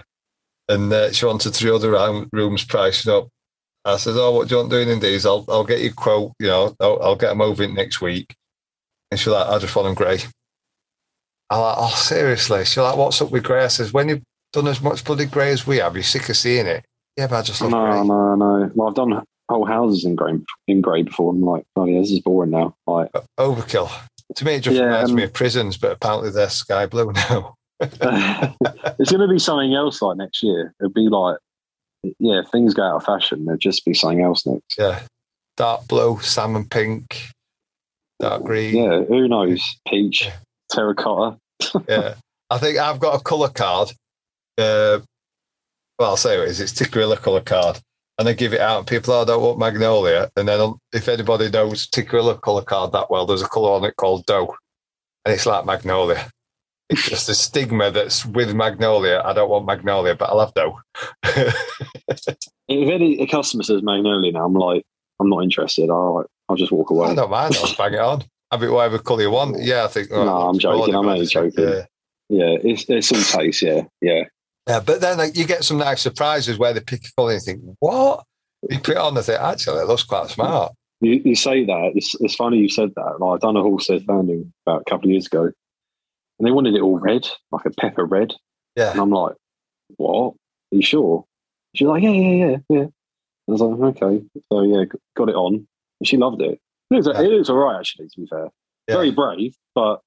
and 0.68 0.92
uh, 0.92 1.12
she 1.12 1.26
wanted 1.26 1.54
three 1.54 1.70
other 1.70 1.90
rooms 2.32 2.64
pricing 2.64 3.12
up. 3.12 3.28
I 3.84 3.96
said, 3.96 4.14
Oh, 4.16 4.32
what 4.32 4.48
do 4.48 4.54
you 4.54 4.58
want 4.60 4.70
doing 4.70 4.88
in 4.88 5.00
these? 5.00 5.24
I'll, 5.26 5.44
I'll 5.48 5.64
get 5.64 5.80
you 5.80 5.90
a 5.90 5.92
quote, 5.92 6.32
you 6.38 6.46
know, 6.48 6.74
I'll, 6.80 7.02
I'll 7.02 7.16
get 7.16 7.28
them 7.30 7.40
over 7.40 7.62
it 7.62 7.72
next 7.72 8.00
week. 8.00 8.34
And 9.10 9.18
she's 9.18 9.28
like, 9.28 9.46
I 9.48 9.58
just 9.58 9.74
want 9.74 9.86
them 9.86 9.94
grey. 9.94 10.18
I'm 11.50 11.60
like, 11.60 11.76
Oh, 11.78 11.94
seriously? 11.96 12.64
She's 12.64 12.76
like, 12.78 12.96
What's 12.96 13.20
up 13.22 13.30
with 13.30 13.44
grey? 13.44 13.64
I 13.64 13.68
says, 13.68 13.92
When 13.92 14.08
you've 14.08 14.22
done 14.52 14.68
as 14.68 14.80
much 14.82 15.04
bloody 15.04 15.26
grey 15.26 15.50
as 15.52 15.66
we 15.66 15.78
have, 15.78 15.94
you're 15.94 16.02
sick 16.02 16.28
of 16.28 16.36
seeing 16.36 16.66
it. 16.66 16.84
Yeah, 17.16 17.26
but 17.26 17.36
I 17.38 17.42
just 17.42 17.60
love 17.62 17.70
No, 17.70 17.84
grey. 17.90 18.04
no, 18.04 18.34
no. 18.36 18.70
Well, 18.74 18.88
I've 18.88 18.94
done 18.94 19.22
whole 19.48 19.66
houses 19.66 20.04
in 20.04 20.14
grey 20.14 20.34
in 20.68 20.80
grey 20.80 21.02
before. 21.02 21.32
I'm 21.32 21.40
like, 21.42 21.64
oh 21.76 21.84
yeah, 21.86 22.00
this 22.00 22.10
is 22.12 22.20
boring 22.20 22.50
now. 22.50 22.74
Like, 22.86 23.10
Overkill. 23.38 23.90
To 24.36 24.44
me, 24.44 24.54
it 24.54 24.60
just 24.60 24.76
Yeah, 24.76 24.84
reminds 24.84 25.10
um, 25.10 25.16
me 25.16 25.24
of 25.24 25.32
prisons, 25.32 25.76
but 25.76 25.90
apparently 25.92 26.30
they're 26.30 26.48
sky 26.50 26.86
blue 26.86 27.12
now. 27.30 27.54
it's 27.80 29.10
going 29.10 29.20
to 29.20 29.28
be 29.28 29.38
something 29.40 29.74
else 29.74 30.00
like 30.02 30.18
next 30.18 30.42
year. 30.42 30.72
It'll 30.80 30.92
be 30.92 31.08
like, 31.08 31.38
yeah, 32.02 32.40
if 32.40 32.48
things 32.48 32.74
go 32.74 32.82
out 32.82 32.96
of 32.96 33.04
fashion, 33.04 33.44
there'll 33.44 33.58
just 33.58 33.84
be 33.84 33.94
something 33.94 34.22
else 34.22 34.46
next. 34.46 34.78
Yeah. 34.78 35.00
Dark 35.56 35.86
blue, 35.88 36.18
salmon 36.20 36.66
pink, 36.68 37.28
dark 38.20 38.42
green. 38.44 38.76
Yeah, 38.76 39.04
who 39.04 39.28
knows? 39.28 39.62
Peach, 39.88 40.22
Yeah. 40.26 40.36
terracotta. 40.72 41.36
yeah. 41.88 42.14
I 42.50 42.58
think 42.58 42.78
I've 42.78 43.00
got 43.00 43.20
a 43.20 43.22
colour 43.22 43.48
card. 43.48 43.90
Uh, 44.58 45.00
well, 45.98 46.10
I'll 46.10 46.16
say 46.16 46.38
what 46.38 46.48
it 46.48 46.50
is. 46.50 46.60
It's 46.60 46.72
Tikkurila 46.72 47.16
colour 47.18 47.42
card. 47.42 47.78
And 48.18 48.28
I 48.28 48.32
give 48.34 48.52
it 48.52 48.60
out, 48.60 48.78
and 48.78 48.86
people, 48.86 49.14
oh, 49.14 49.22
I 49.22 49.24
don't 49.24 49.42
want 49.42 49.58
magnolia. 49.58 50.30
And 50.36 50.46
then 50.48 50.74
if 50.92 51.08
anybody 51.08 51.48
knows 51.50 51.86
Tikkurila 51.88 52.40
colour 52.42 52.62
card 52.62 52.92
that 52.92 53.10
well, 53.10 53.24
there's 53.26 53.40
a 53.42 53.48
colour 53.48 53.70
on 53.70 53.84
it 53.84 53.96
called 53.96 54.26
dough. 54.26 54.54
And 55.24 55.34
it's 55.34 55.46
like 55.46 55.64
magnolia. 55.64 56.28
It's 56.90 57.08
just 57.08 57.28
a 57.28 57.34
stigma 57.34 57.90
that's 57.90 58.26
with 58.26 58.52
magnolia. 58.52 59.22
I 59.24 59.32
don't 59.32 59.48
want 59.48 59.64
magnolia, 59.64 60.14
but 60.16 60.28
I 60.28 60.34
love 60.34 60.52
have 60.54 60.54
dough. 60.54 60.80
If 62.68 62.90
any 62.90 63.20
a 63.20 63.26
customer 63.26 63.62
says 63.62 63.82
magnolia 63.82 64.32
now, 64.32 64.44
I'm 64.44 64.54
like, 64.54 64.84
I'm 65.20 65.28
not 65.28 65.42
interested. 65.42 65.88
I'll, 65.88 66.24
I'll 66.48 66.56
just 66.56 66.72
walk 66.72 66.90
away. 66.90 67.10
I 67.10 67.14
don't 67.14 67.30
mind. 67.30 67.56
I'll 67.62 67.74
bang 67.76 67.94
it 67.94 68.00
on. 68.00 68.24
Have 68.50 68.62
it 68.62 68.70
whatever 68.70 68.98
colour 68.98 69.22
you 69.22 69.30
want. 69.30 69.62
Yeah, 69.62 69.84
I 69.84 69.88
think. 69.88 70.08
oh, 70.10 70.24
No, 70.24 70.48
I'm 70.48 70.56
it's 70.56 70.64
joking. 70.64 70.94
I'm 70.94 71.06
only 71.06 71.26
joking. 71.26 71.64
Yeah. 71.64 71.86
Yeah, 72.28 72.56
it's 72.62 72.84
it's 72.88 73.12
all 73.12 73.40
taste. 73.40 73.62
Yeah, 73.62 73.82
yeah. 74.00 74.22
Yeah, 74.68 74.80
but 74.80 75.00
then 75.00 75.18
like, 75.18 75.36
you 75.36 75.46
get 75.46 75.64
some 75.64 75.78
nice 75.78 76.00
surprises 76.00 76.58
where 76.58 76.72
they 76.72 76.80
pick 76.80 77.04
a 77.04 77.10
colour 77.16 77.32
and 77.32 77.40
you 77.40 77.44
think, 77.44 77.76
what? 77.80 78.24
You 78.68 78.78
put 78.78 78.90
it 78.90 78.98
on 78.98 79.16
and 79.16 79.26
think, 79.26 79.40
actually, 79.40 79.80
it 79.80 79.86
looks 79.88 80.04
quite 80.04 80.28
smart. 80.28 80.72
You, 81.00 81.20
you 81.24 81.34
say 81.34 81.64
that. 81.64 81.92
It's, 81.94 82.14
it's 82.20 82.34
funny 82.36 82.58
you 82.58 82.68
said 82.68 82.90
that. 82.94 83.16
Like, 83.18 83.34
I've 83.34 83.40
done 83.40 83.56
a 83.56 83.62
horse 83.62 83.90
founding 84.06 84.52
about 84.66 84.82
a 84.82 84.90
couple 84.90 85.06
of 85.06 85.12
years 85.12 85.26
ago, 85.26 85.50
and 86.40 86.46
they 86.46 86.50
wanted 86.52 86.74
it 86.74 86.80
all 86.80 86.98
red, 86.98 87.28
like 87.52 87.66
a 87.66 87.70
pepper 87.70 88.04
red. 88.04 88.32
Yeah. 88.74 88.92
And 88.92 89.00
I'm 89.00 89.10
like, 89.10 89.34
what? 89.98 90.30
Are 90.72 90.76
you 90.76 90.82
sure? 90.82 91.24
She's 91.76 91.86
like, 91.86 92.02
yeah, 92.02 92.08
yeah, 92.10 92.46
yeah, 92.46 92.56
yeah. 92.70 92.84
I 92.84 93.52
was 93.52 93.60
like, 93.60 94.02
okay. 94.02 94.24
So 94.50 94.62
yeah, 94.62 94.84
got 95.16 95.28
it 95.28 95.34
on. 95.34 95.66
And 96.00 96.08
she 96.08 96.16
loved 96.16 96.40
it. 96.40 96.58
It 96.90 96.94
was, 96.96 97.06
Yeah. 97.06 97.20
it 97.20 97.38
was 97.38 97.50
all 97.50 97.56
right, 97.58 97.78
actually, 97.78 98.08
to 98.08 98.20
be 98.20 98.26
fair. 98.26 98.48
Yeah. 98.88 98.94
Very 98.96 99.10
brave, 99.10 99.54
but 99.74 100.00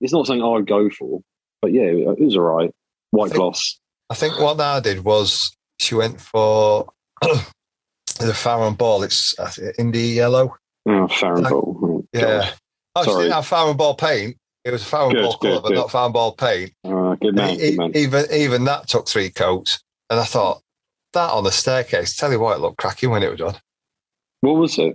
it's 0.00 0.12
not 0.12 0.26
something 0.26 0.42
I'd 0.42 0.66
go 0.66 0.90
for. 0.90 1.20
But 1.62 1.72
yeah, 1.72 1.82
it 1.84 2.18
was 2.20 2.36
all 2.36 2.42
right. 2.42 2.70
White 3.12 3.28
think- 3.30 3.36
gloss. 3.36 3.78
I 4.10 4.14
think 4.14 4.38
what 4.40 4.60
I 4.60 4.80
did 4.80 5.04
was 5.04 5.54
she 5.78 5.94
went 5.94 6.20
for 6.20 6.88
the 7.22 8.34
Farrow 8.34 8.70
& 8.70 8.72
Ball. 8.72 9.02
It's 9.04 9.38
I 9.38 9.44
Indie 9.78 10.14
yellow. 10.14 10.56
Oh, 10.88 11.06
Farrow 11.08 11.42
& 11.42 11.48
Ball. 11.48 11.78
Oh, 11.82 12.04
Yeah. 12.12 12.20
God. 12.22 12.52
Oh, 12.96 13.04
she 13.04 13.10
Sorry. 13.10 13.22
didn't 13.24 13.34
have 13.34 13.46
Farrow 13.46 13.74
& 13.74 13.74
Ball 13.74 13.94
paint. 13.94 14.36
It 14.68 14.72
was 14.72 14.84
Good, 14.84 15.22
ball 15.22 15.38
colour, 15.38 15.60
but 15.62 15.68
good. 15.68 15.76
not 15.76 15.90
Farrow 15.90 16.08
& 16.08 16.10
Ball 16.10 16.32
paint. 16.32 16.72
Good 16.84 17.34
man, 17.34 17.56
good 17.56 17.78
man. 17.78 17.96
even 17.96 18.26
even 18.30 18.64
that 18.64 18.86
took 18.86 19.08
three 19.08 19.30
coats. 19.30 19.82
And 20.10 20.20
I 20.20 20.24
thought, 20.24 20.60
that 21.14 21.30
on 21.30 21.44
the 21.44 21.50
staircase, 21.50 22.14
tell 22.14 22.30
you 22.30 22.38
what, 22.38 22.58
it 22.58 22.60
looked 22.60 22.76
cracking 22.76 23.08
when 23.08 23.22
it 23.22 23.30
was 23.30 23.38
done. 23.38 23.56
What 24.42 24.56
was 24.56 24.78
it? 24.78 24.94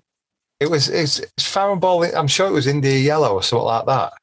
It 0.60 0.70
was 0.70 0.90
it's, 0.90 1.20
it's 1.20 1.48
Farrow 1.52 1.76
& 1.76 1.78
Ball. 1.78 2.04
I'm 2.16 2.28
sure 2.28 2.48
it 2.48 2.52
was 2.54 2.68
India 2.68 2.98
yellow 2.98 3.34
or 3.34 3.42
something 3.42 3.66
like 3.66 3.88
that. 3.88 4.14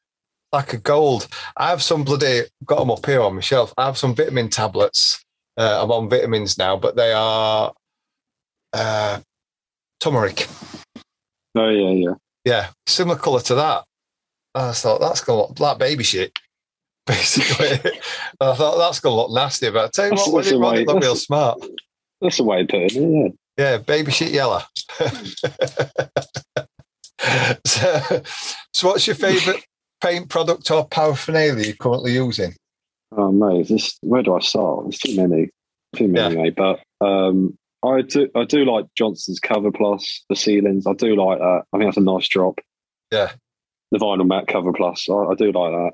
Like 0.53 0.71
a 0.73 0.77
gold. 0.77 1.27
I 1.57 1.69
have 1.69 1.83
some 1.83 2.05
bloody 2.05 2.43
got 2.65 2.79
them 2.79 2.91
up 2.91 3.05
here 3.05 3.21
on 3.21 3.35
my 3.35 3.41
shelf. 3.41 3.73
I 3.77 3.85
have 3.85 3.97
some 3.97 4.15
vitamin 4.15 4.49
tablets. 4.49 5.21
Uh, 5.57 5.83
I'm 5.83 5.91
on 5.91 6.09
vitamins 6.09 6.57
now, 6.57 6.77
but 6.77 6.95
they 6.95 7.11
are 7.11 7.73
uh, 8.71 9.19
turmeric. 9.99 10.47
Oh 11.55 11.67
yeah, 11.67 11.89
yeah. 11.89 12.13
Yeah, 12.45 12.69
similar 12.87 13.17
colour 13.17 13.41
to 13.41 13.55
that. 13.55 13.83
I 14.55 14.71
thought 14.73 14.99
that's 15.01 15.21
gonna 15.21 15.41
look 15.41 15.59
like 15.59 15.77
baby 15.79 16.03
shit, 16.03 16.37
basically. 17.07 17.91
I 18.39 18.53
thought 18.55 18.77
that's 18.77 18.99
gonna 18.99 19.15
look 19.15 19.31
nasty. 19.31 19.69
But 19.69 19.85
I 19.85 19.89
tell 19.89 20.05
you 20.05 20.11
That's- 20.11 20.27
what, 20.27 20.33
when 20.35 20.43
that's 20.43 20.51
it 20.51 20.55
the 20.55 20.59
run, 20.61 20.77
it 20.77 20.87
looked 20.87 21.03
real 21.03 21.15
smart. 21.15 21.59
That's 22.21 22.37
the 22.37 22.43
way 22.43 22.61
of 22.61 22.67
putting 22.67 22.85
it. 23.15 23.23
Yeah. 23.23 23.29
Yeah, 23.57 23.77
baby 23.79 24.11
shit 24.11 24.31
yellow. 24.31 24.61
so, 27.65 28.21
so, 28.73 28.87
what's 28.87 29.05
your 29.05 29.15
favourite 29.15 29.63
paint 30.01 30.29
product 30.29 30.71
or 30.71 30.87
paraphernalia 30.87 31.65
you're 31.65 31.75
currently 31.75 32.13
using? 32.13 32.55
Oh 33.15 33.31
mate, 33.31 33.67
this 33.67 33.97
where 34.01 34.23
do 34.23 34.35
I 34.35 34.39
start? 34.39 34.85
There's 34.85 34.99
too 34.99 35.15
many, 35.15 35.49
too 35.95 36.07
many, 36.07 36.35
mate. 36.37 36.55
But 36.55 36.79
um, 37.05 37.57
I 37.85 38.01
do, 38.01 38.29
I 38.35 38.45
do 38.45 38.63
like 38.65 38.85
Johnstone's 38.97 39.39
Cover 39.39 39.71
Plus 39.71 40.23
the 40.29 40.35
ceilings. 40.35 40.87
I 40.87 40.93
do 40.93 41.15
like 41.15 41.39
that. 41.39 41.63
I 41.73 41.77
think 41.77 41.87
that's 41.87 41.97
a 41.97 42.01
nice 42.01 42.27
drop. 42.29 42.59
Yeah. 43.11 43.31
The 43.91 43.97
vinyl 43.99 44.27
mat 44.27 44.47
Covaplus. 44.47 45.09
I, 45.09 45.31
I 45.31 45.35
do 45.35 45.45
like 45.51 45.71
that. 45.73 45.91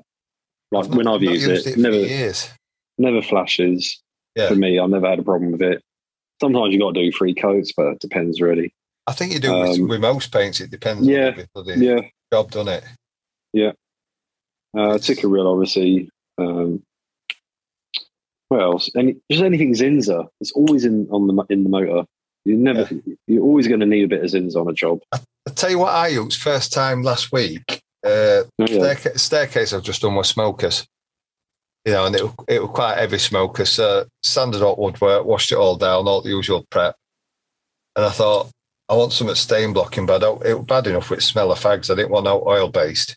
Like 0.70 0.88
when 0.90 1.04
not- 1.04 1.16
I've 1.16 1.22
not 1.22 1.34
used, 1.34 1.66
it, 1.66 1.74
for 1.74 1.80
never, 1.80 1.96
years. 1.96 2.50
never 2.98 3.22
flashes. 3.22 4.00
Yeah. 4.36 4.48
For 4.48 4.54
me, 4.54 4.78
I've 4.78 4.90
never 4.90 5.08
had 5.08 5.18
a 5.18 5.22
problem 5.22 5.50
with 5.52 5.62
it. 5.62 5.82
Sometimes 6.40 6.72
you 6.72 6.78
got 6.78 6.94
to 6.94 7.02
do 7.02 7.10
three 7.10 7.34
coats, 7.34 7.72
but 7.76 7.86
it 7.86 7.98
depends 7.98 8.40
really. 8.40 8.72
I 9.08 9.12
think 9.12 9.32
you 9.32 9.40
do 9.40 9.52
with, 9.52 9.78
Um, 9.80 9.88
with 9.88 10.00
most 10.00 10.30
paints. 10.32 10.60
It 10.60 10.70
depends 10.70 11.06
yeah, 11.06 11.28
on 11.30 11.36
the 11.36 11.48
bloody 11.54 11.84
Yeah. 11.84 12.00
job, 12.32 12.50
doesn't 12.52 12.68
it? 12.72 12.84
Yeah. 13.52 13.72
Uh, 14.76 14.98
Tikkurila, 14.98 15.50
obviously. 15.52 16.10
Um, 16.36 16.82
what 18.48 18.60
else? 18.60 18.90
Any, 18.96 19.16
just 19.30 19.42
anything 19.42 19.72
Zinsser. 19.74 20.28
It's 20.40 20.52
always 20.52 20.84
in 20.84 21.08
on 21.10 21.26
the 21.26 21.44
in 21.50 21.64
the 21.64 21.70
motor. 21.70 22.04
You 22.44 22.56
never. 22.56 22.88
You're 23.26 23.42
always 23.42 23.66
going 23.66 23.80
to 23.80 23.86
need 23.86 24.04
a 24.04 24.08
bit 24.08 24.22
of 24.22 24.30
Zinsser 24.30 24.60
on 24.60 24.68
a 24.68 24.74
job. 24.74 25.00
I'll 25.12 25.54
tell 25.54 25.70
you 25.70 25.78
what 25.80 25.94
I 25.94 26.08
used 26.08 26.40
first 26.40 26.72
time 26.72 27.02
last 27.02 27.32
week. 27.32 27.80
Uh, 28.04 28.42
Oh, 28.60 28.66
yeah. 28.66 28.66
staircase, 28.94 29.22
staircase 29.22 29.72
I've 29.72 29.82
just 29.82 30.02
done 30.02 30.14
with 30.14 30.26
smokers. 30.26 30.86
You 31.84 31.92
know, 31.92 32.06
and 32.06 32.14
it, 32.16 32.22
it 32.48 32.60
was 32.62 32.70
quite 32.72 32.98
heavy 32.98 33.18
smokers. 33.18 33.70
So 33.70 34.06
sanded 34.22 34.62
up 34.62 34.78
woodwork, 34.78 35.24
washed 35.24 35.52
it 35.52 35.58
all 35.58 35.76
down, 35.76 36.06
all 36.06 36.20
the 36.22 36.28
usual 36.30 36.64
prep. 36.70 36.94
And 37.96 38.04
I 38.04 38.10
thought, 38.10 38.50
I 38.88 38.94
want 38.94 39.12
some 39.12 39.34
stain 39.34 39.72
blocking, 39.72 40.06
but 40.06 40.16
I 40.16 40.18
don't, 40.18 40.44
it 40.44 40.54
was 40.54 40.66
bad 40.66 40.86
enough 40.86 41.10
with 41.10 41.22
smell 41.22 41.52
of 41.52 41.58
fags. 41.60 41.90
I 41.90 41.94
didn't 41.94 42.10
want 42.10 42.24
no 42.24 42.42
oil 42.46 42.68
based. 42.68 43.16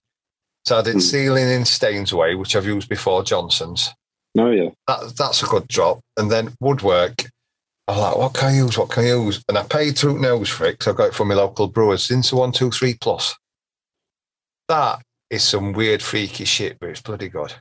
So 0.65 0.77
I 0.77 0.81
did 0.83 0.93
Hmm. 0.93 0.99
sealing 0.99 1.49
in 1.49 1.65
stains 1.65 2.13
way, 2.13 2.35
which 2.35 2.55
I've 2.55 2.65
used 2.65 2.87
before, 2.89 3.23
Johnstone's. 3.23 3.89
Oh 4.37 4.51
yeah. 4.51 4.69
That, 4.87 5.13
that's 5.17 5.43
a 5.43 5.47
good 5.47 5.67
drop. 5.67 5.99
And 6.17 6.31
then 6.31 6.53
woodwork, 6.59 7.25
I'm 7.87 7.97
like, 7.97 8.15
what 8.17 8.33
can 8.33 8.49
I 8.49 8.55
use? 8.57 8.77
What 8.77 8.89
can 8.89 9.03
I 9.03 9.07
use? 9.07 9.43
And 9.49 9.57
I 9.57 9.63
paid 9.63 9.97
through 9.97 10.19
nose 10.21 10.49
for 10.49 10.65
it 10.65 10.73
because 10.79 10.93
I 10.93 10.95
got 10.97 11.07
it 11.09 11.13
from 11.15 11.27
my 11.29 11.35
local 11.35 11.67
brewers. 11.67 12.09
Into 12.11 12.35
one, 12.37 12.51
two, 12.51 12.71
three 12.71 12.93
plus. 12.93 13.35
That 14.71 15.01
is 15.29 15.43
some 15.43 15.73
weird, 15.73 16.01
freaky 16.01 16.45
shit, 16.45 16.77
but 16.79 16.87
it's 16.89 17.01
bloody 17.01 17.27
good. 17.27 17.53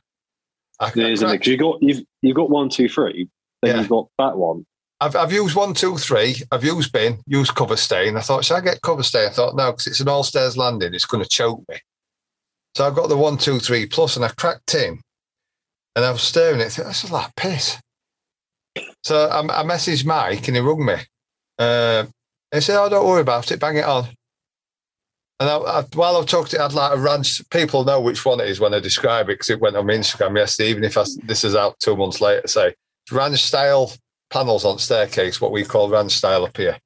I, 0.79 0.87
It 0.89 0.97
is, 0.97 1.19
isn't 1.19 1.29
it? 1.29 1.37
'Cause 1.39 1.47
you 1.47 1.57
got 1.57 1.81
you've 1.83 2.05
you've 2.21 2.35
got 2.37 2.49
one, 2.49 2.69
two, 2.69 2.87
three. 2.87 3.27
Then 3.61 3.75
Yeah. 3.75 3.81
you've 3.81 3.89
got 3.89 4.07
that 4.17 4.37
one. 4.37 4.65
I've, 5.01 5.15
I've 5.17 5.33
used 5.33 5.55
one, 5.55 5.73
two, 5.73 5.97
three. 5.97 6.35
I've 6.53 6.63
used 6.63 6.93
bin, 6.93 7.21
used 7.27 7.53
cover 7.53 7.75
stain. 7.75 8.15
I 8.15 8.21
thought, 8.21 8.45
should 8.45 8.55
I 8.55 8.61
get 8.61 8.81
cover 8.81 9.03
stain? 9.03 9.27
I 9.27 9.31
thought, 9.33 9.55
no, 9.57 9.71
because 9.71 9.87
it's 9.87 9.99
an 9.99 10.07
all 10.07 10.23
stairs 10.23 10.55
landing. 10.57 10.93
It's 10.93 11.05
going 11.05 11.23
to 11.23 11.29
choke 11.29 11.63
me. 11.67 11.77
So 12.75 12.87
I've 12.87 12.95
got 12.95 13.09
the 13.09 13.17
one, 13.17 13.37
two, 13.37 13.59
three 13.59 13.87
plus, 13.87 14.15
and 14.15 14.23
I 14.23 14.29
cracked 14.29 14.73
in, 14.75 15.01
and 15.97 16.05
I 16.05 16.11
was 16.11 16.21
staring 16.21 16.61
at 16.61 16.79
it. 16.79 16.83
That's 16.85 17.03
a 17.03 17.11
lot 17.11 17.27
of 17.29 17.35
piss. 17.35 17.77
So 19.03 19.27
I, 19.27 19.39
I 19.39 19.63
messaged 19.65 20.05
Mike, 20.05 20.47
and 20.47 20.55
he 20.55 20.61
rung 20.61 20.85
me. 20.85 20.95
Uh, 21.59 22.05
he 22.53 22.61
said, 22.61 22.79
"Oh, 22.81 22.87
don't 22.87 23.05
worry 23.07 23.21
about 23.21 23.51
it. 23.51 23.59
Bang 23.59 23.75
it 23.77 23.85
on." 23.85 24.07
And 25.41 25.49
I, 25.49 25.57
I, 25.57 25.81
while 25.95 26.17
I've 26.17 26.27
talked, 26.27 26.53
I'd 26.53 26.73
like 26.73 26.95
a 26.95 27.01
ranch. 27.01 27.41
People 27.49 27.83
know 27.83 27.99
which 27.99 28.23
one 28.23 28.39
it 28.39 28.47
is 28.47 28.59
when 28.59 28.75
I 28.75 28.79
describe 28.79 29.25
it 29.27 29.33
because 29.33 29.49
it 29.49 29.59
went 29.59 29.75
on 29.75 29.87
my 29.87 29.93
Instagram 29.93 30.37
yesterday. 30.37 30.69
Even 30.69 30.83
if 30.83 30.95
I, 30.99 31.03
this 31.23 31.43
is 31.43 31.55
out 31.55 31.79
two 31.79 31.97
months 31.97 32.21
later, 32.21 32.47
say 32.47 32.75
ranch 33.11 33.39
style 33.41 33.91
panels 34.29 34.65
on 34.65 34.77
staircase, 34.77 35.41
what 35.41 35.51
we 35.51 35.63
call 35.65 35.89
ranch 35.89 36.11
style 36.11 36.45
up 36.45 36.55
here. 36.55 36.77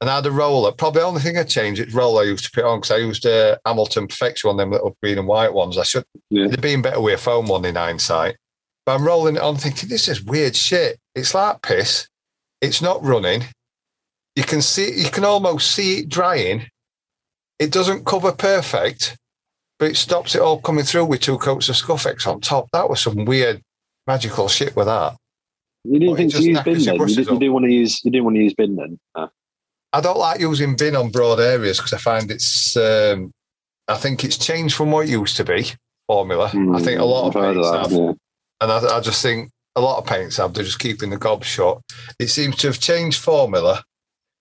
And 0.00 0.08
I 0.08 0.14
had 0.14 0.26
a 0.26 0.30
roller. 0.30 0.70
Probably 0.70 1.00
the 1.00 1.06
only 1.08 1.20
thing 1.20 1.36
I 1.36 1.42
changed 1.42 1.80
is 1.80 1.92
roller 1.92 2.22
I 2.22 2.26
used 2.26 2.44
to 2.44 2.52
put 2.52 2.64
on 2.64 2.78
because 2.78 2.92
I 2.92 2.98
used 2.98 3.26
a 3.26 3.54
uh, 3.54 3.56
Hamilton 3.66 4.06
Perfection 4.06 4.46
one, 4.46 4.56
them 4.56 4.70
little 4.70 4.96
green 5.02 5.18
and 5.18 5.26
white 5.26 5.52
ones. 5.52 5.76
I 5.76 5.82
should 5.82 6.04
yeah. 6.30 6.44
it'd 6.44 6.62
been 6.62 6.82
better 6.82 7.00
with 7.00 7.14
a 7.14 7.18
foam 7.18 7.48
one 7.48 7.64
in 7.64 7.74
hindsight. 7.74 8.36
But 8.86 8.94
I'm 8.94 9.04
rolling 9.04 9.34
it 9.34 9.42
on 9.42 9.56
thinking, 9.56 9.88
this 9.88 10.06
is 10.06 10.22
weird 10.22 10.54
shit. 10.54 10.96
It's 11.16 11.34
like 11.34 11.60
piss. 11.62 12.06
It's 12.60 12.80
not 12.80 13.02
running. 13.02 13.42
You 14.36 14.44
can 14.44 14.62
see 14.62 14.92
you 15.02 15.10
can 15.10 15.24
almost 15.24 15.72
see 15.72 15.98
it 15.98 16.08
drying. 16.08 16.68
It 17.60 17.70
doesn't 17.70 18.06
cover 18.06 18.32
perfect, 18.32 19.16
but 19.78 19.90
it 19.90 19.96
stops 19.96 20.34
it 20.34 20.40
all 20.40 20.60
coming 20.60 20.84
through 20.84 21.04
with 21.04 21.20
two 21.20 21.38
coats 21.38 21.68
of 21.68 21.76
Scuffex 21.76 22.26
on 22.26 22.40
top. 22.40 22.68
That 22.72 22.88
was 22.88 23.02
some 23.02 23.26
weird 23.26 23.60
magical 24.06 24.48
shit 24.48 24.74
with 24.74 24.86
that. 24.86 25.16
You 25.84 25.98
didn't 25.98 26.16
think 26.16 26.32
to 26.32 26.42
use 26.42 26.62
bin 26.62 26.78
then? 26.82 26.94
You, 26.96 27.06
did, 27.06 27.18
you 27.18 27.38
didn't 27.38 27.52
want 27.52 27.64
to 27.66 27.72
use 27.72 28.04
you 28.04 28.10
didn't 28.10 28.24
want 28.24 28.36
to 28.36 28.42
use 28.42 28.54
bin 28.54 28.76
then? 28.76 28.98
No. 29.16 29.30
I 29.92 30.00
don't 30.00 30.18
like 30.18 30.40
using 30.40 30.76
bin 30.76 30.96
on 30.96 31.10
broad 31.10 31.40
areas 31.40 31.78
because 31.78 31.92
I 31.92 31.98
find 31.98 32.30
it's. 32.30 32.76
Um, 32.76 33.30
I 33.88 33.96
think 33.96 34.24
it's 34.24 34.38
changed 34.38 34.76
from 34.76 34.90
what 34.90 35.06
it 35.06 35.10
used 35.10 35.36
to 35.36 35.44
be. 35.44 35.66
Formula. 36.06 36.48
Mm, 36.48 36.78
I 36.78 36.82
think 36.82 37.00
a 37.00 37.04
lot 37.04 37.28
of 37.28 37.34
paints 37.34 37.70
that, 37.70 37.80
have, 37.82 37.92
yeah. 37.92 38.12
and 38.60 38.72
I, 38.72 38.96
I, 38.96 39.00
just 39.00 39.22
think 39.22 39.50
a 39.76 39.80
lot 39.80 39.98
of 39.98 40.06
paints 40.06 40.36
have. 40.36 40.54
They're 40.54 40.64
just 40.64 40.78
keeping 40.78 41.10
the 41.10 41.16
gob 41.16 41.44
shut. 41.44 41.80
It 42.18 42.28
seems 42.28 42.56
to 42.56 42.68
have 42.68 42.80
changed 42.80 43.20
formula, 43.20 43.82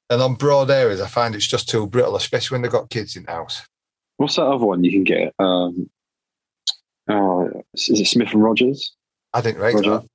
and 0.10 0.22
on 0.22 0.36
broad 0.36 0.70
areas, 0.72 1.02
I 1.02 1.08
find 1.08 1.36
it's 1.36 1.48
just 1.48 1.70
too 1.70 1.88
brittle, 1.88 2.16
especially 2.16 2.56
when 2.56 2.62
they've 2.62 2.72
got 2.72 2.90
kids 2.90 3.16
in 3.16 3.24
the 3.24 3.32
house. 3.32 3.62
What's 4.18 4.36
that 4.36 4.46
other 4.46 4.66
one 4.66 4.84
you 4.84 4.92
can 4.92 5.04
get? 5.04 5.34
Um, 5.40 5.90
oh, 7.10 7.64
is 7.74 8.00
it 8.00 8.08
Smith 8.08 8.34
and 8.34 8.44
Rodgers? 8.44 8.94
I 9.34 9.42
didn't 9.42 9.62
rate 9.62 9.76
Roger. 9.76 9.90
that. 9.92 10.06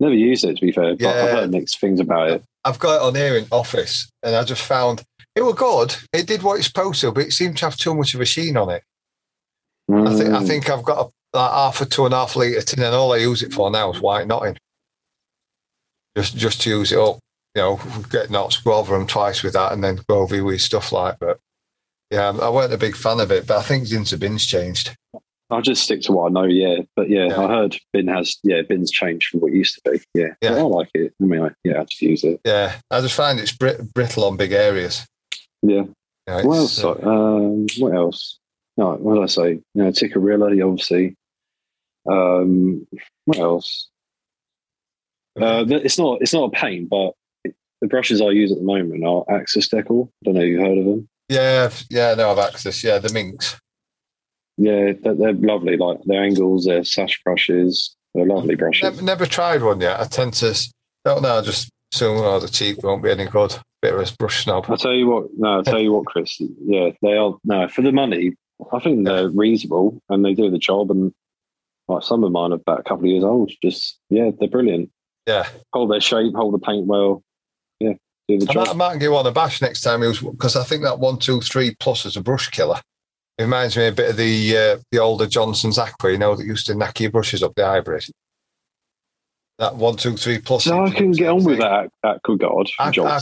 Never 0.00 0.14
used 0.14 0.44
it 0.44 0.56
to 0.56 0.60
be 0.60 0.72
fair, 0.72 0.96
but 0.96 1.00
yeah. 1.00 1.10
I've 1.10 1.30
heard 1.30 1.50
mixed 1.50 1.80
things 1.80 2.00
about 2.00 2.30
it. 2.30 2.42
I've 2.64 2.78
got 2.78 2.96
it 2.96 3.02
on 3.02 3.14
here 3.14 3.36
in 3.36 3.46
office, 3.50 4.10
and 4.22 4.34
I 4.34 4.44
just 4.44 4.62
found 4.62 5.02
it 5.34 5.42
was 5.42 5.54
good. 5.54 5.96
It 6.12 6.26
did 6.26 6.42
what 6.42 6.58
it's 6.58 6.66
supposed 6.66 7.00
to, 7.00 7.12
but 7.12 7.26
it 7.26 7.32
seemed 7.32 7.56
to 7.58 7.66
have 7.66 7.76
too 7.76 7.94
much 7.94 8.14
of 8.14 8.20
a 8.20 8.24
sheen 8.24 8.56
on 8.56 8.70
it. 8.70 8.82
Mm. 9.90 10.08
I 10.08 10.16
think 10.16 10.30
I 10.30 10.42
mm. 10.42 10.46
think 10.46 10.70
I've 10.70 10.82
got 10.82 11.06
a 11.06 11.36
like 11.36 11.50
half 11.50 11.80
a 11.80 11.86
two 11.86 12.04
and 12.04 12.14
a 12.14 12.18
half 12.18 12.36
litre 12.36 12.60
tin, 12.62 12.82
and 12.82 12.94
all 12.94 13.12
I 13.12 13.18
use 13.18 13.42
it 13.42 13.52
for 13.52 13.70
now 13.70 13.92
is 13.92 14.00
white 14.00 14.26
knotting. 14.26 14.58
Just 16.16 16.36
just 16.36 16.60
to 16.62 16.70
use 16.70 16.92
it 16.92 16.98
up, 16.98 17.18
you 17.54 17.62
know, 17.62 17.80
get 18.10 18.30
knots, 18.30 18.58
go 18.58 18.74
over 18.74 18.96
them 18.96 19.06
twice 19.06 19.42
with 19.42 19.52
that, 19.54 19.72
and 19.72 19.82
then 19.82 20.00
go 20.08 20.20
over 20.20 20.42
with 20.42 20.60
stuff 20.60 20.92
like. 20.92 21.18
that. 21.20 21.38
yeah, 22.10 22.30
I 22.30 22.48
weren't 22.48 22.72
a 22.72 22.78
big 22.78 22.96
fan 22.96 23.20
of 23.20 23.30
it, 23.30 23.46
but 23.46 23.58
I 23.58 23.62
think 23.62 23.84
Zinsser 23.84 24.18
Bin's 24.18 24.46
changed. 24.46 24.96
I'll 25.52 25.60
just 25.60 25.82
stick 25.82 26.00
to 26.02 26.12
what 26.12 26.30
I 26.30 26.32
know. 26.32 26.44
Yeah, 26.44 26.78
but 26.96 27.10
yeah, 27.10 27.26
yeah, 27.26 27.40
I 27.40 27.48
heard 27.48 27.76
bin 27.92 28.08
has 28.08 28.38
yeah 28.42 28.62
bin's 28.62 28.90
changed 28.90 29.28
from 29.28 29.40
what 29.40 29.52
it 29.52 29.56
used 29.56 29.74
to 29.74 29.90
be. 29.90 30.00
Yeah, 30.14 30.28
yeah, 30.40 30.56
I 30.56 30.62
like 30.62 30.88
it. 30.94 31.12
I 31.20 31.24
mean, 31.24 31.42
I, 31.42 31.50
yeah, 31.62 31.80
I 31.80 31.84
just 31.84 32.00
use 32.00 32.24
it. 32.24 32.40
Yeah, 32.44 32.74
I 32.90 33.00
just 33.02 33.14
find 33.14 33.38
it's 33.38 33.52
brit- 33.52 33.92
brittle 33.92 34.24
on 34.24 34.38
big 34.38 34.52
areas. 34.52 35.06
Yeah. 35.60 35.82
yeah 36.26 36.42
what 36.42 36.56
else? 36.56 36.82
Uh, 36.82 36.92
um, 36.92 37.66
what 37.78 37.94
else? 37.94 38.38
No, 38.78 38.94
what 38.94 39.14
did 39.16 39.24
I 39.24 39.26
say? 39.26 39.50
You 39.50 39.62
know, 39.74 39.90
Tikkurila, 39.90 40.66
obviously. 40.66 41.16
Um, 42.10 42.86
what 43.26 43.38
else? 43.38 43.90
Uh, 45.38 45.64
it's 45.68 45.98
not 45.98 46.22
it's 46.22 46.32
not 46.32 46.44
a 46.44 46.50
pain, 46.50 46.86
but 46.86 47.12
the 47.82 47.88
brushes 47.88 48.22
I 48.22 48.30
use 48.30 48.50
at 48.52 48.58
the 48.58 48.64
moment 48.64 49.04
are 49.04 49.24
Axus 49.28 49.68
Decor. 49.68 50.08
I 50.08 50.24
don't 50.24 50.34
know 50.34 50.40
if 50.40 50.48
you've 50.48 50.62
heard 50.62 50.78
of 50.78 50.84
them. 50.84 51.08
Yeah, 51.28 51.70
yeah, 51.90 52.14
no, 52.14 52.30
I've 52.30 52.38
Axis. 52.38 52.82
Yeah, 52.82 52.98
the 52.98 53.12
minks. 53.12 53.58
Yeah, 54.56 54.92
they're, 55.02 55.14
they're 55.14 55.32
lovely. 55.32 55.76
Like 55.76 55.98
their 56.04 56.22
angles, 56.22 56.64
their 56.64 56.84
sash 56.84 57.20
brushes, 57.24 57.94
they're 58.14 58.24
lovely 58.24 58.54
brushes. 58.54 58.84
Never, 58.84 59.02
never 59.02 59.26
tried 59.26 59.62
one 59.62 59.80
yet. 59.80 60.00
I 60.00 60.04
tend 60.04 60.34
to 60.34 60.54
don't 61.04 61.22
know. 61.22 61.42
Just 61.42 61.70
assume 61.92 62.18
oh, 62.18 62.38
the 62.38 62.48
cheap 62.48 62.82
won't 62.82 63.02
be 63.02 63.10
any 63.10 63.26
good. 63.26 63.56
Bit 63.80 63.94
of 63.94 64.00
a 64.00 64.16
brush 64.16 64.44
snob. 64.44 64.66
I'll 64.68 64.76
tell 64.76 64.92
you 64.92 65.08
what. 65.08 65.26
No, 65.36 65.56
I'll 65.56 65.64
tell 65.64 65.80
you 65.80 65.92
what, 65.92 66.06
Chris. 66.06 66.40
Yeah, 66.40 66.90
they 67.02 67.16
are. 67.16 67.36
No, 67.44 67.66
for 67.66 67.82
the 67.82 67.90
money, 67.90 68.32
I 68.72 68.78
think 68.78 69.04
they're 69.04 69.28
reasonable 69.28 70.00
and 70.08 70.24
they 70.24 70.34
do 70.34 70.50
the 70.50 70.58
job. 70.58 70.92
And 70.92 71.12
like 71.88 72.04
some 72.04 72.22
of 72.22 72.30
mine 72.30 72.52
are 72.52 72.56
about 72.56 72.80
a 72.80 72.84
couple 72.84 73.06
of 73.06 73.10
years 73.10 73.24
old. 73.24 73.50
Just 73.60 73.98
yeah, 74.08 74.30
they're 74.38 74.48
brilliant. 74.48 74.90
Yeah, 75.26 75.48
hold 75.72 75.90
their 75.90 76.00
shape, 76.00 76.34
hold 76.36 76.54
the 76.54 76.58
paint 76.58 76.86
well. 76.86 77.24
Do 78.28 78.38
the 78.38 78.46
I 78.50 78.52
job. 78.52 78.66
Might, 78.66 78.70
I 78.70 78.74
might 78.74 79.00
give 79.00 79.12
one 79.12 79.26
a 79.26 79.32
bash 79.32 79.60
next 79.60 79.80
time 79.82 80.00
because 80.00 80.56
I 80.56 80.64
think 80.64 80.82
that 80.82 80.98
one, 80.98 81.18
two, 81.18 81.40
three 81.40 81.74
plus 81.80 82.06
is 82.06 82.16
a 82.16 82.22
brush 82.22 82.48
killer. 82.50 82.80
It 83.38 83.44
reminds 83.44 83.76
me 83.76 83.86
a 83.86 83.92
bit 83.92 84.10
of 84.10 84.16
the 84.16 84.56
uh, 84.56 84.78
the 84.90 84.98
older 84.98 85.26
Johnstone's 85.26 85.78
Aqua, 85.78 86.12
you 86.12 86.18
know, 86.18 86.36
that 86.36 86.46
used 86.46 86.66
to 86.66 86.74
knack 86.74 87.00
your 87.00 87.10
brushes 87.10 87.42
up 87.42 87.54
the 87.54 87.64
hybrid. 87.64 88.04
That 89.58 89.76
one, 89.76 89.96
two, 89.96 90.16
three 90.16 90.38
plus. 90.38 90.66
No, 90.66 90.84
I 90.84 90.90
can 90.90 91.12
get 91.12 91.28
on 91.28 91.44
with 91.44 91.58
that 91.58 91.90
Aqua 92.04 92.36
Guard. 92.36 92.70
I, 92.78 92.92
I, 92.98 93.20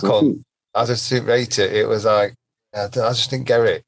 I 0.74 0.86
just 0.86 1.09
didn't 1.09 1.28
rate 1.28 1.59
it. 1.59 1.72
It 1.72 1.86
was 1.86 2.05
like 2.05 2.34
I 2.74 2.88
just 2.88 3.30
didn't 3.30 3.46
get 3.46 3.61
it. 3.61 3.84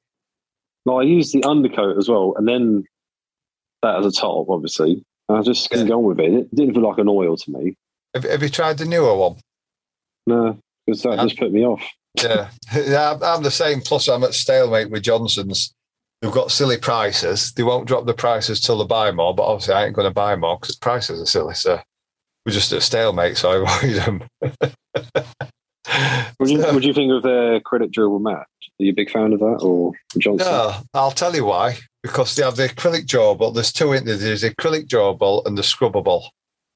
No, 0.86 1.00
I 1.00 1.04
used 1.04 1.32
the 1.32 1.44
undercoat 1.44 1.96
as 1.98 2.08
well, 2.08 2.34
and 2.36 2.46
then 2.46 2.84
that 3.82 3.98
as 3.98 4.06
a 4.06 4.12
top, 4.12 4.48
obviously. 4.48 5.04
And 5.28 5.38
I 5.38 5.42
just 5.42 5.70
couldn't 5.70 5.86
yeah. 5.86 5.92
go 5.92 5.98
on 5.98 6.04
with 6.04 6.20
it. 6.20 6.32
It 6.32 6.54
didn't 6.54 6.74
feel 6.74 6.82
like 6.82 6.98
an 6.98 7.08
oil 7.08 7.36
to 7.36 7.50
me. 7.50 7.76
Have, 8.14 8.24
have 8.24 8.42
you 8.42 8.48
tried 8.48 8.78
the 8.78 8.84
newer 8.84 9.16
one? 9.16 9.36
No, 10.26 10.58
because 10.86 11.02
that 11.02 11.20
just 11.20 11.38
put 11.38 11.52
me 11.52 11.64
off. 11.64 11.82
yeah, 12.22 12.50
yeah, 12.74 13.18
I'm 13.22 13.42
the 13.42 13.50
same. 13.50 13.80
Plus, 13.80 14.08
I'm 14.08 14.24
at 14.24 14.34
stalemate 14.34 14.90
with 14.90 15.02
Johnstone's 15.02 15.74
They've 16.22 16.30
got 16.30 16.52
silly 16.52 16.78
prices. 16.78 17.52
They 17.52 17.64
won't 17.64 17.88
drop 17.88 18.06
the 18.06 18.14
prices 18.14 18.60
till 18.60 18.78
they 18.78 18.86
buy 18.86 19.10
more, 19.10 19.34
but 19.34 19.42
obviously 19.42 19.74
I 19.74 19.86
ain't 19.86 19.96
going 19.96 20.08
to 20.08 20.14
buy 20.14 20.36
more 20.36 20.56
because 20.56 20.76
prices 20.76 21.20
are 21.20 21.26
silly. 21.26 21.54
So 21.54 21.80
we're 22.46 22.52
just 22.52 22.72
at 22.72 22.82
stalemate, 22.82 23.36
so 23.36 23.50
I 23.50 23.56
avoid 23.56 23.96
them. 23.96 24.22
what, 24.40 26.46
do 26.46 26.52
you, 26.52 26.60
what 26.60 26.80
do 26.80 26.86
you 26.86 26.94
think 26.94 27.10
of 27.10 27.24
their 27.24 27.58
credit 27.60 27.90
durable 27.90 28.20
mat? 28.20 28.36
Are 28.36 28.84
you 28.84 28.92
a 28.92 28.94
big 28.94 29.10
fan 29.10 29.32
of 29.32 29.40
that 29.40 29.58
or 29.62 29.94
Johnson? 30.16 30.46
Yeah, 30.46 30.80
I'll 30.94 31.10
tell 31.10 31.34
you 31.34 31.44
why. 31.44 31.78
Because 32.04 32.36
they 32.36 32.44
have 32.44 32.54
the 32.54 32.68
acrylic 32.68 33.08
durable. 33.08 33.50
There's 33.50 33.72
two 33.72 33.92
in 33.92 34.04
there. 34.04 34.16
There's 34.16 34.42
the 34.42 34.50
acrylic 34.50 34.86
durable 34.86 35.44
and 35.44 35.58
the 35.58 35.62
scrubbable. 35.62 36.28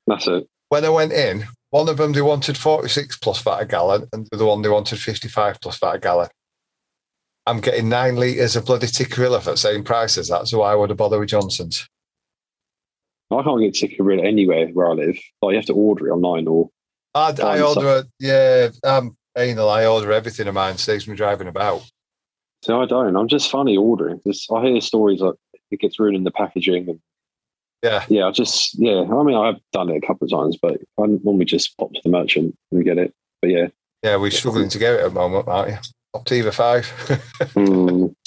That's 0.09 0.27
it. 0.27 0.49
When 0.71 0.85
I 0.85 0.89
went 0.89 1.13
in, 1.13 1.45
one 1.77 1.89
of 1.91 1.99
them 1.99 2.13
they 2.13 2.23
wanted 2.23 2.57
46 2.57 3.19
plus 3.19 3.43
vat 3.43 3.59
a 3.61 3.67
gallon, 3.67 4.09
and 4.13 4.27
the 4.27 4.37
other 4.37 4.47
one 4.47 4.63
they 4.63 4.69
wanted 4.69 4.99
55 4.99 5.61
plus 5.61 5.79
vat 5.79 5.97
a 5.97 5.99
gallon. 5.99 6.29
I'm 7.47 7.61
getting 7.61 7.89
nine 7.89 8.17
litres 8.17 8.57
of 8.57 8.65
bloody 8.65 8.87
Tikkurila 8.87 9.43
for 9.43 9.51
the 9.51 9.57
same 9.57 9.85
price 9.85 10.17
as 10.17 10.29
that, 10.29 10.49
so 10.49 10.63
I 10.63 10.75
would 10.75 10.91
have 10.91 10.97
bother 10.97 11.19
with 11.19 11.29
Johnstone's. 11.29 11.87
I 13.31 13.43
can't 13.43 13.61
get 13.61 13.75
Tikkurila 13.75 14.25
anywhere 14.25 14.69
where 14.69 14.89
I 14.89 14.93
live. 14.93 15.19
Like 15.43 15.53
you 15.53 15.57
have 15.57 15.67
to 15.67 15.75
order 15.75 16.09
it 16.09 16.13
online 16.13 16.47
or. 16.49 16.71
I, 17.15 17.35
I 17.43 17.61
order 17.61 17.99
it, 17.99 18.07
yeah. 18.21 18.69
Um, 18.85 19.17
anal. 19.37 19.69
I 19.69 19.87
order 19.87 20.13
everything 20.13 20.49
of 20.49 20.55
mine. 20.55 20.79
Saves 20.79 21.07
me 21.07 21.17
driving 21.17 21.49
about. 21.49 21.83
So 22.63 22.81
I 22.81 22.87
don't. 22.87 23.17
I'm 23.17 23.29
just 23.29 23.51
funny 23.51 23.77
ordering. 23.77 24.21
Just, 24.27 24.51
I 24.53 24.65
hear 24.65 24.81
stories 24.81 25.21
like 25.21 25.35
it 25.71 25.81
gets 25.81 25.99
ruined 25.99 26.17
in 26.17 26.25
the 26.25 26.31
packaging. 26.31 26.89
And, 26.89 27.01
yeah. 27.83 28.05
Yeah. 28.09 28.27
I 28.27 28.31
just 28.31 28.79
yeah. 28.79 29.03
I 29.03 29.23
mean, 29.23 29.37
I've 29.37 29.61
done 29.73 29.91
it 29.91 30.03
a 30.03 30.07
couple 30.07 30.25
of 30.25 30.31
times, 30.31 30.57
but 30.61 30.81
I 30.99 31.07
normally 31.07 31.45
just 31.45 31.77
pop 31.79 31.93
to 31.93 32.01
the 32.03 32.11
merchant 32.11 32.57
and 32.71 32.85
get 32.85 32.99
it. 32.99 33.15
But 33.41 33.51
yeah. 33.51 33.69
Yeah, 34.03 34.17
we're 34.17 34.31
struggling 34.31 34.69
to 34.69 34.79
get 34.79 34.95
it 34.95 35.01
at 35.01 35.09
the 35.09 35.15
moment, 35.15 35.49
aren't 35.49 35.71
you? 35.71 35.79
Optiva 36.15 36.53
five. 36.53 36.87
mm. 37.55 38.15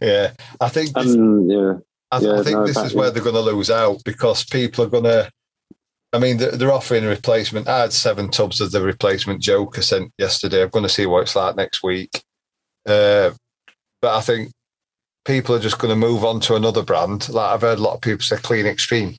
Yeah, 0.00 0.32
I 0.60 0.68
think. 0.68 0.94
This, 0.94 1.16
um, 1.16 1.50
yeah. 1.50 1.74
I, 2.12 2.20
yeah, 2.20 2.38
I 2.38 2.42
think 2.44 2.58
no, 2.58 2.66
this 2.66 2.76
is 2.76 2.94
where 2.94 3.10
they're 3.10 3.22
going 3.22 3.34
to 3.34 3.40
lose 3.40 3.70
out 3.70 4.02
because 4.04 4.44
people 4.44 4.84
are 4.84 4.88
going 4.88 5.04
to. 5.04 5.30
I 6.12 6.18
mean, 6.20 6.36
they're 6.36 6.72
offering 6.72 7.04
a 7.04 7.08
replacement. 7.08 7.66
I 7.66 7.80
had 7.80 7.92
seven 7.92 8.30
tubs 8.30 8.60
of 8.60 8.70
the 8.70 8.80
replacement 8.80 9.42
Joker 9.42 9.82
sent 9.82 10.12
yesterday. 10.16 10.62
I'm 10.62 10.68
going 10.68 10.84
to 10.84 10.88
see 10.88 11.06
what 11.06 11.22
it's 11.22 11.34
like 11.34 11.56
next 11.56 11.82
week. 11.82 12.22
Uh, 12.86 13.32
but 14.00 14.16
I 14.16 14.20
think 14.20 14.52
people 15.24 15.54
are 15.54 15.60
just 15.60 15.78
going 15.78 15.90
to 15.90 15.96
move 15.96 16.24
on 16.24 16.40
to 16.40 16.54
another 16.54 16.82
brand. 16.82 17.28
Like 17.28 17.52
I've 17.52 17.62
heard 17.62 17.78
a 17.78 17.82
lot 17.82 17.94
of 17.94 18.00
people 18.00 18.22
say 18.22 18.36
Clean 18.36 18.66
Extreme 18.66 19.16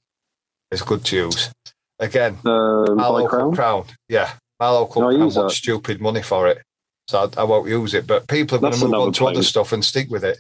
is 0.72 0.82
good 0.82 1.04
to 1.06 1.16
use. 1.16 1.52
Again, 2.00 2.38
um, 2.46 2.98
my 2.98 3.08
local 3.08 3.28
crown? 3.28 3.56
crown? 3.56 3.86
Yeah, 4.10 4.34
my 4.60 4.70
local 4.70 5.02
no, 5.02 5.10
crown 5.10 5.34
wants 5.34 5.58
stupid 5.58 6.02
money 6.02 6.22
for 6.22 6.48
it 6.48 6.62
so 7.08 7.32
I, 7.38 7.42
I, 7.42 7.44
won't 7.44 7.68
use 7.68 7.94
it. 7.94 8.08
But 8.08 8.28
people 8.28 8.58
are 8.58 8.62
going 8.62 8.74
to 8.74 8.86
move 8.86 8.94
on 8.94 9.14
to 9.14 9.28
other 9.28 9.44
stuff 9.44 9.72
and 9.72 9.84
stick 9.84 10.10
with 10.10 10.24
it. 10.24 10.40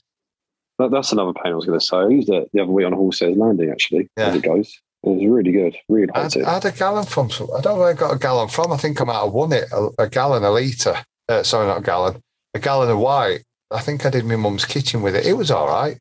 That, 0.79 0.91
that's 0.91 1.11
another 1.11 1.33
pain 1.33 1.53
I 1.53 1.55
was 1.55 1.65
going 1.65 1.79
to 1.79 1.85
say. 1.85 1.97
I 1.97 2.07
used 2.07 2.29
it 2.29 2.49
the 2.53 2.61
other 2.61 2.71
week 2.71 2.85
on 2.85 2.93
Horseheads 2.93 3.37
Landing, 3.37 3.71
actually, 3.71 4.09
yeah. 4.17 4.27
as 4.27 4.35
it 4.35 4.43
goes. 4.43 4.79
It 5.03 5.09
was 5.09 5.25
really 5.25 5.51
good. 5.51 5.77
Really 5.87 6.11
I 6.13 6.23
had. 6.23 6.37
I 6.37 6.53
had 6.55 6.65
a 6.65 6.71
gallon 6.71 7.05
from. 7.05 7.27
I 7.27 7.61
don't 7.61 7.65
know 7.65 7.75
where 7.77 7.89
I 7.89 7.93
got 7.93 8.15
a 8.15 8.19
gallon 8.19 8.49
from. 8.49 8.71
I 8.71 8.77
think 8.77 8.99
I 8.99 9.03
might 9.03 9.23
have 9.23 9.31
won 9.31 9.53
it. 9.53 9.65
A, 9.71 9.89
a 9.99 10.09
gallon, 10.09 10.43
a 10.43 10.49
litre. 10.49 10.97
Uh, 11.29 11.43
sorry, 11.43 11.67
not 11.67 11.79
a 11.79 11.83
gallon. 11.83 12.19
A 12.55 12.59
gallon 12.59 12.89
of 12.89 12.97
white. 12.97 13.43
I 13.71 13.81
think 13.81 14.05
I 14.05 14.09
did 14.09 14.25
my 14.25 14.35
mum's 14.35 14.65
kitchen 14.65 15.01
with 15.01 15.15
it. 15.15 15.25
It 15.25 15.33
was 15.33 15.51
all 15.51 15.67
right. 15.67 15.97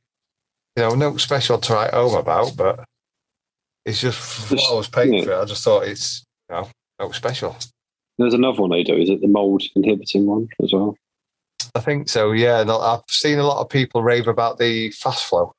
You 0.76 0.82
know, 0.82 0.94
no 0.94 1.16
special 1.16 1.58
to 1.58 1.72
write 1.72 1.94
home 1.94 2.14
about, 2.14 2.56
but 2.56 2.84
it's 3.84 4.00
just 4.00 4.50
what 4.50 4.70
I 4.70 4.74
was 4.74 4.88
paying 4.88 5.14
Yeah. 5.14 5.24
for. 5.24 5.32
it. 5.32 5.42
I 5.42 5.44
just 5.44 5.64
thought 5.64 5.86
it's, 5.86 6.24
you 6.50 6.56
know, 6.56 6.68
no 7.00 7.10
special. 7.12 7.56
There's 8.18 8.34
another 8.34 8.60
one 8.60 8.70
they 8.70 8.82
do. 8.84 8.96
Is 8.96 9.10
it 9.10 9.20
the 9.20 9.28
mold 9.28 9.62
inhibiting 9.74 10.26
one 10.26 10.48
as 10.62 10.72
well? 10.72 10.96
I 11.74 11.80
think 11.80 12.08
so, 12.08 12.32
yeah. 12.32 12.60
And 12.60 12.70
I've 12.70 13.00
seen 13.08 13.38
a 13.38 13.46
lot 13.46 13.60
of 13.60 13.68
people 13.68 14.02
rave 14.02 14.28
about 14.28 14.58
the 14.58 14.90
fast 14.90 15.24
flow. 15.24 15.52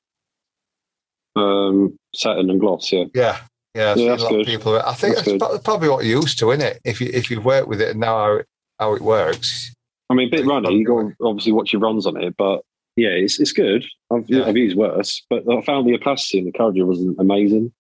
Um, 1.36 1.98
satin 2.14 2.50
and 2.50 2.60
gloss. 2.60 2.92
Yeah. 2.92 3.06
Yeah. 3.14 3.40
Yeah, 3.74 3.92
I've 3.92 3.98
Yeah, 3.98 4.04
seen 4.04 4.08
that's 4.08 4.22
a 4.22 4.26
lot 4.26 4.32
good. 4.32 4.42
of 4.42 4.46
people. 4.48 4.80
I 4.80 4.94
think 4.94 5.16
That's 5.16 5.32
that's, 5.38 5.64
probably 5.64 5.90
what 5.90 6.06
you're 6.06 6.22
used 6.22 6.40
to, 6.40 6.52
isn't 6.52 6.66
it? 6.66 6.80
If 6.86 7.02
you 7.02 7.10
if 7.14 7.30
you've 7.30 7.44
worked 7.44 7.68
with 7.68 7.82
it 7.82 7.90
and 7.90 8.00
now 8.00 8.18
how 8.18 8.34
it, 8.38 8.46
how 8.80 8.94
it 8.94 9.02
works. 9.02 9.75
I 10.10 10.14
mean, 10.14 10.28
a 10.28 10.32
bit 10.32 10.46
runny. 10.46 10.74
You 10.76 10.86
got 10.86 11.02
to 11.02 11.14
obviously 11.24 11.52
watch 11.52 11.74
your 11.74 11.82
runs 11.82 12.06
on 12.06 12.22
it, 12.22 12.36
but 12.38 12.62
yeah, 12.96 13.10
it's 13.10 13.40
it's 13.40 13.52
good. 13.52 13.86
I've, 14.12 14.30
Yeah. 14.30 14.46
I've 14.46 14.58
used 14.58 14.78
worse, 14.78 15.24
but 15.30 15.44
I 15.52 15.62
found 15.62 15.88
the 15.88 15.96
opacity 15.96 16.40
in 16.40 16.46
the 16.46 16.52
Courageous 16.52 16.84
wasn't 16.86 17.20
amazing. 17.20 17.74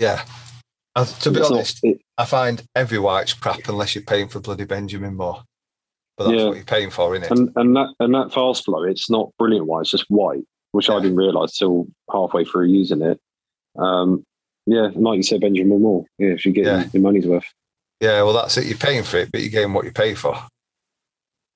Yeah. 0.00 0.24
Uh, 0.96 1.04
to 1.04 1.30
be 1.30 1.38
It's 1.40 1.48
not- 1.50 1.56
honest, 1.56 1.78
it- 1.84 2.00
I 2.16 2.24
find 2.24 2.62
every 2.74 2.98
white's 2.98 3.32
crap 3.32 3.68
unless 3.68 3.94
you're 3.94 4.02
paying 4.04 4.28
for 4.28 4.40
bloody 4.40 4.64
Benjamin 4.64 5.14
Moore. 5.16 5.42
But 6.16 6.24
that's 6.30 6.38
Yeah. 6.40 6.46
what 6.48 6.56
you're 6.56 6.64
paying 6.64 6.90
for, 6.90 7.14
isn't 7.14 7.24
it? 7.24 7.30
and 7.38 7.50
and 7.54 7.76
that 7.76 7.94
and 8.00 8.12
that 8.14 8.32
fast 8.32 8.64
flow, 8.64 8.82
it's 8.82 9.08
not 9.08 9.30
brilliant 9.38 9.66
white. 9.66 9.82
It's 9.82 9.90
just 9.92 10.06
white, 10.08 10.42
which 10.72 10.90
I 10.90 10.98
didn't 11.00 11.16
realise 11.16 11.56
till 11.56 11.86
halfway 12.10 12.44
through 12.44 12.66
using 12.66 13.02
it. 13.02 13.20
Um, 13.78 14.24
yeah, 14.66 14.90
like 14.96 15.18
you 15.18 15.22
said, 15.22 15.40
Benjamin 15.40 15.80
Moore. 15.80 16.04
Yeah, 16.18 16.30
if 16.30 16.44
you 16.44 16.50
get 16.52 16.64
Yeah. 16.66 16.84
your 16.92 17.02
money's 17.02 17.26
worth. 17.26 17.46
yeah, 18.00 18.22
well, 18.22 18.32
that's 18.32 18.56
it. 18.56 18.66
You're 18.66 18.76
paying 18.78 19.04
for 19.04 19.18
it, 19.18 19.30
but 19.30 19.40
you're 19.40 19.50
getting 19.50 19.72
what 19.72 19.84
you 19.84 19.92
pay 19.92 20.14
for. 20.14 20.34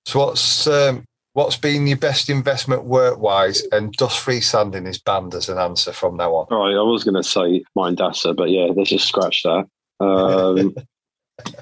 So 0.07 0.19
what's 0.19 0.67
um, 0.67 1.05
what's 1.33 1.57
been 1.57 1.87
your 1.87 1.97
best 1.97 2.29
investment 2.29 2.85
work-wise? 2.85 3.63
And 3.73 3.93
dust-free 3.93 4.41
sanding 4.41 4.87
is 4.87 4.99
banned 4.99 5.35
as 5.35 5.49
an 5.49 5.59
answer 5.59 5.93
from 5.93 6.17
now 6.17 6.35
on. 6.35 6.47
All 6.51 6.67
right, 6.67 6.77
I 6.77 6.83
was 6.83 7.05
going 7.05 7.15
to 7.15 7.23
say 7.23 7.65
Mindasa, 7.77 8.35
but 8.37 8.51
yeah, 8.51 8.67
let's 8.75 8.91
just 8.91 9.09
scratch 9.09 9.43
that. 9.45 9.67
Um, 10.01 10.75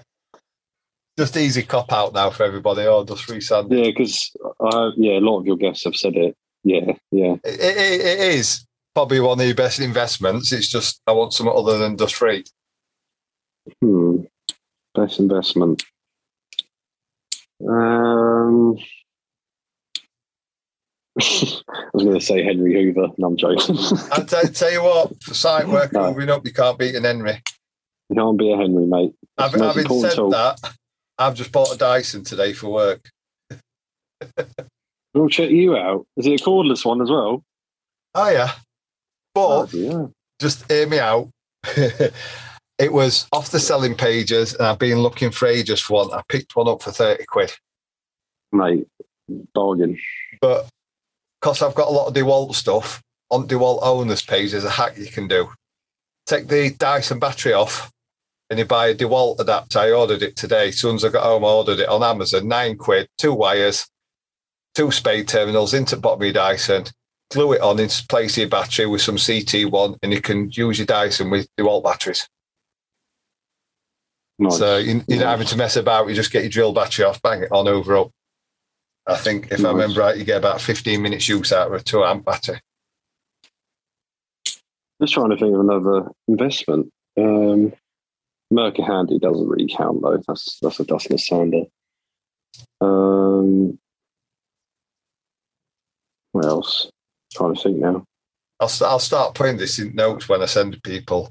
Just 1.18 1.36
easy 1.36 1.62
cop 1.62 1.92
out 1.92 2.14
now 2.14 2.30
for 2.30 2.44
everybody. 2.44 2.86
Oh, 2.86 3.04
dust-free 3.04 3.42
sanding. 3.42 3.78
yeah, 3.78 3.90
because 3.90 4.34
yeah, 4.96 5.18
a 5.18 5.20
lot 5.20 5.40
of 5.40 5.46
your 5.46 5.58
guests 5.58 5.84
have 5.84 5.94
said 5.94 6.16
it. 6.16 6.34
Yeah, 6.64 6.92
yeah. 7.10 7.34
It, 7.44 7.60
it, 7.60 8.00
it 8.00 8.34
is 8.36 8.64
probably 8.94 9.20
one 9.20 9.38
of 9.38 9.44
your 9.44 9.54
best 9.54 9.80
investments. 9.80 10.50
It's 10.50 10.68
just 10.68 11.02
I 11.06 11.12
want 11.12 11.34
something 11.34 11.54
other 11.54 11.76
than 11.76 11.96
dust-free. 11.96 12.44
Hmm. 13.82 14.22
Best 14.94 15.18
investment. 15.18 15.82
Um, 17.68 18.76
I 21.20 21.90
was 21.92 22.04
going 22.04 22.18
to 22.18 22.24
say 22.24 22.42
Henry 22.42 22.72
Hoover. 22.74 23.08
No, 23.18 23.28
I'm 23.28 23.36
joking. 23.36 23.76
I 24.12 24.22
tell, 24.22 24.42
tell 24.44 24.70
you 24.72 24.82
what, 24.82 25.22
for 25.22 25.34
site 25.34 25.68
work 25.72 25.92
No. 25.92 26.10
moving 26.12 26.30
up, 26.30 26.46
you 26.46 26.52
can't 26.52 26.78
beat 26.78 26.94
an 26.94 27.04
Henry. 27.04 27.42
you 28.08 28.16
can't 28.16 28.38
be 28.38 28.52
a 28.52 28.56
Henry, 28.56 28.86
mate. 28.86 29.12
The 29.36 29.42
having 29.48 29.88
said 30.00 30.12
tool. 30.14 30.30
that, 30.30 30.58
I've 31.18 31.34
just 31.34 31.52
bought 31.52 31.74
a 31.74 31.78
Dyson 31.78 32.24
today 32.24 32.52
for 32.52 32.68
work. 32.70 33.10
We'll 35.14 35.28
check 35.28 35.50
you 35.50 35.76
out. 35.76 36.06
Is 36.16 36.26
it 36.26 36.40
a 36.40 36.44
cordless 36.44 36.84
one 36.84 37.02
as 37.02 37.10
well? 37.10 37.42
Oh 38.14 38.28
yeah, 38.30 38.52
but 39.34 39.40
Oh, 39.62 39.68
yeah. 39.72 40.06
just 40.40 40.70
hear 40.70 40.86
me 40.86 40.98
out. 41.00 41.30
it 42.80 42.92
was 42.92 43.28
off 43.32 43.50
the 43.50 43.60
selling 43.60 43.94
pages, 43.94 44.54
and 44.54 44.66
I've 44.66 44.78
been 44.78 44.98
looking 44.98 45.30
for 45.30 45.46
ages 45.46 45.80
for 45.80 46.04
one. 46.06 46.12
I 46.18 46.22
picked 46.28 46.56
one 46.56 46.66
up 46.68 46.82
for 46.82 46.90
thirty 46.90 47.24
quid, 47.26 47.52
Mate, 48.52 48.86
bargain. 49.54 49.98
but 50.40 50.66
because 51.40 51.62
I've 51.62 51.74
got 51.74 51.88
a 51.88 51.92
lot 51.92 52.08
of 52.08 52.14
Dewalt 52.14 52.54
stuff 52.54 53.02
on 53.30 53.46
Dewalt 53.46 53.80
owners 53.82 54.22
page, 54.22 54.52
there's 54.52 54.64
a 54.64 54.70
hack 54.70 54.96
you 54.98 55.06
can 55.06 55.28
do. 55.28 55.48
Take 56.26 56.48
the 56.48 56.70
Dyson 56.70 57.18
battery 57.18 57.52
off, 57.52 57.90
and 58.48 58.58
you 58.58 58.64
buy 58.64 58.88
a 58.88 58.94
Dewalt 58.94 59.40
adapter. 59.40 59.78
I 59.78 59.92
ordered 59.92 60.22
it 60.22 60.36
today. 60.36 60.68
As 60.68 60.78
soon 60.78 60.96
as 60.96 61.04
I 61.04 61.10
got 61.10 61.24
home, 61.24 61.44
I 61.44 61.48
ordered 61.48 61.80
it 61.80 61.88
on 61.88 62.02
Amazon. 62.02 62.48
Nine 62.48 62.76
quid, 62.76 63.08
two 63.18 63.34
wires, 63.34 63.86
two 64.74 64.90
spade 64.90 65.28
terminals 65.28 65.74
into 65.74 65.96
the 65.96 66.00
bottom 66.00 66.22
of 66.22 66.24
your 66.24 66.32
Dyson. 66.32 66.84
Glue 67.30 67.52
it 67.52 67.60
on 67.60 67.78
in 67.78 67.88
place 68.08 68.32
of 68.34 68.38
your 68.38 68.48
battery 68.48 68.86
with 68.86 69.02
some 69.02 69.16
CT1, 69.16 69.98
and 70.02 70.12
you 70.12 70.20
can 70.20 70.50
use 70.50 70.78
your 70.78 70.86
Dyson 70.86 71.30
with 71.30 71.46
Dewalt 71.58 71.84
batteries. 71.84 72.26
Nice. 74.40 74.58
So 74.58 74.78
you, 74.78 74.86
you're 74.86 75.18
Nice. 75.18 75.18
not 75.20 75.30
having 75.30 75.46
to 75.48 75.56
mess 75.56 75.76
about. 75.76 76.08
You 76.08 76.14
just 76.14 76.32
get 76.32 76.42
your 76.42 76.50
drill 76.50 76.72
battery 76.72 77.04
off, 77.04 77.20
bang 77.22 77.42
it 77.42 77.52
on 77.52 77.68
over 77.68 77.96
up. 77.96 78.10
I 79.06 79.16
think 79.16 79.50
if 79.50 79.64
I 79.64 79.68
remember 79.70 80.00
right, 80.00 80.16
you 80.16 80.24
get 80.24 80.38
about 80.38 80.60
15 80.60 81.00
minutes 81.02 81.28
use 81.28 81.52
out 81.52 81.66
of 81.68 81.72
a 81.74 81.82
two 81.82 82.04
amp 82.04 82.24
battery. 82.24 82.60
Just 85.00 85.14
trying 85.14 85.30
to 85.30 85.36
think 85.36 85.54
of 85.54 85.60
another 85.60 86.08
investment. 86.28 86.90
Um, 87.18 87.72
Mirka 88.52 88.86
Handy 88.86 89.18
doesn't 89.18 89.48
really 89.48 89.68
count 89.68 90.02
though. 90.02 90.20
That's 90.26 90.58
that's 90.60 90.80
a 90.80 90.84
dustless 90.84 91.26
sander. 91.26 91.64
Um, 92.80 93.78
what 96.32 96.44
else? 96.44 96.90
trying 97.32 97.54
to 97.54 97.60
think 97.62 97.76
now. 97.78 98.04
I'll, 98.58 98.70
I'll 98.82 98.98
start 98.98 99.34
putting 99.34 99.56
this 99.56 99.78
in 99.78 99.94
notes 99.94 100.28
when 100.28 100.42
I 100.42 100.46
send 100.46 100.82
people. 100.82 101.30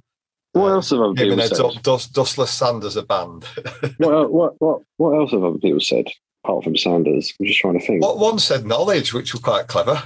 What 0.53 0.71
Uh, 0.71 0.73
else 0.75 0.89
have 0.89 0.99
other 1.01 1.13
people 1.13 1.39
said? 1.47 1.83
dust, 1.83 2.13
dustless 2.13 2.51
sanders 2.51 2.95
a 2.95 3.03
band. 3.03 3.45
What, 3.97 4.31
what 4.31 4.53
what 4.59 4.81
what 4.97 5.11
else 5.15 5.31
have 5.31 5.43
other 5.43 5.59
people 5.59 5.79
said 5.79 6.05
apart 6.43 6.63
from 6.63 6.75
Sanders? 6.77 7.33
I'm 7.39 7.45
just 7.45 7.59
trying 7.59 7.79
to 7.79 7.85
think. 7.85 8.01
what 8.03 8.17
one 8.17 8.39
said 8.39 8.65
knowledge, 8.65 9.13
which 9.13 9.33
was 9.33 9.41
quite 9.41 9.67
clever. 9.67 10.01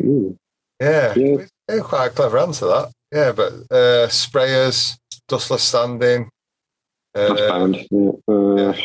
Hmm. 0.00 0.30
Yeah, 0.80 1.14
Yeah. 1.16 1.46
yeah 1.68 1.80
quite 1.80 2.06
a 2.06 2.10
clever 2.10 2.38
answer 2.38 2.66
that. 2.66 2.92
Yeah, 3.12 3.32
but 3.32 3.52
uh, 3.70 4.06
sprayers, 4.08 4.96
dustless 5.26 5.62
sanding, 5.64 6.28
That's 7.14 7.40
uh, 7.40 7.48
banned. 7.48 7.86
Yeah. 7.90 8.10
Uh, 8.28 8.54
yeah. 8.56 8.80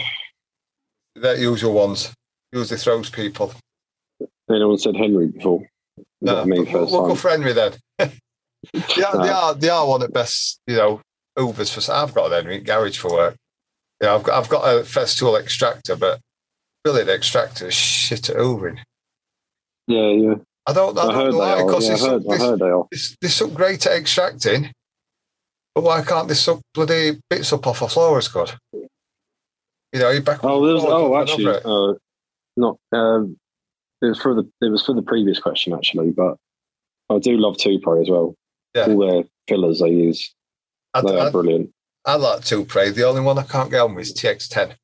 they're 1.16 1.38
usual 1.38 1.74
ones. 1.74 2.12
Usually 2.52 2.80
throws 2.80 3.10
people. 3.10 3.54
Anyone 4.50 4.78
said 4.78 4.96
Henry 4.96 5.28
before? 5.28 5.68
No, 6.22 6.44
we'll, 6.46 6.66
first 6.66 6.92
we'll 6.92 7.08
go 7.08 7.16
for 7.16 7.30
Henry 7.30 7.54
then. 7.54 7.74
yeah, 8.74 9.12
they 9.14 9.30
are 9.30 9.54
they 9.54 9.70
are 9.70 9.88
one 9.88 10.04
at 10.04 10.14
best. 10.14 10.60
You 10.68 10.76
know, 10.76 11.02
Hoovers 11.38 11.74
for. 11.74 11.92
I've 11.92 12.14
got 12.14 12.32
an 12.32 12.44
Henry 12.44 12.60
garage 12.60 12.98
for 12.98 13.12
work. 13.12 13.36
Yeah, 14.02 14.16
I've 14.16 14.24
got 14.24 14.42
I've 14.42 14.50
got 14.50 14.64
a 14.64 14.82
Festool 14.82 15.40
extractor, 15.40 15.96
but 15.96 16.20
really 16.86 17.04
the 17.04 17.14
extractor 17.14 17.68
is 17.68 17.74
shit 17.74 18.30
at 18.30 18.38
hoovering. 18.38 18.80
Yeah, 19.88 20.10
yeah. 20.10 20.36
I 20.66 20.74
don't, 20.74 20.98
I 20.98 21.02
I, 21.02 21.06
don't 21.06 21.16
heard 21.16 21.32
know 21.32 21.38
why. 21.40 21.64
Because 21.64 21.90
Yeah, 21.90 21.96
I 21.96 22.10
heard, 22.10 22.24
I 22.30 22.38
heard 22.38 22.60
they 22.60 22.66
are. 22.70 23.30
suck 23.30 23.54
great 23.54 23.86
at 23.86 23.94
extracting, 23.94 24.72
but 25.76 25.84
why 25.84 26.02
can't 26.04 26.28
they 26.28 26.34
suck 26.34 26.62
bloody 26.74 27.20
bits 27.30 27.52
up 27.52 27.68
off 27.68 27.82
a 27.82 27.90
floor 27.90 28.18
as 28.18 28.28
good? 28.28 28.54
You 28.72 30.00
know, 30.00 30.10
you 30.10 30.22
back. 30.22 30.40
Oh, 30.44 30.66
there 30.66 30.76
was, 30.76 30.86
oh, 30.86 31.16
actually, 31.22 31.46
uh, 31.64 31.94
not. 32.58 32.78
Um, 32.92 33.38
it 34.02 34.08
was 34.08 34.20
for 34.20 34.34
the 34.34 34.50
it 34.62 34.70
was 34.70 34.84
for 34.84 34.94
the 34.94 35.02
previous 35.02 35.40
question 35.40 35.74
actually, 35.74 36.12
but 36.12 36.38
I 37.10 37.20
do 37.20 37.38
love 37.38 37.58
Toupret 37.58 38.02
as 38.02 38.10
well. 38.10 38.36
Yeah. 38.76 38.88
All 38.88 38.98
their 39.00 39.24
fillers 39.48 39.80
they 39.80 39.90
use, 39.90 40.34
I, 40.94 41.02
they 41.02 41.20
I, 41.20 41.28
are 41.28 41.32
brilliant. 41.32 41.72
I 42.06 42.16
like 42.16 42.44
to 42.46 42.66
pray. 42.66 42.90
The 42.90 43.04
only 43.08 43.22
one 43.22 43.38
I 43.38 43.44
can't 43.44 43.70
get 43.70 43.82
on 43.82 43.96
with 43.96 44.08
is 44.08 44.14
TX10. 44.14 44.76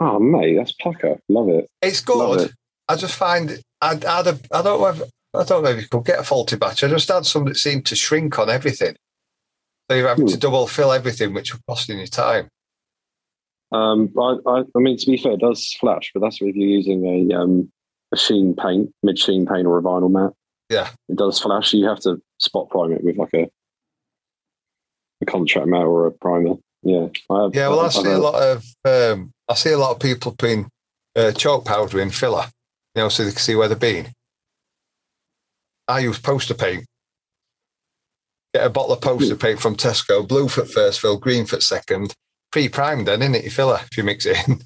Oh 0.00 0.18
mate, 0.18 0.56
that's 0.56 0.72
pucker. 0.72 1.18
Love 1.28 1.48
it. 1.48 1.68
It's 1.82 2.00
good. 2.00 2.40
it. 2.40 2.52
I 2.88 2.96
just 2.96 3.14
find 3.16 3.60
I'd, 3.80 4.04
I'd 4.04 4.26
have, 4.26 4.42
I 4.52 4.62
don't 4.62 4.80
know 4.80 4.88
if 4.88 5.02
I 5.34 5.44
don't 5.44 5.62
know 5.62 5.70
if 5.70 5.80
you 5.82 5.88
could 5.88 6.04
get 6.04 6.18
a 6.18 6.24
faulty 6.24 6.56
batch. 6.56 6.82
I 6.82 6.88
just 6.88 7.08
had 7.08 7.24
some 7.26 7.44
that 7.46 7.56
seemed 7.56 7.86
to 7.86 7.96
shrink 7.96 8.38
on 8.38 8.50
everything. 8.50 8.96
So 9.90 9.96
you're 9.96 10.08
having 10.08 10.26
Hmm. 10.26 10.32
to 10.32 10.38
double 10.38 10.66
fill 10.66 10.92
everything, 10.92 11.34
which 11.34 11.52
will 11.52 11.60
cost 11.68 11.88
you 11.88 12.06
time. 12.06 12.48
Um, 13.72 14.12
I, 14.18 14.36
I, 14.46 14.62
I 14.74 14.78
mean, 14.78 14.96
to 14.96 15.06
be 15.06 15.16
fair, 15.16 15.32
it 15.32 15.40
does 15.40 15.72
flash, 15.80 16.10
but 16.12 16.20
that's 16.20 16.40
if 16.42 16.56
you're 16.56 16.68
using 16.68 17.06
a 17.06 17.34
um, 17.36 17.70
a 18.12 18.16
sheen 18.16 18.54
paint, 18.56 18.92
mid 19.02 19.18
sheen 19.18 19.46
paint, 19.46 19.66
or 19.66 19.78
a 19.78 19.82
vinyl 19.82 20.10
mat. 20.10 20.32
Yeah. 20.70 20.88
it 21.08 21.16
does 21.16 21.40
flash. 21.40 21.72
You 21.74 21.86
have 21.88 22.00
to 22.00 22.22
spot 22.38 22.70
prime 22.70 22.92
it 22.92 23.04
with 23.04 23.16
like 23.16 23.34
a 23.34 23.50
a 25.20 25.26
contract 25.26 25.66
mat 25.68 25.82
or 25.82 26.06
a 26.06 26.12
primer. 26.12 26.54
Yeah, 26.82 27.08
I 27.28 27.42
have, 27.42 27.54
Yeah, 27.54 27.68
well, 27.68 27.80
I 27.80 27.86
I've 27.86 27.92
see 27.92 28.10
a 28.10 28.18
lot 28.18 28.42
of 28.42 28.64
um, 28.86 29.32
I 29.48 29.54
see 29.54 29.72
a 29.72 29.78
lot 29.78 29.90
of 29.90 30.00
people 30.00 30.34
putting 30.38 30.68
uh, 31.14 31.32
chalk 31.32 31.66
powder 31.66 32.00
in 32.00 32.10
filler, 32.10 32.46
you 32.94 33.02
know, 33.02 33.08
so 33.08 33.24
they 33.24 33.30
can 33.30 33.38
see 33.38 33.54
where 33.54 33.68
they've 33.68 33.78
been. 33.78 34.08
I 35.88 35.98
use 36.00 36.18
poster 36.18 36.54
paint. 36.54 36.86
Get 38.54 38.66
a 38.66 38.70
bottle 38.70 38.94
of 38.94 39.00
poster 39.00 39.36
paint 39.36 39.60
from 39.60 39.76
Tesco, 39.76 40.26
blue 40.26 40.48
for 40.48 40.64
first 40.64 41.00
fill, 41.00 41.18
green 41.18 41.44
for 41.44 41.60
second, 41.60 42.14
pre-primed 42.50 43.06
then, 43.06 43.22
isn't 43.22 43.34
it? 43.34 43.44
Your 43.44 43.52
filler 43.52 43.80
if 43.90 43.96
you 43.98 44.04
mix 44.04 44.24
it 44.26 44.36
in. 44.48 44.60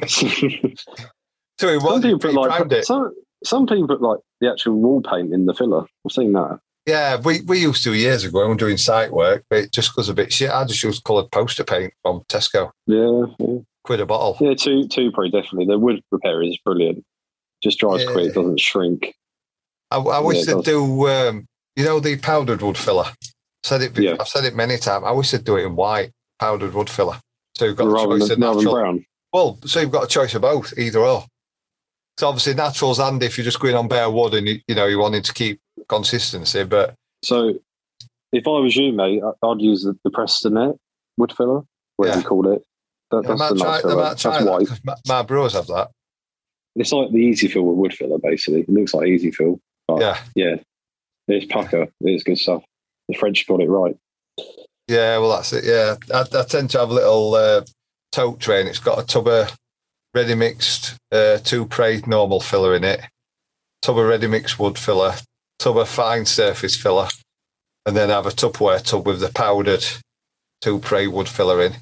so 0.08 1.68
it 1.68 1.80
some 1.80 1.84
one, 1.84 2.02
people 2.02 2.18
put 2.18 2.32
pre-primed 2.32 2.70
like 2.72 2.80
it. 2.80 2.84
some 2.84 3.12
some 3.44 3.66
people 3.66 3.86
put 3.88 4.02
like 4.02 4.18
the 4.40 4.50
actual 4.50 4.74
wall 4.74 5.00
paint 5.02 5.32
in 5.32 5.46
the 5.46 5.54
filler. 5.54 5.84
I've 6.06 6.12
seen 6.12 6.32
that. 6.32 6.58
Yeah, 6.86 7.18
we, 7.20 7.40
we 7.42 7.60
used 7.62 7.82
to 7.84 7.94
years 7.94 8.24
ago 8.24 8.46
when 8.46 8.58
doing 8.58 8.76
site 8.76 9.10
work, 9.10 9.44
but 9.48 9.60
it 9.60 9.72
just 9.72 9.94
goes 9.96 10.08
a 10.10 10.14
bit 10.14 10.32
shit. 10.32 10.50
I 10.50 10.64
just 10.66 10.82
use 10.82 11.00
coloured 11.00 11.30
poster 11.30 11.64
paint 11.64 11.94
from 12.02 12.20
Tesco, 12.28 12.70
Yeah, 12.86 13.24
yeah, 13.38 13.60
quid 13.84 14.00
a 14.00 14.06
bottle. 14.06 14.36
yeah. 14.40 14.54
Two, 14.54 14.86
two, 14.88 15.10
pretty 15.12 15.30
definitely. 15.30 15.64
The 15.66 15.78
wood 15.78 16.02
repair 16.10 16.42
is 16.42 16.58
brilliant. 16.58 17.02
Just 17.62 17.78
dries 17.78 18.04
Yeah. 18.04 18.12
quick, 18.12 18.34
doesn't 18.34 18.60
shrink. 18.60 19.14
I, 19.90 19.96
I 19.96 20.18
wish 20.20 20.46
Yeah, 20.46 20.56
they'd 20.56 20.64
do, 20.64 21.08
um, 21.08 21.46
you 21.76 21.84
know, 21.86 22.00
the 22.00 22.16
powdered 22.18 22.60
wood 22.60 22.76
filler. 22.76 23.06
Said 23.62 23.80
it. 23.80 23.98
Yeah. 23.98 24.16
I've 24.20 24.28
said 24.28 24.44
it 24.44 24.54
many 24.54 24.76
times. 24.76 25.04
I 25.06 25.12
wish 25.12 25.30
they'd 25.30 25.42
do 25.42 25.56
it 25.56 25.64
in 25.64 25.76
white 25.76 26.10
powdered 26.38 26.74
wood 26.74 26.90
filler. 26.90 27.18
So 27.56 27.64
you've 27.64 27.76
got 27.76 27.88
a 27.88 28.04
choice 28.04 28.28
than, 28.28 28.42
of 28.42 28.56
natural. 28.56 28.74
brown. 28.74 29.06
Well, 29.32 29.58
so 29.64 29.80
you've 29.80 29.90
got 29.90 30.04
a 30.04 30.08
choice 30.08 30.34
of 30.34 30.42
both, 30.42 30.74
either 30.76 30.98
or. 31.00 31.24
So 32.18 32.28
obviously 32.28 32.54
natural's 32.54 32.98
and 33.00 33.22
if 33.22 33.36
you're 33.36 33.44
just 33.44 33.58
going 33.60 33.74
on 33.74 33.88
bare 33.88 34.08
wood 34.10 34.34
and 34.34 34.46
you, 34.46 34.60
you 34.68 34.74
know 34.74 34.86
you 34.86 34.98
wanted 34.98 35.24
to 35.24 35.32
keep 35.34 35.60
consistency, 35.88 36.64
but 36.64 36.94
So 37.22 37.54
if 38.32 38.46
I 38.46 38.50
was 38.50 38.76
you, 38.76 38.92
mate, 38.92 39.22
I'd 39.42 39.60
use 39.60 39.82
the, 39.84 39.96
the 40.04 40.10
Prestonett 40.10 40.76
wood 41.16 41.32
filler, 41.32 41.62
whatever 41.96 42.16
Yeah. 42.18 42.22
you 42.22 42.28
call 42.28 42.52
it. 42.52 42.62
That, 43.10 43.24
I 43.26 43.36
that's 43.36 43.48
the 43.50 43.56
try, 43.56 43.72
nice 43.72 43.82
filler. 43.82 44.02
That's 44.02 44.22
that 44.22 44.44
white. 44.44 44.68
my, 44.84 44.94
my 45.06 45.22
bros 45.22 45.52
have 45.54 45.66
that. 45.68 45.90
It's 46.76 46.92
like 46.92 47.10
the 47.12 47.18
easy 47.18 47.46
fill 47.48 47.62
with 47.66 47.76
wood 47.78 47.94
filler, 47.94 48.18
basically. 48.18 48.60
It 48.62 48.68
looks 48.68 48.94
like 48.94 49.06
easy 49.08 49.30
fill. 49.30 49.60
But 49.86 50.00
Yeah, 50.00 50.18
yeah, 50.34 50.56
it's 51.28 51.46
pucker. 51.46 51.86
It's 52.00 52.24
good 52.24 52.38
stuff. 52.38 52.64
The 53.08 53.14
French 53.16 53.46
got 53.46 53.60
it 53.60 53.68
right. 53.68 53.96
yeah. 54.88 55.18
Well, 55.18 55.30
that's 55.36 55.52
it. 55.52 55.64
Yeah, 55.64 55.96
I, 56.12 56.24
I 56.38 56.42
tend 56.44 56.70
to 56.70 56.78
have 56.78 56.90
a 56.90 56.94
little 56.94 57.34
uh, 57.34 57.62
tote 58.12 58.40
train. 58.40 58.66
it's 58.66 58.78
got 58.80 58.98
a 58.98 59.06
tub 59.06 59.28
of 59.28 59.56
ready 60.14 60.34
mixed 60.34 60.94
uh, 61.10 61.38
Toupret 61.42 62.06
normal 62.06 62.40
filler 62.40 62.76
in 62.76 62.84
it, 62.84 63.00
tub 63.82 63.98
of 63.98 64.06
ready 64.06 64.28
mixed 64.28 64.58
wood 64.58 64.78
filler, 64.78 65.14
tub 65.58 65.76
of 65.76 65.88
fine 65.88 66.24
surface 66.24 66.76
filler, 66.76 67.08
and 67.84 67.96
then 67.96 68.08
have 68.08 68.26
a 68.26 68.30
Tupperware 68.30 68.82
tub 68.82 69.06
with 69.06 69.20
the 69.20 69.30
powdered 69.30 69.84
Toupret 70.62 71.10
wood 71.12 71.28
filler 71.28 71.62
in. 71.62 71.74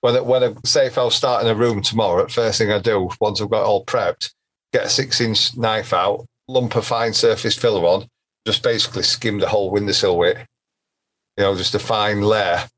When 0.00 0.22
when 0.26 0.44
I 0.44 0.54
say 0.64 0.86
if 0.86 0.98
I 0.98 1.04
was 1.04 1.14
starting 1.14 1.48
a 1.48 1.54
room 1.54 1.80
tomorrow, 1.80 2.26
first 2.28 2.58
thing 2.58 2.72
I 2.72 2.78
do 2.80 3.08
once 3.20 3.40
I've 3.40 3.50
got 3.50 3.64
all 3.64 3.84
prepped, 3.84 4.32
get 4.72 4.86
a 4.86 4.90
six 4.90 5.20
inch 5.20 5.56
knife 5.56 5.92
out, 5.92 6.26
lump 6.48 6.74
a 6.76 6.82
fine 6.82 7.14
surface 7.14 7.56
filler 7.56 7.86
on, 7.86 8.06
just 8.46 8.62
basically 8.62 9.04
skim 9.04 9.38
the 9.38 9.48
whole 9.48 9.70
windowsill 9.70 10.18
with, 10.18 10.36
it. 10.36 10.46
you 11.38 11.44
know, 11.44 11.56
just 11.56 11.74
a 11.74 11.78
fine 11.78 12.20
layer. 12.20 12.68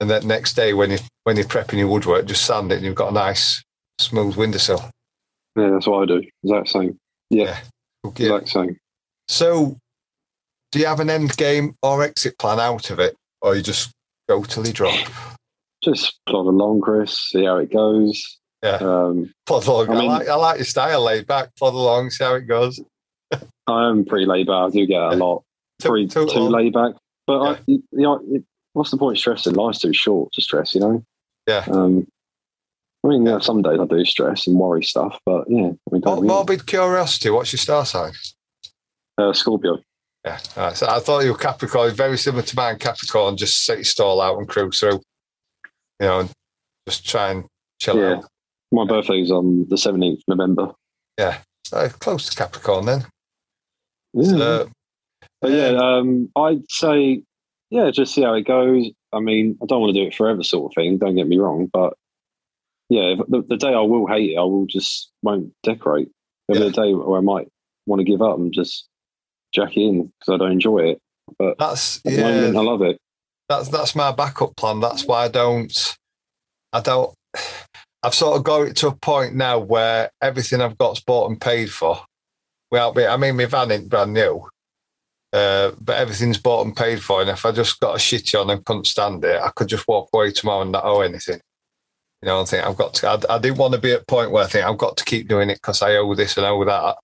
And 0.00 0.08
then 0.08 0.26
next 0.26 0.54
day 0.54 0.72
when 0.72 0.90
you 0.90 0.98
when 1.24 1.36
you're 1.36 1.44
prepping 1.44 1.78
your 1.78 1.88
woodwork, 1.88 2.24
just 2.24 2.46
sand 2.46 2.72
it 2.72 2.76
and 2.76 2.84
you've 2.84 2.94
got 2.94 3.10
a 3.10 3.14
nice 3.14 3.62
smooth 4.00 4.36
windowsill. 4.36 4.90
Yeah, 5.56 5.70
that's 5.70 5.86
what 5.86 6.02
I 6.02 6.06
do. 6.06 6.22
Exact 6.44 6.68
same. 6.68 6.96
Yeah, 7.30 7.58
Yeah. 8.04 8.10
exact 8.10 8.48
same. 8.48 8.76
So 9.28 9.76
do 10.72 10.78
you 10.78 10.86
have 10.86 11.00
an 11.00 11.10
end 11.10 11.36
game 11.36 11.74
or 11.82 12.02
exit 12.02 12.38
plan 12.38 12.58
out 12.60 12.90
of 12.90 12.98
it? 13.00 13.16
Or 13.42 13.56
you 13.56 13.62
just 13.62 13.90
go 14.28 14.42
till 14.44 14.66
you 14.66 14.72
drop? 14.72 14.94
Just 15.82 16.18
plod 16.28 16.46
along, 16.46 16.80
Chris. 16.82 17.18
See 17.30 17.44
how 17.44 17.56
it 17.58 17.72
goes. 17.72 18.38
Yeah. 18.62 18.76
Um, 18.76 19.32
Plod 19.46 19.66
along. 19.66 19.88
I, 19.90 19.92
I 19.94 19.98
mean- 20.00 20.08
like 20.10 20.28
I 20.28 20.34
like 20.34 20.58
your 20.58 20.64
style 20.66 21.02
laid 21.02 21.26
back, 21.26 21.54
plod 21.56 21.74
along, 21.74 22.10
see 22.10 22.24
how 22.24 22.34
it 22.34 22.42
goes. 22.42 22.80
I 23.66 23.88
am 23.88 24.04
pretty 24.04 24.26
laid 24.26 24.46
back. 24.48 24.66
I 24.66 24.70
do 24.70 24.86
get 24.86 25.00
a 25.00 25.16
lot. 25.16 25.42
Pretty 25.80 26.06
too, 26.08 26.26
too, 26.26 26.32
too 26.34 26.40
laid 26.40 26.74
back. 26.74 26.92
But 27.26 27.40
I, 27.40 27.58
you 27.66 27.82
know, 27.92 28.20
it, 28.30 28.44
what's 28.74 28.90
the 28.90 28.98
point 28.98 29.16
of 29.16 29.20
stressing? 29.20 29.54
Life's 29.54 29.78
too 29.80 29.92
short 29.94 30.32
to 30.32 30.42
stress. 30.42 30.74
You 30.74 30.80
know. 30.82 31.04
Yeah. 31.46 31.64
Um, 31.70 32.06
I 33.04 33.08
mean, 33.08 33.24
yeah, 33.24 33.38
some 33.38 33.62
days 33.62 33.78
I 33.80 33.86
do 33.86 34.04
stress 34.04 34.46
and 34.46 34.58
worry 34.58 34.84
stuff, 34.84 35.18
but 35.24 35.44
yeah, 35.48 35.68
I 35.70 35.90
mean, 35.90 36.02
don't 36.02 36.16
really. 36.16 36.28
Morbid 36.28 36.66
curiosity, 36.66 37.30
what's 37.30 37.52
your 37.52 37.58
star 37.58 37.86
sign? 37.86 38.12
Uh, 39.16 39.32
Scorpio. 39.32 39.78
Yeah. 40.24 40.38
Right. 40.56 40.76
So 40.76 40.86
I 40.86 40.98
thought 41.00 41.20
you 41.24 41.32
were 41.32 41.38
Capricorn, 41.38 41.94
very 41.94 42.18
similar 42.18 42.42
to 42.42 42.56
mine. 42.56 42.78
Capricorn, 42.78 43.38
just 43.38 43.64
set 43.64 43.78
your 43.78 43.84
stall 43.84 44.20
out 44.20 44.36
and 44.38 44.46
cruise 44.46 44.78
through. 44.80 45.00
You 45.98 46.06
know, 46.06 46.20
and 46.20 46.30
just 46.86 47.08
try 47.08 47.30
and 47.30 47.44
chill 47.80 47.98
Yeah. 47.98 48.16
out. 48.16 48.24
My 48.72 48.84
birthday's 48.86 49.30
on 49.30 49.66
the 49.68 49.78
seventeenth 49.78 50.20
November. 50.28 50.72
Yeah, 51.18 51.38
so 51.64 51.88
close 51.88 52.28
to 52.28 52.36
Capricorn 52.36 52.86
then. 52.86 53.06
Yeah. 54.12 54.36
Uh, 54.36 54.66
But 55.40 55.52
yeah, 55.52 55.68
um, 55.78 56.30
I'd 56.36 56.70
say, 56.70 57.22
yeah, 57.70 57.90
just 57.90 58.14
see 58.14 58.22
how 58.22 58.34
it 58.34 58.46
goes. 58.46 58.90
I 59.12 59.20
mean, 59.20 59.56
I 59.62 59.66
don't 59.66 59.80
want 59.80 59.94
to 59.94 60.00
do 60.00 60.06
it 60.06 60.14
forever, 60.14 60.42
sort 60.42 60.70
of 60.70 60.74
thing. 60.74 60.98
Don't 60.98 61.16
get 61.16 61.28
me 61.28 61.38
wrong, 61.38 61.66
but 61.72 61.94
yeah, 62.90 63.12
if, 63.12 63.18
the, 63.28 63.42
the 63.48 63.56
day 63.56 63.72
I 63.72 63.80
will 63.80 64.06
hate 64.06 64.32
it, 64.32 64.36
I 64.36 64.42
will 64.42 64.66
just 64.66 65.10
won't 65.22 65.52
decorate. 65.62 66.10
There'll 66.48 66.68
be 66.68 66.68
a 66.68 66.82
day 66.82 66.92
where 66.92 67.18
I 67.18 67.22
might 67.22 67.48
want 67.86 68.00
to 68.00 68.04
give 68.04 68.20
up 68.20 68.36
and 68.36 68.52
just 68.52 68.88
jack 69.54 69.76
in 69.76 70.12
because 70.18 70.34
I 70.34 70.36
don't 70.36 70.52
enjoy 70.52 70.90
it. 70.90 70.98
But 71.38 71.56
that's 71.58 72.00
yeah. 72.04 72.22
moment, 72.22 72.56
I 72.56 72.60
love 72.60 72.82
it. 72.82 72.98
that's 73.48 73.68
that's 73.68 73.94
my 73.94 74.10
backup 74.10 74.56
plan. 74.56 74.80
That's 74.80 75.04
why 75.04 75.24
I 75.24 75.28
don't. 75.28 75.96
I 76.72 76.80
don't. 76.80 77.14
I've 78.02 78.14
sort 78.14 78.36
of 78.36 78.44
got 78.44 78.62
it 78.62 78.76
to 78.78 78.88
a 78.88 78.94
point 78.94 79.34
now 79.36 79.58
where 79.60 80.10
everything 80.20 80.60
I've 80.60 80.78
got's 80.78 81.00
bought 81.00 81.30
and 81.30 81.40
paid 81.40 81.70
for. 81.70 82.00
Without 82.72 82.96
me, 82.96 83.06
I 83.06 83.16
mean, 83.16 83.36
my 83.36 83.44
van 83.44 83.70
ain't 83.70 83.88
brand 83.88 84.14
new, 84.14 84.48
uh, 85.32 85.72
but 85.80 85.96
everything's 85.96 86.38
bought 86.38 86.66
and 86.66 86.74
paid 86.74 87.02
for. 87.02 87.20
And 87.20 87.30
if 87.30 87.44
I 87.44 87.52
just 87.52 87.78
got 87.78 87.94
a 87.94 87.98
shitty 87.98 88.40
on 88.40 88.50
and 88.50 88.64
couldn't 88.64 88.86
stand 88.86 89.24
it, 89.24 89.40
I 89.40 89.50
could 89.50 89.68
just 89.68 89.86
walk 89.86 90.08
away 90.12 90.32
tomorrow 90.32 90.62
and 90.62 90.72
not 90.72 90.84
owe 90.84 91.02
anything. 91.02 91.40
You 92.22 92.26
know, 92.26 92.42
I 92.42 92.44
think 92.44 92.66
I've 92.66 92.76
got 92.76 92.94
to. 92.94 93.08
I, 93.08 93.36
I 93.36 93.38
didn't 93.38 93.58
want 93.58 93.72
to 93.74 93.80
be 93.80 93.92
at 93.92 94.02
a 94.02 94.04
point 94.04 94.30
where 94.30 94.44
I 94.44 94.46
think 94.46 94.64
I've 94.66 94.76
got 94.78 94.96
to 94.98 95.04
keep 95.04 95.26
doing 95.28 95.48
it 95.48 95.54
because 95.56 95.80
I 95.80 95.96
owe 95.96 96.14
this 96.14 96.36
and 96.36 96.44
owe 96.46 96.64
that. 96.64 96.96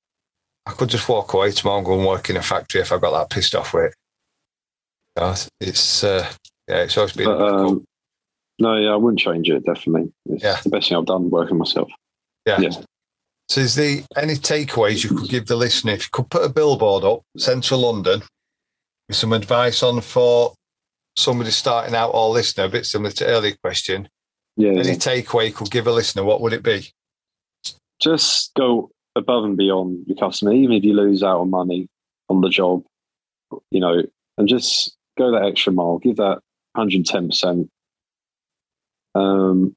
I 0.67 0.73
could 0.73 0.89
just 0.91 1.09
walk 1.09 1.33
away 1.33 1.53
tomorrow 1.53 1.79
and 1.79 1.87
go 1.87 1.97
and 1.97 2.07
work 2.07 2.29
in 2.29 2.37
a 2.37 2.43
factory 2.43 2.81
if 2.81 2.93
I 2.93 2.99
got 2.99 3.13
that 3.13 3.31
pissed 3.35 3.55
off 3.55 3.73
with 3.73 3.85
it. 3.85 3.95
You 5.17 5.23
know, 5.23 5.35
it's 5.61 6.05
uh, 6.05 6.29
yeah, 6.69 6.83
it's 6.83 6.97
always 6.99 7.13
been. 7.13 7.27
But, 7.27 7.41
um, 7.41 7.85
no, 8.59 8.77
yeah, 8.77 8.91
I 8.91 8.97
wouldn't 8.97 9.21
change 9.21 9.49
it. 9.49 9.65
Definitely, 9.65 10.13
it's 10.27 10.43
Yeah. 10.43 10.61
the 10.63 10.71
best 10.71 10.89
thing 10.89 10.99
I've 10.99 11.07
done 11.07 11.31
working 11.31 11.57
myself. 11.57 11.89
Yeah. 12.45 12.61
Yeah. 12.61 12.71
So, 13.49 13.61
is 13.61 13.75
the 13.77 14.05
any 14.17 14.35
takeaways 14.35 15.05
you 15.05 15.17
could 15.17 15.31
give 15.31 15.47
the 15.47 15.57
listener 15.57 15.93
if 15.93 16.03
you 16.05 16.09
could 16.13 16.31
put 16.31 16.45
a 16.45 16.49
billboard 16.53 17.05
up, 17.05 17.23
central 17.39 17.81
London, 17.81 18.23
with 19.09 19.17
some 19.17 19.33
advice 19.33 19.83
on 19.83 20.01
for 20.01 20.53
somebody 21.17 21.51
starting 21.53 21.95
out 21.95 22.11
or 22.11 22.29
listener, 22.31 22.65
a 22.65 22.69
bit 22.69 22.85
similar 22.85 23.13
to 23.13 23.27
earlier 23.27 23.55
question. 23.63 24.09
Yeah, 24.57 24.71
Any 24.71 24.97
takeaway 24.97 25.55
could 25.55 25.71
give 25.71 25.87
a 25.87 25.93
listener, 25.93 26.25
what 26.25 26.41
would 26.41 26.53
it 26.53 26.63
be? 26.63 26.91
just 27.99 28.53
go 28.55 28.91
above 29.17 29.45
and 29.45 29.57
beyond 29.57 30.05
your 30.07 30.19
customer, 30.19 30.53
even 30.53 30.73
if 30.77 30.85
you 30.85 30.93
lose 30.93 31.23
out 31.23 31.41
on 31.41 31.49
money 31.49 31.89
on 32.29 32.43
the 32.43 32.51
job, 32.51 32.83
you 33.71 33.81
know, 33.81 34.03
and 34.37 34.47
just 34.49 34.95
go 35.17 35.31
that 35.33 35.47
extra 35.47 35.73
mile, 35.73 35.97
give 35.99 36.17
that 36.17 36.41
110%. 36.77 37.69
Um, 39.15 39.75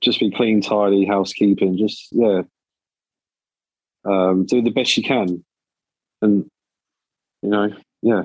just 0.00 0.18
be 0.18 0.32
clean, 0.32 0.60
tidy, 0.60 1.04
housekeeping, 1.04 1.78
just, 1.78 2.08
yeah. 2.10 2.42
Um, 4.04 4.44
do 4.44 4.60
the 4.60 4.70
best 4.70 4.96
you 4.96 5.04
can. 5.04 5.44
And, 6.20 6.46
you 7.42 7.48
know, 7.50 7.68
yeah, 8.02 8.22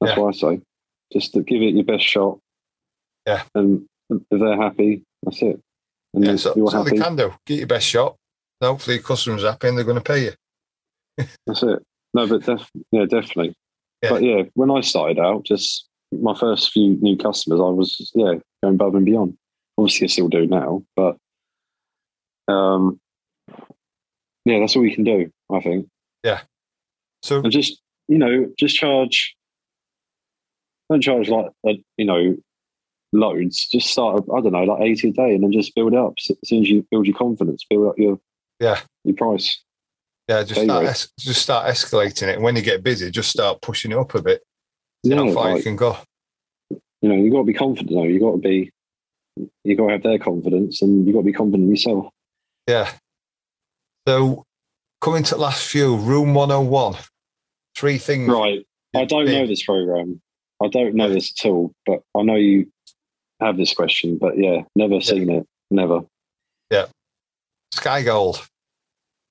that's 0.00 0.16
Yeah. 0.16 0.18
what 0.22 0.34
I 0.34 0.38
say. 0.38 0.60
Just 1.12 1.34
to 1.34 1.42
give 1.42 1.60
it 1.60 1.74
your 1.74 1.84
best 1.84 2.04
shot. 2.04 2.38
Yeah. 3.26 3.42
And 3.56 3.87
if 4.10 4.22
they're 4.30 4.60
happy, 4.60 5.04
that's 5.22 5.42
it. 5.42 5.60
And 6.14 6.24
Yeah, 6.24 6.36
so, 6.36 6.54
you're 6.56 6.70
so 6.70 6.84
they 6.84 6.96
can 6.96 7.16
do. 7.16 7.32
Get 7.46 7.58
your 7.58 7.66
best 7.66 7.86
shot. 7.86 8.16
And 8.60 8.68
hopefully, 8.68 8.96
your 8.96 9.04
customer's 9.04 9.42
happy 9.42 9.68
and 9.68 9.76
they're 9.76 9.84
going 9.84 9.98
to 9.98 10.02
pay 10.02 10.24
you. 10.24 11.26
That's 11.46 11.62
it. 11.62 11.82
No, 12.14 12.26
but 12.26 12.42
def- 12.44 12.70
yeah, 12.90 13.04
definitely. 13.04 13.54
Yeah. 14.02 14.10
But 14.10 14.22
yeah, 14.22 14.42
when 14.54 14.70
I 14.70 14.80
started 14.80 15.18
out, 15.18 15.44
just 15.44 15.86
my 16.12 16.34
first 16.34 16.70
few 16.70 16.96
new 17.00 17.16
customers, 17.16 17.60
I 17.60 17.64
was 17.64 18.10
yeah 18.14 18.34
going 18.62 18.74
above 18.74 18.94
and 18.94 19.04
beyond. 19.04 19.36
Obviously, 19.76 20.06
I 20.06 20.08
still 20.08 20.28
do 20.28 20.46
now, 20.46 20.82
but 20.96 21.16
um, 22.48 22.98
yeah, 24.44 24.58
that's 24.60 24.74
all 24.76 24.84
you 24.84 24.94
can 24.94 25.04
do. 25.04 25.30
I 25.52 25.60
think, 25.60 25.88
Yeah. 26.24 26.40
So, 27.22 27.40
and 27.40 27.52
just 27.52 27.80
you 28.08 28.18
know, 28.18 28.50
just 28.58 28.76
charge. 28.76 29.34
Don't 30.90 31.02
charge 31.02 31.28
like 31.28 31.82
you 31.96 32.06
know 32.06 32.36
loads. 33.12 33.66
Just 33.68 33.88
start. 33.88 34.24
I 34.34 34.40
don't 34.40 34.52
know, 34.52 34.64
like 34.64 34.82
eighty 34.82 35.08
a 35.08 35.12
day, 35.12 35.34
and 35.34 35.42
then 35.42 35.52
just 35.52 35.74
build 35.74 35.92
it 35.92 35.98
up. 35.98 36.14
As 36.18 36.36
soon 36.48 36.62
as 36.62 36.68
you 36.68 36.86
build 36.90 37.06
your 37.06 37.16
confidence, 37.16 37.64
build 37.68 37.88
up 37.88 37.98
your 37.98 38.18
Yeah. 38.60 38.80
your 39.04 39.14
price. 39.16 39.62
yeah, 40.28 40.42
just 40.42 40.60
start, 40.62 40.84
es- 40.84 41.10
just 41.18 41.42
start 41.42 41.66
escalating 41.68 42.28
it. 42.28 42.34
And 42.34 42.42
when 42.42 42.54
you 42.56 42.62
get 42.62 42.82
busy, 42.82 43.10
just 43.10 43.30
start 43.30 43.62
pushing 43.62 43.92
it 43.92 43.96
up 43.98 44.14
a 44.14 44.20
bit. 44.22 44.42
Yeah, 45.02 45.16
how 45.16 45.32
far 45.32 45.56
you 45.56 45.62
can 45.62 45.76
go. 45.76 45.96
you 46.70 47.08
know, 47.08 47.14
you 47.14 47.30
got 47.30 47.38
to 47.38 47.44
be 47.44 47.54
confident. 47.54 47.90
Though 47.90 48.02
you 48.04 48.18
got 48.20 48.32
to 48.32 48.38
be, 48.38 48.70
you 49.64 49.76
got 49.76 49.86
to 49.86 49.92
have 49.92 50.02
their 50.02 50.18
confidence, 50.18 50.82
and 50.82 51.06
you 51.06 51.12
got 51.12 51.20
to 51.20 51.24
be 51.26 51.32
confident 51.32 51.70
yourself. 51.70 52.08
Yeah. 52.66 52.90
So, 54.06 54.44
coming 55.00 55.22
to 55.24 55.34
the 55.34 55.40
last 55.40 55.66
few, 55.66 55.96
room 55.96 56.34
101, 56.34 56.96
three 57.76 57.98
things. 57.98 58.28
Right. 58.28 58.66
I 58.96 59.04
don't 59.04 59.26
know 59.26 59.46
this 59.46 59.64
program. 59.64 60.20
I 60.62 60.68
don't 60.68 60.94
know 60.94 61.08
this 61.12 61.32
at 61.38 61.48
all, 61.48 61.72
but 61.86 62.00
I 62.16 62.22
know 62.22 62.34
you 62.34 62.70
have 63.40 63.56
this 63.56 63.74
question. 63.74 64.18
But 64.18 64.38
yeah, 64.38 64.62
never 64.76 65.00
seen 65.00 65.30
it. 65.30 65.46
Never. 65.70 66.00
Yeah. 66.70 66.86
Sky 67.72 68.02
Gold 68.02 68.46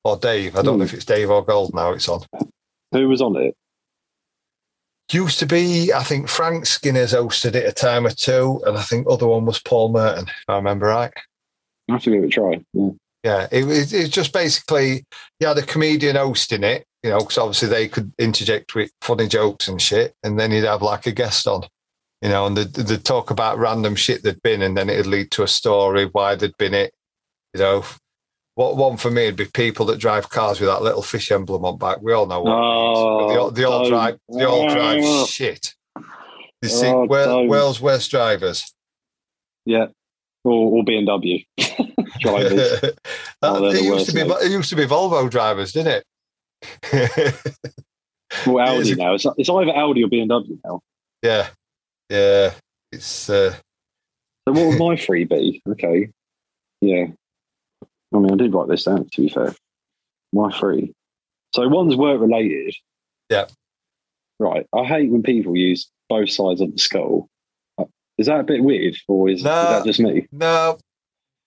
or 0.04 0.18
Dave. 0.18 0.56
I 0.56 0.62
don't 0.62 0.78
know 0.78 0.86
Hmm. 0.86 0.90
if 0.90 0.94
it's 0.94 1.06
Dave 1.06 1.30
or 1.30 1.44
Gold 1.44 1.74
now 1.74 1.92
it's 1.92 2.08
on. 2.10 2.22
Who 2.92 3.10
was 3.10 3.22
on 3.22 3.36
it? 3.36 3.56
used 5.14 5.40
to 5.40 5.46
be, 5.46 5.94
I 5.94 6.04
think 6.04 6.28
Frank 6.28 6.66
Skinner's 6.66 7.14
hosted 7.14 7.56
it 7.56 7.66
a 7.66 7.72
time 7.72 8.06
or 8.06 8.10
two, 8.12 8.62
and 8.66 8.78
I 8.78 8.82
think 8.82 9.08
other 9.10 9.26
one 9.26 9.46
was 9.46 9.58
Paul 9.60 9.90
Merton, 9.94 10.26
if 10.28 10.44
I 10.50 10.56
remember 10.58 10.88
right. 10.88 11.14
I 11.90 11.94
have 11.94 12.04
to 12.04 12.12
give 12.12 12.24
it 12.24 12.28
a 12.28 12.30
try. 12.30 12.62
Yeah. 12.74 12.90
Yeah, 13.24 13.48
it 13.52 13.66
was 13.66 13.94
it's 13.94 14.10
just 14.10 14.32
basically 14.34 15.06
you 15.40 15.48
had 15.48 15.58
a 15.58 15.62
comedian 15.64 16.16
hosting 16.18 16.64
it, 16.64 16.86
you 17.04 17.10
know, 17.10 17.20
because 17.20 17.38
obviously 17.38 17.68
they 17.70 17.88
could 17.88 18.12
interject 18.20 18.76
with 18.76 18.92
funny 19.02 19.28
jokes 19.28 19.68
and 19.70 19.82
shit, 19.82 20.14
and 20.24 20.38
then 20.40 20.52
you'd 20.52 20.66
have 20.66 20.82
like 20.82 21.08
a 21.08 21.12
guest 21.14 21.48
on, 21.48 21.64
you 22.22 22.30
know, 22.30 22.46
and 22.46 22.58
they'd, 22.58 22.74
they'd 22.74 23.04
talk 23.06 23.30
about 23.32 23.58
random 23.60 23.96
shit 23.96 24.24
they'd 24.24 24.42
been, 24.42 24.62
and 24.62 24.76
then 24.78 24.90
it'd 24.90 25.06
lead 25.08 25.32
to 25.32 25.44
a 25.44 25.48
story 25.48 26.06
why 26.06 26.36
they'd 26.36 26.58
been 26.58 26.74
it, 26.74 26.94
you 27.54 27.60
know. 27.60 27.84
What 28.56 28.76
one 28.76 28.98
for 28.98 29.12
me 29.12 29.26
would 29.28 29.36
be 29.36 29.46
people 29.46 29.86
that 29.86 30.00
drive 30.00 30.30
cars 30.32 30.60
with 30.60 30.68
that 30.68 30.82
little 30.82 31.04
fish 31.04 31.32
emblem 31.32 31.64
on 31.64 31.78
back. 31.78 32.02
We 32.02 32.12
all 32.14 32.26
know 32.26 32.42
what 32.42 32.52
Oh, 32.54 33.20
it 33.20 33.26
is. 33.26 33.30
They 33.32 33.38
all, 33.38 33.52
they 33.52 33.64
all 33.66 33.88
drive. 33.88 34.18
They 34.34 34.46
all 34.46 34.68
drive 34.68 35.02
Oh. 35.04 35.26
shit. 35.28 35.76
You 36.64 36.70
see, 36.70 36.88
Oh, 36.88 37.06
Wales. 37.06 37.48
Wales 37.48 37.80
worst 37.82 38.10
drivers. 38.10 38.74
Yeah. 39.64 39.86
Or, 40.44 40.80
or 40.80 40.84
BMW 40.84 41.46
drivers. 42.20 42.84
Uh, 43.44 43.60
Oh, 43.60 43.66
it 43.66 43.84
used 43.84 44.08
to 44.08 44.14
be. 44.14 44.22
It 44.22 44.50
used 44.52 44.70
to 44.72 44.76
be 44.76 44.86
Volvo 44.88 45.30
drivers, 45.30 45.74
didn't 45.74 46.04
it? 46.92 47.36
Well, 48.48 48.68
Audi 48.68 48.96
now. 48.96 49.14
It's, 49.14 49.26
it's 49.38 49.50
either 49.50 49.72
Audi 49.72 50.04
or 50.04 50.08
BMW 50.08 50.58
now. 50.66 50.82
yeah, 51.22 51.50
yeah. 52.10 52.54
It's 52.92 53.30
uh, 53.30 53.56
So 54.48 54.54
what 54.54 54.68
would 54.68 54.80
my 54.80 54.96
three 54.96 55.26
be? 55.26 55.62
Okay. 55.70 56.10
Yeah. 56.82 57.08
I 58.14 58.18
mean, 58.18 58.32
I 58.32 58.36
did 58.36 58.54
write 58.54 58.70
this 58.70 58.86
down, 58.86 59.10
to 59.10 59.22
be 59.22 59.30
fair. 59.30 59.54
My 60.34 60.52
three. 60.52 60.94
So 61.54 61.68
one's 61.68 61.96
work 61.96 62.22
related. 62.22 62.76
Yeah. 63.30 63.46
Right. 64.40 64.66
I 64.74 64.84
hate 64.84 65.12
when 65.12 65.24
people 65.24 65.58
use 65.58 65.90
both 66.10 66.30
sides 66.30 66.62
of 66.62 66.72
the 66.72 66.78
scuttle. 66.78 67.28
Is 68.18 68.28
that 68.28 68.40
a 68.40 68.44
bit 68.44 68.64
weird 68.64 68.96
or 69.08 69.30
is, 69.30 69.40
is 69.40 69.44
that 69.44 69.86
just 69.86 70.00
me? 70.00 70.28
no. 70.32 70.80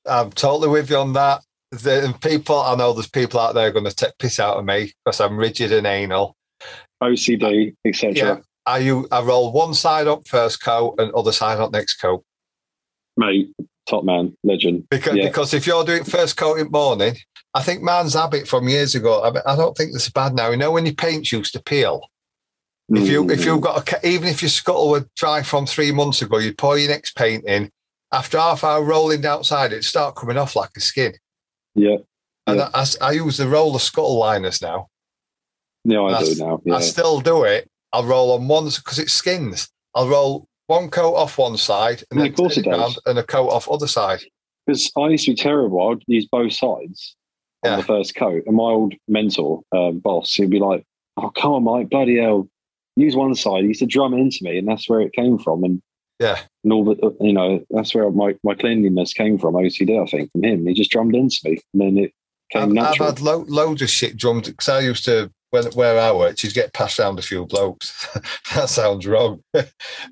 I'm 0.06 0.30
totally 0.30 0.68
with 0.68 0.90
you 0.90 0.96
on 0.96 1.12
that. 1.12 1.42
The 1.72 2.16
people 2.22 2.58
I 2.58 2.74
know, 2.74 2.92
there's 2.92 3.08
people 3.08 3.38
out 3.38 3.54
there 3.54 3.70
going 3.70 3.84
to 3.84 3.94
take 3.94 4.16
piss 4.18 4.40
out 4.40 4.56
of 4.56 4.64
me 4.64 4.92
because 5.04 5.20
I'm 5.20 5.36
rigid 5.36 5.72
and 5.72 5.86
anal. 5.86 6.34
OCD, 7.02 7.74
etc. 7.84 8.42
I 8.70 8.78
you 8.78 9.06
I 9.10 9.20
roll 9.20 9.52
one 9.52 9.74
side 9.74 10.06
up 10.06 10.26
first 10.26 10.62
coat 10.62 10.94
and 10.98 11.12
other 11.12 11.32
side 11.32 11.58
up 11.58 11.72
next 11.72 11.94
coat. 11.94 12.24
Mate, 13.16 13.50
top 13.88 14.04
man, 14.04 14.36
legend. 14.44 14.88
Because, 14.88 15.16
Yeah. 15.16 15.26
because 15.26 15.52
if 15.52 15.66
you're 15.66 15.84
doing 15.84 16.04
first 16.04 16.36
coat 16.36 16.58
in 16.58 16.70
morning, 16.70 17.16
I 17.54 17.62
think 17.62 17.82
man's 17.82 18.14
habit 18.14 18.46
from 18.46 18.68
years 18.68 18.94
ago, 18.94 19.22
I, 19.24 19.30
mean, 19.30 19.42
I 19.44 19.56
don't 19.56 19.76
think 19.76 19.92
this 19.92 20.06
is 20.06 20.12
bad 20.12 20.34
now. 20.34 20.50
You 20.50 20.56
know, 20.56 20.70
when 20.70 20.86
your 20.86 20.94
paint 20.94 21.32
used 21.32 21.52
to 21.54 21.62
peel, 21.62 22.00
if 22.92 23.08
you 23.08 23.28
if 23.30 23.44
you've 23.44 23.60
got 23.60 23.92
a, 23.92 24.08
even 24.08 24.28
if 24.28 24.42
your 24.42 24.48
scuttle 24.48 24.90
were 24.90 25.06
dry 25.16 25.42
from 25.42 25.64
three 25.66 25.92
months 25.92 26.22
ago, 26.22 26.38
you'd 26.38 26.58
pour 26.58 26.76
your 26.78 26.90
next 26.90 27.14
paint 27.14 27.44
in. 27.44 27.70
After 28.12 28.38
half 28.38 28.64
hour 28.64 28.82
rolling 28.82 29.24
outside, 29.24 29.70
it'd 29.72 29.84
start 29.84 30.16
coming 30.16 30.36
off 30.36 30.56
like 30.56 30.70
a 30.76 30.80
skin. 30.80 31.12
Yeah. 31.76 31.98
And 32.48 32.58
Yeah. 32.58 32.70
I, 32.74 32.82
I, 32.82 33.08
I 33.08 33.12
use 33.12 33.36
the 33.36 33.46
roller 33.46 33.78
scuttle 33.78 34.18
liners 34.18 34.60
now. 34.60 34.88
Yeah, 35.84 36.02
I 36.02 36.24
do 36.24 36.34
now. 36.36 36.60
Yeah. 36.64 36.74
I 36.76 36.80
still 36.80 37.20
do 37.20 37.44
it. 37.44 37.69
I'll 37.92 38.04
roll 38.04 38.32
on 38.32 38.46
one 38.48 38.64
because 38.66 38.98
it's 38.98 39.12
skins. 39.12 39.68
I'll 39.94 40.08
roll 40.08 40.46
one 40.68 40.88
coat 40.90 41.14
off 41.14 41.38
one 41.38 41.56
side 41.56 42.02
and 42.10 42.20
then 42.20 42.28
of 42.28 42.36
course 42.36 42.56
it 42.56 42.64
does. 42.64 42.98
and 43.06 43.18
a 43.18 43.22
coat 43.24 43.48
off 43.48 43.68
other 43.68 43.88
side. 43.88 44.20
Because 44.66 44.90
I 44.96 45.08
used 45.08 45.24
to 45.24 45.32
be 45.32 45.36
terrible. 45.36 45.90
I'd 45.90 46.02
use 46.06 46.26
both 46.30 46.52
sides 46.52 47.16
on 47.64 47.72
Yeah. 47.72 47.76
the 47.76 47.82
first 47.82 48.14
coat. 48.14 48.44
And 48.46 48.56
my 48.56 48.64
old 48.64 48.94
mentor, 49.08 49.62
um, 49.72 49.98
boss, 49.98 50.34
he'd 50.34 50.50
be 50.50 50.60
like, 50.60 50.84
Oh, 51.16 51.30
come 51.30 51.52
on, 51.52 51.64
Mike, 51.64 51.90
bloody 51.90 52.18
hell. 52.18 52.48
Use 52.96 53.16
one 53.16 53.34
side. 53.34 53.62
He 53.62 53.68
used 53.68 53.80
to 53.80 53.86
drum 53.86 54.14
it 54.14 54.18
into 54.20 54.38
me, 54.42 54.56
and 54.58 54.66
that's 54.68 54.88
where 54.88 55.00
it 55.00 55.12
came 55.12 55.38
from. 55.38 55.64
And, 55.64 55.82
Yeah. 56.20 56.38
and 56.64 56.72
all 56.72 56.84
the, 56.84 57.16
you 57.20 57.32
know, 57.32 57.62
that's 57.70 57.94
where 57.94 58.08
my, 58.10 58.36
my 58.44 58.54
cleanliness 58.54 59.12
came 59.12 59.36
from, 59.38 59.54
OCD, 59.54 60.00
I 60.00 60.06
think, 60.06 60.30
from 60.32 60.44
him. 60.44 60.66
He 60.66 60.72
just 60.74 60.90
drummed 60.90 61.14
into 61.16 61.38
me, 61.44 61.58
and 61.74 61.82
then 61.82 61.98
it 62.04 62.12
came 62.52 62.78
I've, 62.78 62.92
I've 63.00 63.06
had 63.06 63.20
lo- 63.20 63.44
loads 63.48 63.82
of 63.82 63.90
shit 63.90 64.16
drummed 64.16 64.44
because 64.44 64.68
I 64.68 64.80
used 64.80 65.04
to 65.06 65.30
when 65.50 65.64
where 65.72 65.98
I 65.98 66.12
worked, 66.12 66.42
you'd 66.42 66.54
get 66.54 66.72
passed 66.72 66.98
around 66.98 67.18
a 67.18 67.22
few 67.22 67.46
blokes. 67.46 68.06
that 68.54 68.68
sounds 68.68 69.06
wrong. 69.06 69.42
yeah. 69.54 69.64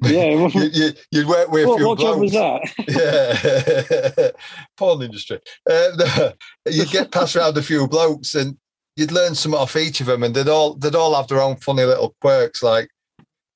you, 0.03 0.51
you, 0.73 0.91
you'd 1.11 1.29
work 1.29 1.51
with 1.51 1.65
a 1.65 1.69
what 1.69 1.79
few 1.79 1.89
what 1.89 1.99
job 1.99 2.21
was 2.21 2.33
that? 2.33 2.63
yeah, 4.25 4.31
porn 4.77 5.03
industry. 5.03 5.41
Uh, 5.69 5.89
no, 5.97 6.33
you'd 6.71 6.91
get 6.91 7.13
passed 7.13 7.37
around 7.37 7.57
a 7.57 7.63
few 7.63 7.87
blokes, 7.87 8.35
and 8.35 8.57
you'd 8.97 9.13
learn 9.13 9.35
some 9.35 9.55
off 9.55 9.77
each 9.77 10.01
of 10.01 10.07
them, 10.07 10.23
and 10.23 10.35
they'd 10.35 10.49
all 10.49 10.75
they'd 10.75 10.95
all 10.95 11.15
have 11.15 11.29
their 11.29 11.41
own 11.41 11.57
funny 11.57 11.85
little 11.85 12.15
quirks. 12.21 12.63
Like 12.63 12.89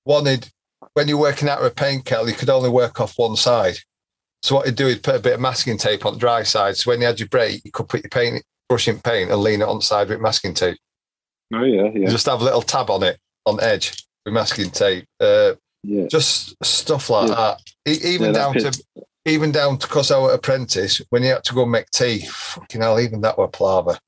wanted 0.05 0.49
when 0.95 1.09
you're 1.09 1.19
working 1.19 1.49
out 1.49 1.59
of 1.59 1.65
a 1.65 1.71
paint 1.71 2.05
kettle, 2.05 2.29
you 2.29 2.35
could 2.35 2.51
only 2.51 2.71
work 2.71 3.01
off 3.01 3.19
one 3.19 3.37
side. 3.37 3.77
So 4.43 4.57
what 4.57 4.67
he'd 4.67 4.75
do, 4.75 4.89
he'd 4.89 5.05
put 5.05 5.15
a 5.15 5.21
bit 5.21 5.35
of 5.35 5.41
masking 5.41 5.79
tape 5.79 6.05
on 6.05 6.15
the 6.15 6.19
dry 6.19 6.43
side. 6.43 6.77
So 6.77 6.91
when 6.91 7.01
you 7.01 7.07
had 7.07 7.21
your 7.21 7.29
break, 7.29 7.65
you 7.65 7.71
could 7.71 7.89
put 7.89 8.03
your 8.03 8.11
paint 8.11 8.43
brush 8.69 8.89
in 8.89 8.99
paint 9.01 9.31
and 9.31 9.41
lean 9.41 9.61
it 9.61 9.69
on 9.69 9.77
the 9.77 9.83
side 9.83 10.09
with 10.09 10.21
masking 10.21 10.55
tape. 10.55 10.79
Oh, 11.55 11.63
yeah, 11.65 11.91
yeah. 11.95 12.09
just 12.09 12.27
have 12.27 12.41
a 12.41 12.45
little 12.45 12.63
tab 12.63 12.91
on 12.91 13.03
it 13.03 13.19
on 13.47 13.61
edge 13.63 14.05
with 14.25 14.35
masking 14.35 14.71
tape. 14.71 15.05
Uh, 15.21 15.53
yeah. 15.83 16.07
just 16.07 16.55
stuff 16.65 17.11
like 17.11 17.29
Yeah. 17.29 17.35
that. 17.87 18.03
Even 18.05 18.29
Yeah, 18.29 18.33
down 18.33 18.57
that's 18.59 18.79
to 18.79 18.85
even 19.25 19.53
down 19.53 19.79
to 19.79 19.87
because 19.87 20.11
our 20.11 20.33
apprentice 20.33 21.01
when 21.11 21.23
you 21.23 21.31
had 21.31 21.45
to 21.45 21.55
go 21.55 21.65
make 21.67 21.91
tea. 21.91 22.21
Fucking 22.27 22.81
hell, 22.81 22.99
even 23.01 23.21
that 23.23 23.37
were 23.39 23.49
palaver. 23.49 23.99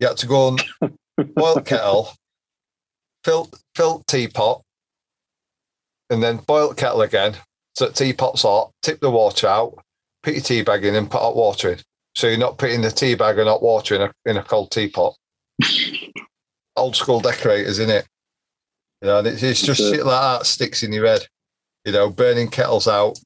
You 0.00 0.08
had 0.08 0.16
to 0.18 0.26
go 0.26 0.48
and 0.80 0.94
boil 1.34 1.60
kettle, 1.60 2.12
fill 3.24 3.50
fill 3.74 4.02
teapot, 4.06 4.62
and 6.10 6.22
then 6.22 6.38
boil 6.38 6.68
the 6.70 6.74
kettle 6.74 7.02
again. 7.02 7.36
So 7.76 7.86
the 7.86 7.92
teapot's 7.92 8.42
hot. 8.42 8.70
Tip 8.82 9.00
the 9.00 9.10
water 9.10 9.48
out. 9.48 9.78
Put 10.22 10.34
your 10.34 10.42
tea 10.42 10.62
bag 10.62 10.84
in 10.84 10.94
and 10.94 11.10
put 11.10 11.20
hot 11.20 11.36
water 11.36 11.70
in. 11.72 11.78
So 12.16 12.28
you're 12.28 12.38
not 12.38 12.58
putting 12.58 12.80
the 12.82 12.90
tea 12.90 13.14
bag 13.16 13.38
and 13.38 13.48
hot 13.48 13.62
water 13.62 13.94
in 13.96 14.02
a 14.02 14.12
in 14.26 14.36
a 14.36 14.42
cold 14.44 14.70
teapot. 14.70 15.14
Old 16.76 16.96
school 16.96 17.20
decorators 17.20 17.78
in 17.78 17.90
it. 17.90 18.06
You 19.02 19.08
know, 19.08 19.18
and 19.18 19.26
it's, 19.28 19.42
it's 19.42 19.62
just 19.62 19.80
shit 19.80 20.04
like 20.04 20.20
that 20.40 20.46
sticks 20.46 20.82
in 20.82 20.92
your 20.92 21.06
head. 21.06 21.26
You 21.84 21.92
know, 21.92 22.10
burning 22.10 22.48
kettles 22.48 22.88
out, 22.88 23.18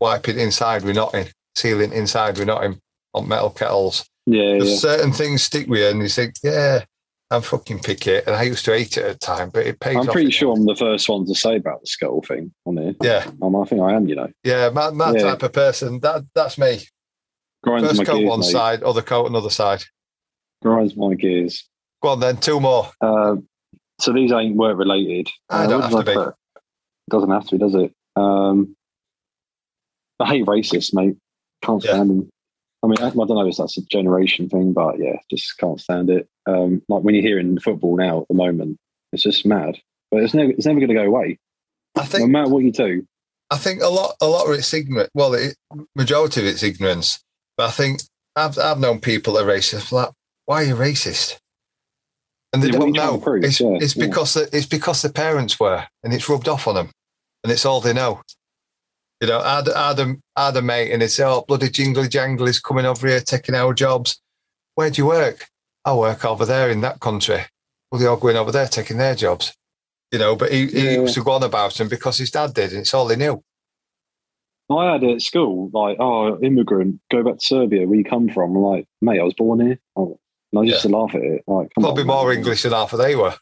wiping 0.00 0.38
inside 0.38 0.82
with 0.84 0.96
knotting, 0.96 1.28
sealing 1.54 1.92
inside 1.92 2.38
with 2.38 2.46
knotting 2.48 2.80
on 3.14 3.28
metal 3.28 3.50
kettles. 3.50 4.08
Yeah, 4.26 4.54
yeah. 4.54 4.76
certain 4.76 5.12
things 5.12 5.42
stick 5.42 5.68
with 5.68 5.80
you, 5.80 5.88
and 5.88 6.00
you 6.00 6.08
think, 6.08 6.34
yeah, 6.42 6.84
I'm 7.30 7.42
fucking 7.42 7.80
picky. 7.80 8.16
And 8.16 8.30
I 8.30 8.42
used 8.42 8.64
to 8.64 8.72
hate 8.72 8.96
it 8.96 9.04
at 9.04 9.20
the 9.20 9.26
time, 9.26 9.50
but 9.50 9.66
it 9.66 9.78
pays 9.80 9.96
I'm 9.96 10.06
pretty 10.06 10.30
sure. 10.30 10.54
I'm 10.56 10.64
the 10.66 10.74
first 10.76 11.08
one 11.08 11.26
to 11.26 11.34
say 11.34 11.56
about 11.56 11.80
the 11.82 11.86
scuttle 11.86 12.22
thing 12.22 12.52
on 12.64 12.76
here. 12.78 12.94
Yeah, 13.02 13.30
Um, 13.42 13.54
I 13.56 13.64
think 13.66 13.82
I 13.82 13.92
am, 13.92 14.08
you 14.08 14.16
know. 14.16 14.28
yeah, 14.44 14.70
my, 14.70 14.90
my 14.90 15.12
Yeah. 15.12 15.22
type 15.22 15.42
of 15.42 15.52
person. 15.52 16.00
That 16.00 16.24
that's 16.34 16.58
me. 16.58 16.80
Grinds 17.62 17.86
First 17.88 17.98
my 17.98 18.04
coat 18.04 18.18
gears, 18.18 18.28
one 18.30 18.40
mate. 18.40 18.46
side, 18.50 18.82
other 18.82 19.02
coat 19.02 19.26
another 19.26 19.50
side. 19.50 19.84
Grinds 20.62 20.96
my 20.96 21.14
gears. 21.14 21.68
Go 22.02 22.10
on 22.10 22.20
then, 22.20 22.36
two 22.38 22.60
more. 22.60 22.90
Uh, 23.00 23.36
so 24.00 24.12
these 24.12 24.32
ain't 24.32 24.56
work 24.56 24.78
related. 24.78 25.28
I 25.48 25.64
Uh, 25.64 25.68
don't 25.68 25.80
what 25.92 25.92
have 25.92 26.04
to 26.06 26.10
I 26.10 26.14
put? 26.14 26.34
Doesn't 27.10 27.30
have 27.30 27.46
to 27.48 27.54
be, 27.56 27.58
does 27.58 27.74
it? 27.74 27.92
Um, 28.16 28.74
I 30.18 30.26
hate 30.26 30.46
racists, 30.46 30.94
mate. 30.94 31.16
Can't 31.62 31.82
Yeah. 31.84 31.90
stand 31.94 32.10
them. 32.10 32.30
I 32.82 32.86
mean, 32.86 32.96
I, 33.00 33.08
I 33.08 33.10
don't 33.10 33.28
know 33.28 33.46
if 33.46 33.56
that's 33.56 33.76
a 33.76 33.82
generation 33.82 34.48
thing, 34.48 34.72
but 34.72 34.98
yeah, 34.98 35.16
just 35.30 35.58
can't 35.58 35.78
stand 35.80 36.08
it. 36.08 36.28
Um, 36.46 36.82
like 36.88 37.02
when 37.02 37.14
you're 37.14 37.22
hearing 37.22 37.58
football 37.60 37.96
now 37.96 38.22
at 38.22 38.28
the 38.28 38.34
moment, 38.34 38.78
it's 39.12 39.22
just 39.22 39.44
mad. 39.44 39.78
But 40.10 40.22
it's 40.22 40.32
never, 40.32 40.50
it's 40.50 40.64
never 40.66 40.80
going 40.80 40.88
to 40.88 40.94
go 40.94 41.04
away. 41.04 41.38
I 41.96 42.04
think 42.04 42.22
No 42.22 42.26
matter 42.28 42.48
what 42.48 42.64
you 42.64 42.72
do. 42.72 43.06
I 43.50 43.56
think 43.58 43.82
a 43.82 43.88
lot 43.88 44.14
a 44.20 44.26
lot 44.26 44.46
of 44.46 44.54
it's 44.54 44.72
ignorant. 44.72 45.10
Well, 45.12 45.34
it, 45.34 45.56
majority 45.96 46.40
of 46.40 46.46
it's 46.46 46.62
ignorance. 46.62 47.18
But 47.56 47.66
I 47.66 47.70
think 47.72 48.00
I've 48.36 48.56
I've 48.58 48.78
known 48.78 49.00
people 49.00 49.34
that 49.34 49.44
are 49.44 49.48
racist. 49.48 49.90
Like, 49.92 50.10
why 50.46 50.62
are 50.62 50.66
you 50.66 50.76
racist? 50.76 51.38
And 52.52 52.62
they 52.62 52.70
don't 52.70 52.92
know. 52.92 53.22
It's, 53.36 53.60
Yeah, 53.60 53.76
it's 53.80 53.96
yeah. 53.96 54.06
because 54.06 54.34
the, 54.34 54.48
it's 54.52 54.66
because 54.66 55.02
the 55.02 55.08
parents 55.12 55.60
were, 55.60 55.84
and 56.02 56.12
it's 56.12 56.28
rubbed 56.28 56.48
off 56.48 56.66
on 56.66 56.74
them, 56.74 56.90
and 57.44 57.52
it's 57.52 57.64
all 57.64 57.80
they 57.80 57.92
know. 57.92 58.22
You 59.20 59.28
know, 59.28 59.40
I 59.40 59.56
had, 59.56 59.68
I 59.68 59.88
had, 59.88 60.00
a, 60.00 60.14
I 60.34 60.46
had 60.46 60.56
a 60.56 60.62
mate, 60.62 60.90
and 60.92 61.02
it's 61.02 61.20
oh 61.20 61.44
bloody 61.46 61.68
jingly 61.68 62.08
jangle 62.08 62.48
is 62.48 62.58
coming 62.58 62.86
over 62.86 63.06
here 63.06 63.20
taking 63.20 63.54
our 63.54 63.72
jobs. 63.74 64.20
Where 64.74 64.90
do 64.90 65.00
you 65.02 65.06
work? 65.06 65.46
I 65.84 65.94
work 65.94 66.24
over 66.24 66.44
there 66.44 66.70
in 66.70 66.80
that 66.80 67.00
country. 67.00 67.42
Well, 67.90 68.00
they're 68.00 68.10
all 68.10 68.16
going 68.16 68.36
over 68.36 68.50
there 68.52 68.66
taking 68.66 68.96
their 68.98 69.14
jobs. 69.14 69.52
You 70.10 70.18
know, 70.18 70.34
but 70.34 70.50
he, 70.50 70.66
he 70.66 70.84
Yeah. 70.86 71.00
used 71.02 71.14
to 71.14 71.22
go 71.22 71.32
on 71.32 71.42
about 71.44 71.74
them 71.74 71.88
because 71.88 72.18
his 72.18 72.30
dad 72.32 72.54
did, 72.54 72.72
and 72.72 72.80
it's 72.80 72.94
all 72.94 73.08
he 73.08 73.16
knew. 73.16 73.42
I 74.70 74.92
had 74.92 75.02
it 75.02 75.14
at 75.16 75.22
school, 75.22 75.68
like, 75.72 75.96
oh, 75.98 76.38
immigrant, 76.40 77.00
go 77.10 77.24
back 77.24 77.38
to 77.38 77.44
Serbia, 77.44 77.86
where 77.86 77.98
you 77.98 78.04
come 78.04 78.28
from. 78.28 78.54
I'm 78.56 78.62
like, 78.62 78.86
mate, 79.02 79.20
I 79.20 79.24
was 79.24 79.34
born 79.34 79.60
here. 79.60 79.78
Oh, 79.96 80.18
and 80.52 80.60
I 80.60 80.62
used 80.64 80.82
to 80.82 80.88
laugh 80.88 81.14
at 81.14 81.22
it. 81.22 81.42
Like, 81.46 81.70
Probably 81.78 82.02
on, 82.02 82.06
more 82.06 82.28
mate. 82.28 82.38
English 82.38 82.62
than 82.62 82.72
half 82.72 82.92
of 82.92 82.98
they 82.98 83.16
were. 83.16 83.34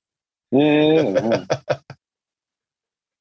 Yeah, 0.51 0.83
yeah, 0.83 1.03
yeah. 1.71 1.77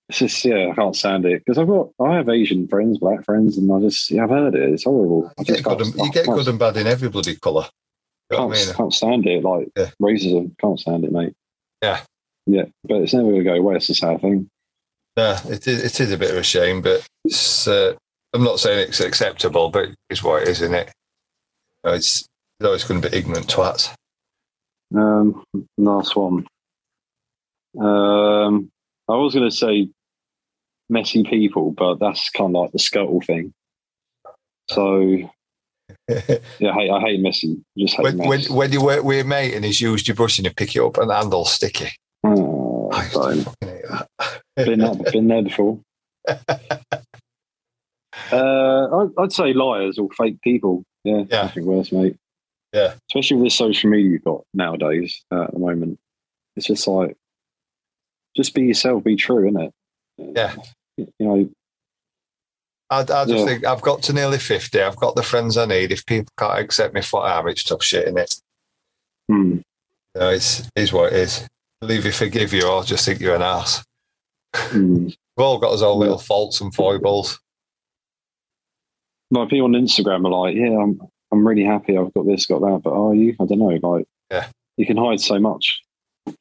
it's 0.10 0.20
just, 0.20 0.46
yeah, 0.46 0.70
I 0.72 0.76
can't 0.76 0.96
stand 0.96 1.26
it 1.26 1.44
because 1.44 1.58
I've 1.58 1.68
got, 1.68 1.90
I 2.00 2.16
have 2.16 2.30
Asian 2.30 2.68
friends, 2.68 2.98
black 3.00 3.26
friends, 3.26 3.58
and 3.58 3.72
I 3.72 3.80
just, 3.82 4.10
yeah, 4.12 4.24
I've 4.24 4.30
heard 4.30 4.56
it. 4.56 4.70
It's 4.74 4.84
horrible. 4.86 5.32
You 5.40 5.46
get, 5.46 5.64
good 5.64 5.82
and, 5.82 5.94
you 5.96 6.12
get 6.12 6.26
good 6.26 6.48
and 6.48 6.60
bad 6.60 6.78
in 6.78 6.88
every 6.88 7.10
bloody 7.10 7.36
colour. 7.36 7.66
You 8.32 8.38
know 8.38 8.50
can't, 8.50 8.60
I 8.62 8.66
mean? 8.66 8.74
can't 8.76 8.94
stand 8.94 9.28
it. 9.28 9.44
Like 9.44 9.68
Yeah. 9.78 9.90
racism, 10.02 10.58
can't 10.60 10.80
stand 10.80 11.04
it, 11.06 11.12
mate. 11.12 11.34
Yeah. 11.82 12.02
Yeah, 12.46 12.66
but 12.86 13.02
it's 13.02 13.14
never 13.14 13.28
going 13.30 13.44
to 13.44 13.50
go 13.50 13.56
away. 13.56 13.76
It's 13.76 13.90
a 13.90 13.94
sad 13.96 14.22
thing. 14.22 14.50
Yeah, 15.18 15.40
it 15.48 15.68
is, 15.68 15.84
it 15.84 16.00
is 16.00 16.12
a 16.14 16.18
bit 16.18 16.32
of 16.32 16.38
a 16.38 16.44
shame, 16.44 16.82
but 16.82 17.06
it's, 17.26 17.68
uh, 17.68 17.94
I'm 18.34 18.44
not 18.44 18.60
saying 18.60 18.88
it's 18.88 19.00
acceptable, 19.02 19.70
but 19.70 19.90
it's 20.10 20.24
what 20.24 20.44
it 20.44 20.48
is, 20.50 20.62
isn't 20.62 20.76
it? 20.76 20.92
You 21.84 21.90
know, 21.92 21.96
It's, 21.96 22.20
it's 22.22 22.30
always 22.66 22.84
going 22.84 23.02
to 23.02 23.10
be 23.10 23.18
ignorant 23.18 23.48
twats. 23.48 23.94
Um, 24.96 25.44
last 25.78 26.16
one. 26.16 26.46
Um, 27.80 28.70
I 29.08 29.14
was 29.16 29.34
going 29.34 29.50
to 29.50 29.56
say 29.56 29.90
messy 30.90 31.24
people, 31.24 31.72
but 31.72 32.00
that's 32.00 32.30
kind 32.30 32.56
of 32.56 32.62
like 32.62 32.72
the 32.72 32.80
scuttle 32.80 33.22
thing. 33.22 33.54
So 34.70 35.00
yeah, 36.10 36.72
I 36.72 36.74
hate, 36.74 36.92
I 36.92 37.00
hate 37.00 37.20
messy. 37.22 37.58
I 37.78 37.80
Just 37.82 37.96
hate 37.96 38.04
when, 38.04 38.18
when, 38.28 38.42
when 38.46 38.72
you 38.72 38.84
work 38.84 39.04
with 39.04 39.26
a 39.26 39.28
mate 39.28 39.54
and 39.54 39.64
he's 39.64 39.82
used 39.82 40.08
your 40.08 40.16
brush 40.16 40.38
and 40.38 40.46
you 40.46 40.54
pick 40.54 40.76
it 40.76 40.82
up 40.82 40.98
and 40.98 41.10
the 41.10 41.16
handle's 41.16 41.52
sticky. 41.52 41.90
Oh, 42.24 42.90
I 42.92 43.02
used 43.04 43.14
so, 43.14 43.34
to 43.36 43.42
fucking 43.44 43.70
hate 43.70 43.86
that. 43.90 44.42
been, 44.66 44.80
there, 44.80 45.12
been 45.12 45.28
there 45.28 45.44
before. 45.44 45.80
Uh, 48.32 49.04
I'd, 49.04 49.10
I'd 49.20 49.32
say 49.32 49.54
liars 49.54 49.98
or 49.98 50.10
fake 50.18 50.42
people. 50.42 50.84
Yeah, 51.04 51.24
Yeah. 51.30 51.44
nothing 51.44 51.66
worse, 51.66 51.92
mate. 51.92 52.18
Yeah. 52.74 52.96
especially 53.10 53.38
with 53.38 53.46
this 53.46 53.56
social 53.56 53.90
media 53.90 54.12
you've 54.12 54.24
got 54.24 54.44
nowadays 54.54 55.24
uh, 55.32 55.44
at 55.44 55.54
the 55.54 55.60
moment. 55.60 56.00
It's 56.56 56.68
just 56.68 56.88
like, 56.88 57.16
just 58.36 58.54
be 58.54 58.64
yourself, 58.64 59.04
be 59.04 59.16
true, 59.16 59.48
isn't 59.48 59.62
it? 59.62 59.74
Yeah. 60.18 60.56
You 60.98 61.08
know, 61.20 61.50
I, 62.90 63.00
I 63.00 63.04
just 63.04 63.30
Yeah. 63.30 63.46
think 63.46 63.66
I've 63.66 63.82
got 63.82 64.04
to 64.04 64.14
nearly 64.14 64.38
50. 64.40 64.82
I've 64.82 64.96
got 64.96 65.16
the 65.16 65.24
friends 65.24 65.58
I 65.58 65.66
need. 65.66 65.92
If 65.92 66.06
people 66.06 66.32
can't 66.38 66.60
accept 66.60 66.94
me 66.94 67.02
for 67.02 67.22
what 67.22 67.32
I 67.32 67.40
am, 67.40 67.48
it's 67.48 67.64
tough 67.64 67.84
shit, 67.84 68.08
in 68.08 68.18
it? 68.18 68.36
hmm, 69.30 69.52
You 69.54 69.64
know, 70.22 70.30
it's, 70.30 70.68
is 70.76 70.92
what 70.94 71.14
it 71.14 71.20
is. 71.20 71.48
Believe 71.82 72.06
you 72.06 72.12
forgive 72.12 72.54
you 72.54 72.68
or 72.68 72.84
just 72.84 73.06
think 73.06 73.20
you're 73.20 73.36
an 73.36 73.42
ass. 73.44 73.84
hmm. 74.56 75.06
We've 75.06 75.46
all 75.46 75.60
got 75.60 75.80
our 75.80 75.88
own 75.90 76.00
little 76.00 76.18
faults 76.18 76.60
and 76.62 76.74
foibles. 76.74 77.40
My 79.30 79.46
people 79.46 79.66
on 79.66 79.74
Instagram 79.74 80.26
are 80.26 80.46
like, 80.46 80.56
yeah, 80.56 80.78
I'm 80.82 81.00
I'm 81.38 81.48
really 81.48 81.64
happy 81.64 81.98
I've 81.98 82.14
got 82.14 82.26
this, 82.26 82.48
got 82.48 82.62
that, 82.62 82.82
but 82.84 82.94
are 82.94 83.14
you? 83.14 83.36
I 83.40 83.46
don't 83.46 83.60
know. 83.60 83.80
Like, 83.90 84.08
Yeah. 84.32 84.48
you 84.76 84.86
can 84.88 84.98
hide 84.98 85.22
so 85.22 85.40
much 85.40 85.82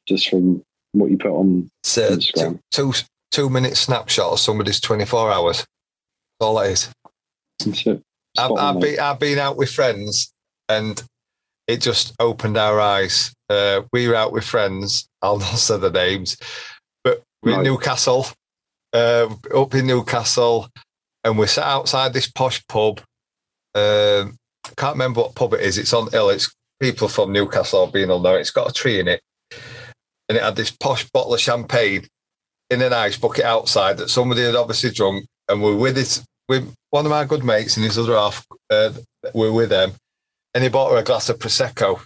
just 0.07 0.29
from 0.29 0.63
what 0.93 1.11
you 1.11 1.17
put 1.17 1.31
on. 1.31 1.69
A 1.83 1.87
Instagram. 1.87 2.59
two, 2.71 2.91
two, 2.91 3.03
two 3.31 3.49
minute 3.49 3.77
snapshot 3.77 4.33
of 4.33 4.39
somebody's 4.39 4.79
24 4.79 5.31
hours. 5.31 5.57
That's 5.57 5.67
all 6.41 6.59
it 6.59 6.71
is. 6.71 6.89
It's 7.65 7.85
it. 7.85 8.01
I've, 8.39 8.51
on, 8.51 8.59
I've, 8.59 8.81
been, 8.81 8.99
I've 8.99 9.19
been 9.19 9.37
out 9.39 9.55
with 9.57 9.69
friends 9.69 10.31
and 10.67 11.01
it 11.67 11.81
just 11.81 12.15
opened 12.19 12.57
our 12.57 12.79
eyes. 12.79 13.33
Uh, 13.49 13.81
we 13.93 14.07
were 14.07 14.15
out 14.15 14.31
with 14.31 14.43
friends, 14.45 15.07
I'll 15.21 15.37
not 15.39 15.57
say 15.57 15.77
the 15.77 15.91
names, 15.91 16.37
but 17.03 17.21
we're 17.43 17.57
in 17.59 17.63
Newcastle, 17.63 18.25
uh, 18.93 19.29
up 19.55 19.75
in 19.75 19.85
Newcastle, 19.85 20.69
and 21.23 21.37
we're 21.37 21.47
sat 21.47 21.65
outside 21.65 22.13
this 22.13 22.29
posh 22.29 22.65
pub. 22.67 23.01
Um, 23.75 24.35
I 24.69 24.73
can't 24.81 24.95
remember 24.95 25.21
what 25.21 25.35
pub 25.35 25.53
it 25.53 25.61
is. 25.61 25.77
It's 25.77 25.93
on 25.93 26.11
hill. 26.11 26.29
It's 26.29 26.53
people 26.79 27.07
from 27.07 27.31
Newcastle 27.31 27.81
or 27.81 27.91
being 27.91 28.11
on 28.11 28.23
there. 28.23 28.39
It's 28.39 28.51
got 28.51 28.69
a 28.69 28.73
tree 28.73 28.99
in 28.99 29.07
it, 29.07 29.21
and 30.29 30.37
it 30.37 30.43
had 30.43 30.55
this 30.55 30.71
posh 30.71 31.09
bottle 31.09 31.33
of 31.33 31.41
champagne 31.41 32.07
in 32.69 32.81
an 32.81 32.93
ice 32.93 33.17
bucket 33.17 33.45
outside 33.45 33.97
that 33.97 34.09
somebody 34.09 34.43
had 34.43 34.55
obviously 34.55 34.91
drunk, 34.91 35.25
and 35.47 35.61
we're 35.61 35.75
with 35.75 35.97
it 35.97 36.21
with 36.49 36.73
one 36.91 37.05
of 37.05 37.11
my 37.11 37.25
good 37.25 37.43
mates 37.43 37.77
and 37.77 37.85
his 37.85 37.97
other 37.97 38.13
half. 38.13 38.45
Uh, 38.69 38.91
we're 39.33 39.51
with 39.51 39.69
them, 39.69 39.93
and 40.53 40.63
he 40.63 40.69
bought 40.69 40.91
her 40.91 40.97
a 40.97 41.03
glass 41.03 41.29
of 41.29 41.39
prosecco. 41.39 42.01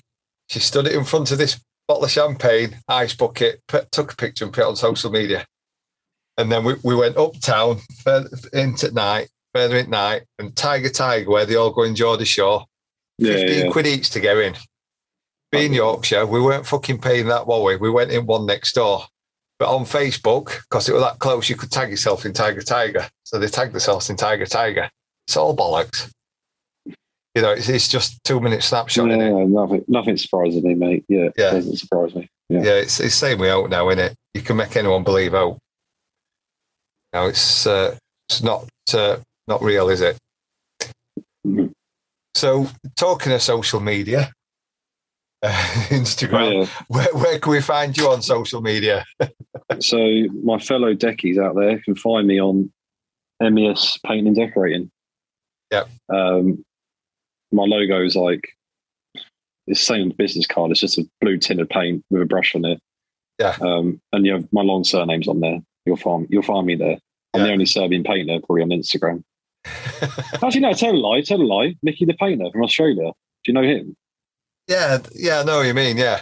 She 0.50 0.60
stood 0.60 0.88
it 0.88 0.96
in 0.96 1.06
front 1.06 1.32
of 1.32 1.38
this 1.38 1.60
bottle 1.88 2.06
of 2.06 2.12
champagne, 2.12 2.78
ice 2.88 3.16
bucket, 3.16 3.62
put, 3.68 3.92
took 3.92 4.14
a 4.14 4.16
picture 4.16 4.46
and 4.46 4.54
put 4.54 4.62
it 4.62 4.68
on 4.68 4.76
social 4.76 5.12
media. 5.12 5.46
And 6.38 6.52
then 6.52 6.64
we, 6.64 6.76
we 6.84 6.96
went 6.96 7.18
uptown 7.18 7.80
into 8.54 8.92
night, 8.92 9.30
further 9.54 9.78
at 9.78 9.90
night, 9.90 10.24
and 10.40 10.56
Tiger 10.56 10.90
Tiger, 10.90 11.30
where 11.30 11.46
they 11.46 11.56
all 11.56 11.72
go 11.72 11.84
in 11.84 11.96
Geordie 11.96 12.26
Shore, 12.26 12.66
Yeah, 13.18 13.34
15 13.34 13.66
yeah. 13.66 13.72
quid 13.72 13.88
each 13.88 14.10
to 14.12 14.20
go 14.20 14.40
in. 14.40 14.56
Being 15.52 15.74
Yorkshire, 15.74 16.26
we 16.26 16.40
weren't 16.42 16.66
fucking 16.66 17.00
paying 17.02 17.28
that, 17.28 17.46
were 17.48 17.62
we? 17.62 17.76
We 17.76 17.90
went 17.90 18.12
in 18.12 18.26
one 18.26 18.46
next 18.46 18.74
door. 18.74 19.04
But 19.60 19.76
on 19.76 19.84
Facebook, 19.84 20.62
because 20.62 20.88
it 20.90 20.94
was 20.94 21.04
that 21.04 21.20
close, 21.20 21.50
you 21.50 21.56
could 21.56 21.72
tag 21.72 21.90
yourself 21.92 22.26
in 22.26 22.34
Tiger 22.34 22.62
Tiger. 22.62 23.08
So 23.24 23.38
they 23.38 23.48
tagged 23.48 23.74
themselves 23.74 24.10
in 24.10 24.16
Tiger 24.16 24.46
Tiger. 24.46 24.90
It's 25.28 25.38
all 25.38 25.56
bollocks. 25.56 26.10
You 27.36 27.42
know, 27.42 27.52
it's, 27.52 27.70
it's 27.70 27.88
just 27.88 28.22
two 28.24 28.40
minute 28.40 28.64
snapshot, 28.64 29.08
yeah, 29.10 29.46
nothing, 29.46 29.86
nothing 29.88 30.18
surprises 30.18 30.64
me, 30.64 30.74
mate. 30.74 31.06
Yeah, 31.08 31.30
Yeah. 31.38 31.50
it 31.50 31.52
doesn't 31.52 31.78
surprise 31.78 32.16
me. 32.16 32.28
Yeah. 32.50 32.64
Yeah, 32.64 32.72
it's 32.74 33.00
it's 33.00 33.16
same 33.16 33.38
with 33.40 33.50
out 33.50 33.70
now, 33.70 33.88
isn't 33.90 34.04
it? 34.04 34.16
You 34.34 34.42
can 34.42 34.58
make 34.58 34.76
anyone 34.76 35.04
believe 35.06 35.34
out. 35.34 35.58
No, 37.14 37.28
it's 37.28 37.66
uh, 37.68 37.96
it's 38.30 38.42
not 38.44 38.68
uh, 38.94 39.18
not 39.48 39.62
real, 39.62 39.90
is 39.90 40.02
it? 40.02 40.18
Mhm. 41.46 41.72
So, 42.34 42.68
talking 42.96 43.32
of 43.34 43.42
social 43.42 43.80
media, 43.80 44.32
uh, 45.42 45.50
Instagram, 45.90 46.66
Oh, 46.68 46.84
where, 46.88 47.14
where 47.14 47.40
can 47.40 47.52
we 47.52 47.62
find 47.62 47.96
you 47.98 48.10
on 48.10 48.22
social 48.22 48.62
media? 48.62 49.06
So 49.80 49.98
my 50.44 50.60
fellow 50.60 50.94
deckies 50.94 51.38
out 51.38 51.56
there 51.56 51.80
can 51.80 51.96
find 51.96 52.28
me 52.28 52.42
on 52.42 52.70
MES 53.40 53.98
Painting 54.06 54.28
and 54.28 54.36
Decorating. 54.36 54.92
Yep. 55.72 55.88
Um, 56.14 56.66
my 57.54 57.64
logo 57.64 58.04
is 58.04 58.18
like 58.18 58.50
it's 59.16 59.80
the 59.80 59.86
same 59.86 60.10
business 60.10 60.46
card. 60.46 60.72
It's 60.72 60.82
just 60.82 60.98
a 60.98 61.10
blue 61.22 61.38
tinted 61.38 61.70
paint 61.70 62.04
with 62.10 62.22
a 62.22 62.26
brush 62.26 62.54
on 62.54 62.66
it. 62.66 62.80
Yeah. 63.40 63.56
Um, 63.62 64.02
and 64.12 64.26
you 64.26 64.34
have 64.34 64.52
my 64.52 64.62
long 64.62 64.84
surnames 64.84 65.30
on 65.30 65.40
there. 65.40 65.60
You'll 65.86 65.96
find 65.96 66.28
you'll 66.30 66.44
find 66.44 66.68
me 66.68 66.76
there. 66.76 66.98
I'm 67.34 67.40
Yeah. 67.40 67.48
the 67.48 67.54
only 67.54 67.66
Serbian 67.66 68.04
painter 68.04 68.40
probably 68.46 68.64
on 68.64 68.70
Instagram. 68.72 69.24
Actually, 69.66 70.62
no, 70.62 70.74
tell 70.74 70.92
a 70.92 70.98
lie, 70.98 71.22
tell 71.22 71.42
a 71.42 71.44
lie. 71.44 71.76
Mickey 71.84 72.06
the 72.06 72.14
painter 72.14 72.50
from 72.52 72.64
Australia. 72.64 73.12
Do 73.44 73.52
you 73.52 73.54
know 73.54 73.62
him? 73.64 73.96
yeah, 74.68 75.00
yeah, 75.16 75.40
I 75.40 75.44
know 75.44 75.58
what 75.58 75.68
you 75.68 75.74
mean. 75.74 75.98
Yeah, 75.98 76.22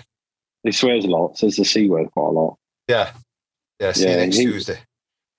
He 0.64 0.72
swears 0.72 1.06
a 1.06 1.08
lot, 1.08 1.38
says 1.38 1.56
the 1.56 1.66
c 1.66 1.88
word 1.90 2.10
quite 2.12 2.28
a 2.28 2.32
lot. 2.32 2.58
yeah, 2.88 3.12
yeah. 3.80 3.92
See 3.92 4.10
you 4.10 4.16
next 4.18 4.38
he- 4.38 4.46
Tuesday. 4.46 4.80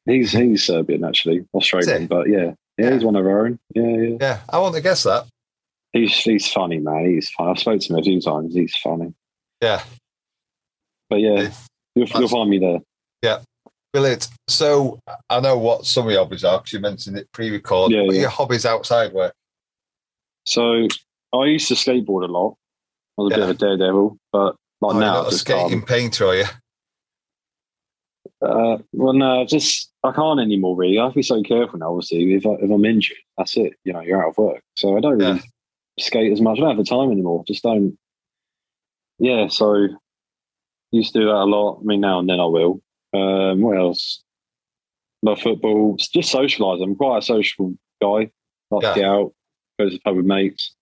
He's 0.06 0.32
he's 0.32 0.64
Serbian 0.64 1.04
actually, 1.04 1.44
Australian, 1.54 2.06
but 2.06 2.28
yeah, 2.28 2.38
yeah, 2.38 2.52
Yeah. 2.78 2.92
he's 2.94 3.04
one 3.04 3.16
of 3.16 3.26
our 3.26 3.46
own. 3.46 3.58
Yeah, 3.74 3.82
yeah. 3.86 4.16
Yeah, 4.20 4.40
I 4.48 4.58
want 4.58 4.74
to 4.74 4.80
guess 4.80 5.02
that. 5.04 5.26
He's 5.92 6.16
he's 6.18 6.50
funny, 6.50 6.78
man. 6.78 7.04
He's 7.06 7.28
funny. 7.30 7.50
I've 7.50 7.58
spoken 7.58 7.80
to 7.80 7.92
him 7.92 7.98
a 7.98 8.02
few 8.02 8.20
times. 8.20 8.54
He's 8.54 8.74
funny. 8.76 9.12
Yeah, 9.60 9.82
But 11.10 11.16
yeah, 11.16 11.50
you'll, 11.94 12.06
you'll 12.06 12.28
find 12.28 12.48
me 12.48 12.58
there. 12.58 13.40
Brilliant. 13.92 14.28
So, 14.48 15.00
I 15.28 15.40
know 15.40 15.58
what 15.58 15.86
some 15.86 16.06
of 16.06 16.12
your 16.12 16.22
hobbies 16.22 16.44
are 16.44 16.58
because 16.58 16.72
you 16.72 16.80
mentioned 16.80 17.16
it 17.18 17.30
pre-record. 17.32 17.92
Yeah, 17.92 18.02
what 18.02 18.10
are 18.10 18.14
yeah. 18.14 18.20
your 18.22 18.30
hobbies 18.30 18.66
outside 18.66 19.12
work? 19.12 19.34
So 20.46 20.88
I 21.34 21.44
used 21.44 21.68
to 21.68 21.74
skateboard 21.74 22.24
a 22.28 22.32
lot. 22.32 22.56
I 23.18 23.22
was 23.22 23.32
a 23.32 23.36
bit 23.36 23.44
of 23.44 23.50
a 23.50 23.54
daredevil, 23.54 24.18
but 24.32 24.56
like 24.80 24.90
Oh, 24.90 24.92
you're 24.92 25.00
now, 25.00 25.12
not 25.14 25.20
I've 25.22 25.26
a 25.26 25.30
just 25.30 25.40
skating 25.42 25.68
can't. 25.80 25.86
painter, 25.86 26.26
are 26.26 26.36
you? 26.36 26.44
Uh, 28.42 28.78
well, 28.92 29.12
no, 29.12 29.42
I 29.42 29.44
just 29.44 29.90
I 30.02 30.12
can't 30.12 30.40
anymore. 30.40 30.74
Really, 30.76 30.98
I 30.98 31.04
have 31.04 31.12
to 31.12 31.16
be 31.16 31.22
so 31.22 31.42
careful 31.42 31.78
now. 31.78 31.90
Obviously, 31.90 32.34
if 32.34 32.46
I, 32.46 32.50
if 32.52 32.70
I'm 32.70 32.84
injured, 32.86 33.18
that's 33.36 33.56
it. 33.56 33.74
You 33.84 33.92
know, 33.92 34.00
you're 34.00 34.22
out 34.22 34.30
of 34.30 34.38
work, 34.38 34.62
so 34.76 34.96
I 34.96 35.00
don't 35.00 35.18
really 35.18 35.34
Yeah. 35.36 35.42
skate 35.98 36.32
as 36.32 36.40
much. 36.40 36.56
I 36.56 36.60
don't 36.62 36.76
have 36.76 36.78
the 36.78 36.84
time 36.84 37.10
anymore. 37.12 37.44
Just 37.46 37.62
don't. 37.62 37.98
Yeah, 39.18 39.48
so 39.48 39.88
used 40.90 41.12
to 41.12 41.20
do 41.20 41.26
that 41.26 41.34
a 41.34 41.44
lot. 41.44 41.80
I 41.80 41.84
mean, 41.84 42.00
now 42.00 42.18
and 42.18 42.28
then 42.28 42.40
I 42.40 42.46
will. 42.46 42.80
Um, 43.12 43.60
what 43.62 43.76
else? 43.76 44.22
Love 45.22 45.40
football. 45.40 45.96
Just 45.96 46.32
socialise. 46.34 46.82
I'm 46.82 46.94
quite 46.96 47.18
a 47.18 47.22
social 47.22 47.74
guy. 48.00 48.30
Like 48.70 48.82
Yeah. 48.82 48.94
to 48.94 49.00
get 49.00 49.04
out, 49.04 49.32
go 49.78 49.84
to 49.86 49.90
the 49.90 50.00
pub 50.00 50.16
with 50.16 50.24
mates, 50.26 50.74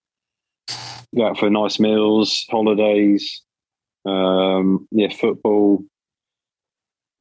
go 1.17 1.27
out 1.27 1.39
for 1.39 1.49
nice 1.51 1.81
meals, 1.81 2.45
holidays. 2.51 3.43
Um, 4.05 4.87
yeah, 4.91 5.09
football. 5.09 5.83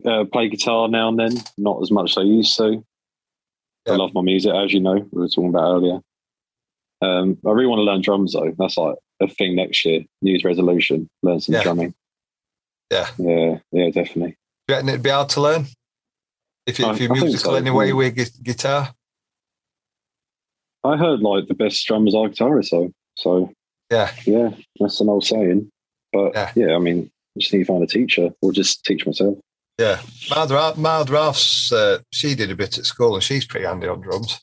Uh, 0.06 0.26
play 0.26 0.48
guitar 0.50 0.88
now 0.88 1.08
and 1.10 1.18
then, 1.20 1.32
not 1.58 1.82
as 1.82 1.90
much 1.90 2.12
as 2.12 2.18
I 2.18 2.22
used 2.22 2.56
to. 2.58 2.84
Yeah. 3.88 3.94
I 3.94 3.96
love 3.96 4.14
my 4.14 4.22
music, 4.22 4.54
as 4.54 4.72
you 4.74 4.80
know, 4.80 4.94
we 5.12 5.22
were 5.22 5.28
talking 5.28 5.50
about 5.50 5.72
earlier. 5.76 6.00
Um, 7.02 7.38
I 7.46 7.52
really 7.52 7.68
want 7.68 7.80
to 7.80 7.84
learn 7.84 8.02
drums 8.02 8.34
though. 8.34 8.54
That's 8.60 8.78
like 8.78 8.96
a 9.22 9.28
thing 9.28 9.56
next 9.56 9.84
year. 9.86 10.04
New 10.22 10.32
Year's 10.32 10.44
resolution: 10.44 11.10
learn 11.24 11.40
some 11.40 11.56
Yeah. 11.56 11.64
drumming. 11.64 11.94
Yeah. 12.92 13.08
yeah, 13.18 13.60
yeah, 13.72 13.90
definitely. 13.90 14.36
Do 14.68 14.74
you 14.74 14.76
reckon 14.78 14.90
it'd 14.90 15.04
be 15.04 15.10
hard 15.10 15.30
to 15.30 15.42
learn? 15.42 15.66
If, 16.66 16.80
you, 16.80 16.90
if 16.90 17.00
you're 17.00 17.16
I 17.16 17.20
musical 17.22 17.52
so, 17.54 17.56
anyway 17.58 17.94
with 17.94 18.16
gu- 18.16 18.44
guitar? 18.44 18.94
I 20.84 20.98
heard 20.98 21.22
like 21.22 21.48
the 21.48 21.54
best 21.54 21.86
drummers 21.86 22.14
are 22.14 22.28
guitarists, 22.28 22.72
though. 22.72 22.92
So 23.16 23.52
Yeah. 23.90 24.12
yeah, 24.26 24.50
that's 24.80 25.00
an 25.00 25.08
old 25.10 25.26
saying. 25.26 25.70
But 26.12 26.34
Yeah. 26.34 26.52
yeah, 26.56 26.76
I 26.76 26.80
mean, 26.80 27.10
I 27.36 27.40
just 27.40 27.54
need 27.54 27.60
to 27.60 27.66
find 27.66 27.84
a 27.84 27.88
teacher 27.88 28.30
or 28.42 28.52
just 28.52 28.84
teach 28.84 29.06
myself. 29.06 29.38
Yeah. 29.80 30.02
Mild 30.30 30.52
Ralph, 30.52 30.78
Mild 30.78 31.10
Ralph's, 31.10 31.72
uh, 31.72 32.00
she 32.12 32.36
did 32.36 32.52
a 32.52 32.56
bit 32.56 32.78
at 32.78 32.86
school 32.86 33.16
and 33.16 33.24
she's 33.24 33.46
pretty 33.46 33.66
handy 33.66 33.88
on 33.88 34.02
drums. 34.02 34.42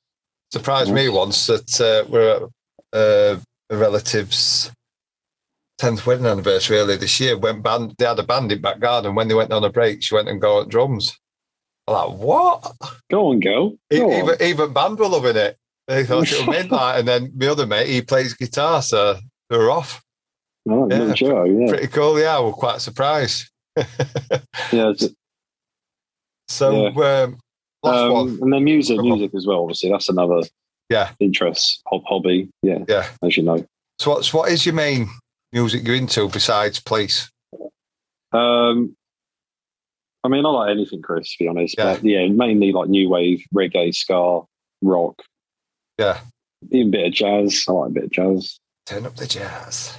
Surprised 0.52 0.92
me 0.92 1.09
once 1.09 1.46
that 1.48 1.80
uh, 1.80 2.09
we're 2.09 2.36
at 2.36 2.42
uh, 2.98 3.40
a 3.70 3.76
relative's 3.76 4.70
10th 5.80 6.06
wedding 6.06 6.26
anniversary 6.26 6.78
earlier 6.78 6.96
this 6.96 7.18
year. 7.20 7.36
Went 7.38 7.62
band, 7.62 7.94
they 7.98 8.05
had 8.06 8.18
a 8.18 8.22
band 8.22 8.52
in 8.52 8.60
back 8.60 8.80
garden. 8.80 9.14
When 9.14 9.28
they 9.28 9.34
went 9.34 9.52
on 9.52 9.64
a 9.64 9.70
break, 9.70 10.02
she 10.02 10.14
went 10.14 10.28
and 10.28 10.40
got 10.40 10.68
drums. 10.68 11.18
I'm 11.88 11.94
like, 11.94 12.18
what? 12.18 12.72
Go 13.10 13.28
on. 13.28 13.36
E- 13.38 13.40
Go 13.40 13.78
on. 13.92 14.12
even, 14.12 14.42
even 14.42 14.72
band 14.72 14.98
were 14.98 15.09
loving 15.09 15.36
it. 15.36 15.56
They 15.88 16.05
thought 16.05 16.30
it 16.32 16.46
was 16.46 16.66
like, 16.70 16.98
and 16.98 17.06
then 17.09 17.32
my 17.36 17.48
other 17.48 17.66
mate, 17.66 17.88
he 17.88 18.01
plays 18.02 18.32
guitar, 18.34 18.80
so 18.82 19.18
they 19.51 19.59
were 19.59 19.70
off. 19.70 20.02
No, 20.66 20.88
Yeah. 20.90 21.12
Joe, 21.12 21.44
yeah. 21.44 21.68
Pretty 21.68 21.88
cool, 21.88 22.18
yeah. 22.18 22.40
We're 22.40 22.52
quite 22.52 22.80
surprised. 22.80 23.51
yeah 24.72 24.92
So, 26.48 26.86
um, 27.02 27.38
um, 27.82 28.38
and 28.42 28.52
then 28.52 28.64
music, 28.64 28.98
music 29.01 29.34
as 29.34 29.46
well. 29.46 29.60
Obviously, 29.62 29.90
that's 29.90 30.09
another 30.09 30.42
Yeah. 30.90 31.10
interest, 31.20 31.82
hob- 31.86 32.05
hobby. 32.06 32.48
Yeah, 32.62 32.78
Yeah. 32.88 33.09
as 33.22 33.36
you 33.36 33.42
know. 33.42 33.64
So, 33.98 34.10
what's 34.12 34.32
what 34.32 34.51
is 34.51 34.64
your 34.66 34.74
main 34.74 35.09
music 35.55 35.86
you're 35.86 35.97
into 35.97 36.28
besides 36.28 36.81
Police? 36.81 37.31
Um, 38.32 38.97
I 40.24 40.28
mean, 40.28 40.44
I 40.44 40.48
like 40.51 40.70
anything, 40.70 41.01
Chris. 41.01 41.31
To 41.36 41.44
be 41.44 41.48
honest, 41.48 41.76
Yeah. 41.78 41.94
but 41.94 42.05
yeah, 42.05 42.26
mainly 42.28 42.72
like 42.72 42.89
new 42.89 43.09
wave, 43.09 43.43
reggae, 43.55 43.94
ska, 43.94 44.43
rock, 44.82 45.22
Yeah. 45.98 46.20
even 46.70 46.89
a 46.89 46.90
bit 46.90 47.06
of 47.06 47.12
jazz. 47.12 47.64
I 47.68 47.72
like 47.72 47.90
a 47.90 47.93
bit 47.93 48.05
of 48.05 48.10
jazz. 48.10 48.59
Turn 48.86 49.06
up 49.06 49.16
the 49.16 49.26
jazz. 49.26 49.97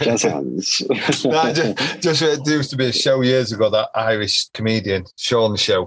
Jazz 0.00 0.22
hands. 0.24 0.82
No, 1.24 1.52
just, 1.52 2.00
just 2.02 2.22
uh, 2.22 2.36
there 2.44 2.56
used 2.58 2.70
to 2.70 2.76
be 2.76 2.86
a 2.86 2.92
show 2.92 3.22
years 3.22 3.52
ago, 3.52 3.68
that 3.70 3.88
Irish 3.94 4.48
comedian, 4.54 5.04
Sean 5.16 5.56
Show. 5.56 5.86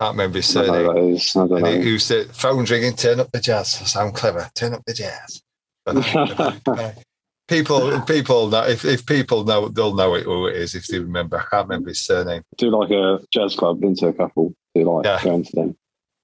Can't 0.00 0.12
remember 0.14 0.38
his 0.38 0.56
I 0.56 0.66
don't 0.66 0.68
know 0.68 0.84
surname. 0.84 1.02
who 1.02 1.10
that 1.10 1.14
is. 1.16 1.36
I 1.36 1.46
don't 1.46 1.64
And 1.66 1.82
he 1.84 1.90
used 1.90 2.08
to 2.08 2.24
phones 2.32 2.70
ringing, 2.70 2.94
turn 2.96 3.20
up 3.20 3.30
the 3.32 3.40
jazz. 3.40 3.78
I 3.80 3.84
sound 3.84 4.14
clever. 4.14 4.48
Turn 4.54 4.72
up 4.72 4.82
the 4.86 4.94
jazz. 4.94 5.42
people, 7.48 8.00
people 8.06 8.48
know 8.48 8.64
if, 8.66 8.84
if 8.84 9.04
people 9.06 9.44
know, 9.44 9.68
they'll 9.68 9.94
know 9.94 10.14
it 10.14 10.24
who 10.24 10.46
it 10.46 10.56
is 10.56 10.74
if 10.74 10.86
they 10.86 10.98
remember. 10.98 11.38
I 11.38 11.44
can't 11.50 11.68
remember 11.68 11.90
his 11.90 12.00
surname. 12.00 12.42
Do 12.58 12.70
like 12.70 12.90
a 12.90 13.20
jazz 13.32 13.54
club, 13.54 13.80
been 13.80 13.94
to 13.96 14.08
a 14.08 14.12
couple. 14.12 14.54
Do 14.74 14.84
like 14.84 15.04
Yeah. 15.04 15.22
going 15.22 15.44
to 15.44 15.52
them, 15.54 15.76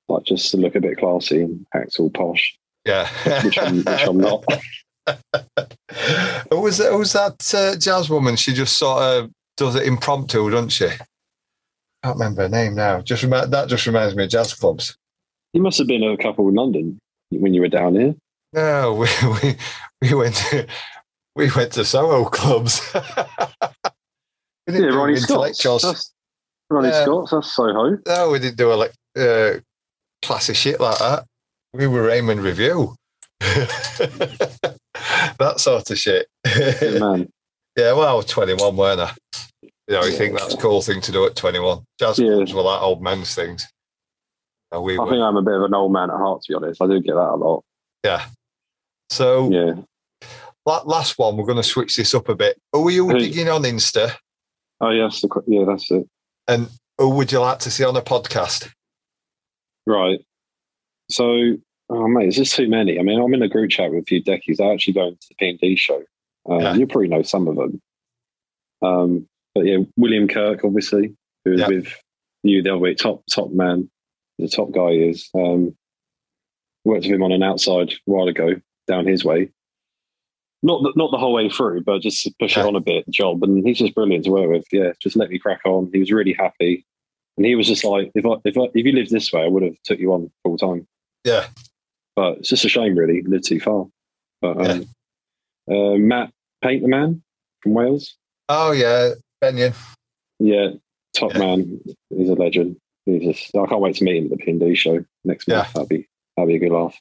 like 0.08 0.24
just 0.24 0.50
to 0.50 0.56
look 0.56 0.74
a 0.74 0.80
bit 0.80 0.98
classy 0.98 1.42
and 1.42 1.66
act 1.74 1.96
all 1.98 2.10
posh, 2.10 2.56
Yeah, 2.84 3.08
which 3.44 3.58
I'm, 3.58 3.78
which 3.78 4.06
I'm 4.06 4.18
not. 4.18 4.44
who 6.50 6.60
was 6.60 6.78
that? 6.78 6.90
Who 6.92 6.98
was 6.98 7.12
that 7.14 7.54
uh, 7.54 7.76
jazz 7.76 8.08
woman? 8.10 8.36
She 8.36 8.52
just 8.52 8.76
sort 8.76 9.02
of 9.02 9.30
does 9.56 9.74
it 9.74 9.86
impromptu, 9.86 10.50
doesn't 10.50 10.68
she? 10.70 10.86
I 10.86 10.96
can't 12.04 12.18
remember 12.18 12.42
her 12.42 12.48
name 12.48 12.74
now. 12.74 13.00
Just 13.00 13.28
that 13.28 13.66
just 13.68 13.86
reminds 13.86 14.14
me 14.14 14.24
of 14.24 14.30
jazz 14.30 14.54
clubs. 14.54 14.96
You 15.52 15.62
must 15.62 15.78
have 15.78 15.86
been 15.88 16.04
a 16.04 16.16
couple 16.16 16.48
in 16.48 16.54
London 16.54 16.98
when 17.30 17.54
you 17.54 17.60
were 17.60 17.68
down 17.68 17.94
here. 17.94 18.14
No, 18.52 18.94
we 18.94 19.08
we, 19.42 19.56
we 20.02 20.14
went 20.14 20.36
to 20.36 20.66
we 21.40 21.50
went 21.56 21.72
to 21.72 21.84
Soho 21.84 22.24
clubs. 22.26 22.80
we 24.66 24.72
didn't 24.74 24.90
Yeah, 24.92 24.96
Ronnie 24.96 25.16
Scott's. 25.16 25.30
intellectuals. 25.30 25.82
That's 25.82 26.12
Ronnie 26.68 26.88
Yeah. 26.88 27.02
Scott's. 27.04 27.30
That's 27.32 27.52
Soho. 27.52 27.98
No, 28.06 28.30
we 28.30 28.38
didn't 28.38 28.56
do 28.56 28.72
a 28.72 28.74
like 28.74 28.92
uh, 29.18 29.54
classy 30.22 30.54
shit 30.54 30.80
like 30.80 30.98
that. 30.98 31.24
We 31.72 31.86
were 31.86 32.02
Raymond 32.02 32.42
Revue. 32.42 32.94
that 33.40 34.74
sort 35.56 35.90
of 35.90 35.98
shit. 35.98 36.26
Man. 36.44 37.28
yeah, 37.76 37.92
well, 37.92 38.08
I 38.08 38.12
was 38.12 38.26
21, 38.26 38.76
weren't 38.76 39.00
I? 39.00 39.12
You 39.62 39.96
know, 39.96 40.04
you 40.04 40.12
think 40.12 40.38
that's 40.38 40.54
a 40.54 40.58
cool 40.58 40.82
thing 40.82 41.00
to 41.00 41.12
do 41.12 41.26
at 41.26 41.36
21. 41.36 41.80
Jazz 41.98 42.18
Yeah. 42.18 42.34
clubs 42.34 42.52
were 42.54 42.62
like 42.62 42.82
old 42.82 43.02
men's 43.02 43.34
things. 43.34 43.66
And 44.72 44.82
we 44.82 44.96
I 44.96 45.00
were, 45.02 45.10
think 45.10 45.22
I'm 45.22 45.36
a 45.36 45.42
bit 45.42 45.54
of 45.54 45.62
an 45.62 45.74
old 45.74 45.92
man 45.92 46.10
at 46.10 46.16
heart, 46.16 46.42
to 46.42 46.52
be 46.52 46.54
honest. 46.54 46.80
I 46.82 46.86
do 46.86 47.00
get 47.00 47.14
that 47.14 47.30
a 47.30 47.34
lot. 47.36 47.64
yeah. 48.04 48.24
So, 49.10 49.50
Yeah. 49.50 49.74
La- 50.66 50.82
last 50.84 51.18
one, 51.18 51.36
we're 51.36 51.44
going 51.46 51.56
to 51.56 51.62
switch 51.62 51.96
this 51.96 52.14
up 52.14 52.28
a 52.28 52.34
bit. 52.34 52.58
Who 52.72 52.86
are 52.88 52.90
you 52.90 53.08
Who? 53.08 53.18
digging 53.18 53.48
on 53.48 53.62
Insta? 53.62 54.12
Oh, 54.80 54.90
yes. 54.90 55.24
Yeah, 55.46 55.64
that's 55.66 55.90
it. 55.90 56.06
And 56.48 56.68
who 56.98 57.10
would 57.10 57.32
you 57.32 57.40
like 57.40 57.58
to 57.60 57.70
see 57.70 57.84
on 57.84 57.96
a 57.96 58.02
podcast? 58.02 58.70
Right. 59.86 60.20
So, 61.10 61.56
oh, 61.90 62.08
mate, 62.08 62.28
is 62.28 62.36
this 62.36 62.54
too 62.54 62.68
many. 62.68 62.98
I 62.98 63.02
mean, 63.02 63.20
I'm 63.20 63.34
in 63.34 63.42
a 63.42 63.48
group 63.48 63.70
chat 63.70 63.90
with 63.90 64.02
a 64.02 64.06
few 64.06 64.22
deckies. 64.22 64.60
I 64.60 64.72
actually 64.72 64.94
go 64.94 65.10
to 65.10 65.16
the 65.28 65.34
P&D 65.38 65.76
show. 65.76 66.02
Um, 66.48 66.60
Yeah. 66.60 66.74
You 66.74 66.86
probably 66.86 67.08
know 67.08 67.22
some 67.22 67.48
of 67.48 67.56
them. 67.56 67.80
Um, 68.82 69.28
but 69.54 69.66
yeah, 69.66 69.78
William 69.96 70.28
Kirk, 70.28 70.64
obviously, 70.64 71.14
who 71.44 71.52
was 71.52 71.60
Yeah. 71.60 71.68
with 71.68 71.92
you 72.42 72.62
the 72.62 72.70
other 72.70 72.78
week, 72.78 72.98
top, 72.98 73.22
top 73.30 73.50
man. 73.50 73.90
The 74.38 74.48
top 74.48 74.70
guy 74.72 74.90
is. 74.90 75.28
Um, 75.34 75.76
worked 76.86 77.02
with 77.04 77.12
him 77.12 77.22
on 77.22 77.30
an 77.32 77.42
outside 77.42 77.90
a 77.92 77.96
while 78.06 78.26
ago 78.26 78.54
down 78.88 79.06
his 79.06 79.22
way. 79.22 79.50
Not 80.62 80.82
the, 80.82 80.92
not 80.94 81.10
the 81.10 81.16
whole 81.18 81.32
way 81.32 81.48
through, 81.48 81.84
but 81.84 82.02
just 82.02 82.28
push 82.38 82.56
Yeah. 82.56 82.64
it 82.64 82.66
on 82.68 82.76
a 82.76 82.80
bit, 82.80 83.08
job. 83.08 83.42
And 83.42 83.66
he's 83.66 83.78
just 83.78 83.94
brilliant 83.94 84.24
to 84.26 84.30
work 84.30 84.50
with. 84.50 84.66
Yeah, 84.72 84.92
just 85.00 85.16
let 85.16 85.30
me 85.30 85.38
crack 85.38 85.60
on. 85.64 85.90
He 85.92 86.00
was 86.00 86.12
really 86.12 86.34
happy. 86.34 86.84
And 87.38 87.46
he 87.46 87.54
was 87.54 87.66
just 87.66 87.82
like, 87.84 88.10
if 88.14 88.26
I, 88.26 88.34
if 88.44 88.58
I, 88.58 88.64
if 88.74 88.84
you 88.86 88.92
lived 88.92 89.10
this 89.10 89.32
way, 89.32 89.42
I 89.42 89.48
would 89.48 89.62
have 89.62 89.76
took 89.84 89.98
you 89.98 90.12
on 90.12 90.30
full 90.42 90.58
time. 90.58 90.86
Yeah. 91.24 91.46
But 92.14 92.38
it's 92.38 92.50
just 92.50 92.64
a 92.66 92.68
shame, 92.68 92.94
really. 92.98 93.14
He 93.14 93.22
lived 93.22 93.46
too 93.46 93.60
far. 93.60 93.86
But 94.42 94.70
um, 94.70 94.88
uh, 95.70 95.96
Matt 95.96 96.30
Paint 96.62 96.82
the 96.82 96.88
Man 96.88 97.22
from 97.62 97.72
Wales, 97.72 98.16
Oh, 98.50 98.72
yeah. 98.72 99.12
Benyon. 99.40 99.72
yeah, 100.40 100.70
top 101.16 101.32
Yeah. 101.32 101.38
man. 101.38 101.80
He's 102.10 102.28
a 102.28 102.34
legend. 102.34 102.76
He's 103.06 103.22
just, 103.22 103.56
I 103.56 103.64
can't 103.66 103.80
wait 103.80 103.94
to 103.96 104.04
meet 104.04 104.16
him 104.18 104.24
at 104.24 104.30
the 104.30 104.36
P&D 104.44 104.74
show 104.74 105.02
next 105.24 105.48
month. 105.48 105.66
Yeah. 105.68 105.72
That'd 105.72 105.88
be 105.88 106.06
that'd 106.36 106.48
be 106.48 106.56
a 106.56 106.58
good 106.58 106.72
laugh. 106.72 106.94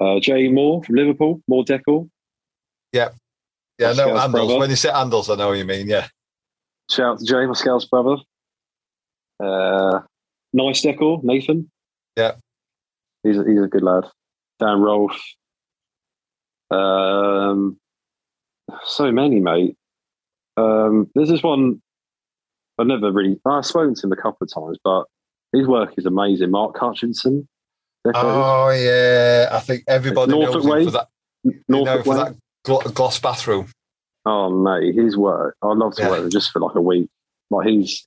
Uh, 0.00 0.20
Jay 0.20 0.48
Moore 0.48 0.82
from 0.84 0.94
Liverpool, 0.94 1.40
Moore 1.48 1.64
Deckle. 1.64 2.08
Yeah, 2.92 3.08
Yeah, 3.78 3.92
no, 3.92 4.04
Pascal's 4.14 4.20
handles. 4.20 4.30
brother. 4.46 4.58
When 4.60 4.70
you 4.70 4.76
say 4.76 4.90
handles, 4.92 5.30
I 5.30 5.34
know 5.36 5.48
what 5.48 5.58
you 5.58 5.64
mean. 5.64 5.88
Yeah. 5.88 6.08
Shout 6.90 7.12
out 7.14 7.18
to 7.20 7.24
Jay, 7.24 7.46
my 7.46 7.54
Scouse 7.54 7.84
brother. 7.86 8.16
Uh, 9.42 10.00
nice 10.52 10.82
Deckle, 10.82 11.20
Nathan. 11.24 11.70
Yeah. 12.16 12.32
He's 13.22 13.38
a, 13.38 13.44
he's 13.48 13.60
a 13.62 13.66
good 13.68 13.82
lad. 13.82 14.04
Dan 14.60 14.80
Rolfe. 14.80 15.20
Um, 16.70 17.78
so 18.84 19.10
many, 19.12 19.40
mate. 19.40 19.76
Um, 20.56 21.10
there's 21.14 21.28
this 21.28 21.42
one 21.42 21.80
I've 22.78 22.86
never 22.86 23.10
really. 23.12 23.38
I've 23.46 23.66
spoken 23.66 23.94
to 23.94 24.06
him 24.06 24.12
a 24.12 24.16
couple 24.16 24.38
of 24.44 24.52
times, 24.52 24.78
but 24.84 25.04
his 25.52 25.66
work 25.66 25.94
is 25.96 26.06
amazing. 26.06 26.50
Mark 26.50 26.76
Hutchinson. 26.78 27.48
Oh, 28.14 28.70
yeah. 28.70 29.48
I 29.52 29.60
think 29.60 29.84
everybody 29.86 30.32
knows 30.32 30.44
Norfolk 30.54 30.64
him 30.64 30.70
Way? 30.70 30.84
for 30.84 30.90
that, 30.92 31.08
you 31.44 31.62
know, 31.68 32.02
for 32.02 32.10
Way. 32.10 32.16
that 32.16 32.36
gl- 32.66 32.92
gloss 32.94 33.18
bathroom. 33.18 33.68
Oh 34.24 34.50
mate, 34.50 34.94
his 34.94 35.16
work. 35.16 35.56
I'd 35.62 35.76
love 35.76 35.94
to 35.96 36.02
Yeah. 36.02 36.10
work 36.10 36.30
just 36.30 36.50
for 36.52 36.60
like 36.60 36.74
a 36.76 36.80
week. 36.80 37.08
Like 37.50 37.66
he's 37.68 38.06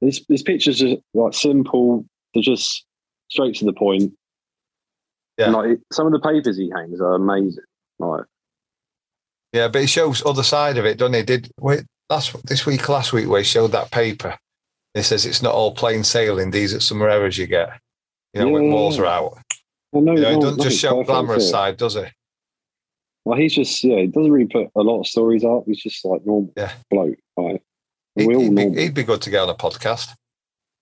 his 0.00 0.24
his 0.28 0.42
pictures 0.42 0.82
are 0.82 0.96
like 1.14 1.34
simple. 1.34 2.04
They're 2.34 2.42
just 2.42 2.84
straight 3.28 3.54
to 3.56 3.64
the 3.64 3.72
point. 3.72 4.12
Yeah. 5.38 5.46
And, 5.46 5.54
like 5.54 5.80
some 5.92 6.06
of 6.06 6.12
the 6.12 6.20
papers 6.20 6.56
he 6.56 6.70
hangs 6.74 7.00
are 7.00 7.14
amazing. 7.14 7.64
Like 7.98 8.24
Yeah, 9.52 9.68
but 9.68 9.82
it 9.82 9.88
shows 9.88 10.24
other 10.24 10.42
side 10.42 10.78
of 10.78 10.86
it, 10.86 10.98
doesn't 10.98 11.14
it? 11.14 11.26
Did 11.26 11.50
wait 11.60 11.84
last 12.10 12.34
this 12.46 12.64
week, 12.66 12.88
last 12.88 13.12
week, 13.12 13.28
where 13.28 13.40
he 13.40 13.44
showed 13.44 13.72
that 13.72 13.90
paper. 13.90 14.36
It 14.94 15.04
says 15.04 15.24
it's 15.24 15.42
not 15.42 15.54
all 15.54 15.74
plain 15.74 16.04
sailing. 16.04 16.50
These 16.50 16.74
are 16.74 16.80
some 16.80 17.00
errors 17.02 17.38
you 17.38 17.46
get. 17.46 17.70
You 18.34 18.40
know, 18.42 18.48
when 18.48 18.70
walls 18.72 18.98
are 18.98 19.06
out. 19.06 19.38
I 19.94 20.00
know, 20.00 20.14
You 20.14 20.20
know, 20.22 20.32
no, 20.34 20.40
doesn't 20.40 20.62
just 20.62 20.78
show 20.78 21.02
glamorous 21.02 21.48
side, 21.50 21.76
does 21.76 21.94
he? 21.94 22.04
Well, 23.24 23.38
he's 23.38 23.54
just 23.54 23.82
yeah. 23.84 23.98
He 24.00 24.06
doesn't 24.08 24.32
really 24.32 24.46
put 24.48 24.68
a 24.74 24.80
lot 24.82 25.00
of 25.00 25.06
stories 25.06 25.44
out. 25.44 25.64
He's 25.66 25.82
just 25.82 26.04
like 26.04 26.24
normal 26.26 26.52
Yeah. 26.56 26.72
bloke. 26.90 27.18
Like 27.36 27.62
He'd, 28.16 28.26
we 28.26 28.34
all 28.34 28.42
he'd, 28.42 28.74
be, 28.74 28.80
he'd 28.82 28.94
be 28.94 29.04
good 29.04 29.22
to 29.22 29.30
get 29.30 29.40
on 29.42 29.48
a 29.48 29.54
podcast. 29.54 30.10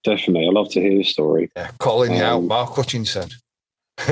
Definitely, 0.03 0.47
I 0.49 0.51
love 0.51 0.71
to 0.71 0.81
hear 0.81 0.93
his 0.99 1.09
story. 1.09 1.51
Yeah, 1.55 1.71
calling 1.79 2.13
you 2.15 2.23
out, 2.23 2.39
Um, 2.39 2.49
Mark 2.49 2.71
Hutchinson. 2.75 3.29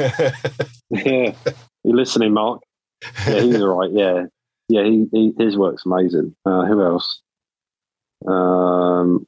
Yeah, 0.91 1.35
you 1.85 1.95
listening, 1.97 2.33
Mark? 2.35 2.63
Yeah, 3.27 3.41
he's 3.41 3.61
all 3.61 3.79
right. 3.79 3.91
Yeah, 3.93 4.25
yeah. 4.69 4.85
He, 4.85 5.07
he 5.13 5.33
his 5.39 5.57
work's 5.57 5.85
amazing. 5.87 6.35
Uh, 6.45 6.65
who 6.67 6.83
else? 6.83 7.21
Um, 8.27 9.27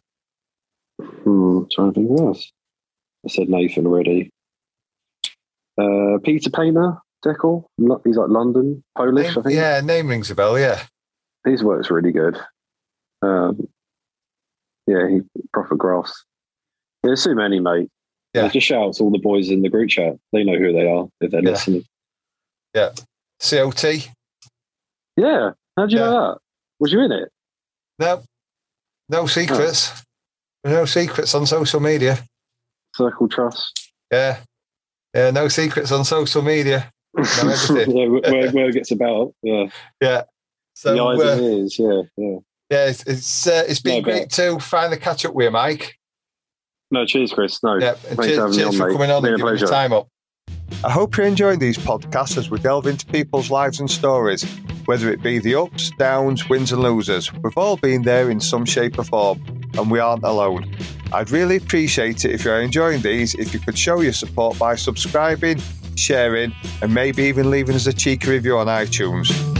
hmm, 1.00 1.62
trying 1.72 1.92
to 1.92 1.94
think 1.94 2.08
who 2.08 2.26
else. 2.28 2.50
I 3.24 3.28
said 3.30 3.48
Nathan 3.48 3.86
already. 3.86 4.30
Uh, 5.78 6.18
Peter 6.24 6.50
Painter, 6.50 6.96
Deckel. 7.24 7.64
He's 8.04 8.16
like 8.16 8.28
London, 8.30 8.82
Polish. 8.96 9.26
I 9.28 9.34
Name- 9.34 9.42
think. 9.42 9.54
yeah, 9.54 9.80
name 9.80 10.08
rings 10.08 10.30
a 10.30 10.34
bell. 10.34 10.58
Yeah, 10.58 10.82
his 11.44 11.62
work's 11.62 11.90
really 11.90 12.12
good. 12.12 12.38
Um, 13.22 13.68
yeah, 14.86 15.08
he 15.08 15.20
proper 15.52 15.76
graphs. 15.76 16.24
There's 17.02 17.22
so 17.22 17.34
many, 17.34 17.60
mate. 17.60 17.88
Yeah. 18.34 18.48
Just 18.48 18.66
shout 18.66 18.82
out 18.82 18.94
to 18.94 19.02
all 19.04 19.10
the 19.10 19.18
boys 19.18 19.50
in 19.50 19.62
the 19.62 19.68
group 19.68 19.90
chat. 19.90 20.16
They 20.32 20.44
know 20.44 20.56
who 20.56 20.72
they 20.72 20.88
are 20.88 21.06
if 21.20 21.30
they're 21.30 21.42
listening. 21.42 21.84
Yeah. 22.74 22.90
listening. 23.40 23.72
COT. 23.72 24.08
Yeah. 25.16 25.50
How'd 25.76 25.90
you 25.92 25.98
Yeah. 25.98 26.04
know 26.04 26.12
that? 26.32 26.38
Was 26.78 26.92
you 26.92 27.00
in 27.00 27.12
it? 27.12 27.30
No, 27.98 28.22
no 29.08 29.26
secrets. 29.26 30.02
No 30.64 30.84
secrets 30.84 31.34
on 31.34 31.46
social 31.46 31.80
media. 31.80 32.18
Circle 32.94 33.28
Trust. 33.28 33.90
Yeah, 34.12 34.38
yeah, 35.14 35.30
no 35.30 35.48
secrets 35.48 35.90
on 35.92 36.04
social 36.04 36.42
media. 36.42 36.90
Everything. 37.18 37.90
yeah, 37.96 38.06
where, 38.08 38.20
where- 38.32 38.50
where 38.52 38.68
it 38.68 38.72
gets 38.74 38.90
about. 38.90 39.34
Yeah. 39.42 39.66
Yeah. 40.00 40.22
So 40.74 40.94
the 40.94 41.02
eyes 41.02 41.20
uh, 41.20 41.32
and 41.32 41.40
ears. 41.42 41.78
Yeah. 41.78 42.02
Yeah. 42.16 42.36
yeah, 42.70 42.86
it's 42.88 43.02
it's, 43.04 43.46
uh, 43.46 43.64
it's 43.68 43.80
been 43.80 43.96
No, 43.96 44.02
but- 44.02 44.10
great 44.12 44.30
to 44.30 44.58
finally 44.60 44.96
catch 44.98 45.24
up 45.24 45.34
with 45.34 45.44
you, 45.44 45.50
Mike. 45.50 45.96
No, 46.92 47.06
cheers, 47.06 47.32
Chris. 47.32 47.62
No, 47.62 47.76
Yeah, 47.76 47.92
thanks 47.94 48.24
cheers, 48.26 48.36
for 48.36 48.42
having 48.42 48.58
cheers 48.58 48.72
me 48.72 48.76
for 48.78 48.82
on, 48.84 48.88
mate. 48.88 48.94
coming 48.94 49.10
on 49.12 49.22
Been 49.22 49.32
and 49.34 49.34
a 49.34 49.44
giving 49.44 49.50
pleasure. 49.58 49.64
your 49.66 49.72
time 49.72 49.92
up. 49.92 50.08
I 50.82 50.90
hope 50.90 51.16
you're 51.16 51.26
enjoying 51.26 51.58
these 51.60 51.78
podcasts 51.78 52.36
as 52.36 52.50
we 52.50 52.58
delve 52.58 52.86
into 52.86 53.06
people's 53.06 53.50
lives 53.50 53.78
and 53.80 53.88
stories, 53.90 54.42
whether 54.86 55.08
it 55.12 55.22
be 55.22 55.38
the 55.38 55.54
ups, 55.54 55.90
downs, 55.98 56.48
wins, 56.48 56.72
and 56.72 56.82
losers. 56.82 57.32
We've 57.32 57.56
all 57.56 57.76
been 57.76 58.02
there 58.02 58.28
in 58.30 58.40
some 58.40 58.64
shape 58.64 58.98
or 58.98 59.04
form, 59.04 59.40
and 59.78 59.88
we 59.90 59.98
aren't 60.00 60.24
alone. 60.24 60.74
I'd 61.12 61.30
really 61.30 61.56
appreciate 61.56 62.24
it 62.24 62.32
if 62.32 62.44
you're 62.44 62.60
enjoying 62.60 63.02
these 63.02 63.34
if 63.34 63.52
you 63.54 63.60
could 63.60 63.76
show 63.78 64.00
your 64.00 64.12
support 64.12 64.58
by 64.58 64.74
subscribing, 64.74 65.60
sharing, 66.00 66.52
and 66.82 66.92
maybe 66.92 67.24
even 67.24 67.50
leaving 67.50 67.76
us 67.76 67.86
a 67.86 67.92
cheeky 67.92 68.30
review 68.30 68.56
on 68.58 68.66
iTunes. 68.66 69.59